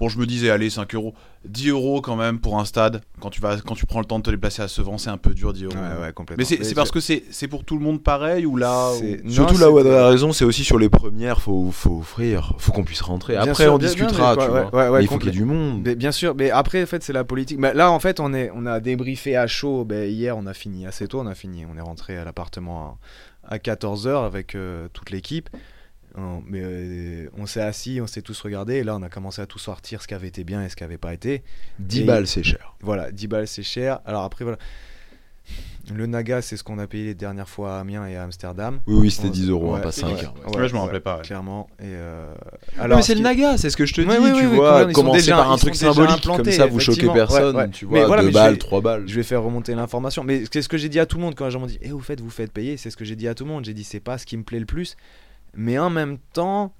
Bon, 0.00 0.08
je 0.08 0.18
me 0.18 0.26
disais, 0.26 0.50
allez, 0.50 0.70
5 0.70 0.94
euros. 0.94 1.12
10 1.44 1.70
euros 1.70 2.00
quand 2.00 2.14
même 2.16 2.38
pour 2.40 2.58
un 2.58 2.64
stade. 2.64 3.00
Quand 3.20 3.30
tu, 3.30 3.40
vas, 3.40 3.56
quand 3.60 3.74
tu 3.74 3.86
prends 3.86 3.98
le 4.00 4.04
temps 4.04 4.18
de 4.18 4.24
te 4.24 4.30
déplacer 4.30 4.62
à 4.62 4.68
Sevran, 4.68 4.96
c'est 4.98 5.10
un 5.10 5.16
peu 5.18 5.34
dur, 5.34 5.52
10 5.52 5.64
euros. 5.64 5.74
Ouais, 5.74 6.06
ouais, 6.06 6.12
complètement. 6.12 6.44
Mais 6.48 6.64
c'est 6.64 6.74
parce 6.74 6.90
que 6.90 7.00
c'est 7.00 7.24
c'est 7.30 7.48
pour 7.48 7.64
tout 7.64 7.76
le 7.76 7.84
monde 7.84 8.02
pareil 8.02 8.46
ou 8.46 8.56
là 8.56 8.90
C'est- 8.98 9.20
ou- 9.22 9.26
Non, 9.26 9.30
Surtout 9.32 9.58
là 9.58 9.70
où 9.70 9.78
elle 9.78 9.88
a 9.92 10.08
raison, 10.08 10.32
c'est 10.32 10.44
aussi 10.44 10.62
sur 10.64 10.78
les 10.78 10.88
premières, 10.88 11.40
faut, 11.40 11.70
faut 11.72 11.98
offrir, 11.98 12.54
faut 12.58 12.72
qu'on 12.72 12.84
puisse 12.84 13.00
rentrer. 13.00 13.34
Bien 13.34 13.42
Après, 13.48 13.64
sûr, 13.64 13.74
on 13.74 13.78
bien- 13.78 13.88
discutera, 13.88 14.36
bien, 14.36 14.44
tu 14.46 14.52
mais 14.52 14.60
vois. 14.60 14.70
quoi, 14.70 14.80
ouais, 14.84 14.88
ouais, 14.88 14.98
Mais 14.98 15.04
il 15.04 15.08
faut 15.08 15.18
qu'il 15.18 15.26
y 15.30 15.34
ait 15.34 15.38
du 15.38 15.44
monde. 15.44 15.82
Mais 15.84 15.94
bien 15.96 16.12
sûr, 16.12 16.34
mais 16.36 16.50
après, 16.50 16.82
en 16.82 16.86
fait, 16.86 17.02
c'est 17.02 17.12
la 17.12 17.24
politique. 17.24 17.58
Mais 17.58 17.74
là, 17.74 17.90
en 17.90 17.98
fait, 17.98 18.20
on, 18.20 18.32
est, 18.34 18.50
on 18.54 18.66
a 18.66 18.80
débriefé 18.80 19.36
à 19.36 19.46
chaud. 19.46 19.84
Ben, 19.84 20.08
hier, 20.10 20.36
on 20.36 20.46
a 20.46 20.54
fini 20.54 20.86
assez 20.86 21.08
tôt. 21.08 21.20
On 21.20 21.26
a 21.26 21.34
fini. 21.34 21.64
On 21.72 21.76
est 21.76 21.80
rentré 21.82 22.16
à 22.18 22.24
l'appartement 22.24 22.98
à, 23.44 23.54
à 23.54 23.58
14h 23.58 24.24
avec 24.24 24.54
euh, 24.54 24.88
toute 24.92 25.10
l'équipe. 25.10 25.48
On- 26.16 26.42
mais 26.46 26.60
euh, 26.62 27.28
on 27.36 27.46
s'est 27.46 27.60
assis, 27.60 28.00
on 28.02 28.06
s'est 28.06 28.22
tous 28.22 28.40
regardés. 28.40 28.76
Et 28.76 28.84
là, 28.84 28.96
on 28.96 29.02
a 29.02 29.08
commencé 29.08 29.40
à 29.42 29.46
tout 29.46 29.58
sortir 29.58 30.02
ce 30.02 30.08
qui 30.08 30.14
avait 30.14 30.28
été 30.28 30.44
bien 30.44 30.62
et 30.64 30.68
ce 30.68 30.76
qui 30.76 30.84
avait 30.84 30.98
pas 30.98 31.12
été. 31.14 31.42
10 31.78 32.00
Et- 32.00 32.04
balles, 32.04 32.26
c'est 32.26 32.42
cher. 32.42 32.74
Voilà, 32.80 33.10
10 33.12 33.26
balles, 33.28 33.46
c'est 33.48 33.62
cher. 33.62 34.00
Alors 34.06 34.24
après, 34.24 34.44
voilà. 34.44 34.58
Le 35.94 36.04
Naga, 36.04 36.42
c'est 36.42 36.58
ce 36.58 36.62
qu'on 36.64 36.78
a 36.78 36.86
payé 36.86 37.04
les 37.06 37.14
dernières 37.14 37.48
fois 37.48 37.76
à 37.78 37.80
Amiens 37.80 38.06
et 38.06 38.14
à 38.14 38.24
Amsterdam. 38.24 38.80
Oui, 38.86 38.96
oui, 38.98 39.10
c'était 39.10 39.28
Ouais. 39.28 39.30
10 39.32 39.48
euros, 39.48 39.70
hein, 39.72 39.76
Ouais, 39.76 39.80
pas 39.82 39.90
c'est 39.92 40.02
5. 40.02 40.08
vrai. 40.10 40.26
hein. 40.26 40.50
Ouais, 40.58 40.68
je 40.68 40.74
m'en 40.74 40.82
rappelais 40.82 41.00
pas, 41.00 41.16
ouais. 41.16 41.22
Clairement. 41.22 41.66
Et 41.80 41.84
euh, 41.86 42.34
alors, 42.78 42.98
mais 42.98 43.02
c'est 43.02 43.12
ce 43.14 43.18
le 43.18 43.18
qui- 43.20 43.22
Naga, 43.24 43.56
c'est 43.56 43.70
ce 43.70 43.76
que 43.78 43.86
je 43.86 43.94
te 43.94 44.02
dis, 44.02 44.06
Ouais, 44.06 44.18
ouais, 44.18 44.32
tu 44.32 44.34
ouais, 44.34 44.46
ouais, 44.48 44.56
vois. 44.56 44.92
commencer 44.92 45.20
déjà- 45.20 45.36
par 45.36 45.50
un 45.50 45.56
truc 45.56 45.74
symbolique, 45.74 46.20
comme 46.22 46.44
ça 46.44 46.66
vous 46.66 46.78
choquez 46.80 47.08
personne, 47.10 47.56
Ouais, 47.56 47.62
ouais. 47.62 47.70
tu 47.70 47.86
Mais 47.86 48.00
vois. 48.00 48.06
voilà, 48.08 48.22
2 48.22 48.26
mais 48.28 48.32
je 48.32 48.38
balles, 48.38 48.52
vais- 48.52 48.58
3 48.58 48.80
balles. 48.82 49.04
Je 49.08 49.14
vais 49.14 49.22
faire 49.22 49.42
remonter 49.42 49.74
l'information. 49.74 50.24
Mais 50.24 50.42
c'est 50.52 50.60
ce 50.60 50.68
que 50.68 50.76
j'ai 50.76 50.90
dit 50.90 51.00
à 51.00 51.06
tout 51.06 51.16
le 51.16 51.22
monde 51.22 51.34
quand 51.34 51.46
les 51.46 51.50
gens 51.52 51.60
m'ont 51.60 51.66
dit 51.66 51.78
Eh, 51.80 51.88
vous 51.88 52.00
faites, 52.00 52.20
vous 52.20 52.28
faites 52.28 52.52
payer. 52.52 52.76
C'est 52.76 52.90
ce 52.90 52.96
que 52.98 53.06
j'ai 53.06 53.16
dit 53.16 53.26
à 53.26 53.34
tout 53.34 53.44
le 53.44 53.50
monde. 53.50 53.64
J'ai 53.64 53.72
dit 53.72 53.84
C'est 53.84 54.00
pas 54.00 54.18
ce 54.18 54.26
qui 54.26 54.36
me 54.36 54.42
plaît 54.42 54.60
le 54.60 54.66
plus. 54.66 54.94
Mais 55.60 55.76
en 55.78 55.90
même 55.90 56.18
temps, 56.32 56.72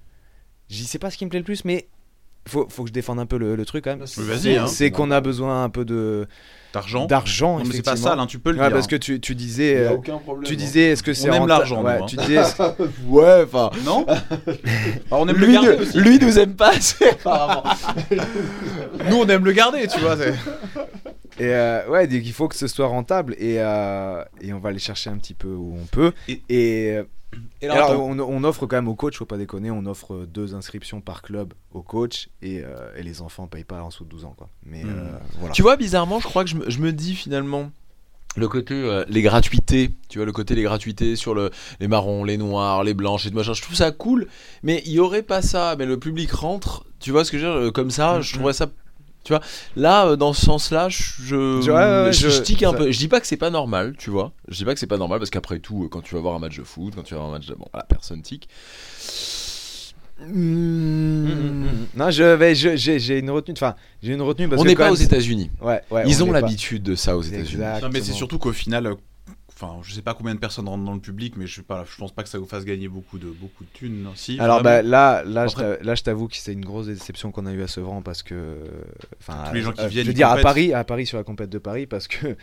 dit 0.69 0.85
C'est 0.85 0.99
pas 0.99 1.11
ce 1.11 1.17
qui 1.17 1.25
me 1.25 1.29
plaît 1.29 1.39
le 1.39 1.45
plus, 1.45 1.65
mais 1.65 1.87
faut, 2.47 2.67
faut 2.69 2.83
que 2.83 2.87
je 2.89 2.93
défende 2.93 3.19
un 3.19 3.25
peu 3.25 3.37
le, 3.37 3.55
le 3.57 3.65
truc 3.65 3.83
quand 3.83 3.91
même. 3.95 4.05
Mais 4.17 4.23
vas-y, 4.23 4.39
C'est- 4.39 4.57
hein. 4.57 4.67
C'est 4.67 4.89
qu'on 4.91 5.11
a 5.11 5.19
besoin 5.21 5.63
un 5.65 5.69
peu 5.69 5.83
de 5.85 6.27
d'argent. 6.73 7.05
d'argent. 7.05 7.57
Non, 7.59 7.65
mais 7.65 7.73
c'est 7.75 7.81
pas 7.83 7.95
sale, 7.97 8.19
hein, 8.19 8.25
tu 8.25 8.39
peux 8.39 8.51
le 8.51 8.57
Ouais, 8.59 8.67
dire. 8.67 8.73
parce 8.73 8.87
que 8.87 8.95
tu, 8.95 9.19
tu 9.19 9.35
disais. 9.35 9.75
euh, 9.77 9.97
problème. 9.97 10.43
tu 10.45 10.55
disais, 10.55 10.91
est-ce 10.91 11.03
que 11.03 11.13
c'est 11.13 11.29
On 11.29 11.33
aime 11.33 11.41
renta- 11.43 11.47
l'argent, 11.59 11.83
ouais, 11.83 11.97
nous, 11.97 12.03
hein. 12.03 12.07
tu 12.07 12.15
disais, 12.15 12.39
Ouais, 13.07 13.43
enfin. 13.43 13.69
Non 13.85 14.05
Alors 15.11 15.21
on 15.23 15.27
aime 15.27 15.35
le 15.37 15.45
Lui, 15.47 15.53
garder 15.53 15.69
aussi. 15.81 15.99
lui 15.99 16.17
nous 16.19 16.39
aime 16.39 16.55
pas 16.55 16.69
assez, 16.69 17.09
apparemment. 17.09 17.63
Nous 19.09 19.17
on 19.17 19.27
aime 19.27 19.43
le 19.45 19.51
garder, 19.51 19.87
tu 19.87 19.99
vois. 19.99 20.15
c'est- 20.17 20.33
Et 21.39 21.53
euh, 21.53 21.87
ouais, 21.89 22.07
donc 22.07 22.21
il 22.23 22.33
faut 22.33 22.47
que 22.47 22.55
ce 22.55 22.67
soit 22.67 22.87
rentable 22.87 23.33
et, 23.37 23.55
euh, 23.59 24.23
et 24.41 24.53
on 24.53 24.59
va 24.59 24.69
aller 24.69 24.79
chercher 24.79 25.09
un 25.09 25.17
petit 25.17 25.33
peu 25.33 25.47
où 25.49 25.75
on 25.81 25.85
peut. 25.85 26.11
Et- 26.27 26.41
Et, 26.49 26.99
Et 27.61 27.67
alors, 27.69 27.89
alors, 27.89 28.01
on, 28.05 28.19
on 28.19 28.43
offre 28.43 28.65
quand 28.65 28.77
même 28.77 28.87
au 28.87 28.95
coach, 28.95 29.17
faut 29.17 29.25
pas 29.25 29.37
déconner, 29.37 29.69
on 29.69 29.85
offre 29.85 30.25
deux 30.25 30.55
inscriptions 30.55 31.01
par 31.01 31.21
club 31.21 31.53
au 31.73 31.81
coach 31.81 32.29
et, 32.41 32.61
euh, 32.63 32.91
et 32.95 33.03
les 33.03 33.21
enfants 33.21 33.47
payent 33.47 33.63
pas 33.65 33.83
en 33.83 33.89
dessous 33.89 34.03
de 34.05 34.09
12 34.09 34.25
ans. 34.25 34.33
Quoi. 34.37 34.49
Mais 34.65 34.83
Hmm. 34.83 34.89
euh, 34.89 35.11
voilà. 35.39 35.53
Tu 35.53 35.61
vois, 35.61 35.77
bizarrement, 35.77 36.19
je 36.19 36.27
crois 36.27 36.43
que 36.43 36.49
je 36.49 36.55
me, 36.55 36.69
je 36.69 36.79
me 36.79 36.91
dis 36.91 37.15
finalement. 37.15 37.71
Le 38.35 38.47
côté, 38.47 38.73
euh, 38.75 39.03
les 39.09 39.21
gratuités, 39.23 39.91
tu 40.07 40.19
vois, 40.19 40.25
le 40.25 40.31
côté, 40.31 40.53
les 40.55 40.61
gratuités 40.63 41.15
sur 41.15 41.33
le, 41.33 41.49
les 41.79 41.87
marrons, 41.87 42.23
les 42.23 42.37
noirs, 42.37 42.83
les 42.83 42.93
blanches 42.93 43.25
et 43.25 43.29
tout 43.31 43.35
machin, 43.35 43.53
je 43.53 43.61
trouve 43.61 43.75
ça 43.75 43.91
cool, 43.91 44.27
mais 44.63 44.81
il 44.85 44.91
y 44.93 44.99
aurait 44.99 45.23
pas 45.23 45.41
ça, 45.41 45.75
mais 45.77 45.85
le 45.87 45.97
public 45.99 46.31
rentre, 46.31 46.85
tu 46.99 47.11
vois 47.11 47.25
ce 47.25 47.31
que 47.31 47.39
je 47.39 47.47
veux 47.47 47.63
dire, 47.63 47.73
comme 47.73 47.89
ça, 47.91 48.21
je 48.21 48.29
Mhm. 48.29 48.33
trouverais 48.35 48.53
ça, 48.53 48.67
tu 49.23 49.33
vois, 49.33 49.41
là, 49.75 50.07
euh, 50.07 50.15
dans 50.15 50.33
ce 50.33 50.45
sens-là, 50.45 50.87
je, 50.89 51.35
Ouais, 51.35 51.69
ouais, 51.71 52.03
ouais, 52.05 52.13
je, 52.13 52.41
tique 52.41 52.63
un 52.63 52.71
ça- 52.71 52.77
peu, 52.77 52.91
je 52.91 52.97
dis 52.97 53.07
pas 53.07 53.19
que 53.19 53.27
c'est 53.27 53.37
pas 53.37 53.49
normal, 53.49 53.95
tu 53.97 54.09
vois, 54.09 54.31
je 54.47 54.55
dis 54.57 54.65
pas 54.65 54.73
que 54.73 54.79
c'est 54.79 54.87
pas 54.87 54.97
normal, 54.97 55.19
parce 55.19 55.29
qu'après 55.29 55.59
tout, 55.59 55.87
quand 55.91 56.01
tu 56.01 56.15
vas 56.15 56.21
voir 56.21 56.35
un 56.35 56.39
match 56.39 56.57
de 56.57 56.63
foot, 56.63 56.93
quand 56.95 57.03
tu 57.03 57.13
vas 57.13 57.19
voir 57.19 57.29
un 57.31 57.33
match 57.37 57.47
de, 57.47 57.53
bon, 57.55 57.65
voilà, 57.71 57.85
personne 57.85 58.21
tique. 58.21 58.47
Mm, 60.27 61.85
Non, 61.95 62.11
je 62.11 62.23
vais, 62.23 62.53
je- 62.55 62.75
j'ai 62.75 63.19
une 63.19 63.29
retenue. 63.31 63.53
Enfin, 63.57 63.75
j'ai 64.03 64.13
une 64.13 64.21
retenue 64.21 64.49
parce 64.49 64.61
On 64.61 64.65
n'est 64.65 64.75
pas 64.75 64.83
même, 64.85 64.93
aux 64.93 64.95
États-Unis. 64.97 65.49
Ouais, 65.61 65.81
ouais, 65.91 66.03
Ils 66.07 66.21
on 66.23 66.27
ont 66.27 66.31
l'habitude 66.31 66.83
de 66.83 66.95
ça 66.95 67.15
aux 67.17 67.21
États-Unis. 67.21 67.63
Mais 67.91 68.01
c'est 68.01 68.11
surtout 68.13 68.37
qu'au 68.37 68.51
final, 68.53 68.95
enfin, 69.61 69.79
je 69.83 69.93
sais 69.93 70.01
pas 70.01 70.13
combien 70.13 70.33
de 70.35 70.39
personnes 70.39 70.67
rentrent 70.69 70.85
dans 70.85 70.93
le 70.93 70.99
public, 70.99 71.35
mais 71.37 71.47
je, 71.47 71.61
pas, 71.61 71.85
je 71.89 71.97
pense 71.97 72.11
pas 72.13 72.23
que 72.23 72.29
ça 72.29 72.39
vous 72.39 72.45
fasse 72.45 72.63
gagner 72.65 72.87
beaucoup 72.87 73.17
de, 73.17 73.27
beaucoup 73.29 73.63
de 73.65 73.69
thunes. 73.73 74.07
Si, 74.15 74.39
Alors 74.39 74.63
bah, 74.63 74.81
là, 74.81 75.23
là, 75.25 75.47
je 75.47 75.53
Après- 75.53 75.77
t'a- 75.77 75.83
là, 75.83 75.95
je 75.95 76.03
t'avoue 76.03 76.27
que 76.27 76.35
c'est 76.37 76.53
une 76.53 76.63
grosse 76.65 76.85
déception 76.87 77.31
qu'on 77.31 77.45
a 77.45 77.51
eu 77.51 77.61
à 77.61 77.67
Sevran 77.67 78.01
parce 78.01 78.23
que, 78.23 78.55
enfin, 79.19 79.43
Tous 79.49 79.55
les 79.55 79.61
gens 79.61 79.71
qui 79.73 79.81
euh, 79.81 79.87
viennent, 79.87 80.05
je 80.05 80.09
veux 80.11 80.13
dire 80.13 80.29
à. 80.29 80.37
Paris, 80.37 80.73
à 80.73 80.83
Paris 80.83 81.05
sur 81.05 81.17
la 81.17 81.23
compète 81.23 81.49
de 81.49 81.57
Paris 81.59 81.85
parce 81.87 82.07
que 82.07 82.37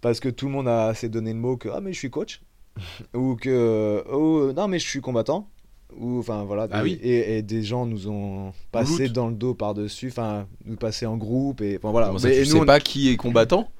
parce 0.00 0.20
que 0.20 0.28
tout 0.28 0.46
le 0.46 0.52
monde 0.52 0.68
a 0.68 0.94
s'est 0.94 1.08
donné 1.08 1.32
le 1.32 1.38
mot 1.38 1.56
que 1.56 1.68
ah 1.70 1.80
mais 1.80 1.92
je 1.92 1.98
suis 1.98 2.10
coach 2.10 2.40
ou 3.14 3.34
que 3.36 4.04
oh 4.10 4.52
non 4.54 4.68
mais 4.68 4.78
je 4.78 4.86
suis 4.88 5.00
combattant 5.00 5.48
ou 5.96 6.18
enfin 6.20 6.44
voilà 6.44 6.68
Ah 6.70 6.82
oui. 6.84 6.98
et, 7.02 7.38
et 7.38 7.42
des 7.42 7.62
gens 7.64 7.86
nous 7.86 8.08
ont 8.08 8.52
passé 8.70 9.08
dans 9.08 9.26
le 9.28 9.34
dos 9.34 9.54
par 9.54 9.74
dessus 9.74 10.08
enfin 10.08 10.46
nous 10.66 10.76
passer 10.76 11.06
en 11.06 11.16
groupe 11.16 11.62
et 11.62 11.78
enfin 11.78 11.90
voilà 11.90 12.08
Comment 12.08 12.18
ça, 12.20 12.28
Mais- 12.28 12.34
tu 12.34 12.40
et 12.42 12.44
sais 12.44 12.54
nous, 12.54 12.62
on- 12.62 12.66
pas 12.66 12.78
qui 12.78 13.08
est 13.10 13.16
combattant? 13.16 13.70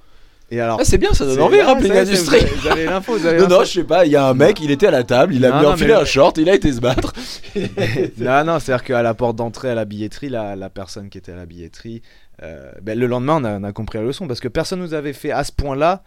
Et 0.50 0.60
alors 0.60 0.78
Ah, 0.80 0.84
c'est 0.84 0.98
bien, 0.98 1.12
ça 1.12 1.24
donne 1.26 1.40
envie, 1.40 1.60
Rappling 1.60 1.92
ça 1.92 1.98
y 1.98 1.98
est, 2.02 2.04
c'est- 2.16 2.34
Industrie. 2.34 2.46
vous 2.60 2.66
avez 2.68 2.84
l'info 2.86 3.16
vous 3.18 3.26
avez 3.26 3.38
Non, 3.40 3.48
non, 3.48 3.60
je 3.64 3.72
sais 3.72 3.84
pas, 3.84 4.06
il 4.06 4.12
y 4.12 4.16
a 4.16 4.26
un 4.26 4.34
mec, 4.34 4.60
il 4.60 4.70
était 4.70 4.86
à 4.86 4.90
la 4.90 5.04
table, 5.04 5.34
il 5.34 5.44
a 5.44 5.50
Non, 5.50 5.56
mis 5.58 5.62
non, 5.64 5.68
enfilé 5.72 5.88
mais- 5.94 6.00
un 6.00 6.04
short, 6.04 6.38
il 6.38 6.48
a 6.48 6.54
été 6.54 6.72
se 6.72 6.80
battre. 6.80 7.12
non, 8.18 8.44
non, 8.44 8.58
c'est-à-dire 8.58 8.84
qu'à 8.84 9.02
la 9.02 9.14
porte 9.14 9.36
d'entrée 9.36 9.70
à 9.70 9.74
la 9.74 9.84
billetterie, 9.84 10.28
la, 10.28 10.56
la 10.56 10.70
personne 10.70 11.08
qui 11.08 11.18
était 11.18 11.32
à 11.32 11.36
la 11.36 11.46
billetterie, 11.46 12.02
euh, 12.42 12.70
ben, 12.82 12.98
le 12.98 13.06
lendemain, 13.06 13.38
on 13.40 13.44
a, 13.44 13.58
on 13.58 13.64
a 13.64 13.72
compris 13.72 13.98
la 13.98 14.04
leçon 14.04 14.26
parce 14.26 14.40
que 14.40 14.48
personne 14.48 14.80
nous 14.80 14.94
avait 14.94 15.12
fait 15.12 15.30
à 15.32 15.44
ce 15.44 15.52
point-là 15.52 16.02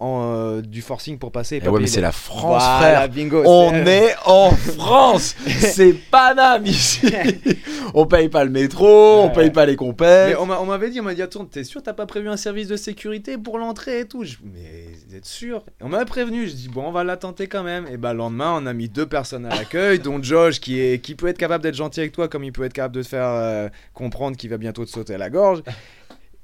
en, 0.00 0.32
euh, 0.34 0.60
du 0.62 0.82
forcing 0.82 1.18
pour 1.18 1.30
passer. 1.30 1.56
et 1.56 1.58
Eh 1.62 1.64
pas 1.66 1.70
ouais, 1.70 1.80
mais 1.80 1.86
c'est 1.86 2.00
la 2.00 2.10
France, 2.12 2.42
Voilà, 2.62 2.76
frère. 2.78 3.08
bingo. 3.08 3.42
On 3.46 3.72
est 3.86 4.14
en 4.24 4.50
France, 4.50 5.36
c'est 5.60 5.92
Paname 5.92 6.66
ici. 6.66 7.06
On 7.94 8.06
paye 8.06 8.28
pas 8.28 8.44
le 8.44 8.50
métro, 8.50 8.86
on 8.86 9.26
Ouais. 9.26 9.32
paye 9.32 9.50
pas 9.50 9.66
les 9.66 9.74
compètes. 9.76 10.36
on 10.38 10.46
m'a- 10.46 10.60
on 10.60 10.66
m'avait 10.66 10.90
dit, 10.90 11.00
on 11.00 11.02
m'a 11.02 11.14
dit, 11.14 11.22
attends, 11.22 11.44
t'es 11.44 11.64
sûr, 11.64 11.82
t'as 11.82 11.92
pas 11.92 12.06
prévu 12.06 12.28
un 12.28 12.36
service 12.36 12.68
de 12.68 12.76
sécurité 12.76 13.36
pour 13.36 13.58
l'entrée 13.58 14.00
et 14.00 14.04
tout? 14.04 14.22
Je- 14.24 14.36
Mais 14.44 14.86
vous 15.08 15.16
êtes 15.16 15.26
sûr? 15.26 15.64
Et 15.80 15.84
On 15.84 15.88
m'avait 15.88 16.04
prévenu, 16.04 16.46
je 16.48 16.52
dis, 16.54 16.68
bon, 16.68 16.84
on 16.86 16.92
va 16.92 17.02
la 17.04 17.16
tenter 17.16 17.48
quand 17.48 17.64
même. 17.64 17.86
Et 17.90 17.96
bah, 17.96 18.12
le 18.12 18.18
lendemain, 18.18 18.54
on 18.56 18.64
a 18.66 18.72
mis 18.72 18.88
deux 18.88 19.06
personnes 19.06 19.44
à 19.44 19.48
l'accueil, 19.56 19.98
dont 20.04 20.22
Josh, 20.22 20.60
qui, 20.60 20.80
est, 20.80 21.00
qui 21.02 21.14
peut 21.16 21.26
être 21.26 21.38
capable 21.38 21.64
d'être 21.64 21.74
gentil 21.74 21.98
avec 22.00 22.12
toi, 22.12 22.28
comme 22.28 22.44
il 22.44 22.52
peut 22.52 22.64
être 22.64 22.72
capable 22.72 22.94
de 22.94 23.02
te 23.02 23.08
faire 23.08 23.26
euh, 23.26 23.68
comprendre 23.92 24.36
qu'il 24.36 24.50
va 24.50 24.56
bientôt 24.56 24.84
te 24.84 24.90
sauter 24.90 25.14
à 25.14 25.18
la 25.18 25.28
gorge. 25.30 25.62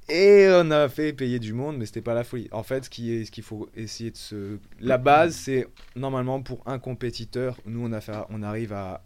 Et 0.08 0.46
on 0.52 0.70
a 0.70 0.88
fait 0.88 1.12
payer 1.12 1.38
du 1.40 1.52
monde, 1.52 1.76
mais 1.78 1.86
c'était 1.86 2.00
pas 2.00 2.14
la 2.14 2.22
folie. 2.24 2.48
En 2.52 2.62
fait, 2.62 2.84
ce 2.84 2.90
qui 2.90 3.12
est, 3.12 3.24
ce 3.24 3.30
qu'il 3.32 3.42
faut 3.42 3.68
essayer 3.76 4.10
de 4.12 4.16
se. 4.16 4.58
La 4.80 4.98
base, 4.98 5.34
c'est 5.34 5.66
normalement 5.96 6.40
pour 6.42 6.62
un 6.66 6.78
compétiteur, 6.78 7.56
nous 7.66 7.84
on, 7.84 7.92
a 7.92 8.00
fait, 8.00 8.12
on 8.30 8.42
arrive 8.42 8.72
à, 8.72 9.02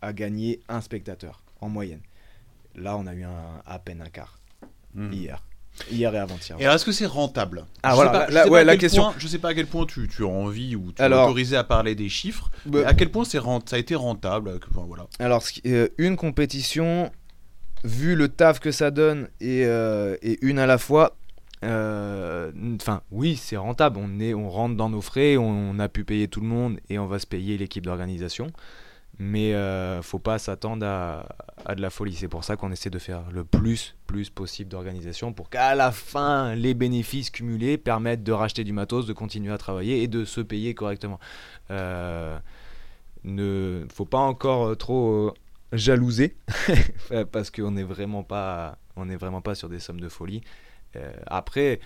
à 0.00 0.12
gagner 0.12 0.60
un 0.68 0.80
spectateur 0.80 1.42
en 1.60 1.68
moyenne. 1.68 2.00
Là, 2.74 2.96
on 2.96 3.06
a 3.06 3.14
eu 3.14 3.22
un, 3.22 3.62
à 3.66 3.78
peine 3.78 4.00
un 4.02 4.08
quart 4.10 4.38
Hmm. 4.94 5.10
hier. 5.10 5.42
Hier 5.90 6.14
et 6.14 6.18
avant-hier. 6.18 6.60
Et 6.60 6.64
est-ce 6.64 6.84
que 6.84 6.92
c'est 6.92 7.06
rentable? 7.06 7.64
Ah, 7.82 7.92
Je 7.92 7.94
voilà, 7.94 8.10
pas- 8.26 8.46
ouais, 8.48 8.62
la 8.62 8.72
quel 8.72 8.80
question- 8.80 9.04
point- 9.04 9.14
je 9.16 9.26
sais 9.26 9.38
pas 9.38 9.48
à 9.50 9.54
quel 9.54 9.66
point 9.66 9.86
tu, 9.86 10.06
tu 10.06 10.22
as 10.22 10.26
envie 10.28 10.76
ou 10.76 10.92
tu 10.92 11.00
es 11.00 11.06
autorisé 11.06 11.56
à 11.56 11.64
parler 11.64 11.94
des 11.94 12.10
chiffres. 12.10 12.50
Bah, 12.66 12.80
mais 12.80 12.84
à 12.84 12.92
quel 12.92 13.10
point 13.10 13.24
c'est 13.24 13.38
ça 13.40 13.76
a 13.76 13.78
été 13.78 13.94
rentable 13.94 14.60
voilà. 14.70 15.06
Alors, 15.18 15.42
euh, 15.64 15.88
une 15.96 16.16
compétition, 16.16 17.10
vu 17.84 18.14
le 18.14 18.28
taf 18.28 18.60
que 18.60 18.70
ça 18.70 18.90
donne 18.90 19.28
et, 19.40 19.64
euh, 19.66 20.16
une 20.40 20.58
à 20.58 20.66
la 20.66 20.78
fois, 20.78 21.16
euh, 21.64 22.50
enfin, 22.80 23.02
oui, 23.10 23.36
c'est 23.36 23.56
rentable. 23.56 23.98
On, 23.98 24.20
est, 24.20 24.34
on 24.34 24.50
rentre 24.50 24.76
dans 24.76 24.90
nos 24.90 25.00
frais, 25.00 25.36
on, 25.36 25.78
a 25.78 25.88
pu 25.88 26.04
payer 26.04 26.28
tout 26.28 26.40
le 26.40 26.46
monde 26.46 26.78
et 26.88 26.98
on 26.98 27.06
va 27.06 27.18
se 27.18 27.26
payer 27.26 27.56
l'équipe 27.58 27.84
d'organisation. 27.84 28.48
Mais 29.18 29.54
euh, 29.54 30.00
faut 30.00 30.18
pas 30.18 30.38
s'attendre 30.38 30.86
à, 30.86 31.74
de 31.74 31.82
la 31.82 31.90
folie. 31.90 32.14
C'est 32.14 32.28
pour 32.28 32.44
ça 32.44 32.56
qu'on 32.56 32.72
essaie 32.72 32.90
de 32.90 32.98
faire 32.98 33.22
le 33.30 33.44
plus, 33.44 33.94
plus 34.06 34.30
possible 34.30 34.70
d'organisation 34.70 35.32
pour 35.32 35.50
qu'à 35.50 35.74
la 35.74 35.92
fin, 35.92 36.54
les 36.54 36.74
bénéfices 36.74 37.30
cumulés 37.30 37.76
permettent 37.78 38.24
de 38.24 38.32
racheter 38.32 38.64
du 38.64 38.72
matos, 38.72 39.06
de 39.06 39.12
continuer 39.12 39.52
à 39.52 39.58
travailler 39.58 40.02
et 40.02 40.08
de 40.08 40.24
se 40.24 40.40
payer 40.40 40.74
correctement. 40.74 41.20
Euh, 41.70 42.38
ne 43.24 43.86
faut 43.92 44.06
pas 44.06 44.18
encore 44.18 44.76
trop 44.76 45.34
jalouser 45.72 46.36
parce 47.32 47.50
qu'on 47.50 47.72
n'est 47.72 47.82
vraiment 47.82 48.22
pas 48.22 48.78
on 48.96 49.06
n'est 49.06 49.16
vraiment 49.16 49.40
pas 49.40 49.54
sur 49.54 49.68
des 49.68 49.78
sommes 49.78 50.00
de 50.00 50.08
folie. 50.08 50.42
Euh, 50.96 51.12
après 51.26 51.80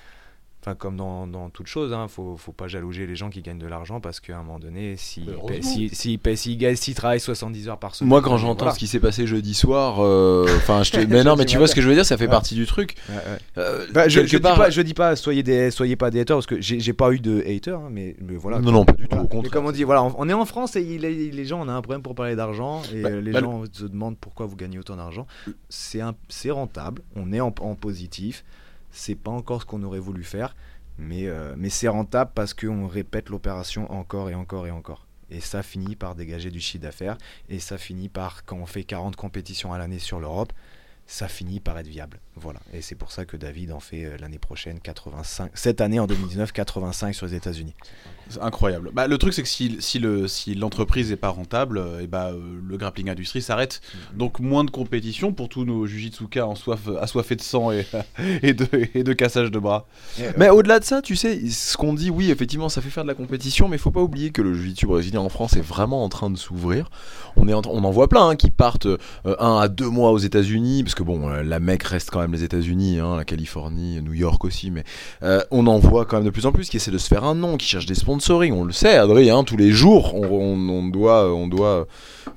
enfin 0.66 0.74
comme 0.74 0.96
dans, 0.96 1.28
dans 1.28 1.48
toute 1.48 1.68
chose 1.68 1.92
hein, 1.92 2.08
faut 2.08 2.36
faut 2.36 2.50
pas 2.50 2.66
jalouser 2.66 3.06
les 3.06 3.14
gens 3.14 3.30
qui 3.30 3.40
gagnent 3.40 3.58
de 3.58 3.68
l'argent 3.68 4.00
parce 4.00 4.18
qu'à 4.18 4.36
un 4.36 4.42
moment 4.42 4.58
donné 4.58 4.96
s'ils 4.96 5.26
gagnent- 6.58 6.76
s'ils 6.76 6.94
travaillent 6.94 7.20
70 7.20 7.68
heures 7.68 7.78
par 7.78 7.94
semaine 7.94 8.08
Moi, 8.08 8.20
quand 8.20 8.36
j'entends 8.36 8.64
voilà. 8.64 8.72
ce 8.74 8.78
qui 8.78 8.86
s'est 8.88 8.98
passé 9.00 9.26
jeudi 9.26 9.54
soir, 9.54 9.98
euh, 10.00 10.46
je 10.82 10.90
te... 10.90 10.98
mais 11.06 11.22
non, 11.22 11.36
mais 11.36 11.44
tu 11.44 11.56
vois 11.58 11.68
ce 11.68 11.74
que 11.74 11.80
je 11.80 11.88
veux 11.88 11.94
dire, 11.94 12.04
ça 12.04 12.16
fait 12.16 12.24
Ouais. 12.26 12.30
partie 12.30 12.56
du 12.56 12.66
truc. 12.66 12.96
Ouais, 13.08 13.14
ouais. 13.14 13.38
Euh, 13.58 13.86
Bah, 13.94 14.08
je, 14.08 14.22
je 14.26 14.36
dis 14.36 14.42
part- 14.42 14.56
pas, 14.56 14.70
je 14.70 14.80
dis 14.82 14.94
pas 14.94 15.14
soyez 15.14 15.44
des 15.44 15.70
soyez 15.70 15.94
pas 15.94 16.10
des 16.10 16.20
haters 16.20 16.36
parce 16.36 16.46
que 16.46 16.60
j'ai 16.60 16.92
pas 16.92 17.12
eu 17.12 17.20
de 17.20 17.42
haters 17.46 17.78
hein, 17.78 17.88
mais, 17.90 18.16
mais 18.20 18.34
voilà 18.36 18.58
Non, 18.58 18.72
non, 18.72 18.84
pas 18.84 18.92
du 18.94 19.02
tout, 19.04 19.08
Voilà. 19.10 19.22
au 19.22 19.24
Mais 19.24 19.28
contraire. 19.28 19.52
comme 19.52 19.66
on 19.66 19.72
dit, 19.72 19.84
voilà, 19.84 20.02
on, 20.02 20.14
on 20.18 20.28
est 20.28 20.32
en 20.32 20.44
France 20.44 20.74
et 20.76 20.82
il 20.82 21.02
les 21.02 21.44
gens, 21.44 21.60
on 21.64 21.68
a 21.68 21.72
un 21.72 21.82
problème 21.82 22.02
pour 22.02 22.14
parler 22.16 22.34
d'argent 22.34 22.82
et 22.92 23.02
Bah, 23.02 23.10
les 23.10 23.30
bah, 23.32 23.40
gens 23.40 23.62
se 23.72 23.84
demandent 23.84 24.18
pourquoi 24.18 24.46
vous 24.46 24.56
gagnez 24.56 24.78
autant 24.80 24.96
d'argent. 24.96 25.26
C'est 25.68 26.50
rentable, 26.50 27.02
on 27.14 27.32
est 27.32 27.40
en, 27.40 27.54
en 27.60 27.74
positif. 27.76 28.44
C'est 28.96 29.14
pas 29.14 29.30
encore 29.30 29.60
ce 29.60 29.66
qu'on 29.66 29.82
aurait 29.82 29.98
voulu 30.00 30.24
faire, 30.24 30.56
mais, 30.96 31.26
euh, 31.26 31.54
mais 31.58 31.68
c'est 31.68 31.86
rentable 31.88 32.30
parce 32.34 32.54
qu'on 32.54 32.86
répète 32.86 33.28
l'opération 33.28 33.92
encore 33.92 34.30
et 34.30 34.34
encore 34.34 34.66
et 34.66 34.70
encore. 34.70 35.06
Et 35.28 35.40
ça 35.40 35.62
finit 35.62 35.96
par 35.96 36.14
dégager 36.14 36.50
du 36.50 36.60
chiffre 36.60 36.82
d'affaires 36.82 37.18
et 37.50 37.58
ça 37.58 37.76
finit 37.76 38.08
par, 38.08 38.46
quand 38.46 38.56
on 38.56 38.64
fait 38.64 38.84
40 38.84 39.14
compétitions 39.14 39.74
à 39.74 39.78
l'année 39.78 39.98
sur 39.98 40.18
l'Europe, 40.18 40.52
ça 41.06 41.28
finit 41.28 41.60
par 41.60 41.78
être 41.78 41.88
viable. 41.88 42.20
Voilà. 42.38 42.60
Et 42.74 42.82
c'est 42.82 42.94
pour 42.96 43.12
ça 43.12 43.24
que 43.24 43.36
David 43.36 43.72
en 43.72 43.80
fait 43.80 44.04
euh, 44.04 44.16
l'année 44.20 44.38
prochaine 44.38 44.78
85, 44.80 45.52
cette 45.54 45.80
année 45.80 45.98
en 45.98 46.06
2019, 46.06 46.52
85 46.52 47.14
sur 47.14 47.26
les 47.26 47.34
États-Unis. 47.34 47.74
C'est 48.28 48.42
incroyable. 48.42 48.90
Bah, 48.92 49.06
le 49.06 49.18
truc, 49.18 49.32
c'est 49.32 49.42
que 49.42 49.48
si, 49.48 49.76
si 49.80 49.98
le- 50.00 50.26
si 50.28 50.54
l'entreprise 50.56 51.10
n'est 51.10 51.16
pas 51.16 51.28
rentable, 51.28 51.78
euh, 51.78 52.00
et 52.00 52.06
bah, 52.08 52.32
euh, 52.32 52.40
le 52.66 52.76
grappling 52.76 53.08
industrie 53.08 53.40
s'arrête. 53.40 53.80
Donc, 54.14 54.40
moins 54.40 54.64
de 54.64 54.70
compétition 54.70 55.32
pour 55.32 55.48
tous 55.48 55.64
nos 55.64 55.86
jujitsuka 55.86 56.44
en 56.46 56.56
soif, 56.56 56.88
assoiffés 57.00 57.36
de 57.36 57.40
sang 57.40 57.70
et, 57.70 57.86
et, 58.42 58.52
de, 58.52 58.66
et 58.94 59.04
de 59.04 59.12
cassage 59.12 59.50
de 59.52 59.58
bras. 59.60 59.86
Mais 60.36 60.50
au-delà 60.50 60.80
de 60.80 60.84
ça, 60.84 61.02
tu 61.02 61.14
sais, 61.16 61.48
ce 61.48 61.76
qu'on 61.76 61.94
dit, 61.94 62.10
oui, 62.10 62.30
effectivement, 62.32 62.68
ça 62.68 62.82
fait 62.82 62.90
faire 62.90 63.04
de 63.04 63.08
la 63.08 63.14
compétition, 63.14 63.68
mais 63.68 63.76
il 63.76 63.80
faut 63.80 63.92
pas 63.92 64.02
oublier 64.02 64.30
que 64.32 64.42
le 64.42 64.52
jiu-jitsu 64.54 64.86
brésilien 64.86 65.20
en 65.20 65.28
France 65.28 65.54
est 65.56 65.60
vraiment 65.60 66.02
en 66.02 66.08
train 66.08 66.28
de 66.28 66.36
s'ouvrir. 66.36 66.90
On, 67.36 67.46
est 67.48 67.54
en, 67.54 67.62
on 67.66 67.84
en 67.84 67.90
voit 67.92 68.08
plein 68.08 68.28
hein, 68.30 68.36
qui 68.36 68.50
partent 68.50 68.86
euh, 68.86 68.98
un 69.38 69.58
à 69.58 69.68
deux 69.68 69.88
mois 69.88 70.10
aux 70.10 70.18
États-Unis, 70.18 70.82
parce 70.82 70.96
que 70.96 71.04
bon, 71.04 71.30
euh, 71.30 71.42
la 71.44 71.60
Mecque 71.60 71.84
reste 71.84 72.10
quand 72.10 72.20
même 72.20 72.25
les 72.32 72.44
États-Unis, 72.44 72.98
hein, 72.98 73.16
la 73.16 73.24
Californie, 73.24 74.00
New 74.02 74.14
York 74.14 74.44
aussi, 74.44 74.70
mais 74.70 74.84
euh, 75.22 75.40
on 75.50 75.66
en 75.66 75.78
voit 75.78 76.04
quand 76.04 76.16
même 76.16 76.24
de 76.26 76.30
plus 76.30 76.46
en 76.46 76.52
plus 76.52 76.68
qui 76.68 76.76
essaient 76.76 76.90
de 76.90 76.98
se 76.98 77.08
faire 77.08 77.24
un 77.24 77.34
nom, 77.34 77.56
qui 77.56 77.66
cherchent 77.66 77.86
des 77.86 77.94
sponsoring. 77.94 78.52
On 78.52 78.64
le 78.64 78.72
sait, 78.72 78.96
Adrien, 78.96 79.38
hein, 79.38 79.44
tous 79.44 79.56
les 79.56 79.70
jours, 79.70 80.14
on, 80.14 80.24
on- 80.26 80.68
on 80.68 80.86
doit, 80.88 81.32
on 81.34 81.48
doit 81.48 81.86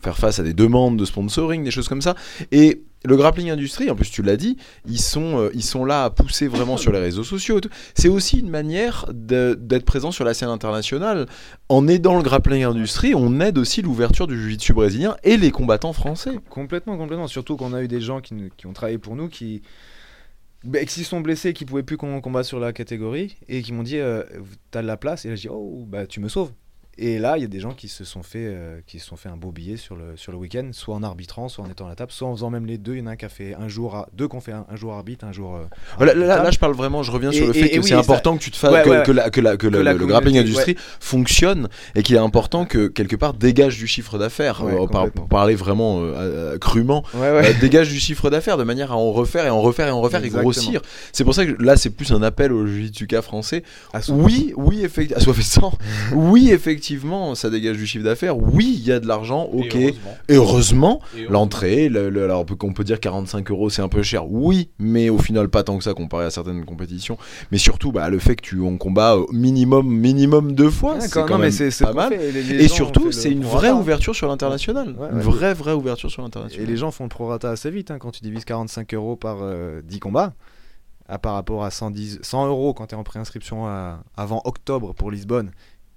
faire 0.02 0.18
face 0.18 0.40
à 0.40 0.44
des 0.44 0.54
demandes 0.54 0.98
de 0.98 1.06
sponsoring, 1.06 1.64
des 1.64 1.72
choses 1.72 1.88
comme 1.88 2.02
ça. 2.02 2.16
Et 2.52 2.84
le 3.06 3.16
grappling 3.16 3.50
industrie, 3.50 3.90
en 3.90 3.96
plus 3.96 4.10
tu 4.10 4.22
l'as 4.22 4.36
dit, 4.36 4.58
ils 4.86 5.00
sont, 5.00 5.40
euh, 5.40 5.50
ils 5.54 5.64
sont 5.64 5.86
là 5.86 6.06
à 6.06 6.10
pousser 6.10 6.48
vraiment 6.48 6.78
sur 6.78 6.92
les 6.92 7.00
réseaux 7.00 7.24
sociaux. 7.24 7.62
C'est 7.94 8.10
aussi 8.10 8.40
une 8.40 8.50
manière 8.50 9.06
d'être 9.14 9.86
présent 9.86 10.12
sur 10.12 10.26
la 10.26 10.34
scène 10.34 10.50
internationale. 10.50 11.28
En 11.70 11.88
aidant 11.88 12.18
le 12.18 12.24
grappling 12.24 12.64
industrie, 12.64 13.14
on 13.16 13.40
aide 13.40 13.58
aussi 13.58 13.82
l'ouverture 13.82 14.28
du 14.28 14.40
jiu-jitsu 14.40 14.74
brésilien 14.74 15.16
et 15.24 15.38
les 15.38 15.52
combattants 15.52 15.94
français. 15.94 16.40
Complètement, 16.50 16.98
complètement. 16.98 17.28
Surtout 17.28 17.56
qu'on 17.56 17.74
a 17.74 17.82
eu 17.82 17.88
des 17.88 18.02
gens 18.02 18.20
qui, 18.20 18.36
qui 18.58 18.68
ont 18.68 18.74
travaillé 18.74 18.98
pour 18.98 19.16
nous 19.16 19.30
qui, 19.30 19.62
bah, 20.64 20.80
sont 20.86 21.22
blessés, 21.22 21.54
qui 21.54 21.64
pouvaient 21.64 21.84
plus 21.84 21.96
qu'on 21.96 22.44
sur 22.44 22.60
la 22.60 22.74
catégorie 22.74 23.38
et 23.48 23.62
qui 23.62 23.72
m'ont 23.72 23.84
dit 23.84 23.98
euh, 23.98 24.24
T'as 24.72 24.82
de 24.82 24.88
la 24.88 24.98
place? 24.98 25.26
Et 25.26 25.30
là, 25.30 25.36
je 25.36 25.42
dis 25.42 25.50
Oh, 25.50 25.86
bah 25.88 26.06
tu 26.06 26.20
me 26.20 26.28
sauves. 26.28 26.52
Et 27.02 27.18
là, 27.18 27.38
il 27.38 27.42
y 27.42 27.46
a 27.46 27.48
des 27.48 27.62
gens 27.62 27.72
qui 27.74 27.88
se 27.88 28.04
sont 28.04 28.24
fait, 28.24 28.44
euh, 28.44 28.80
qui 28.86 29.00
se 29.00 29.06
sont 29.08 29.16
fait 29.16 29.30
un 29.30 29.38
beau 29.38 29.52
billet 29.54 29.78
sur 29.78 29.96
le, 29.96 30.18
sur 30.18 30.34
le 30.34 30.38
week-end, 30.38 30.68
soit 30.74 30.94
en 30.96 31.02
arbitrant, 31.02 31.48
soit 31.48 31.64
en 31.64 31.70
étant 31.70 31.86
à 31.86 31.90
la 31.90 31.96
table, 31.96 32.12
soit 32.12 32.28
en 32.28 32.36
faisant 32.36 32.50
même 32.50 32.66
les 32.66 32.78
deux. 32.78 32.96
Il 32.96 33.00
y 33.00 33.02
en 33.02 33.08
a 33.08 33.12
un 33.12 33.16
qui 33.16 33.24
a 33.24 33.30
fait 33.30 33.56
un 33.56 33.70
jour, 33.70 33.96
à- 33.96 34.10
deux 34.14 34.28
qui 34.28 34.36
ont 34.36 34.42
fait 34.42 34.52
un, 34.52 34.66
un 34.70 34.76
jour 34.76 34.92
arbitre, 34.94 35.24
un 35.26 35.32
jour. 35.32 35.56
euh, 35.56 36.06
là, 36.06 36.14
là, 36.14 36.52
je 36.52 36.60
parle 36.60 36.74
vraiment, 36.74 37.02
je 37.02 37.12
reviens 37.12 37.32
sur 37.32 37.46
Et- 37.46 37.48
le 37.48 37.54
fait 37.54 37.74
et- 37.74 37.78
que 37.80 37.82
c'est 37.84 37.94
important 37.94 38.38
que 38.38 38.44
tu 38.44 38.52
te 38.52 38.58
fasses, 38.58 38.74
Ouais, 38.74 38.84
que, 38.84 38.90
ouais. 38.90 39.04
que 39.04 39.12
la, 39.14 39.30
que 39.30 39.40
la- 39.40 39.56
que 39.56 39.68
le, 39.68 39.82
grappling 40.08 40.38
industrie 40.40 40.76
fonctionne 41.00 41.70
et 41.96 42.04
qu'il 42.04 42.16
est 42.16 42.20
important 42.20 42.66
que 42.66 42.88
quelque 42.88 43.16
part 43.16 43.34
dégage 43.34 43.78
du 43.78 43.88
chiffre 43.88 44.18
d'affaires. 44.18 44.62
Euh, 44.66 44.86
par- 44.88 45.10
pour 45.12 45.28
parler 45.30 45.56
vraiment 45.56 46.00
euh, 46.02 46.58
crûment, 46.58 47.04
dégage 47.62 47.90
du 47.90 48.00
chiffre 48.00 48.30
d'affaires 48.30 48.58
de 48.58 48.64
manière 48.64 48.92
à 48.92 48.98
en 48.98 49.12
refaire 49.12 49.46
et 49.46 49.50
en 49.50 49.62
refaire 49.62 49.88
et 49.88 49.92
en 49.92 50.02
refaire 50.02 50.20
Exactement. 50.20 50.42
et 50.52 50.54
grossir. 50.54 50.82
C'est 51.14 51.24
pour 51.24 51.34
ça 51.34 51.46
que 51.46 51.56
là, 51.64 51.78
c'est 51.78 51.90
plus 51.92 52.12
un 52.12 52.22
appel 52.24 52.52
au 52.52 52.68
Jiu-Jitsuka 52.68 53.22
français. 53.22 53.64
À 53.94 54.00
Oui, 54.10 54.54
oui, 54.58 54.84
effectivement, 54.84 55.72
oui, 56.14 56.52
effectivement, 56.52 56.89
ça 57.36 57.50
dégage 57.50 57.78
du 57.78 57.86
chiffre 57.86 58.04
d'affaires. 58.04 58.38
Oui, 58.38 58.76
il 58.80 58.86
y 58.86 58.92
a 58.92 59.00
de 59.00 59.08
l'argent, 59.08 59.44
ok. 59.52 59.76
Et 59.76 59.80
Et 59.80 59.86
heureusement. 59.88 60.12
heureusement, 60.30 61.02
Et 61.16 61.20
heureusement. 61.22 61.32
l'entrée, 61.40 61.90
le- 61.90 62.10
le- 62.10 62.24
alors 62.24 62.46
on 62.64 62.74
peut, 62.74 62.84
dire 62.84 63.00
45 63.00 63.50
euros, 63.52 63.70
c'est 63.70 63.82
un 63.82 63.88
peu 63.90 64.04
cher. 64.04 64.30
Oui, 64.32 64.70
mais 64.80 65.10
au 65.10 65.18
final, 65.18 65.50
pas 65.50 65.64
tant 65.64 65.78
que 65.78 65.84
ça 65.84 65.94
comparé 65.94 66.26
à 66.26 66.30
certaines 66.32 66.66
compétitions. 66.66 67.18
Mais 67.52 67.58
surtout, 67.58 67.92
bah, 67.92 68.10
le 68.10 68.20
fait 68.20 68.36
que 68.36 68.42
tu 68.42 68.62
en 68.62 68.78
combats 68.78 69.16
au 69.18 69.32
minimum, 69.32 69.88
minimum 69.88 70.54
deux 70.54 70.70
fois, 70.70 70.94
Ouais, 70.96 71.02
c'est 71.02 71.12
quand- 71.14 71.30
non, 71.30 71.38
même 71.38 71.52
pas 71.52 71.94
mal. 71.94 72.10
qu'on 72.10 72.16
fait. 72.18 72.32
Les- 72.32 72.44
les 72.44 72.64
Et 72.66 72.68
surtout, 72.68 73.12
c'est 73.12 73.32
une 73.32 73.44
vraie 73.44 73.70
hein. 73.70 73.76
ouverture 73.78 74.16
sur 74.16 74.28
l'international. 74.28 74.96
Ouais, 74.98 75.10
une 75.12 75.20
vraie, 75.20 75.54
vraie 75.54 75.74
ouverture 75.74 76.10
sur 76.10 76.22
Et 76.22 76.26
l'international. 76.26 76.68
les 76.68 76.78
gens 76.78 76.92
font 76.92 77.04
le 77.06 77.10
prorata 77.10 77.50
assez 77.50 77.70
vite 77.72 77.92
hein, 77.92 77.98
quand 78.00 78.12
tu 78.12 78.22
divises 78.22 78.46
45 78.46 78.94
euros 78.94 79.16
par 79.16 79.38
euh, 79.42 79.82
10 79.84 80.00
combats. 80.00 80.34
À 81.12 81.18
par 81.18 81.34
rapport 81.34 81.64
à 81.64 81.72
110, 81.72 82.20
100 82.22 82.46
euros 82.48 82.76
quand 82.76 82.86
tu 82.86 82.94
es 82.94 82.98
en 82.98 83.04
préinscription 83.04 83.66
à- 83.66 84.04
avant 84.16 84.42
octobre 84.46 84.94
pour 84.94 85.10
Lisbonne, 85.10 85.50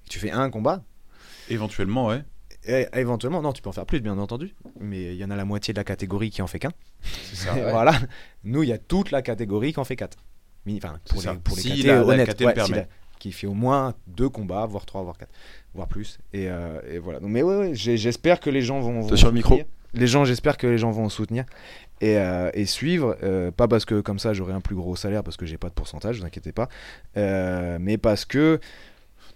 tu 0.09 0.18
fais 0.18 0.30
un 0.30 0.50
combat. 0.50 0.82
Éventuellement, 1.48 2.07
ouais. 2.09 2.22
Et, 2.64 2.86
éventuellement, 2.94 3.42
non, 3.42 3.53
tu 3.53 3.61
peux 3.62 3.68
en 3.68 3.72
faire 3.72 3.86
plus, 3.86 4.00
bien 4.00 4.16
entendu. 4.18 4.55
Mais 4.80 5.14
il 5.14 5.16
y 5.16 5.24
en 5.24 5.30
a 5.30 5.36
la 5.36 5.44
moitié 5.44 5.74
de 5.74 5.78
la 5.80 5.84
catégorie 5.84 6.30
qui 6.30 6.42
en 6.42 6.46
fait 6.46 6.61
qu'un. 6.61 6.70
ça, 7.32 7.55
ouais. 7.55 7.70
Voilà. 7.70 7.92
Nous, 8.44 8.62
il 8.62 8.68
y 8.68 8.72
a 8.72 8.78
toute 8.78 9.11
la 9.11 9.20
catégorie 9.22 9.72
qui 9.72 9.80
en 9.80 9.84
fait 9.84 9.96
4. 9.96 10.16
Enfin, 10.76 10.98
pour 11.09 11.20
les, 11.22 11.38
pour 11.38 11.57
les 11.57 11.62
Si 11.62 11.68
catés 11.70 11.82
la- 11.88 11.94
la 11.96 12.05
honnêtes, 12.07 12.40
ouais, 12.40 12.55
si 12.64 12.72
la- 12.72 12.86
qui 13.18 13.32
fait 13.32 13.48
au 13.48 13.55
moins 13.55 13.94
deux 14.07 14.28
combats, 14.28 14.64
voire 14.66 14.86
trois, 14.86 15.03
voire 15.03 15.18
quatre, 15.18 15.32
voire 15.74 15.88
plus. 15.88 16.18
Et, 16.32 16.48
euh, 16.48 16.80
et 16.88 16.98
voilà. 16.98 17.18
Donc, 17.18 17.30
mais 17.30 17.42
ouais, 17.42 17.57
ouais, 17.57 17.74
j'espère 17.74 18.38
que 18.38 18.48
les 18.50 18.62
gens 18.62 18.78
vont. 18.80 19.00
vont 19.00 19.16
sur 19.16 19.28
le 19.28 19.34
micro. 19.34 19.61
Les 19.94 20.07
gens, 20.07 20.24
j'espère 20.24 20.57
que 20.57 20.66
les 20.68 20.78
gens 20.78 20.90
vont 20.92 21.09
soutenir 21.09 21.44
et, 22.00 22.16
euh, 22.16 22.50
et 22.55 22.64
suivre. 22.64 23.16
euh, 23.24 23.50
pas 23.50 23.68
parce 23.68 23.84
que 23.84 24.00
comme 24.00 24.18
ça 24.18 24.32
j'aurai 24.32 24.53
un 24.55 24.61
plus 24.62 24.74
gros 24.76 24.96
salaire 24.96 25.22
parce 25.22 25.36
que 25.36 25.44
j'ai 25.46 25.59
pas 25.59 25.68
de 25.68 25.74
pourcentage, 25.74 26.18
vous 26.20 26.24
inquiétez 26.24 26.53
pas. 26.53 26.68
euh, 27.16 27.76
mais 27.80 27.98
parce 27.98 28.24
que 28.24 28.59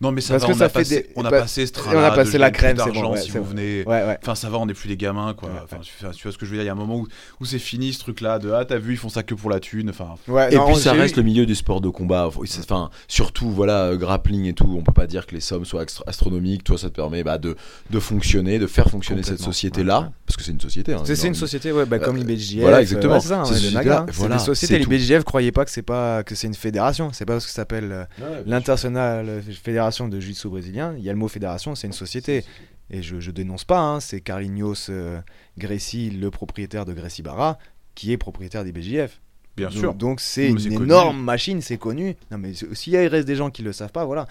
Non, 0.00 0.12
mais 0.12 0.20
ça 0.20 0.34
Parce 0.34 0.42
va, 0.42 0.48
que 0.48 0.54
on, 0.54 0.58
ça 0.58 0.64
a 0.66 0.68
fait 0.68 0.78
passé, 0.80 0.96
des- 1.02 1.08
on 1.16 1.24
a 1.24 1.30
bah, 1.30 1.40
passé 1.40 1.66
ce 1.66 1.72
train 1.72 1.90
on 1.94 1.98
a 2.02 2.10
passé 2.10 2.36
la 2.36 2.50
crème, 2.50 2.76
c'est 2.84 2.92
bon, 2.92 3.12
ouais, 3.12 3.20
si 3.20 3.30
vous 3.30 3.38
bon. 3.38 3.44
venez. 3.44 3.82
ouais, 3.86 4.04
ouais. 4.06 4.18
Enfin, 4.22 4.34
ça 4.34 4.50
va, 4.50 4.58
on 4.58 4.66
n'est 4.66 4.74
plus 4.74 4.88
des 4.88 4.96
gamins, 4.98 5.32
quoi. 5.32 5.48
Ouais, 5.48 5.54
Enfin, 5.64 5.78
tu, 5.80 5.90
enfin, 5.98 6.10
tu 6.14 6.22
vois 6.22 6.32
ce 6.32 6.36
que 6.38 6.44
je 6.44 6.50
veux 6.50 6.56
dire? 6.58 6.64
Il 6.64 6.66
y 6.66 6.68
a 6.68 6.72
un 6.72 6.76
moment 6.76 6.96
où, 6.96 7.06
où 7.40 7.44
c'est 7.46 7.58
fini 7.58 7.94
ce 7.94 8.00
truc-là 8.00 8.38
de 8.38 8.50
Ah, 8.52 8.64
t'as 8.66 8.76
vu, 8.76 8.92
ils 8.92 8.98
font 8.98 9.08
ça 9.08 9.22
que 9.22 9.34
pour 9.34 9.48
la 9.48 9.58
thune. 9.58 9.88
Enfin, 9.88 10.16
Ouais, 10.28 10.52
Et 10.52 10.56
non, 10.56 10.66
puis 10.66 10.76
ça 10.76 10.92
reste 10.92 11.14
eu- 11.16 11.20
le 11.20 11.24
milieu 11.24 11.46
du 11.46 11.54
sport 11.54 11.80
de 11.80 11.88
combat. 11.88 12.28
Enfin, 12.28 12.90
surtout 13.08 13.48
voilà, 13.50 13.84
euh, 13.84 13.96
grappling 13.96 14.44
et 14.44 14.52
tout. 14.52 14.74
On 14.78 14.82
peut 14.82 14.92
pas 14.92 15.06
dire 15.06 15.26
que 15.26 15.34
les 15.34 15.40
sommes 15.40 15.64
soient 15.64 15.84
astronomiques. 16.06 16.62
Toi, 16.64 16.76
ça 16.76 16.90
te 16.90 16.94
permet 16.94 17.24
bah, 17.24 17.38
de, 17.38 17.56
de 17.90 17.98
fonctionner, 17.98 18.58
de 18.58 18.66
faire 18.66 18.90
fonctionner 18.90 19.22
cette 19.22 19.40
société-là, 19.40 20.00
ouais. 20.00 20.06
parce 20.26 20.36
que 20.36 20.42
c'est 20.42 20.52
une 20.52 20.60
société. 20.60 20.92
hein, 20.92 21.00
C'est 21.04 21.26
une 21.26 21.34
société, 21.34 21.72
ouais, 21.72 21.86
bah, 21.86 21.98
comme 21.98 22.16
Euh, 22.16 22.22
l'IBJF. 22.22 22.60
voilà, 22.60 22.76
euh, 22.76 22.80
exactement. 22.80 23.18
c'est 23.20 24.54
c'est 24.54 24.78
tout. 24.80 24.90
L'IBJF, 24.90 25.24
croyez 25.24 25.52
pas 25.52 25.64
que 25.64 25.70
c'est 25.70 25.80
pas 25.82 26.22
que 26.22 26.34
c'est 26.34 26.48
une 26.48 26.54
fédération. 26.54 27.10
C'est 27.14 27.24
pas 27.24 27.32
parce 27.34 27.46
que 27.46 27.50
ça 27.50 27.56
s'appelle 27.56 27.90
euh, 28.20 28.42
l'internationale 28.46 29.42
fédération 29.90 30.08
de 30.08 30.18
jiu-jitsu 30.20 30.48
brésilien. 30.48 30.94
Il 30.98 31.04
y 31.04 31.08
a 31.08 31.12
le 31.12 31.18
mot 31.18 31.28
fédération, 31.28 31.74
c'est 31.74 31.86
une 31.86 31.92
société. 31.92 32.44
Et 32.90 33.02
je, 33.02 33.20
je 33.20 33.30
dénonce 33.30 33.64
pas. 33.64 33.80
hein, 33.80 34.00
c'est 34.00 34.20
Carlinhos 34.20 34.90
euh, 34.90 35.20
Gracie, 35.58 36.10
le 36.10 36.30
propriétaire 36.30 36.84
de 36.84 36.92
Gracie 36.92 37.22
Barra, 37.22 37.58
qui 37.94 38.12
est 38.12 38.16
propriétaire 38.16 38.64
d'IBJF. 38.64 39.20
bien 39.56 39.68
Donc- 39.68 39.78
sûr. 39.78 39.94
Donc 39.94 40.20
c'est 40.20 40.48
une 40.48 40.56
connu. 40.56 40.84
énorme 40.84 41.20
machine, 41.22 41.60
c'est 41.60 41.78
connu. 41.78 42.14
Non 42.30 42.38
mais 42.38 42.52
s'il 42.54 42.92
y 42.92 42.96
a- 42.96 43.02
il 43.04 43.08
reste 43.08 43.26
des 43.26 43.36
gens 43.36 43.50
qui 43.50 43.62
le 43.62 43.72
savent 43.72 43.92
pas, 43.92 44.04
voilà. 44.04 44.26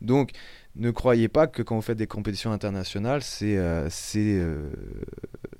Donc 0.00 0.30
ne 0.74 0.90
croyez 0.90 1.28
pas 1.28 1.46
que 1.46 1.62
quand 1.62 1.76
vous 1.76 1.82
faites 1.82 1.98
des 1.98 2.06
compétitions 2.08 2.50
internationales, 2.52 3.22
c'est 3.22 3.56
euh, 3.56 3.88
c'est 3.90 4.18
euh, 4.40 4.70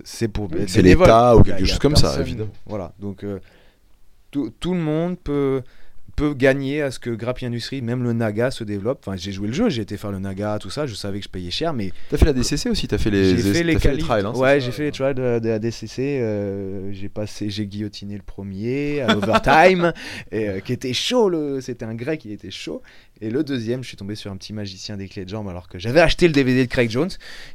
c'est 0.04 0.28
pour 0.28 0.48
C'est 0.66 0.82
l'État 0.82 1.36
ou 1.36 1.42
quelque 1.42 1.64
chose 1.64 1.78
comme 1.78 1.96
ça, 1.96 2.20
évidemment. 2.20 2.50
Voilà. 2.66 2.92
Donc 2.98 3.22
euh, 3.22 3.38
tout, 4.32 4.50
tout 4.58 4.72
le 4.74 4.80
monde 4.80 5.16
peut 5.18 5.62
peut 6.14 6.34
gagner 6.34 6.82
à 6.82 6.90
ce 6.90 6.98
que 6.98 7.10
Grappling 7.10 7.48
Industries, 7.48 7.82
même 7.82 8.02
le 8.02 8.12
Naga 8.12 8.50
se 8.50 8.64
développe. 8.64 9.02
Enfin, 9.06 9.16
j'ai 9.16 9.32
joué 9.32 9.48
le 9.48 9.52
jeu, 9.54 9.68
j'ai 9.70 9.82
été 9.82 9.96
faire 9.96 10.12
le 10.12 10.18
Naga, 10.18 10.58
tout 10.60 10.70
ça, 10.70 10.86
je 10.86 10.94
savais 10.94 11.18
que 11.18 11.24
je 11.24 11.30
payais 11.30 11.50
cher, 11.50 11.72
mais 11.72 11.90
T'as 12.10 12.16
fait 12.18 12.26
la 12.26 12.32
DCC 12.32 12.68
aussi, 12.68 12.86
t'as 12.88 12.98
fait 12.98 13.10
les, 13.10 13.36
j'ai 13.36 13.52
fait 13.52 13.62
les, 13.62 13.78
fait 13.78 13.96
trials. 13.96 14.26
hein, 14.26 14.32
ouais, 14.36 14.60
j'ai 14.60 14.72
fait 14.72 14.84
les 14.84 14.92
trials 14.92 15.14
de, 15.14 15.38
de 15.38 15.48
la 15.48 15.58
DCC. 15.58 16.20
euh, 16.20 16.92
j'ai 16.92 17.08
passé, 17.08 17.48
j'ai 17.50 17.66
guillotiné 17.66 18.16
le 18.16 18.22
premier 18.22 19.00
à 19.00 19.14
l'overtime, 19.14 19.92
et 20.32 20.48
euh, 20.48 20.60
qui 20.60 20.72
était 20.72 20.92
chaud. 20.92 21.28
Le, 21.28 21.60
c'était 21.60 21.84
un 21.84 21.94
grec, 21.94 22.24
il 22.24 22.32
était 22.32 22.50
chaud. 22.50 22.82
Et 23.24 23.30
le 23.30 23.44
deuxième, 23.44 23.84
je 23.84 23.88
suis 23.88 23.96
tombé 23.96 24.16
sur 24.16 24.32
un 24.32 24.36
petit 24.36 24.52
magicien 24.52 24.96
des 24.96 25.06
clés 25.08 25.24
de 25.24 25.30
jambes 25.30 25.48
alors 25.48 25.68
que 25.68 25.78
j'avais 25.78 26.00
acheté 26.00 26.26
le 26.26 26.32
DVD 26.32 26.66
de 26.66 26.68
Craig 26.68 26.90
Jones. 26.90 27.08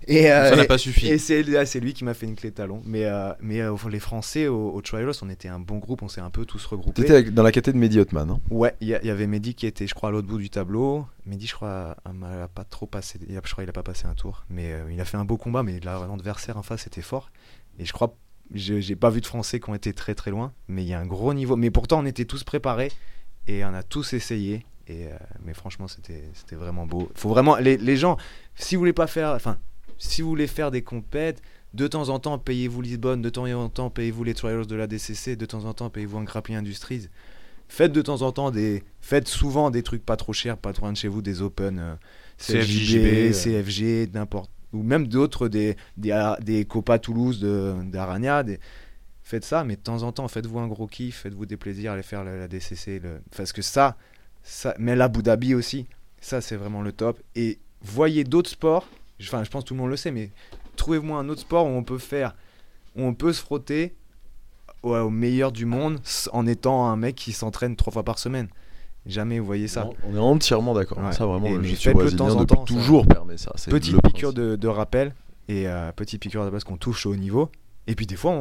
Et 0.07 0.31
euh, 0.31 0.49
ça 0.49 0.55
n'a 0.55 0.63
et- 0.63 0.67
pas 0.67 0.77
suffi. 0.77 1.07
et 1.09 1.17
c'est 1.17 1.43
ah, 1.57 1.65
c'est 1.65 1.81
lui 1.81 1.93
qui 1.93 2.05
m'a 2.05 2.13
fait 2.13 2.25
une 2.25 2.35
clé 2.35 2.51
de 2.51 2.55
talon. 2.55 2.81
Mais, 2.85 3.03
euh, 3.03 3.33
mais 3.41 3.59
euh, 3.59 3.75
les 3.91 3.99
Français 3.99 4.47
au, 4.47 4.71
au 4.71 4.81
Trials, 4.81 5.11
on 5.21 5.29
était 5.29 5.49
un 5.49 5.59
bon 5.59 5.77
groupe, 5.79 6.03
on 6.03 6.07
s'est 6.07 6.21
un 6.21 6.29
peu 6.29 6.45
tous 6.45 6.65
regroupés. 6.65 7.01
T'étais 7.03 7.23
dans 7.31 7.43
la 7.43 7.51
caté 7.51 7.73
de 7.73 7.77
Mehdi 7.77 7.99
Hotman. 7.99 8.29
hein. 8.29 8.39
Ouais, 8.49 8.75
il 8.79 8.87
y, 8.87 8.93
avait 8.95 9.27
Mehdi 9.27 9.55
qui 9.55 9.67
était, 9.67 9.87
je 9.87 9.93
crois, 9.93 10.07
à 10.07 10.11
l'autre 10.13 10.27
bout 10.29 10.37
du 10.37 10.49
tableau. 10.49 11.05
Mehdi, 11.25 11.47
je 11.47 11.53
crois, 11.55 11.97
a, 12.05 12.11
a- 12.23 12.43
a 12.43 12.47
pas 12.47 12.63
trop 12.63 12.85
passé. 12.85 13.19
Je 13.27 13.37
crois 13.51 13.63
qu'il 13.65 13.69
a 13.69 13.73
pas 13.73 13.83
passé 13.83 14.05
un 14.07 14.13
tour. 14.15 14.45
Mais 14.49 14.71
euh, 14.71 14.89
il 14.89 15.01
a 15.01 15.05
fait 15.05 15.17
un 15.17 15.25
beau 15.25 15.35
combat, 15.35 15.63
mais 15.63 15.81
l'adversaire 15.83 16.55
en 16.55 16.63
face 16.63 16.87
était 16.87 17.01
fort. 17.01 17.29
Et 17.77 17.83
je 17.83 17.91
crois, 17.91 18.15
je- 18.53 18.79
j'ai 18.79 18.95
pas 18.95 19.09
vu 19.09 19.19
de 19.19 19.25
Français 19.25 19.59
qui 19.59 19.69
ont 19.69 19.75
été 19.75 19.91
très 19.91 20.15
très 20.15 20.31
loin. 20.31 20.53
Mais 20.69 20.83
il 20.83 20.87
y 20.87 20.93
a 20.93 20.99
un 21.01 21.05
gros 21.05 21.33
niveau. 21.33 21.57
Mais 21.57 21.71
pourtant, 21.71 21.99
on 21.99 22.05
était 22.05 22.23
tous 22.23 22.45
préparés 22.45 22.91
et 23.47 23.65
on 23.65 23.73
a 23.73 23.83
tous 23.83 24.13
essayé. 24.13 24.65
Et, 24.87 25.07
euh, 25.07 25.17
mais 25.43 25.53
franchement, 25.53 25.87
c'était 25.87 26.23
vraiment 26.51 26.85
beau. 26.85 27.09
Faut 27.15 27.29
vraiment. 27.29 27.57
Les, 27.57 27.77
les 27.77 27.97
gens, 27.97 28.17
si 28.55 28.75
vous 28.75 28.79
voulez 28.79 28.93
pas 28.93 29.07
faire. 29.07 29.31
Enfin, 29.31 29.57
si 29.97 30.21
vous 30.21 30.29
voulez 30.29 30.47
faire 30.47 30.71
des 30.71 30.81
compètes. 30.81 31.41
De 31.73 31.85
temps 31.85 32.07
en 32.07 32.17
temps, 32.17 32.39
payez-vous 32.39 32.81
Lisbonne, 32.81 33.21
de 33.21 33.29
temps 33.29 33.45
en 33.45 33.67
temps, 33.67 33.89
payez-vous 33.89 34.23
les 34.23 34.33
Trials 34.33 34.65
de 34.65 34.75
la 34.75 34.87
DCC, 34.87 35.35
de 35.35 35.45
temps 35.45 35.65
en 35.65 35.73
temps, 35.73 35.89
payez-vous 35.89 36.17
un 36.17 36.23
Grappling 36.23 36.57
Industries 36.57 37.09
faites 37.67 37.91
de 37.91 38.01
temps 38.01 38.21
en 38.21 38.31
temps 38.31 38.51
des 38.51 38.83
faites 39.01 39.27
souvent 39.27 39.69
des 39.71 39.83
trucs 39.83 40.05
pas 40.05 40.15
trop 40.15 40.33
chers 40.33 40.57
pas 40.57 40.73
trop 40.73 40.85
loin 40.85 40.93
de 40.93 40.97
chez 40.97 41.07
vous 41.07 41.21
des 41.21 41.41
open 41.41 41.79
euh, 41.79 41.95
CFJB, 42.37 43.33
CFG 43.33 44.13
n'importe 44.13 44.51
ou 44.73 44.83
même 44.83 45.07
d'autres 45.07 45.47
des 45.47 45.75
des, 45.97 46.35
des 46.41 46.65
Copa 46.65 46.99
Toulouse 46.99 47.39
de 47.39 47.75
d'Arania 47.85 48.43
des 48.43 48.59
faites 49.23 49.43
ça 49.43 49.63
mais 49.63 49.75
de 49.75 49.81
temps 49.81 50.03
en 50.03 50.11
temps 50.11 50.27
faites-vous 50.27 50.59
un 50.59 50.67
gros 50.67 50.87
kiff 50.87 51.21
faites-vous 51.23 51.45
des 51.45 51.57
plaisirs 51.57 51.93
allez 51.93 52.03
faire 52.03 52.23
la, 52.23 52.37
la 52.37 52.47
DCC 52.47 52.99
le... 52.99 53.19
parce 53.35 53.51
que 53.51 53.61
ça 53.61 53.97
ça 54.49 54.73
mais 54.79 54.95
l'Abu 54.95 55.21
Dhabi 55.21 55.53
aussi 55.53 55.85
ça 56.21 56.39
c'est 56.41 56.55
vraiment 56.55 56.81
le 56.81 56.91
top 56.93 57.19
et 57.35 57.59
voyez 57.81 58.23
d'autres 58.23 58.49
sports 58.49 58.87
enfin 59.21 59.43
je 59.43 59.49
pense 59.49 59.63
que 59.63 59.67
tout 59.69 59.73
le 59.73 59.81
monde 59.81 59.89
le 59.89 59.97
sait 59.97 60.11
mais 60.11 60.31
trouvez-moi 60.77 61.19
un 61.19 61.27
autre 61.29 61.41
sport 61.41 61.65
où 61.65 61.69
on 61.69 61.83
peut 61.83 61.97
faire 61.97 62.33
où 62.95 63.03
on 63.03 63.13
peut 63.13 63.33
se 63.33 63.41
frotter 63.41 63.93
au, 64.83 64.95
au 64.95 65.09
meilleur 65.09 65.51
du 65.51 65.65
monde 65.65 65.99
en 66.31 66.47
étant 66.47 66.87
un 66.87 66.95
mec 66.95 67.15
qui 67.15 67.31
s'entraîne 67.33 67.75
trois 67.75 67.91
fois 67.91 68.03
par 68.03 68.19
semaine. 68.19 68.47
Jamais 69.05 69.39
vous 69.39 69.45
voyez 69.45 69.67
ça. 69.67 69.89
On 70.07 70.15
est 70.15 70.19
entièrement 70.19 70.73
d'accord. 70.73 70.97
Ouais. 70.99 71.11
Ça, 71.13 71.25
vraiment, 71.25 71.47
Et 71.47 71.53
jiu-jitsu 71.55 71.89
faites-le 71.89 72.11
de 72.11 72.15
temps 72.17 72.35
en 72.35 72.45
temps, 72.45 72.65
ça. 72.65 72.73
toujours 72.73 73.05
permet 73.07 73.37
ça. 73.37 73.51
C'est 73.55 73.71
Petite 73.71 74.01
piqûre 74.03 74.33
de, 74.33 74.55
de 74.55 74.67
rappel 74.67 75.13
et 75.47 75.67
euh, 75.67 75.91
petite 75.93 76.21
piqûre 76.21 76.43
de 76.45 76.49
parce 76.49 76.63
qu'on 76.63 76.77
touche 76.77 77.05
au 77.05 77.13
haut 77.13 77.15
niveau. 77.15 77.49
Et 77.87 77.95
puis 77.95 78.05
des 78.05 78.15
fois, 78.17 78.33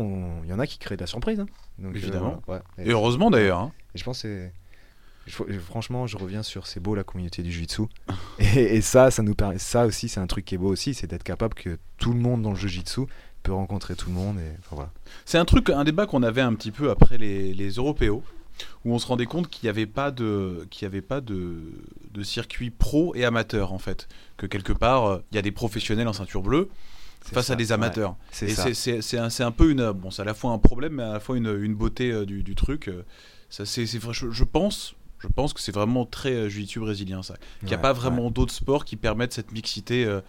il 0.44 0.50
y 0.50 0.52
en 0.52 0.58
a 0.58 0.66
qui 0.66 0.78
créent 0.78 0.96
de 0.96 1.02
la 1.02 1.06
surprise. 1.06 1.38
hein. 1.40 1.46
Donc, 1.78 1.94
euh, 1.94 1.98
Évidemment. 1.98 2.42
voilà, 2.46 2.62
ouais. 2.78 2.84
Et 2.86 2.90
heureusement 2.90 3.30
d'ailleurs. 3.30 3.60
hein. 3.60 3.72
Et 3.94 3.98
je 3.98 4.04
pense 4.04 4.22
que 4.22 4.28
c'est. 4.28 4.52
Je- 5.26 5.58
franchement, 5.58 6.06
je 6.06 6.16
reviens 6.16 6.42
sur 6.42 6.66
c'est 6.66 6.80
beau 6.80 6.94
la 6.94 7.04
communauté 7.04 7.42
du 7.42 7.50
jiu-jitsu. 7.52 7.82
et, 8.38 8.76
et 8.76 8.80
ça, 8.80 9.10
ça 9.10 9.22
nous 9.22 9.34
permet. 9.34 9.58
Ça 9.58 9.86
aussi, 9.86 10.08
c'est 10.08 10.20
un 10.20 10.26
truc 10.26 10.44
qui 10.44 10.54
est 10.54 10.58
beau 10.58 10.68
aussi, 10.72 10.94
c'est 10.94 11.06
d'être 11.06 11.24
capable 11.24 11.54
que 11.54 11.78
tout 11.98 12.12
le 12.12 12.18
monde 12.20 12.42
dans 12.42 12.50
le 12.50 12.56
jiu-jitsu 12.56 13.02
peut 13.42 13.52
rencontrer 13.52 13.94
tout 13.96 14.08
le 14.10 14.14
monde. 14.16 14.38
Et 14.38 14.50
enfin, 14.60 14.76
voilà. 14.76 14.92
C'est 15.24 15.38
un 15.38 15.44
truc, 15.44 15.70
un 15.70 15.84
débat 15.84 16.06
qu'on 16.06 16.22
avait 16.22 16.40
un 16.40 16.54
petit 16.54 16.70
peu 16.72 16.90
après 16.90 17.18
les, 17.18 17.54
les 17.54 17.70
Européos, 17.70 18.22
où 18.84 18.92
on 18.94 18.98
se 18.98 19.06
rendait 19.06 19.26
compte 19.26 19.48
qu'il 19.48 19.66
n'y 19.66 19.70
avait 19.70 19.86
pas 19.86 20.10
de, 20.10 20.66
qu'il 20.70 20.84
y 20.84 20.86
avait 20.86 21.02
pas 21.02 21.20
de, 21.20 21.60
de 22.12 22.22
circuit 22.22 22.70
pro 22.70 23.14
et 23.14 23.24
amateur 23.24 23.72
en 23.72 23.78
fait, 23.78 24.08
que 24.36 24.46
quelque 24.46 24.72
part 24.72 25.04
euh, 25.06 25.22
il 25.30 25.36
y 25.36 25.38
a 25.38 25.42
des 25.42 25.52
professionnels 25.52 26.08
en 26.08 26.12
ceinture 26.14 26.42
bleue 26.42 26.68
face 27.20 27.46
ça, 27.46 27.52
à 27.52 27.56
des 27.56 27.66
ouais. 27.66 27.72
amateurs. 27.72 28.16
C'est 28.30 28.46
et 28.46 28.74
c'est- 28.74 29.18
un, 29.18 29.28
c'est 29.30 29.42
un 29.44 29.50
peu 29.52 29.70
une, 29.70 29.92
bon, 29.92 30.10
c'est 30.10 30.22
à 30.22 30.24
la 30.24 30.34
fois 30.34 30.52
un 30.52 30.58
problème, 30.58 30.94
mais 30.94 31.02
à 31.02 31.12
la 31.12 31.20
fois 31.20 31.36
une, 31.36 31.54
une 31.62 31.74
beauté 31.74 32.10
euh, 32.10 32.24
du, 32.26 32.42
du 32.42 32.54
truc. 32.54 32.88
euh, 32.88 33.02
Ça, 33.50 33.64
c'est, 33.66 33.84
je, 33.86 34.30
je 34.30 34.44
pense. 34.44 34.95
Je 35.18 35.28
pense 35.28 35.52
que 35.52 35.60
c'est 35.60 35.72
vraiment 35.72 36.04
très 36.04 36.32
euh, 36.32 36.48
jiu-jitsu 36.48 36.80
brésilien 36.80 37.22
ça. 37.22 37.34
Qu'il 37.60 37.68
n'y 37.68 37.74
a 37.74 37.76
Ouais, 37.76 37.82
pas 37.82 37.92
ouais. 37.92 37.98
vraiment 37.98 38.30
d'autres 38.30 38.52
sports 38.52 38.84
qui 38.84 38.96
permettent 38.96 39.32
cette 39.32 39.52
mixité 39.52 40.04
euh, 40.04 40.20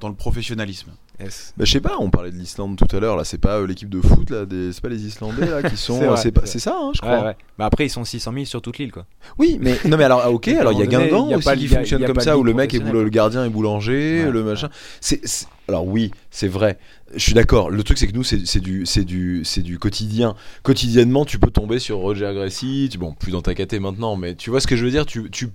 dans 0.00 0.08
le 0.08 0.14
professionnalisme. 0.14 0.92
S. 1.20 1.52
Bah, 1.56 1.64
je 1.64 1.72
sais 1.72 1.80
pas, 1.80 1.96
on 1.98 2.10
parlait 2.10 2.30
de 2.30 2.36
l'Islande 2.36 2.76
tout 2.76 2.96
à 2.96 3.00
l'heure, 3.00 3.16
là, 3.16 3.24
c'est 3.24 3.38
pas 3.38 3.58
euh, 3.58 3.66
l'équipe 3.66 3.88
de 3.88 4.00
foot, 4.00 4.30
là, 4.30 4.46
des... 4.46 4.72
c'est 4.72 4.80
pas 4.80 4.88
les 4.88 5.04
Islandais, 5.06 5.46
là, 5.46 5.68
qui 5.68 5.76
sont. 5.76 6.16
C'est 6.16 6.28
euh, 6.28 6.40
pas- 6.40 6.46
ça, 6.46 6.76
hein, 6.80 6.90
je 6.94 7.00
crois. 7.00 7.18
Ouais, 7.18 7.24
ouais. 7.26 7.36
Bah 7.58 7.66
après, 7.66 7.86
ils 7.86 7.90
sont 7.90 8.04
600 8.04 8.32
000 8.32 8.44
sur 8.44 8.62
toute 8.62 8.78
l'île, 8.78 8.92
quoi. 8.92 9.04
Oui, 9.38 9.58
mais 9.60 9.78
non, 9.84 9.96
mais 9.96 10.04
alors, 10.04 10.20
ah, 10.22 10.30
ok, 10.30 10.48
alors 10.60 10.72
il 10.72 10.78
y 10.78 10.82
a 10.82 10.86
Guingamp 10.86 11.28
aussi 11.36 11.56
qui 11.56 11.68
fonctionne 11.68 12.04
comme 12.04 12.20
ça, 12.20 12.38
où 12.38 12.44
le 12.44 12.54
mec 12.54 12.74
est 12.74 12.78
le 12.80 13.08
gardien 13.08 13.44
est 13.44 13.50
boulanger, 13.50 14.24
Ouais, 14.24 14.30
le 14.30 14.44
machin. 14.44 14.68
C'est, 15.00 15.20
alors 15.68 15.86
oui, 15.86 16.10
c'est 16.30 16.48
vrai. 16.48 16.78
Je 17.14 17.20
suis 17.20 17.34
d'accord. 17.34 17.70
Le 17.70 17.82
truc, 17.82 17.98
c'est 17.98 18.06
que 18.06 18.12
nous, 18.12 18.22
c'est, 18.24 18.46
c'est 18.46 18.60
du, 18.60 18.84
c'est 18.86 19.04
du, 19.04 19.42
c'est 19.44 19.62
du 19.62 19.78
quotidien. 19.78 20.34
Quotidiennement, 20.62 21.24
tu 21.24 21.38
peux 21.38 21.50
tomber 21.50 21.78
sur 21.78 21.98
Roger 21.98 22.26
Agressi, 22.26 22.88
tu- 22.92 22.98
bon, 22.98 23.12
plus 23.12 23.32
dans 23.32 23.42
ta 23.42 23.54
caté 23.54 23.78
maintenant, 23.78 24.16
mais 24.16 24.34
tu 24.34 24.50
vois 24.50 24.60
ce 24.60 24.66
que 24.66 24.76
je 24.76 24.84
veux 24.84 24.90
dire? 24.90 25.06
Tu, 25.06 25.30
tu, 25.30 25.48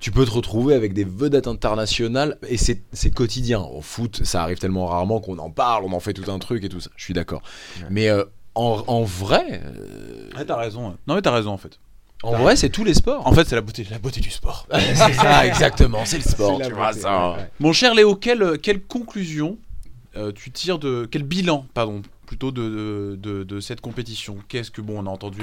tu 0.00 0.10
peux 0.10 0.24
te 0.24 0.30
retrouver 0.30 0.74
avec 0.74 0.94
des 0.94 1.04
vedettes 1.04 1.46
internationales 1.46 2.38
et 2.48 2.56
c'est, 2.56 2.80
quotidien. 3.14 3.60
Au 3.60 3.82
foot, 3.82 4.22
ça 4.24 4.42
arrive 4.42 4.58
tellement 4.58 4.86
rarement 4.86 5.20
qu'on 5.20 5.38
en 5.38 5.50
parle, 5.50 5.84
on 5.84 5.92
en 5.92 6.00
fait 6.00 6.14
tout 6.14 6.30
un 6.30 6.38
truc 6.38 6.64
et 6.64 6.68
tout 6.68 6.80
ça. 6.80 6.90
Je 6.96 7.04
suis 7.04 7.14
d'accord. 7.14 7.42
Mais 7.90 8.08
euh, 8.08 8.24
en, 8.54 8.82
en 8.86 9.02
vrai, 9.04 9.62
euh, 9.64 10.30
Ouais, 10.36 10.44
t'as 10.44 10.56
raison. 10.56 10.96
Non, 11.06 11.14
mais 11.14 11.22
t'as 11.22 11.32
raison 11.32 11.50
en 11.50 11.58
fait. 11.58 11.78
en 12.22 12.32
vrai, 12.32 12.56
c'est 12.56 12.70
tous 12.70 12.84
les 12.84 12.94
sports. 12.94 13.26
En 13.26 13.32
fait, 13.32 13.46
c'est 13.46 13.54
la 13.56 13.60
beauté, 13.60 13.86
la 13.90 13.98
beauté 13.98 14.20
du 14.20 14.30
sport. 14.30 14.66
c'est 14.72 15.12
ça, 15.14 15.46
exactement. 15.46 16.04
C'est 16.04 16.18
le 16.18 16.24
sport. 16.24 16.60
Tu 16.60 16.72
vois 16.72 16.88
beauté, 16.88 17.00
ça. 17.02 17.32
ouais. 17.32 17.50
Mon 17.60 17.72
cher 17.72 17.94
Léo, 17.94 18.16
quelle, 18.16 18.58
quelle 18.62 18.82
conclusion 18.82 19.58
euh, 20.16 20.32
tu 20.32 20.50
tires 20.50 20.78
de. 20.78 21.06
Quel 21.10 21.22
bilan, 21.22 21.66
pardon, 21.74 22.02
plutôt 22.30 22.52
de, 22.52 23.18
de, 23.20 23.42
de 23.42 23.58
cette 23.58 23.80
compétition 23.80 24.36
Qu'est-ce 24.46 24.70
que. 24.70 24.80
Bon, 24.80 25.02
on 25.02 25.06
a 25.06 25.10
entendu 25.10 25.40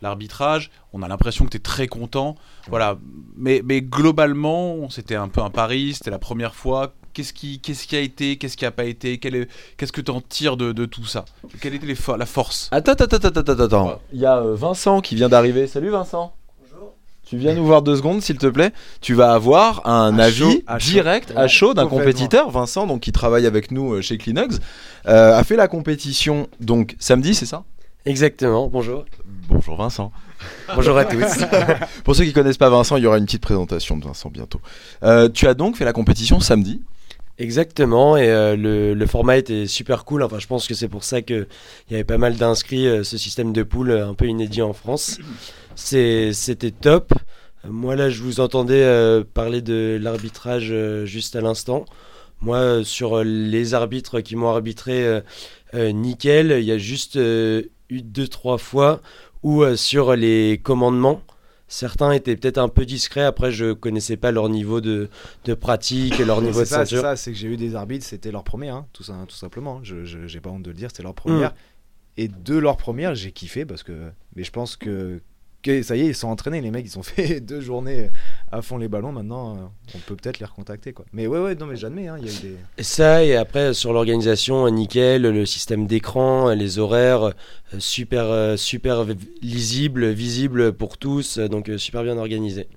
l'arbitrage, 0.00 0.70
on 0.94 1.02
a 1.02 1.08
l'impression 1.08 1.44
que 1.44 1.50
tu 1.50 1.58
es 1.58 1.60
très 1.60 1.86
content. 1.86 2.34
Voilà. 2.68 2.96
Mais, 3.36 3.60
mais 3.62 3.82
globalement, 3.82 4.88
c'était 4.88 5.16
un 5.16 5.28
peu 5.28 5.42
un 5.42 5.50
pari, 5.50 5.92
c'était 5.92 6.10
la 6.10 6.18
première 6.18 6.54
fois. 6.54 6.94
Qu'est-ce 7.12 7.34
qui, 7.34 7.58
qu'est-ce 7.60 7.86
qui 7.86 7.94
a 7.94 8.00
été, 8.00 8.36
qu'est-ce 8.38 8.56
qui 8.56 8.64
a 8.64 8.70
pas 8.70 8.84
été 8.84 9.18
Qu'est-ce 9.18 9.92
que 9.92 10.00
tu 10.00 10.10
en 10.10 10.22
tires 10.22 10.56
de, 10.56 10.72
de 10.72 10.86
tout 10.86 11.04
ça? 11.04 11.26
Quelle 11.60 11.74
était 11.74 11.86
les 11.86 11.94
fo- 11.94 12.16
la 12.16 12.24
force? 12.24 12.68
Attends, 12.72 12.92
attends, 12.92 13.04
attends, 13.04 13.28
attends, 13.28 13.52
attends, 13.52 13.64
attends. 13.64 14.00
Il 14.14 14.20
y 14.20 14.24
a 14.26 14.38
euh, 14.38 14.54
Vincent 14.54 15.02
qui 15.02 15.16
vient 15.16 15.28
d'arriver. 15.28 15.66
Salut 15.66 15.90
Vincent. 15.90 16.32
Tu 17.30 17.36
viens 17.36 17.54
nous 17.54 17.64
voir 17.64 17.82
deux 17.82 17.94
secondes, 17.94 18.20
s'il 18.22 18.38
te 18.38 18.48
plaît. 18.48 18.72
Tu 19.00 19.14
vas 19.14 19.32
avoir 19.32 19.86
un 19.86 20.18
À 20.18 20.24
avis 20.24 20.38
chaud, 20.38 20.62
à 20.66 20.80
chaud. 20.80 20.90
direct 20.90 21.32
à 21.36 21.46
chaud 21.46 21.74
d'un 21.74 21.86
compétiteur, 21.86 22.50
Vincent, 22.50 22.88
donc 22.88 23.02
qui 23.02 23.12
travaille 23.12 23.46
avec 23.46 23.70
nous 23.70 23.92
euh, 23.92 24.00
chez 24.02 24.18
Kleenex, 24.18 24.58
euh, 25.06 25.36
a 25.38 25.44
fait 25.44 25.54
la 25.54 25.68
compétition 25.68 26.48
donc 26.58 26.96
samedi, 26.98 27.36
c'est 27.36 27.46
ça? 27.46 27.62
Exactement, 28.04 28.66
bonjour. 28.66 29.04
Bonjour 29.48 29.76
Vincent. 29.76 30.10
Bonjour 30.74 30.98
à 30.98 31.04
tous. 31.04 31.44
Pour 32.04 32.16
ceux 32.16 32.24
qui 32.24 32.32
connaissent 32.32 32.58
pas 32.58 32.68
Vincent, 32.68 32.96
il 32.96 33.04
y 33.04 33.06
aura 33.06 33.18
une 33.18 33.26
petite 33.26 33.42
présentation 33.42 33.96
de 33.96 34.04
Vincent 34.06 34.28
bientôt. 34.28 34.60
Euh, 35.04 35.28
tu 35.28 35.46
as 35.46 35.54
donc 35.54 35.76
fait 35.76 35.84
la 35.84 35.92
compétition 35.92 36.40
samedi. 36.40 36.82
Exactement, 37.40 38.18
et 38.18 38.28
euh, 38.28 38.54
le, 38.54 38.92
le 38.92 39.06
format 39.06 39.38
était 39.38 39.66
super 39.66 40.04
cool. 40.04 40.22
Enfin, 40.22 40.38
je 40.38 40.46
pense 40.46 40.68
que 40.68 40.74
c'est 40.74 40.88
pour 40.88 41.04
ça 41.04 41.22
qu'il 41.22 41.46
y 41.90 41.94
avait 41.94 42.04
pas 42.04 42.18
mal 42.18 42.36
d'inscrits, 42.36 42.86
euh, 42.86 43.02
ce 43.02 43.16
système 43.16 43.54
de 43.54 43.62
poule 43.62 43.92
euh, 43.92 44.06
un 44.06 44.12
peu 44.12 44.26
inédit 44.26 44.60
en 44.60 44.74
France. 44.74 45.18
C'était 45.74 46.70
top. 46.70 47.14
Moi, 47.66 47.96
là, 47.96 48.10
je 48.10 48.22
vous 48.22 48.40
entendais 48.40 48.84
parler 49.32 49.62
de 49.62 49.98
l'arbitrage 50.00 50.74
juste 51.04 51.36
à 51.36 51.40
l'instant. 51.40 51.86
Moi, 52.42 52.84
sur 52.84 53.22
les 53.22 53.72
arbitres 53.72 54.20
qui 54.20 54.36
m'ont 54.36 54.48
arbitré, 54.48 55.22
nickel. 55.74 56.56
Il 56.58 56.64
y 56.64 56.72
a 56.72 56.78
juste 56.78 57.16
eu 57.16 58.02
deux, 58.02 58.28
trois 58.28 58.58
fois 58.58 59.00
où 59.42 59.64
sur 59.76 60.16
les 60.16 60.60
commandements, 60.62 61.22
certains 61.70 62.12
étaient 62.12 62.36
peut-être 62.36 62.58
un 62.58 62.68
peu 62.68 62.84
discrets. 62.84 63.22
Après, 63.24 63.50
je 63.50 63.72
connaissais 63.72 64.18
pas 64.18 64.32
leur 64.32 64.50
niveau 64.50 64.82
de, 64.82 65.08
de 65.46 65.54
pratique, 65.54 66.18
leur 66.18 66.42
niveau 66.42 66.60
de 66.60 66.64
ça, 66.66 66.80
c'est 66.84 66.96
ceinture. 66.96 67.00
ça, 67.02 67.16
c'est 67.16 67.32
que 67.32 67.38
j'ai 67.38 67.48
eu 67.48 67.56
des 67.56 67.74
arbitres, 67.74 68.04
c'était 68.04 68.30
leur 68.32 68.44
première, 68.44 68.74
hein, 68.74 68.86
tout, 68.92 69.04
ça, 69.04 69.14
tout 69.26 69.36
simplement. 69.36 69.76
hein. 69.76 69.80
Je, 69.82 70.26
j'ai 70.26 70.40
pas 70.40 70.50
honte 70.50 70.62
de 70.64 70.70
le 70.70 70.76
dire, 70.76 70.90
c'était 70.90 71.04
leur 71.04 71.14
première. 71.14 71.54
Et 72.16 72.28
de 72.28 72.58
leur 72.58 72.76
première, 72.76 73.14
j'ai 73.14 73.32
kiffé 73.32 73.64
parce 73.64 73.82
que. 73.82 74.10
Mais 74.36 74.44
je 74.44 74.50
pense 74.50 74.76
que, 74.76 75.22
que 75.62 75.82
ça 75.82 75.96
y 75.96 76.00
est, 76.02 76.06
ils 76.06 76.14
sont 76.14 76.28
entraînés, 76.28 76.60
les 76.60 76.70
mecs, 76.70 76.86
ils 76.86 76.98
ont 76.98 77.02
fait 77.04 77.40
deux 77.40 77.60
journées 77.60 78.10
à 78.50 78.62
fond 78.62 78.78
les 78.78 78.88
ballons. 78.88 79.12
Maintenant, 79.12 79.56
euh, 79.56 79.60
on 79.94 79.98
peut 79.98 80.16
peut-être 80.16 80.38
les 80.38 80.46
recontacter, 80.46 80.92
quoi. 80.92 81.04
Mais 81.12 81.26
ouais, 81.26 81.38
ouais, 81.38 81.54
non, 81.54 81.66
mais 81.66 81.76
j'admets, 81.76 82.08
hein, 82.08 82.16
il 82.18 82.26
y 82.26 82.30
a 82.30 82.32
eu 82.32 82.38
des. 82.38 82.56
Et 82.78 82.82
Ça, 82.82 83.24
et 83.24 83.36
après, 83.36 83.74
sur 83.74 83.92
l'organisation, 83.92 84.66
euh, 84.66 84.70
nickel, 84.70 85.22
le 85.22 85.46
système 85.46 85.86
d'écran, 85.86 86.50
euh, 86.50 86.54
les 86.54 86.78
horaires, 86.78 87.32
super, 87.78 88.58
super 88.58 89.06
lisible, 89.42 90.08
visible 90.10 90.72
pour 90.72 90.98
tous, 90.98 91.38
donc 91.38 91.70
super 91.76 92.02
bien 92.02 92.18
organisé. 92.18 92.68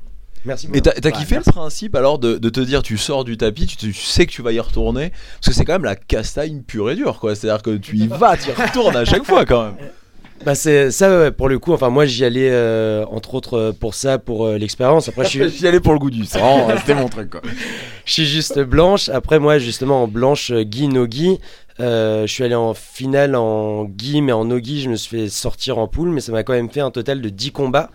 Merci 0.46 0.68
Mais 0.68 0.82
beaucoup. 0.82 0.94
t'as 0.94 1.00
t'as 1.00 1.12
kiffé 1.18 1.38
le 1.38 1.42
principe 1.42 1.96
alors 1.96 2.20
de, 2.20 2.38
de 2.38 2.50
te 2.50 2.60
dire 2.60 2.84
tu 2.84 2.98
sors 2.98 3.24
du 3.24 3.38
tapis, 3.38 3.66
tu, 3.66 3.78
tu 3.78 3.94
sais 3.94 4.26
que 4.26 4.32
tu 4.32 4.42
vas 4.42 4.52
y 4.52 4.60
retourner 4.60 5.12
Parce 5.36 5.48
que 5.48 5.54
c'est 5.54 5.64
quand 5.64 5.74
même 5.74 5.86
la 5.86 5.96
castagne 5.96 6.64
pure 6.64 6.92
et 6.92 6.96
dure 6.96 7.20
quoi. 7.20 7.34
C'est-à-dire 7.34 7.62
que 7.64 7.78
tu 7.78 7.96
y 7.98 8.08
vas, 8.10 8.36
tu 8.36 8.50
y 8.50 8.52
retournes 8.54 8.96
à 8.98 9.06
chaque 9.06 9.24
fois 9.24 9.46
quand 9.46 9.68
même. 9.68 9.76
Bah 10.46 10.56
c'est 10.56 10.92
ça, 10.92 11.20
ouais, 11.20 11.32
pour 11.32 11.48
le 11.48 11.58
coup, 11.58 11.72
enfin 11.72 11.90
moi 11.90 12.06
j'y 12.06 12.26
allais 12.26 12.50
euh, 12.52 13.06
entre 13.06 13.36
autres 13.36 13.58
euh, 13.58 13.72
pour 13.72 13.94
ça, 13.94 14.20
pour 14.20 14.46
euh, 14.46 14.58
l'expérience. 14.58 15.08
Après 15.08 15.24
je 15.24 15.30
suis, 15.30 15.50
J'y 15.58 15.68
allais 15.68 15.80
pour 15.80 15.94
le 15.94 16.00
goût 16.00 16.10
du 16.10 16.26
sang, 16.26 16.68
c'était 16.78 16.96
mon 16.96 17.08
truc 17.08 17.30
quoi. 17.30 17.42
je 18.06 18.12
suis 18.12 18.26
juste 18.26 18.60
blanche. 18.60 19.08
Après 19.08 19.40
moi 19.40 19.58
justement 19.58 20.04
en 20.04 20.08
blanche 20.08 20.52
Guy 20.52 20.90
euh, 21.80 22.28
je 22.28 22.32
suis 22.32 22.44
allé 22.44 22.56
en 22.56 22.74
finale 22.74 23.36
en 23.36 23.86
Guy, 23.86 24.22
mais 24.22 24.32
en 24.32 24.46
Nogi 24.46 24.82
je 24.82 24.90
me 24.90 24.96
suis 24.96 25.18
fait 25.18 25.30
sortir 25.30 25.78
en 25.78 25.88
poule, 25.88 26.10
mais 26.10 26.22
ça 26.22 26.32
m'a 26.32 26.44
quand 26.44 26.54
même 26.54 26.70
fait 26.70 26.82
un 26.82 26.92
total 26.92 27.22
de 27.22 27.30
10 27.30 27.52
combats. 27.52 27.90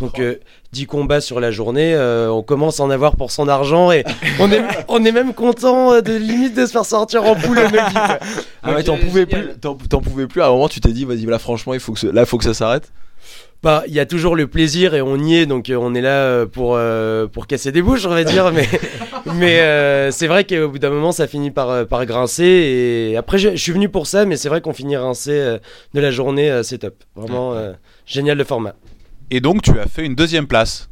Donc 0.00 0.18
euh, 0.18 0.36
10 0.72 0.86
combats 0.86 1.20
sur 1.20 1.38
la 1.38 1.50
journée, 1.52 1.94
euh, 1.94 2.28
on 2.28 2.42
commence 2.42 2.80
à 2.80 2.82
en 2.82 2.90
avoir 2.90 3.14
pour 3.16 3.30
son 3.30 3.46
argent 3.48 3.92
et 3.92 4.04
on 4.40 4.50
est, 4.50 4.62
on 4.88 5.04
est 5.04 5.12
même 5.12 5.34
content 5.34 5.92
euh, 5.94 6.00
de 6.00 6.14
limite 6.14 6.54
de 6.56 6.66
se 6.66 6.72
faire 6.72 6.84
sortir 6.84 7.24
en 7.24 7.36
poule. 7.36 7.60
Ah 8.62 8.72
ouais, 8.74 8.82
t'en 8.82 8.96
euh, 8.96 8.98
pouvais 9.00 9.26
plus, 9.26 9.54
t'en 9.60 10.00
pouvais 10.00 10.26
plus. 10.26 10.42
À 10.42 10.46
un 10.46 10.50
moment, 10.50 10.68
tu 10.68 10.80
t'es 10.80 10.90
dit, 10.92 11.04
vas-y, 11.04 11.26
là, 11.26 11.38
franchement, 11.38 11.74
il 11.74 11.80
faut 11.80 11.92
que 11.92 12.00
ce- 12.00 12.06
là, 12.08 12.26
faut 12.26 12.38
que 12.38 12.44
ça 12.44 12.54
s'arrête. 12.54 12.90
Bah, 13.62 13.82
il 13.86 13.94
y 13.94 14.00
a 14.00 14.04
toujours 14.04 14.36
le 14.36 14.46
plaisir 14.46 14.94
et 14.94 15.00
on 15.00 15.16
y 15.16 15.36
est, 15.36 15.46
donc 15.46 15.70
euh, 15.70 15.76
on 15.80 15.94
est 15.94 16.02
là 16.02 16.10
euh, 16.10 16.44
pour, 16.44 16.74
euh, 16.76 17.26
pour 17.26 17.46
casser 17.46 17.72
des 17.72 17.80
bouches, 17.80 18.04
on 18.04 18.10
va 18.10 18.22
dire. 18.24 18.52
Mais, 18.52 18.68
mais 19.36 19.60
euh, 19.60 20.10
c'est 20.10 20.26
vrai 20.26 20.44
qu'au 20.44 20.68
bout 20.68 20.78
d'un 20.78 20.90
moment, 20.90 21.12
ça 21.12 21.26
finit 21.26 21.50
par, 21.50 21.70
euh, 21.70 21.84
par 21.86 22.04
grincer. 22.04 22.44
Et 22.44 23.16
après, 23.16 23.38
je, 23.38 23.50
je 23.50 23.56
suis 23.56 23.72
venu 23.72 23.88
pour 23.88 24.06
ça, 24.06 24.26
mais 24.26 24.36
c'est 24.36 24.50
vrai 24.50 24.60
qu'on 24.60 24.74
finit 24.74 24.96
rincé 24.98 25.30
euh, 25.30 25.58
de 25.94 26.00
la 26.00 26.10
journée, 26.10 26.50
euh, 26.50 26.62
c'est 26.62 26.78
top. 26.78 26.96
Vraiment 27.16 27.54
euh, 27.54 27.72
génial 28.06 28.36
le 28.36 28.44
format. 28.44 28.74
Et 29.30 29.40
donc, 29.40 29.62
tu 29.62 29.78
as 29.78 29.86
fait 29.86 30.04
une 30.04 30.14
deuxième 30.14 30.46
place. 30.46 30.88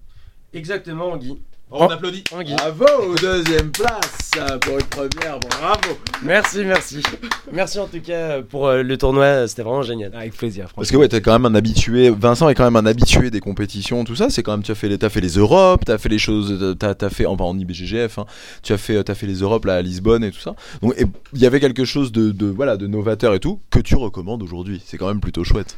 Exactement, 0.55 1.17
Guy. 1.17 1.39
On 1.71 1.87
applaudit. 1.87 2.25
Guy. 2.45 2.55
Bravo, 2.55 3.15
deuxième 3.21 3.71
place 3.71 4.31
pour 4.61 4.79
une 4.79 4.87
première, 4.87 5.41
bravo. 5.41 5.99
Merci, 6.23 6.65
merci. 6.65 7.03
Merci 7.51 7.79
en 7.79 7.87
tout 7.87 8.01
cas 8.01 8.43
pour 8.43 8.67
euh, 8.67 8.83
le 8.83 8.99
tournoi, 8.99 9.49
c'était 9.49 9.63
vraiment 9.63 9.83
génial. 9.83 10.15
Avec 10.15 10.35
plaisir, 10.35 10.65
franchement. 10.65 10.83
Parce 10.83 10.91
que 10.91 10.97
ouais, 10.99 11.09
t'es 11.09 11.23
quand 11.23 11.33
même 11.33 11.47
un 11.47 11.55
habitué. 11.55 12.11
Vincent 12.11 12.49
est 12.51 12.55
quand 12.55 12.65
même 12.65 12.77
un 12.77 12.85
habitué 12.85 13.31
des 13.31 13.41
compétitions, 13.41 14.05
tout 14.05 14.17
ça. 14.17 14.29
C'est 14.29 14.43
quand 14.43 14.53
même, 14.53 14.63
tu 14.63 14.73
as 14.73 14.75
fait 14.75 14.89
les, 14.89 14.99
t'as 14.99 15.09
fait 15.09 15.23
les 15.23 15.37
Europes, 15.37 15.85
t'as 15.87 15.97
fait 15.97 16.11
les 16.11 16.19
choses, 16.19 16.77
t'as, 16.79 16.95
t'as 16.95 17.11
fait, 17.11 17.25
enfin 17.25 17.45
en 17.45 17.59
IBGGF, 17.59 18.19
hein, 18.19 18.27
tu 18.63 18.75
as 18.75 18.79
fait, 18.79 19.03
t'as 19.05 19.15
fait 19.15 19.27
les 19.27 19.41
Europes 19.41 19.65
là 19.65 19.77
à 19.77 19.83
Lisbonne 19.83 20.25
et 20.25 20.31
tout 20.31 20.41
ça. 20.41 20.55
Donc 20.83 20.95
il 20.99 21.41
y 21.41 21.47
avait 21.47 21.61
quelque 21.61 21.87
chose 21.87 22.13
de, 22.13 22.33
de 22.33 22.47
voilà, 22.47 22.77
de 22.77 22.87
novateur 22.87 23.35
et 23.35 23.41
tout 23.41 23.61
que 23.71 23.81
tu 23.81 23.97
recommandes 23.97 24.43
aujourd'hui. 24.43 24.83
C'est 24.85 24.99
quand 24.99 25.09
même 25.09 25.21
plutôt 25.21 25.45
chouette. 25.45 25.77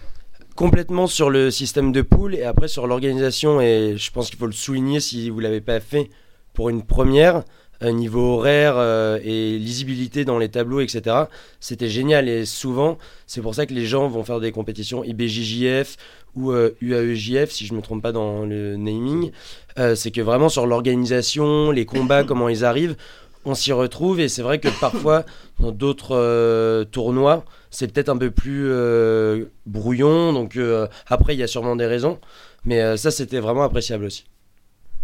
Complètement 0.55 1.07
sur 1.07 1.31
le 1.31 1.51
système 1.51 1.93
de 1.93 2.03
poule 2.03 2.35
et 2.35 2.45
après 2.45 2.69
sur 2.69 2.87
l'organisation. 2.87 3.61
Et 3.61 3.95
je 3.97 4.11
pense 4.11 4.31
qu'il 4.31 4.39
faut 4.39 4.47
le 4.47 4.53
souligner 4.53 5.01
si 5.01 5.31
vous 5.31 5.41
l'avez 5.41 5.61
pas 5.61 5.81
fait 5.81 6.11
pour 6.53 6.69
une 6.69 6.85
première 6.85 7.45
euh, 7.83 7.91
niveau 7.91 8.35
horaire 8.35 8.75
euh, 8.77 9.19
et 9.23 9.59
lisibilité 9.59 10.25
dans 10.25 10.39
les 10.39 10.49
tableaux 10.49 10.79
etc 10.79 11.25
c'était 11.59 11.89
génial 11.89 12.29
et 12.29 12.45
souvent 12.45 12.99
c'est 13.27 13.41
pour 13.41 13.57
ça 13.57 13.67
que 13.67 13.75
les 13.75 13.85
gens 13.85 14.07
vont 14.07 14.23
faire 14.23 14.39
des 14.39 14.53
compétitions 14.53 15.03
IBJJF 15.03 15.97
ou 16.37 16.53
euh, 16.53 16.77
UAEJF 16.81 17.51
si 17.51 17.67
je 17.67 17.75
me 17.75 17.81
trompe 17.81 18.03
pas 18.03 18.13
dans 18.13 18.45
le 18.45 18.77
naming. 18.77 19.31
Euh, 19.79 19.95
c'est 19.95 20.11
que 20.11 20.21
vraiment 20.21 20.49
sur 20.49 20.67
l'organisation 20.67 21.71
les 21.71 21.85
combats 21.85 22.25
comment 22.29 22.49
ils 22.49 22.65
arrivent 22.65 22.97
on 23.45 23.55
s'y 23.55 23.73
retrouve 23.73 24.21
et 24.21 24.29
c'est 24.29 24.43
vrai 24.43 24.59
que 24.59 24.69
parfois 24.81 25.25
dans 25.61 25.73
d'autres 25.73 26.17
euh, 26.17 26.85
tournois 26.85 27.45
c'est 27.71 27.93
peut-être 27.93 28.09
un 28.09 28.17
peu 28.17 28.31
plus 28.31 28.67
euh, 28.71 29.47
brouillon. 29.67 30.33
Donc 30.33 30.57
euh, 30.57 30.87
après, 31.09 31.35
il 31.35 31.41
y 31.41 31.43
a 31.43 31.49
sûrement 31.49 31.75
des 31.75 31.87
raisons. 31.87 32.21
Mais 32.65 32.81
euh, 32.81 32.97
ça, 32.97 33.11
c'était 33.11 33.41
vraiment 33.41 33.65
appréciable 33.65 34.05
aussi. 34.05 34.25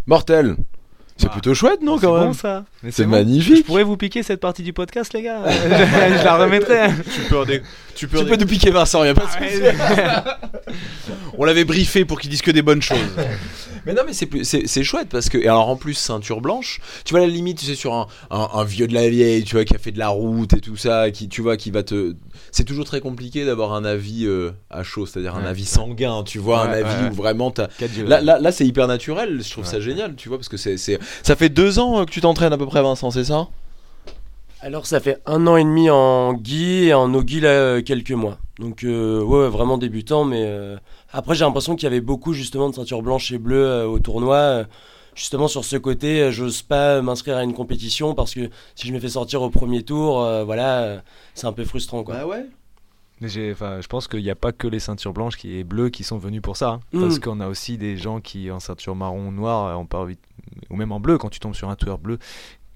Mortel. 0.06 0.54
C'est 1.16 1.26
Ah. 1.26 1.30
plutôt 1.32 1.52
chouette, 1.52 1.82
non, 1.82 1.98
C'est 1.98 2.06
quand 2.06 2.12
bon 2.16 2.24
même 2.26 2.32
ça 2.32 2.64
Mais 2.84 2.92
C'est 2.92 3.04
bon. 3.04 3.10
magnifique. 3.10 3.56
Je 3.58 3.62
pourrais 3.64 3.82
vous 3.82 3.96
piquer 3.96 4.22
cette 4.22 4.38
partie 4.40 4.62
du 4.62 4.72
podcast, 4.72 5.12
les 5.14 5.22
gars. 5.22 5.42
je, 5.50 5.68
je 6.18 6.24
la 6.24 6.36
remettrai. 6.36 6.80
hein. 6.82 6.94
Tu 7.12 7.20
peux, 7.22 7.44
tu 7.96 8.08
peux, 8.08 8.18
Tu 8.20 8.24
peux 8.24 8.36
nous 8.36 8.46
piquer 8.46 8.70
Vincent, 8.70 9.02
y 9.04 9.08
a 9.08 9.14
pas 9.14 9.26
de 9.26 9.30
souci. 9.30 9.62
On 11.38 11.44
l'avait 11.44 11.64
briefé 11.64 12.04
pour 12.04 12.20
qu'il 12.20 12.30
dise 12.30 12.40
que 12.42 12.50
des 12.52 12.62
bonnes 12.62 12.82
choses. 12.82 12.98
Mais 13.86 13.94
non, 13.94 14.02
mais 14.06 14.12
c'est 14.12 14.26
plus- 14.26 14.44
c'est 14.44 14.66
c'est 14.66 14.84
chouette 14.84 15.08
parce 15.10 15.28
que. 15.28 15.38
Et 15.38 15.48
alors 15.48 15.68
en 15.68 15.76
plus, 15.76 15.94
ceinture 15.94 16.40
blanche, 16.40 16.80
tu 17.04 17.14
vois, 17.14 17.20
à 17.22 17.26
la 17.26 17.32
limite, 17.32 17.58
tu 17.58 17.66
sais, 17.66 17.74
sur 17.74 17.94
un, 17.94 18.06
un, 18.30 18.48
un 18.52 18.64
vieux 18.64 18.86
de 18.86 18.94
la 18.94 19.08
vieille, 19.08 19.44
tu 19.44 19.56
vois, 19.56 19.64
qui 19.64 19.74
a 19.74 19.78
fait 19.78 19.92
de 19.92 19.98
la 19.98 20.08
route 20.08 20.52
et 20.52 20.60
tout 20.60 20.76
ça, 20.76 21.10
qui, 21.10 21.28
tu 21.28 21.40
vois, 21.42 21.56
qui 21.56 21.70
va 21.70 21.82
te. 21.82 22.14
C'est 22.52 22.64
toujours 22.64 22.84
très 22.84 23.00
compliqué 23.00 23.44
d'avoir 23.46 23.72
un 23.72 23.84
avis 23.84 24.26
euh, 24.26 24.50
à 24.70 24.82
chaud, 24.82 25.06
c'est-à-dire 25.06 25.34
un 25.36 25.44
avis 25.44 25.64
sanguin, 25.64 26.22
tu 26.24 26.38
vois, 26.38 26.62
un 26.62 26.72
avis 26.72 27.04
ouais. 27.04 27.10
où 27.10 27.14
vraiment 27.14 27.50
t'as. 27.50 27.68
Là, 28.06 28.20
là, 28.20 28.38
là 28.38 28.52
c'est 28.52 28.66
hyper 28.66 28.86
naturel, 28.88 29.40
je 29.42 29.50
trouve 29.50 29.64
ça 29.64 29.80
génial, 29.80 30.14
tu 30.16 30.28
vois, 30.28 30.38
parce 30.38 30.48
que 30.48 30.56
c'est. 30.56 30.76
c'est- 30.76 30.98
Ça 31.22 31.36
fait 31.36 31.48
deux 31.48 31.78
ans 31.78 32.00
euh, 32.00 32.04
que 32.04 32.10
tu 32.10 32.20
t'entraînes 32.20 32.52
à 32.52 32.58
peu 32.58 32.66
près, 32.66 32.82
Vincent, 32.82 33.10
c'est 33.10 33.24
ça? 33.24 33.48
Alors 34.62 34.86
ça 34.86 35.00
fait 35.00 35.18
un 35.24 35.46
an 35.46 35.56
et 35.56 35.64
demi 35.64 35.88
en 35.88 36.34
gui 36.34 36.84
et 36.88 36.92
en 36.94 37.14
ogi 37.14 37.40
là 37.40 37.48
euh, 37.48 37.82
quelques 37.82 38.10
mois. 38.10 38.36
Donc 38.58 38.84
euh, 38.84 39.22
ouais, 39.22 39.44
ouais, 39.44 39.48
vraiment 39.48 39.78
débutant, 39.78 40.24
mais 40.24 40.44
euh, 40.46 40.76
après 41.12 41.34
j'ai 41.34 41.44
l'impression 41.44 41.74
qu'il 41.76 41.84
y 41.84 41.86
avait 41.86 42.00
beaucoup 42.00 42.32
justement 42.32 42.68
de 42.70 42.74
ceintures 42.74 43.02
blanches 43.02 43.30
et 43.32 43.38
bleues 43.38 43.66
euh, 43.66 43.86
au 43.86 43.98
tournoi. 43.98 44.36
euh, 44.36 44.64
justement 45.14 45.48
sur 45.48 45.64
ce 45.64 45.76
côté, 45.76 46.22
euh, 46.22 46.30
j'ose 46.30 46.62
pas 46.62 47.02
m'inscrire 47.02 47.36
à 47.36 47.42
une 47.44 47.52
compétition 47.52 48.14
parce 48.14 48.32
que 48.32 48.48
si 48.74 48.86
je 48.88 48.92
me 48.94 49.00
fais 49.00 49.08
sortir 49.08 49.42
au 49.42 49.50
premier 49.50 49.82
tour, 49.82 50.22
euh, 50.22 50.44
voilà, 50.44 51.02
c'est 51.34 51.46
un 51.46 51.52
peu 51.52 51.64
frustrant 51.64 52.04
quoi. 52.04 52.14
Bah 52.14 52.26
ouais. 52.26 52.46
Mais 53.20 53.28
j'ai- 53.28 53.52
enfin, 53.52 53.80
je 53.82 53.86
pense 53.86 54.08
qu'il 54.08 54.22
n'y 54.22 54.30
a 54.30 54.34
pas 54.34 54.50
que 54.52 54.66
les 54.66 54.78
ceintures 54.78 55.12
blanches 55.12 55.36
qui, 55.36 55.54
et 55.56 55.62
bleues 55.64 55.90
qui 55.90 56.04
sont 56.04 56.16
venus 56.16 56.40
pour 56.40 56.56
ça. 56.56 56.68
hein. 56.70 56.80
Mm. 56.94 57.00
Parce 57.02 57.18
qu'on 57.18 57.40
a 57.40 57.48
aussi 57.48 57.76
des 57.76 57.98
gens 57.98 58.20
qui, 58.20 58.50
en 58.50 58.60
ceinture 58.60 58.94
marron 58.96 59.28
ou 59.28 59.30
noire, 59.32 59.78
ont 59.78 59.84
pas 59.84 59.98
envie, 59.98 60.16
ou 60.70 60.76
même 60.76 60.90
en 60.90 61.00
bleu, 61.00 61.18
quand 61.18 61.28
tu 61.28 61.38
tombes 61.38 61.54
sur 61.54 61.68
un 61.68 61.76
tueur 61.76 61.98
bleu 61.98 62.18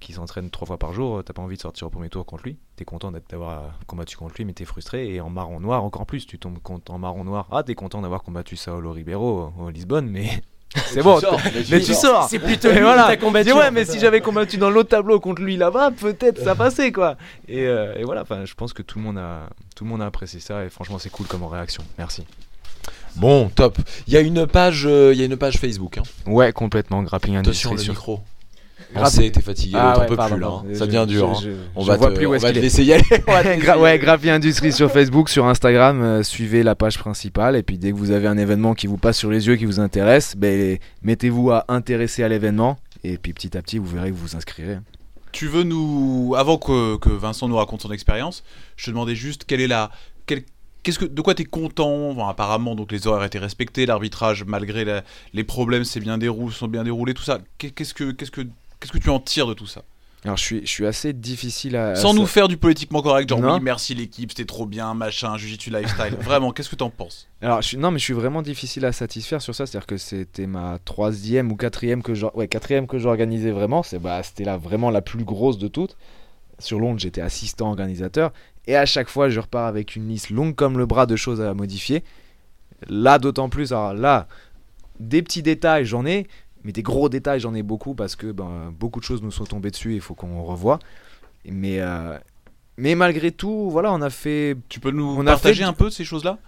qui 0.05 0.13
s'entraîne 0.13 0.51
trois 0.51 0.67
fois 0.67 0.79
par 0.79 0.93
jour, 0.93 1.23
t'as 1.25 1.33
pas 1.33 1.43
envie 1.43 1.57
de 1.57 1.63
sortir 1.63 1.87
au 1.87 1.91
premier 1.91 2.09
tour 2.09 2.25
contre 2.27 2.45
lui. 2.45 2.57
T'es 2.77 2.85
content 2.85 3.11
d'avoir 3.11 3.51
euh, 3.51 3.67
combattu 3.87 4.17
contre 4.17 4.35
lui, 4.37 4.45
mais 4.45 4.53
t'es 4.53 4.65
frustré. 4.65 5.13
Et 5.15 5.21
en 5.21 5.31
marron 5.31 5.61
noir, 5.61 5.83
encore 5.83 6.07
plus, 6.07 6.27
tu 6.27 6.39
tombes 6.39 6.59
contre- 6.63 6.93
en 6.93 6.99
marron 6.99 7.25
noir. 7.25 7.49
Ah, 7.51 7.63
t'es 7.63 7.75
content 7.75 8.03
d'avoir 8.03 8.23
combattu 8.23 8.57
Saolo 8.57 8.93
Ribeiro 8.93 9.53
au, 9.59 9.65
au 9.65 9.71
Lisbonne, 9.71 10.09
mais 10.09 10.29
c'est 10.87 11.03
bon. 11.03 11.19
sors, 11.21 11.41
mais 11.45 11.63
tu 11.63 11.73
mais 11.73 11.81
tu 11.81 11.95
sors. 11.95 12.01
sors. 12.01 12.29
C'est 12.29 12.39
plutôt 12.39 12.71
lui 12.71 12.81
voilà. 12.81 13.03
qui 13.05 13.09
t'a 13.09 13.17
combattu. 13.17 13.53
Ouais, 13.53 13.71
mais 13.71 13.85
si 13.85 13.99
j'avais 13.99 14.21
combattu 14.21 14.57
dans 14.59 14.71
l'autre 14.71 14.91
tableau 14.91 15.19
contre 15.21 15.43
lui 15.43 15.57
là-bas, 15.57 15.91
peut-être 15.93 16.41
ça 16.43 16.55
passait 16.55 16.93
quoi. 16.93 17.17
Et, 17.49 17.67
euh, 17.67 17.95
et 17.97 18.05
voilà, 18.05 18.23
enfin, 18.23 18.45
je 18.45 18.55
pense 18.55 18.73
que 18.73 18.83
tout 18.83 18.99
le 18.99 19.05
monde 19.05 19.19
a, 19.19 19.49
tout 19.75 19.85
le 19.85 19.91
monde 19.91 20.03
a 20.03 20.07
apprécié 20.07 20.39
ça 20.41 20.65
et 20.65 20.69
franchement 20.69 20.99
c'est 20.99 21.11
cool 21.11 21.27
comme 21.27 21.45
réaction. 21.45 21.83
Merci. 21.99 22.25
Bon, 23.17 23.49
top. 23.49 23.79
Il 24.09 24.13
y 24.13 24.17
a 24.17 24.21
une 24.21 24.47
page, 24.47 24.87
euh, 24.87 25.13
il 25.15 25.19
y 25.21 25.23
a 25.23 25.27
une 25.27 25.37
page 25.37 25.59
Facebook. 25.59 25.99
Hein. 25.99 26.03
Ouais, 26.27 26.53
complètement 26.53 27.03
grappling 27.05 27.37
Attention 27.37 27.71
industrie 27.71 27.77
le 27.77 27.83
sur- 27.83 27.93
micro. 27.93 28.21
On 28.95 29.01
Grapp- 29.01 29.11
sait, 29.13 29.31
t'es 29.31 29.41
fatigué, 29.41 29.77
Ah 29.79 29.93
t'en 29.95 30.01
ouais, 30.03 30.07
peux 30.07 30.17
pardon, 30.17 30.35
plus 30.37 30.43
là. 30.43 30.49
hein. 30.49 30.75
Ça 30.75 30.87
devient 30.87 31.05
dur. 31.09 31.35
je- 31.35 31.47
hein. 31.49 31.51
je- 31.55 31.57
On 31.77 31.83
je 31.83 31.87
va 31.87 31.99
te, 31.99 32.15
plus 32.15 32.27
où 32.27 32.31
on 32.31 32.35
est-ce 32.35 32.43
va 32.43 32.49
qu'il 32.53 32.55
te 32.55 32.59
est. 32.61 32.63
laisser 32.63 32.85
y 32.85 32.93
aller. 32.93 33.05
On 33.27 33.33
va 33.33 33.43
te 33.43 33.49
laisser 33.49 33.61
Gra- 33.67 33.77
y 33.77 33.81
ouais, 33.81 33.89
aller. 33.91 33.99
Grappling 33.99 34.31
Industries 34.33 34.73
sur 34.73 34.91
Facebook, 34.91 35.29
sur 35.29 35.47
Instagram, 35.47 36.03
euh, 36.03 36.23
suivez 36.23 36.63
la 36.63 36.75
page 36.75 36.99
principale 36.99 37.57
et 37.57 37.63
puis 37.63 37.77
dès 37.79 37.91
que 37.93 37.97
vous 37.97 38.11
avez 38.13 38.27
un 38.29 38.39
événement 38.39 38.75
qui 38.75 38.87
vous 38.87 38.97
passe 38.99 39.19
sur 39.19 39.31
les 39.31 39.47
yeux, 39.47 39.57
qui 39.57 39.65
vous 39.65 39.81
intéresse, 39.81 40.37
ben, 40.37 40.79
mettez-vous 41.03 41.51
à 41.51 41.65
intéresser 41.69 42.23
à 42.23 42.29
l'événement 42.29 42.79
et 43.03 43.19
puis 43.19 43.33
petit 43.33 43.57
à 43.57 43.63
petit 43.63 43.79
vous 43.79 43.87
verrez 43.87 44.11
que 44.11 44.15
vous 44.15 44.27
vous 44.29 44.37
inscrirez. 44.37 44.79
Tu 45.33 45.49
veux 45.49 45.65
nous, 45.65 46.35
avant 46.39 46.59
que, 46.59 46.97
que 46.99 47.09
Vincent 47.11 47.49
nous 47.49 47.57
raconte 47.57 47.83
son 47.83 47.91
expérience, 47.91 48.45
je 48.77 48.85
te 48.87 48.91
demandais 48.91 49.17
juste 49.17 49.45
quelle 49.45 49.61
est 49.61 49.67
la, 49.67 49.91
quelle- 50.27 50.45
qu'est-ce 50.85 51.01
que, 51.01 51.05
de 51.07 51.21
quoi 51.23 51.35
t'es 51.35 51.45
content? 51.45 52.15
Bon, 52.15 52.25
Apparemment, 52.27 52.77
donc 52.77 52.93
les 52.93 53.09
horaires 53.09 53.25
étaient 53.25 53.41
respectés, 53.41 53.85
l'arbitrage 53.85 54.45
malgré 54.45 54.85
la- 54.85 55.03
les 55.33 55.43
problèmes, 55.43 55.83
c'est 55.83 55.99
bien 55.99 56.19
déroulé, 56.19 56.55
sont 56.55 56.69
bien 56.69 56.85
déroulés, 56.85 57.15
tout 57.15 57.25
ça. 57.25 57.41
Qu'est- 57.59 57.71
Qu'est-ce 57.71 57.95
que, 57.95 58.13
qu'est-ce 58.13 58.31
que, 58.31 58.43
qu'est-ce 58.85 58.93
que 58.93 59.03
tu 59.03 59.11
en 59.11 59.19
tires 59.21 59.47
de 59.47 59.55
tout 59.55 59.67
ça 59.67 59.83
Alors 60.25 60.37
je 60.37 60.43
suis, 60.43 60.61
je 60.61 60.71
suis 60.71 60.87
assez 60.87 61.13
difficile 61.13 61.77
à... 61.77 61.95
Sans 61.97 62.13
sa- 62.13 62.19
nous 62.19 62.27
faire 62.27 62.49
du 62.49 62.57
politiquement 62.57 63.01
correct, 63.03 63.29
genre 63.29 63.41
Non. 63.41 63.55
oui, 63.55 63.61
merci 63.63 63.95
l'équipe, 63.95 64.31
c'était 64.31 64.45
trop 64.45 64.67
bien, 64.67 64.93
machin, 64.95 65.37
Jujitsu 65.37 65.71
lifestyle. 65.71 66.15
Vraiment, 66.21 66.53
qu'est-ce 66.53 66.69
que 66.71 66.77
t'en 66.77 66.91
penses 66.91 67.29
Alors, 67.43 67.63
je 67.63 67.69
suis, 67.69 67.77
non, 67.77 67.91
mais 67.91 67.99
je 67.99 68.05
suis 68.05 68.13
vraiment 68.15 68.43
difficile 68.43 68.85
à 68.85 68.93
satisfaire 68.93 69.41
sur 69.43 69.55
ça. 69.55 69.67
C'est-à-dire 69.67 69.87
que 69.87 69.97
c'était 69.97 70.47
ma 70.47 70.79
troisième 70.85 71.51
ou 71.51 71.57
quatrième 71.57 72.03
que 72.03 72.15
j'or- 72.15 72.37
ouais, 72.37 72.47
quatrième 72.49 72.87
que 72.87 72.99
j'organisais 72.99 73.51
vraiment. 73.51 73.83
C'est 73.83 73.99
bah, 73.99 74.23
c'était 74.23 74.45
là 74.45 74.57
vraiment 74.57 74.91
la 74.91 75.03
plus 75.03 75.25
grosse 75.25 75.59
de 75.59 75.69
toutes. 75.69 75.97
Sur 76.59 76.79
Londres, 76.79 77.01
j'étais 77.01 77.21
assistant 77.21 77.69
organisateur. 77.71 78.33
Et 78.67 78.77
à 78.77 78.87
chaque 78.87 79.09
fois, 79.09 79.29
je 79.29 79.41
repars 79.41 79.67
avec 79.67 79.97
une 79.97 80.09
liste 80.09 80.31
longue 80.31 80.55
comme 80.55 80.79
le 80.79 80.87
bras 80.87 81.07
de 81.07 81.17
choses 81.17 81.41
à 81.41 81.53
modifier. 81.53 82.05
Là, 82.89 83.19
d'autant 83.19 83.49
plus. 83.49 83.73
Alors 83.73 83.95
là, 83.95 84.29
des 85.01 85.23
petits 85.23 85.43
détails, 85.43 85.85
j'en 85.85 86.07
ai. 86.07 86.27
Mais 86.65 86.73
des 86.73 86.83
gros 86.83 87.09
détails, 87.09 87.41
j'en 87.41 87.55
ai 87.55 87.63
beaucoup 87.63 87.95
parce 87.95 88.17
que 88.17 88.33
ben, 88.33 88.73
beaucoup 88.79 88.99
de 89.01 89.05
choses 89.05 89.23
nous 89.23 89.31
sont 89.31 89.45
tombées 89.45 89.71
dessus 89.71 89.93
et 89.93 89.97
il 89.97 90.01
faut 90.01 90.15
qu'on 90.15 90.43
revoie. 90.43 90.79
Mais, 91.47 91.81
euh, 91.81 92.19
mais 92.79 92.95
malgré 92.95 93.31
tout, 93.33 93.69
voilà, 93.71 93.93
on 93.93 94.01
a 94.01 94.11
fait 94.11 94.57
Tu 94.71 94.81
peux 94.81 94.91
nous 94.91 95.05
On 95.19 95.27
a 95.27 95.33
partager 95.33 95.59
fait- 95.63 95.69
un 95.69 95.75
peu 95.75 95.91
ces 95.91 96.05
choses-là? 96.05 96.39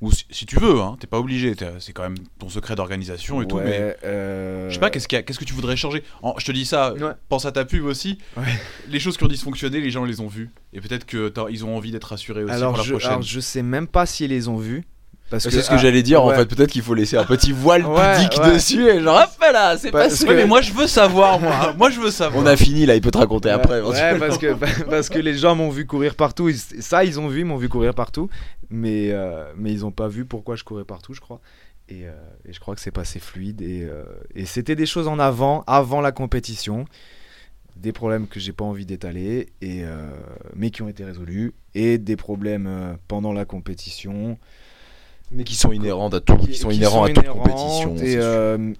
Ou 0.00 0.12
si, 0.12 0.24
si 0.30 0.46
tu 0.46 0.60
veux, 0.60 0.80
hein, 0.80 0.96
t'es 1.00 1.08
pas 1.08 1.18
obligé, 1.18 1.56
c'est 1.80 1.92
quand 1.92 2.04
même 2.04 2.14
ton 2.38 2.48
secret 2.48 2.76
d'organisation 2.76 3.42
et 3.42 3.48
tout, 3.48 3.56
mais 3.56 3.96
euh, 4.04 4.68
je 4.68 4.74
sais 4.74 4.78
pas, 4.78 4.90
qu'est-ce, 4.90 5.08
que 5.08 5.44
tu 5.44 5.54
voudrais 5.54 5.76
changer? 5.76 6.04
En- 6.22 6.38
Je 6.38 6.44
te 6.46 6.52
dis 6.52 6.64
ça, 6.64 6.92
Ouais. 6.94 7.10
pense 7.28 7.46
à 7.46 7.50
ta 7.50 7.64
pub 7.64 7.84
aussi. 7.84 8.16
Ouais. 8.36 8.44
Les 8.88 9.00
choses 9.00 9.16
qui 9.16 9.24
ont 9.24 9.28
dysfonctionné, 9.28 9.80
les 9.80 9.90
gens 9.90 10.04
les 10.04 10.20
ont 10.20 10.28
vues. 10.28 10.50
Et 10.72 10.80
peut-être 10.80 11.04
que 11.04 11.28
t'as- 11.30 11.46
ils 11.50 11.64
ont 11.64 11.76
envie 11.76 11.90
d'être 11.90 12.04
rassurés 12.04 12.44
aussi 12.44 12.54
alors, 12.54 12.74
pour 12.74 12.78
la 12.78 12.84
je, 12.84 12.90
prochaine. 12.92 13.10
alors, 13.10 13.22
je 13.22 13.40
sais 13.40 13.62
même 13.64 13.88
pas 13.88 14.06
si 14.06 14.26
ils 14.26 14.30
les 14.30 14.46
ont 14.46 14.56
vus. 14.56 14.84
Parce 15.30 15.44
C'est 15.44 15.50
que, 15.50 15.60
ce 15.60 15.68
que 15.68 15.74
ah, 15.74 15.78
j'allais 15.78 16.02
dire 16.02 16.22
en 16.24 16.30
fait. 16.30 16.46
Peut-être 16.46 16.70
qu'il 16.70 16.80
faut 16.82 16.94
laisser 16.94 17.16
un 17.18 17.24
petit 17.24 17.52
voile 17.52 17.84
Ouais, 17.84 18.14
pudique 18.16 18.38
ouais. 18.42 18.54
dessus 18.54 18.88
et 18.88 19.00
genre 19.02 19.20
hop 19.22 19.52
là, 19.52 19.76
c'est 19.76 19.90
passé. 19.90 20.24
que- 20.24 20.30
Ouais, 20.30 20.36
mais 20.36 20.46
moi 20.46 20.62
je 20.62 20.72
veux 20.72 20.86
savoir, 20.86 21.38
moi. 21.38 21.74
moi 21.78 21.90
je 21.90 22.00
veux 22.00 22.10
savoir. 22.10 22.42
On 22.42 22.46
a 22.46 22.56
fini 22.56 22.86
là, 22.86 22.94
il 22.94 23.02
peut 23.02 23.10
te 23.10 23.18
raconter 23.18 23.48
Ouais, 23.48 23.54
après. 23.54 23.80
ouais, 23.82 24.18
parce 24.18 24.38
que 24.38 24.54
parce 24.84 25.08
que 25.10 25.18
les 25.18 25.34
gens 25.36 25.54
m'ont 25.54 25.68
vu 25.70 25.86
courir 25.86 26.14
partout. 26.14 26.50
Ça, 26.80 27.04
ils 27.04 27.20
ont 27.20 27.28
vu, 27.28 27.40
ils 27.40 27.44
m'ont 27.44 27.58
vu 27.58 27.68
courir 27.68 27.92
partout, 27.94 28.30
mais 28.70 29.10
euh, 29.12 29.52
mais 29.56 29.70
ils 29.70 29.84
ont 29.84 29.90
pas 29.90 30.08
vu 30.08 30.24
pourquoi 30.24 30.56
je 30.56 30.64
courais 30.64 30.84
partout, 30.84 31.12
je 31.12 31.20
crois. 31.20 31.40
Et, 31.90 32.06
euh, 32.06 32.12
et 32.48 32.52
je 32.52 32.60
crois 32.60 32.74
que 32.74 32.80
c'est 32.80 32.90
passé 32.90 33.18
fluide 33.18 33.60
et, 33.62 33.82
euh, 33.82 34.04
et 34.34 34.44
c'était 34.44 34.76
des 34.76 34.84
choses 34.86 35.08
en 35.08 35.18
avant, 35.18 35.64
avant 35.66 36.02
la 36.02 36.12
compétition, 36.12 36.84
des 37.76 37.92
problèmes 37.92 38.26
que 38.28 38.40
j'ai 38.40 38.52
pas 38.52 38.64
envie 38.64 38.84
d'étaler 38.86 39.48
et 39.62 39.84
euh, 39.84 40.10
mais 40.54 40.70
qui 40.70 40.82
ont 40.82 40.88
été 40.88 41.04
résolus 41.04 41.54
et 41.74 41.96
des 41.98 42.16
problèmes 42.16 42.96
pendant 43.08 43.32
la 43.32 43.44
compétition. 43.44 44.38
Mais 45.30 45.44
qui 45.44 45.54
sont 45.54 45.72
inhérentes 45.72 46.14
à 46.14 46.20
tout, 46.20 46.36
qui, 46.38 46.54
sont 46.54 46.70
inhérents 46.70 47.04
à 47.04 47.08
toute 47.08 47.18
inhérentes 47.18 47.42
compétition. 47.42 47.96
et 47.96 48.16
euh, 48.16 48.72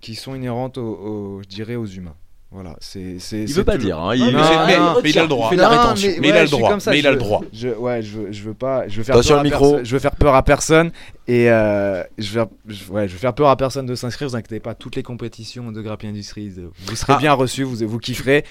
qui 0.00 0.14
sont 0.14 0.34
inhérentes, 0.34 0.78
aux, 0.78 0.82
aux- 0.82 1.42
je 1.42 1.48
dirais, 1.48 1.76
aux 1.76 1.86
humains. 1.86 2.14
Voilà, 2.52 2.76
c'est. 2.80 3.18
c'est- 3.18 3.40
Il 3.42 3.48
c'est 3.48 3.54
veut 3.54 3.64
pas 3.64 3.76
dire. 3.76 3.98
Hein, 3.98 4.14
Non, 4.16 4.28
il... 4.28 4.36
mais 4.36 4.42
c'est- 4.42 4.66
mais- 4.66 4.78
non, 4.78 4.94
mais 5.02 5.10
il 5.10 5.18
a 5.18 5.22
le 5.22 5.28
droit. 5.28 5.48
Il 5.50 5.56
fait 5.56 5.62
la 5.62 5.68
Non, 5.68 5.70
rétention. 5.82 6.10
Mais 6.20 6.28
il 6.28 6.32
a 6.36 6.42
le 6.44 6.48
droit, 6.48 6.80
ça, 6.80 6.90
mais 6.90 6.96
je 6.98 7.02
il 7.02 7.06
a 7.06 7.10
le 7.10 7.16
veux- 7.16 7.22
droit. 7.22 7.40
Je, 7.52 7.68
ouais, 7.70 8.02
je 8.02 8.18
veux, 8.18 8.32
je 8.32 8.42
veux 8.44 8.54
pas. 8.54 8.86
Je 8.88 8.96
veux 8.98 9.02
faire 9.02 9.16
peur 9.20 9.32
le 9.34 9.38
à 9.38 9.42
micro. 9.42 9.70
perso- 9.72 9.84
Je 9.84 9.92
veux 9.92 9.98
faire 9.98 10.14
peur 10.16 10.34
à 10.36 10.42
personne 10.44 10.90
et 11.26 11.50
euh, 11.50 12.02
je, 12.18 12.38
veux, 12.38 12.46
je- 12.68 12.90
ouais, 12.92 13.08
je 13.08 13.12
veux 13.14 13.18
faire 13.18 13.34
peur 13.34 13.48
à 13.48 13.56
personne 13.56 13.84
de 13.86 13.94
s'inscrire. 13.96 14.28
Vous 14.28 14.36
inquiétez 14.36 14.60
pas, 14.60 14.74
toutes 14.74 14.94
les 14.96 15.02
compétitions 15.02 15.72
de 15.72 15.82
Grappling 15.82 16.10
Industries, 16.12 16.52
vous 16.86 16.96
serez 16.96 17.14
Ah. 17.14 17.18
bien 17.18 17.32
reçus, 17.32 17.64
vous, 17.64 17.76
vous 17.86 17.98
kifferez. 17.98 18.44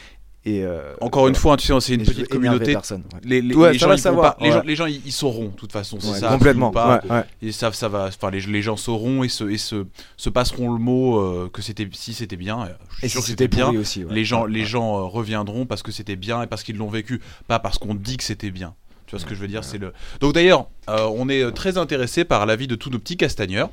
Et 0.48 0.64
euh, 0.64 0.94
Encore 1.02 1.24
voilà. 1.24 1.30
une 1.30 1.36
fois, 1.36 1.58
tu 1.58 1.66
sais, 1.66 1.74
c'est 1.80 1.96
une 1.96 2.02
Et 2.02 2.04
petite 2.04 2.28
communauté. 2.28 2.74
personne, 2.74 3.02
ouais. 3.14 3.20
Les, 3.24 3.42
les- 3.42 3.56
Ouais, 3.56 3.74
les 3.74 3.80
ça 3.80 3.90
gens, 3.90 3.98
savoir, 3.98 4.38
les, 4.40 4.50
ouais. 4.50 4.54
gens, 4.54 4.62
les 4.64 4.76
gens, 4.76 4.86
ils, 4.86 5.12
sauront, 5.12 5.46
de 5.48 5.56
toute 5.56 5.72
façon. 5.72 6.00
Ça. 6.00 6.30
complètement. 6.30 6.70
pas. 6.70 7.02
Ils 7.42 7.52
savent, 7.52 7.74
ça 7.74 7.90
va. 7.90 8.10
Enfin, 8.10 8.30
les, 8.30 8.62
gens 8.62 8.78
sauront 8.78 9.24
et 9.24 9.28
se, 9.30 9.44
et 9.46 9.58
se, 9.58 9.88
se 10.18 10.30
passeront 10.30 10.72
le 10.72 10.78
mot 10.78 11.18
euh, 11.20 11.50
que 11.52 11.64
c'était, 11.64 11.90
si 11.94 12.14
c'était 12.14 12.36
bien. 12.36 12.62
euh, 12.62 12.66
Je 12.92 12.96
suis 12.98 13.06
Et 13.06 13.10
sûr 13.10 13.22
si 13.22 13.26
que 13.26 13.30
c'était 13.32 13.48
bien. 13.48 13.70
aussi. 13.72 14.04
Les 14.12 14.24
gens, 14.24 14.46
les 14.46 14.66
gens 14.66 15.00
euh, 15.00 15.02
reviendront 15.06 15.66
parce 15.66 15.82
que 15.82 15.92
c'était 15.92 16.16
bien 16.16 16.44
et 16.44 16.48
parce 16.48 16.62
qu'ils 16.62 16.78
l'ont 16.78 16.90
vécu, 16.90 17.22
pas 17.48 17.58
parce 17.58 17.80
qu'on 17.80 17.96
dit 17.96 18.18
que 18.18 18.24
c'était 18.24 18.52
bien. 18.52 18.76
Tu 19.08 19.12
vois 19.12 19.20
ce 19.20 19.26
que 19.26 19.34
je 19.34 19.40
veux 19.40 19.48
dire? 19.48 19.64
C'est 19.64 19.80
le. 19.80 19.94
Donc 20.20 20.34
d'ailleurs, 20.34 20.68
on 20.88 21.28
est 21.28 21.52
très 21.54 21.80
intéressé 21.80 22.24
par 22.24 22.46
l'avis 22.46 22.68
de 22.68 22.76
tous 22.76 22.92
nos 22.92 23.00
petits 23.00 23.18
castagneurs. 23.18 23.70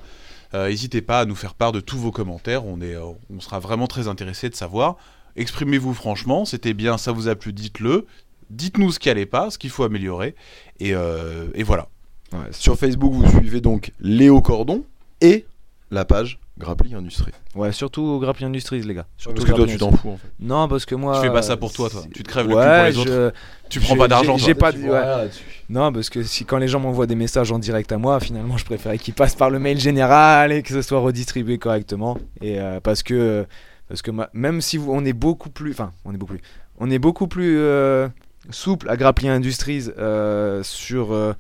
N'hésitez 0.55 1.01
pas 1.03 1.21
à 1.21 1.25
nous 1.27 1.35
faire 1.35 1.53
part 1.55 1.73
de 1.73 1.81
tous 1.81 1.99
vos 1.99 2.13
commentaires. 2.13 2.65
On 2.67 2.81
est, 2.81 2.97
on 2.97 3.41
sera 3.41 3.59
vraiment 3.59 3.87
très 3.87 4.09
intéressé 4.09 4.49
de 4.51 4.55
savoir. 4.55 4.97
Exprimez-vous 5.37 5.95
franchement. 5.95 6.45
C'était 6.45 6.75
bien, 6.75 6.99
ça 6.99 7.13
vous 7.13 7.29
a 7.29 7.35
plu, 7.35 7.53
dites-le. 7.53 8.07
Dites-nous 8.51 8.93
ce 8.93 8.99
qui 8.99 9.09
allait 9.11 9.27
pas, 9.27 9.51
ce 9.51 9.59
qu'il 9.59 9.71
faut 9.71 9.85
améliorer. 9.85 10.35
Et, 10.81 10.95
euh, 10.95 11.47
et 11.55 11.63
voilà. 11.63 11.89
Ouais, 12.33 12.39
Sur 12.51 12.77
Facebook, 12.79 13.13
vous 13.13 13.29
suivez 13.29 13.61
donc 13.61 13.93
Léo 14.01 14.41
Cordon 14.43 14.85
et 15.21 15.47
la 15.91 16.05
page 16.05 16.39
Grappling 16.59 16.95
Industrie. 16.95 17.33
Ouais, 17.55 17.73
surtout 17.73 18.19
Grappling 18.21 18.49
Industries, 18.49 18.83
les 18.83 18.95
gars. 18.95 19.07
Surtout 19.17 19.37
Parce 19.37 19.45
que 19.47 19.51
toi, 19.51 19.59
Grappling 19.67 19.77
tu 19.79 19.81
t'en 19.81 19.93
fous 19.97 20.11
en 20.11 20.17
fait. 20.19 20.29
Non, 20.39 20.69
parce 20.69 20.85
que 20.85 20.95
moi. 20.95 21.17
Tu 21.21 21.27
fais 21.27 21.33
pas 21.33 21.43
ça 21.43 21.57
pour 21.57 21.73
toi, 21.73 21.89
toi. 21.91 22.03
Tu 22.15 22.23
te 22.23 22.29
crèves 22.29 22.47
le 22.49 22.55
ouais, 22.57 22.63
cul 22.91 22.95
pour 22.97 23.05
les 23.07 23.11
je- 23.11 23.27
autres. 23.27 23.37
Tu 23.71 23.81
prends 23.81 23.95
je- 23.95 23.99
pas 23.99 24.09
d'argent, 24.09 24.37
j'ai- 24.37 24.55
pas. 24.55 24.71
ouais. 24.73 25.31
Non, 25.71 25.93
parce 25.93 26.11
que 26.11 26.23
si 26.23 26.45
quand 26.45 26.59
les 26.59 26.69
gens 26.69 26.81
m'envoient 26.81 27.07
des 27.07 27.15
messages 27.15 27.51
en 27.53 27.59
direct 27.59 27.91
à 27.93 27.97
moi, 27.99 28.21
finalement, 28.21 28.59
je 28.59 28.65
préférais 28.67 28.99
qu'ils 28.99 29.15
passent 29.15 29.35
par 29.35 29.49
le 29.51 29.59
mail 29.59 29.79
général 29.81 30.53
et 30.53 30.63
que 30.63 30.71
ce 30.75 30.83
soit 30.83 31.01
redistribué 31.01 31.57
correctement. 31.59 32.19
Et 32.43 32.61
euh, 32.61 32.81
parce 32.81 33.03
que 33.03 33.47
parce 33.93 34.01
que 34.01 34.11
ma- 34.11 34.31
même 34.33 34.63
si 34.63 34.79
vous, 34.79 34.91
on 34.91 35.05
est 35.05 35.13
beaucoup 35.13 35.51
plus, 35.51 35.73
enfin, 35.73 35.93
on 36.07 36.15
est 36.15 36.17
beaucoup 36.17 36.33
plus, 36.33 36.43
on 36.79 36.91
est 36.91 36.99
beaucoup 36.99 37.29
plus 37.29 37.59
euh, 37.59 38.09
souple 38.49 38.89
à 38.89 38.97
Grappling 38.97 39.29
Industries 39.29 39.91
euh, 39.99 40.63
sur 40.63 41.13
euh, 41.13 41.35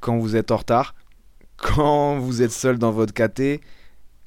quand 0.00 0.16
vous 0.16 0.34
êtes 0.34 0.50
en 0.50 0.56
retard, 0.56 0.94
quand 1.58 2.18
vous 2.18 2.40
êtes 2.40 2.52
seul 2.52 2.78
dans 2.78 2.90
votre 2.90 3.12
KT, 3.12 3.60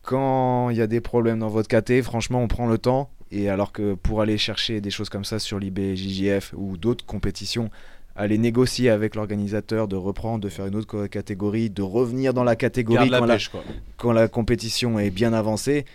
quand 0.04 0.70
il 0.70 0.78
y 0.78 0.84
a 0.84 0.86
des 0.86 1.02
problèmes 1.02 1.40
dans 1.40 1.48
votre 1.48 1.68
KT. 1.68 2.04
Franchement, 2.04 2.44
on 2.44 2.48
prend 2.48 2.68
le 2.68 2.78
temps. 2.78 3.10
Et 3.32 3.50
alors 3.50 3.72
que 3.72 3.96
pour 3.96 4.22
aller 4.22 4.38
chercher 4.38 4.80
des 4.80 4.92
choses 4.92 5.10
comme 5.10 5.26
ça 5.26 5.40
sur 5.40 5.58
l'IB, 5.58 5.96
JJF 5.96 6.54
ou 6.56 6.78
d'autres 6.78 7.08
compétitions, 7.08 7.72
aller 8.16 8.38
négocier 8.38 8.92
avec 8.92 9.16
l'organisateur, 9.16 9.88
de 9.88 9.96
reprendre, 9.96 10.42
de 10.44 10.50
faire 10.50 10.68
une 10.68 10.76
autre 10.76 11.08
catégorie, 11.08 11.72
de 11.72 11.82
revenir 11.82 12.36
dans 12.36 12.44
la 12.44 12.56
catégorie 12.56 13.10
quand 13.10 13.26
la, 13.26 13.34
pêche, 13.34 13.50
quoi. 13.50 13.64
quand 13.98 14.12
la 14.12 14.28
compétition 14.28 15.00
est 15.00 15.10
bien 15.10 15.34
avancée. 15.34 15.86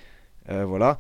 euh, 0.51 0.65
voilà. 0.65 0.99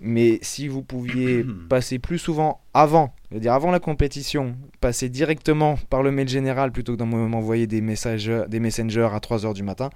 Mais 0.00 0.38
si 0.42 0.68
vous 0.68 0.82
pouviez 0.82 1.44
passer 1.68 1.98
plus 1.98 2.18
souvent 2.18 2.60
avant, 2.74 3.14
c'est-à-dire 3.30 3.52
avant 3.54 3.70
la 3.70 3.78
compétition, 3.80 4.54
passer 4.80 5.08
directement 5.08 5.78
par 5.88 6.02
le 6.02 6.10
mail 6.10 6.28
général 6.28 6.70
plutôt 6.72 6.92
que 6.92 6.98
de 6.98 7.04
m'envoyer 7.04 7.66
des 7.66 7.80
messages, 7.80 8.30
des 8.48 8.60
messengers 8.60 9.08
à 9.12 9.18
3h 9.18 9.54
du 9.54 9.62
matin, 9.62 9.88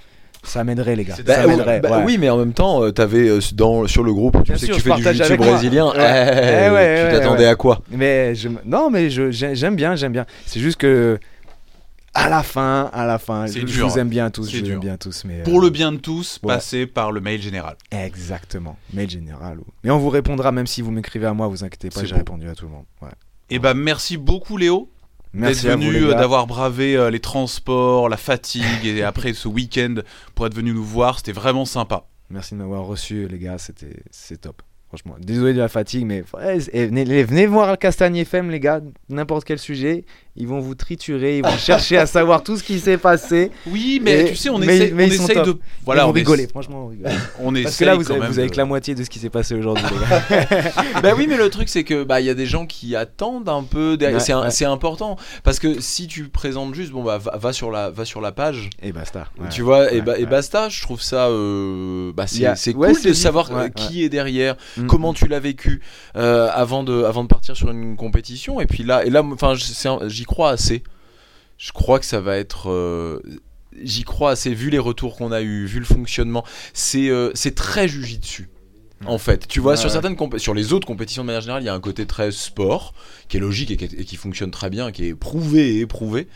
Ça 0.42 0.64
m'aiderait, 0.64 0.96
les 0.96 1.04
gars. 1.04 1.16
Bah, 1.26 1.34
ça 1.34 1.46
m'aiderait. 1.46 1.80
bah 1.80 1.98
ouais. 1.98 2.04
oui, 2.06 2.16
mais 2.18 2.30
en 2.30 2.38
même 2.38 2.54
temps, 2.54 2.82
euh, 2.82 2.92
t'avais 2.92 3.28
euh, 3.28 3.40
dans 3.52 3.86
sur 3.86 4.02
le 4.02 4.14
groupe, 4.14 4.38
tu 4.38 4.52
Bien 4.52 4.56
sais 4.56 4.66
sûr, 4.66 4.76
que 4.76 4.80
tu 4.80 4.88
fais 4.88 4.96
du 4.96 5.02
jiu-jitsu 5.02 5.36
brésilien. 5.36 5.88
Ouais. 5.88 5.92
eh, 5.98 6.66
Eh 6.66 6.70
ouais, 6.70 6.96
tu 6.96 7.02
ouais, 7.04 7.10
t'attendais 7.20 7.44
ouais. 7.44 7.50
à 7.50 7.54
quoi? 7.56 7.82
Mais 7.90 8.34
je, 8.34 8.48
non, 8.64 8.88
mais 8.90 9.10
je, 9.10 9.30
j'aime 9.30 9.76
bien, 9.76 9.96
j'aime 9.96 10.12
bien. 10.12 10.24
C'est 10.46 10.60
juste 10.60 10.78
que 10.78 11.18
à 12.14 12.28
la 12.28 12.42
fin, 12.42 12.90
à 12.92 13.06
la 13.06 13.18
fin, 13.18 13.46
je, 13.46 13.60
vous 13.60 13.98
aime 13.98 14.08
bien 14.08 14.30
tous, 14.30 14.50
je 14.50 14.58
vous 14.58 14.70
aime 14.70 14.80
bien 14.80 14.96
tous. 14.96 15.24
Mais 15.24 15.42
Pour 15.42 15.58
euh, 15.58 15.62
le 15.62 15.70
bien 15.70 15.92
de 15.92 15.98
tous, 15.98 16.40
ouais. 16.42 16.54
passez 16.54 16.86
par 16.86 17.12
le 17.12 17.20
mail 17.20 17.40
général. 17.40 17.76
exactement, 17.90 18.76
mail 18.92 19.08
général. 19.08 19.58
Mais 19.84 19.90
on 19.90 19.98
vous 19.98 20.10
répondra 20.10 20.52
même 20.52 20.66
si 20.66 20.82
vous 20.82 20.90
m'écrivez 20.90 21.26
à 21.26 21.34
moi, 21.34 21.46
vous 21.48 21.64
inquiétez 21.64 21.90
pas, 21.90 22.04
j'ai 22.04 22.14
répondu 22.14 22.48
à 22.48 22.54
tout 22.54 22.66
le 22.66 22.72
monde. 22.72 22.84
Ouais. 23.00 23.10
Et 23.48 23.58
bah 23.58 23.74
merci 23.74 24.16
beaucoup 24.16 24.56
Léo 24.56 24.90
Merci 25.32 25.66
d'être 25.66 25.78
venu, 25.78 26.04
euh, 26.04 26.14
d'avoir 26.14 26.46
bravé 26.46 26.96
euh, 26.96 27.10
les 27.10 27.20
transports, 27.20 28.08
la 28.08 28.16
fatigue 28.16 28.84
et 28.84 29.02
après 29.04 29.32
ce 29.32 29.46
week-end 29.48 29.96
pour 30.34 30.46
être 30.46 30.54
venu 30.54 30.72
nous 30.72 30.84
voir. 30.84 31.18
C'était 31.18 31.32
vraiment 31.32 31.64
sympa. 31.64 32.06
Merci 32.30 32.54
de 32.54 32.58
m'avoir 32.58 32.84
reçu, 32.84 33.28
les 33.28 33.38
gars. 33.38 33.58
C'était, 33.58 34.02
c'est 34.10 34.40
top. 34.40 34.62
Franchement, 34.88 35.14
désolé 35.20 35.52
de 35.52 35.58
la 35.58 35.68
fatigue, 35.68 36.04
mais 36.04 36.24
venez, 36.32 37.22
venez 37.22 37.46
voir 37.46 37.70
le 37.70 37.76
Castagne 37.76 38.16
FM, 38.16 38.50
les 38.50 38.58
gars. 38.58 38.80
N'importe 39.08 39.44
quel 39.44 39.60
sujet, 39.60 40.04
ils 40.40 40.46
vont 40.48 40.58
vous 40.60 40.74
triturer, 40.74 41.38
ils 41.38 41.44
vont 41.44 41.56
chercher 41.58 41.98
à 41.98 42.06
savoir 42.06 42.42
tout 42.42 42.56
ce 42.56 42.62
qui 42.64 42.78
s'est 42.80 42.98
passé. 42.98 43.50
Oui, 43.66 44.00
mais 44.02 44.20
Et- 44.22 44.24
tu 44.30 44.36
sais, 44.36 44.48
on 44.48 44.58
mais- 44.58 44.76
essaye, 44.76 44.92
mais 44.92 45.08
on 45.20 45.42
de. 45.44 45.58
Voilà, 45.84 46.08
on 46.08 46.12
rigolez, 46.12 46.44
essa- 46.44 46.50
franchement, 46.50 46.80
vous 46.82 46.88
rigolez. 46.88 47.10
On 47.40 47.52
Parce 47.52 47.76
que 47.76 47.84
là, 47.84 47.94
vous 47.94 48.10
avez, 48.10 48.20
vous 48.26 48.38
avez 48.38 48.48
de- 48.48 48.52
que 48.52 48.56
la 48.56 48.64
moitié 48.64 48.94
de 48.94 49.04
ce 49.04 49.10
qui 49.10 49.18
s'est 49.18 49.30
passé 49.30 49.54
aujourd'hui, 49.54 49.84
les 49.90 50.36
gars. 50.36 50.70
bah 51.02 51.12
oui, 51.16 51.26
mais 51.28 51.36
le 51.36 51.48
truc 51.50 51.68
c'est 51.68 51.84
que 51.84 52.02
bah 52.04 52.20
il 52.20 52.26
y 52.26 52.30
a 52.30 52.34
des 52.34 52.46
gens 52.46 52.66
qui 52.66 52.96
attendent 52.96 53.48
un 53.48 53.62
peu. 53.62 53.96
Ouais, 54.00 54.20
c'est 54.20 54.34
ouais. 54.34 54.64
important 54.70 55.16
parce 55.44 55.58
que 55.58 55.80
si 55.80 56.06
tu 56.06 56.24
présentes 56.28 56.74
juste, 56.74 56.92
bon 56.92 57.02
bah 57.02 57.18
va, 57.18 57.36
va 57.36 57.52
sur 57.52 57.70
la 57.70 57.90
va 57.90 58.04
sur 58.04 58.20
la 58.20 58.32
page. 58.32 58.70
Et 58.82 58.92
basta. 58.92 59.26
ouais. 59.38 59.48
Tu 59.50 59.62
vois, 59.62 59.92
et, 59.92 60.00
bah, 60.00 60.14
basta, 60.28 60.68
je 60.68 60.80
trouve 60.82 61.00
ça. 61.02 61.28
euh, 61.28 62.12
bah, 62.14 62.26
c'est 62.26 62.72
cool 62.72 63.00
de 63.02 63.12
savoir 63.12 63.50
euh, 63.52 63.68
qui 63.68 64.02
est 64.04 64.08
derrière, 64.08 64.56
Mm. 64.76 64.86
comment 64.86 65.12
tu 65.12 65.26
l'as 65.26 65.40
vécu 65.40 65.80
euh, 66.16 66.48
avant, 66.52 66.82
de, 66.84 67.02
avant 67.04 67.22
de 67.22 67.28
partir 67.28 67.56
sur 67.56 67.70
une 67.70 67.96
compétition. 67.96 68.60
Et 68.60 68.66
puis 68.66 68.82
là, 68.84 69.04
et 69.04 69.10
là 69.10 69.22
enfin, 69.22 69.54
j'y 69.54 70.24
crois 70.30 70.50
assez. 70.50 70.82
Je 71.58 71.72
crois 71.72 71.98
que 71.98 72.06
ça 72.06 72.20
va 72.20 72.36
être. 72.36 72.70
euh, 72.70 73.20
J'y 73.82 74.02
crois 74.04 74.32
assez, 74.32 74.52
vu 74.54 74.70
les 74.70 74.78
retours 74.78 75.16
qu'on 75.16 75.30
a 75.32 75.42
eu, 75.42 75.64
vu 75.66 75.78
le 75.78 75.84
fonctionnement. 75.84 76.44
C'est 76.72 77.08
euh, 77.08 77.32
très 77.54 77.86
jujitsu. 77.88 78.48
En 79.06 79.16
fait, 79.16 79.48
tu 79.48 79.60
vois, 79.60 79.72
Ouais, 79.72 79.78
sur 79.78 79.90
certaines 79.90 80.16
sur 80.38 80.52
les 80.54 80.72
autres 80.74 80.86
compétitions 80.86 81.22
de 81.22 81.26
manière 81.26 81.40
générale, 81.40 81.62
il 81.62 81.66
y 81.66 81.70
a 81.70 81.74
un 81.74 81.80
côté 81.80 82.04
très 82.06 82.30
sport 82.32 82.92
qui 83.28 83.38
est 83.38 83.40
logique 83.40 83.70
et 83.70 83.76
qui, 83.78 83.84
et 83.86 84.04
qui 84.04 84.16
fonctionne 84.16 84.50
très 84.50 84.68
bien, 84.70 84.92
qui 84.92 85.06
est 85.06 85.14
prouvé 85.14 85.76
et 85.76 85.80
éprouvé. 85.80 86.26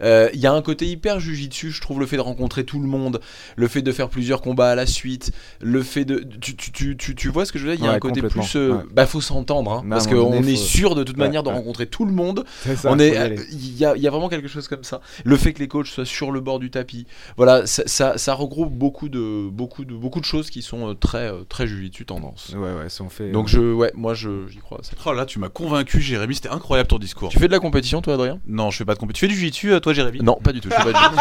Euh, 0.00 0.28
Il 0.34 0.40
y 0.40 0.46
a 0.46 0.52
un 0.52 0.62
côté 0.62 0.86
hyper 0.86 1.20
jujitsu, 1.20 1.70
je 1.70 1.80
trouve, 1.80 2.00
le 2.00 2.06
fait 2.06 2.16
de 2.16 2.22
rencontrer 2.22 2.64
tout 2.64 2.80
le 2.80 2.86
monde, 2.88 3.20
le 3.56 3.68
fait 3.68 3.82
de 3.82 3.92
faire 3.92 4.08
plusieurs 4.08 4.40
combats 4.40 4.70
à 4.70 4.74
la 4.74 4.86
suite, 4.86 5.32
le 5.60 5.82
fait 5.82 6.04
de. 6.04 6.24
Tu, 6.40 6.56
tu, 6.56 6.72
tu, 6.72 6.96
tu, 6.96 7.14
tu 7.14 7.28
vois 7.28 7.44
ce 7.44 7.52
que 7.52 7.58
je 7.58 7.66
veux 7.66 7.76
dire? 7.76 7.80
Il 7.80 7.84
y 7.84 7.88
a 7.88 7.90
Ouais, 7.90 7.96
un 7.96 8.00
côté 8.00 8.22
plus. 8.22 8.56
euh, 8.56 8.76
ouais. 8.76 8.82
Bah, 8.92 9.06
faut 9.06 9.20
s'entendre, 9.20 9.72
hein, 9.72 9.84
parce 9.88 10.06
qu'on 10.06 10.32
est 10.32 10.42
faut- 10.56 10.62
sûr 10.62 10.94
de 10.94 11.04
toute 11.04 11.16
Ouais, 11.16 11.24
manière 11.24 11.42
de 11.42 11.48
ouais. 11.48 11.54
rencontrer 11.54 11.86
tout 11.86 12.04
le 12.04 12.12
monde. 12.12 12.44
C'est 12.62 12.76
ça, 12.76 12.90
On 12.90 12.98
est, 12.98 13.16
euh, 13.18 13.36
il 13.52 13.76
y 13.76 13.84
a, 13.84 13.94
il 13.96 14.02
y 14.02 14.06
a 14.06 14.10
vraiment 14.10 14.28
quelque 14.28 14.48
chose 14.48 14.68
comme 14.68 14.84
ça. 14.84 15.00
Le 15.24 15.36
fait 15.36 15.52
que 15.52 15.58
les 15.58 15.68
coachs 15.68 15.86
soient 15.86 16.04
sur 16.06 16.30
le 16.32 16.40
bord 16.40 16.58
du 16.58 16.70
tapis, 16.70 17.06
voilà, 17.36 17.66
ça, 17.66 17.82
ça, 17.86 18.18
ça 18.18 18.34
regroupe 18.34 18.72
beaucoup 18.72 19.08
de, 19.08 19.48
beaucoup 19.50 19.84
de, 19.84 19.94
beaucoup 19.94 20.20
de 20.20 20.24
choses 20.24 20.50
qui 20.50 20.62
sont 20.62 20.90
euh, 20.90 20.94
très, 20.94 21.30
euh, 21.30 21.42
très 21.48 21.66
jujitsu 21.66 22.04
tendance. 22.06 22.50
Ouais, 22.54 22.58
ouais, 22.74 22.88
si 22.88 23.02
on 23.02 23.08
fait. 23.08 23.30
Donc 23.30 23.48
je, 23.48 23.60
ouais, 23.60 23.92
moi 23.94 24.14
je, 24.14 24.46
j'y 24.48 24.58
crois. 24.58 24.80
Oh 25.06 25.12
là, 25.12 25.26
tu 25.26 25.38
m'as 25.38 25.48
convaincu, 25.48 26.00
Jérémy. 26.00 26.34
C'était 26.34 26.48
incroyable 26.48 26.88
ton 26.88 26.98
discours. 26.98 27.28
Tu 27.28 27.38
fais 27.38 27.46
de 27.46 27.52
la 27.52 27.58
compétition, 27.60 28.00
toi, 28.02 28.14
Adrien? 28.14 28.40
Non, 28.46 28.70
je 28.70 28.78
fais 28.78 28.84
pas 28.84 28.94
de 28.94 28.98
compétition. 28.98 29.26
Tu 29.26 29.32
fais 29.34 29.34
du 29.34 29.40
jiu-jitsu, 29.40 29.72
euh, 29.74 29.80
toi, 29.94 30.04
Jérémy 30.04 30.20
Non, 30.22 30.38
pas 30.42 30.52
du 30.52 30.60
tout. 30.60 30.68
Je 30.70 30.74
fais 30.82 30.92
pas 30.92 31.10
du 31.10 31.16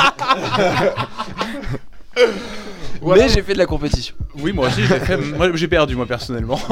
tout. 2.15 2.25
Mais 3.03 3.29
j'ai 3.29 3.41
fait 3.41 3.53
de 3.53 3.57
la 3.57 3.65
compétition. 3.65 4.13
Oui, 4.39 4.53
moi 4.53 4.67
aussi, 4.67 4.81
j'ai 4.85 4.99
fait. 4.99 5.17
Moi, 5.17 5.49
j'ai 5.55 5.67
perdu, 5.67 5.95
moi, 5.95 6.05
personnellement. 6.05 6.59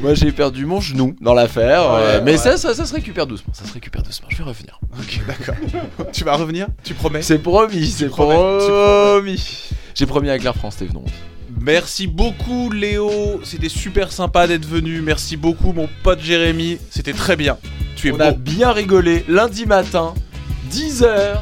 Moi, 0.00 0.14
j'ai 0.14 0.32
perdu 0.32 0.64
mon 0.64 0.80
genou 0.80 1.14
dans 1.20 1.34
l'affaire, 1.34 1.82
Ouais, 1.82 1.98
euh, 2.00 2.20
mais 2.24 2.30
ouais. 2.32 2.36
ça, 2.38 2.56
ça, 2.56 2.72
ça 2.74 2.86
se 2.86 2.94
récupère 2.94 3.26
doucement. 3.26 3.52
Ça 3.52 3.66
se 3.66 3.74
récupère 3.74 4.02
doucement. 4.02 4.28
Je 4.30 4.38
vais 4.38 4.44
revenir. 4.44 4.80
ok, 4.98 5.20
d'accord. 5.26 5.54
tu 6.10 6.24
vas 6.24 6.36
revenir 6.36 6.68
Tu 6.82 6.94
promets 6.94 7.20
C'est 7.20 7.36
promis, 7.38 7.86
c'est 7.88 8.06
promis. 8.08 9.68
J'ai 9.94 10.06
promis 10.06 10.30
avec 10.30 10.42
l'Air 10.42 10.54
France, 10.56 10.76
Steve 10.76 10.94
non. 10.94 11.04
Merci 11.60 12.06
beaucoup, 12.06 12.70
Léo. 12.70 13.42
C'était 13.44 13.68
super 13.68 14.10
sympa 14.10 14.46
d'être 14.46 14.64
venu. 14.64 15.02
Merci 15.02 15.36
beaucoup, 15.36 15.74
mon 15.74 15.86
pote 16.02 16.20
Jérémy. 16.22 16.78
C'était 16.88 17.12
très 17.12 17.36
bien. 17.36 17.58
Tu 17.96 18.08
es 18.08 18.12
On 18.12 18.16
beau. 18.16 18.22
a 18.22 18.30
bien 18.32 18.72
rigolé 18.72 19.26
lundi 19.28 19.66
matin, 19.66 20.14
10h, 20.70 21.36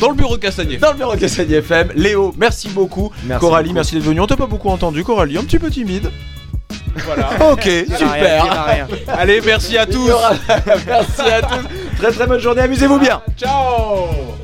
Dans 0.00 0.08
le 0.10 0.14
bureau 0.14 0.36
de 0.36 0.42
Castagnier. 0.42 0.76
dans 0.78 0.90
le 0.92 0.96
bureau 0.98 1.14
de 1.14 1.20
Cassagne 1.20 1.50
FM. 1.50 1.92
Léo, 1.94 2.34
merci 2.36 2.68
beaucoup. 2.68 3.10
Merci 3.24 3.40
Coralie, 3.40 3.68
beaucoup. 3.68 3.74
merci 3.74 3.94
d'être 3.94 4.04
venu. 4.04 4.20
On 4.20 4.26
t'a 4.26 4.36
pas 4.36 4.46
beaucoup 4.46 4.68
entendu, 4.70 5.04
Coralie, 5.04 5.38
un 5.38 5.42
petit 5.44 5.58
peu 5.58 5.70
timide. 5.70 6.10
Voilà. 6.96 7.30
Ok, 7.52 7.62
super. 7.96 8.66
rien. 8.66 8.86
Allez, 9.08 9.40
merci 9.44 9.76
à 9.78 9.86
tous. 9.86 10.10
merci 10.86 11.22
à 11.22 11.42
tous. 11.42 11.66
Très 11.98 12.12
très 12.12 12.26
bonne 12.26 12.40
journée, 12.40 12.62
amusez-vous 12.62 12.98
bien. 12.98 13.20
Ciao 13.36 14.43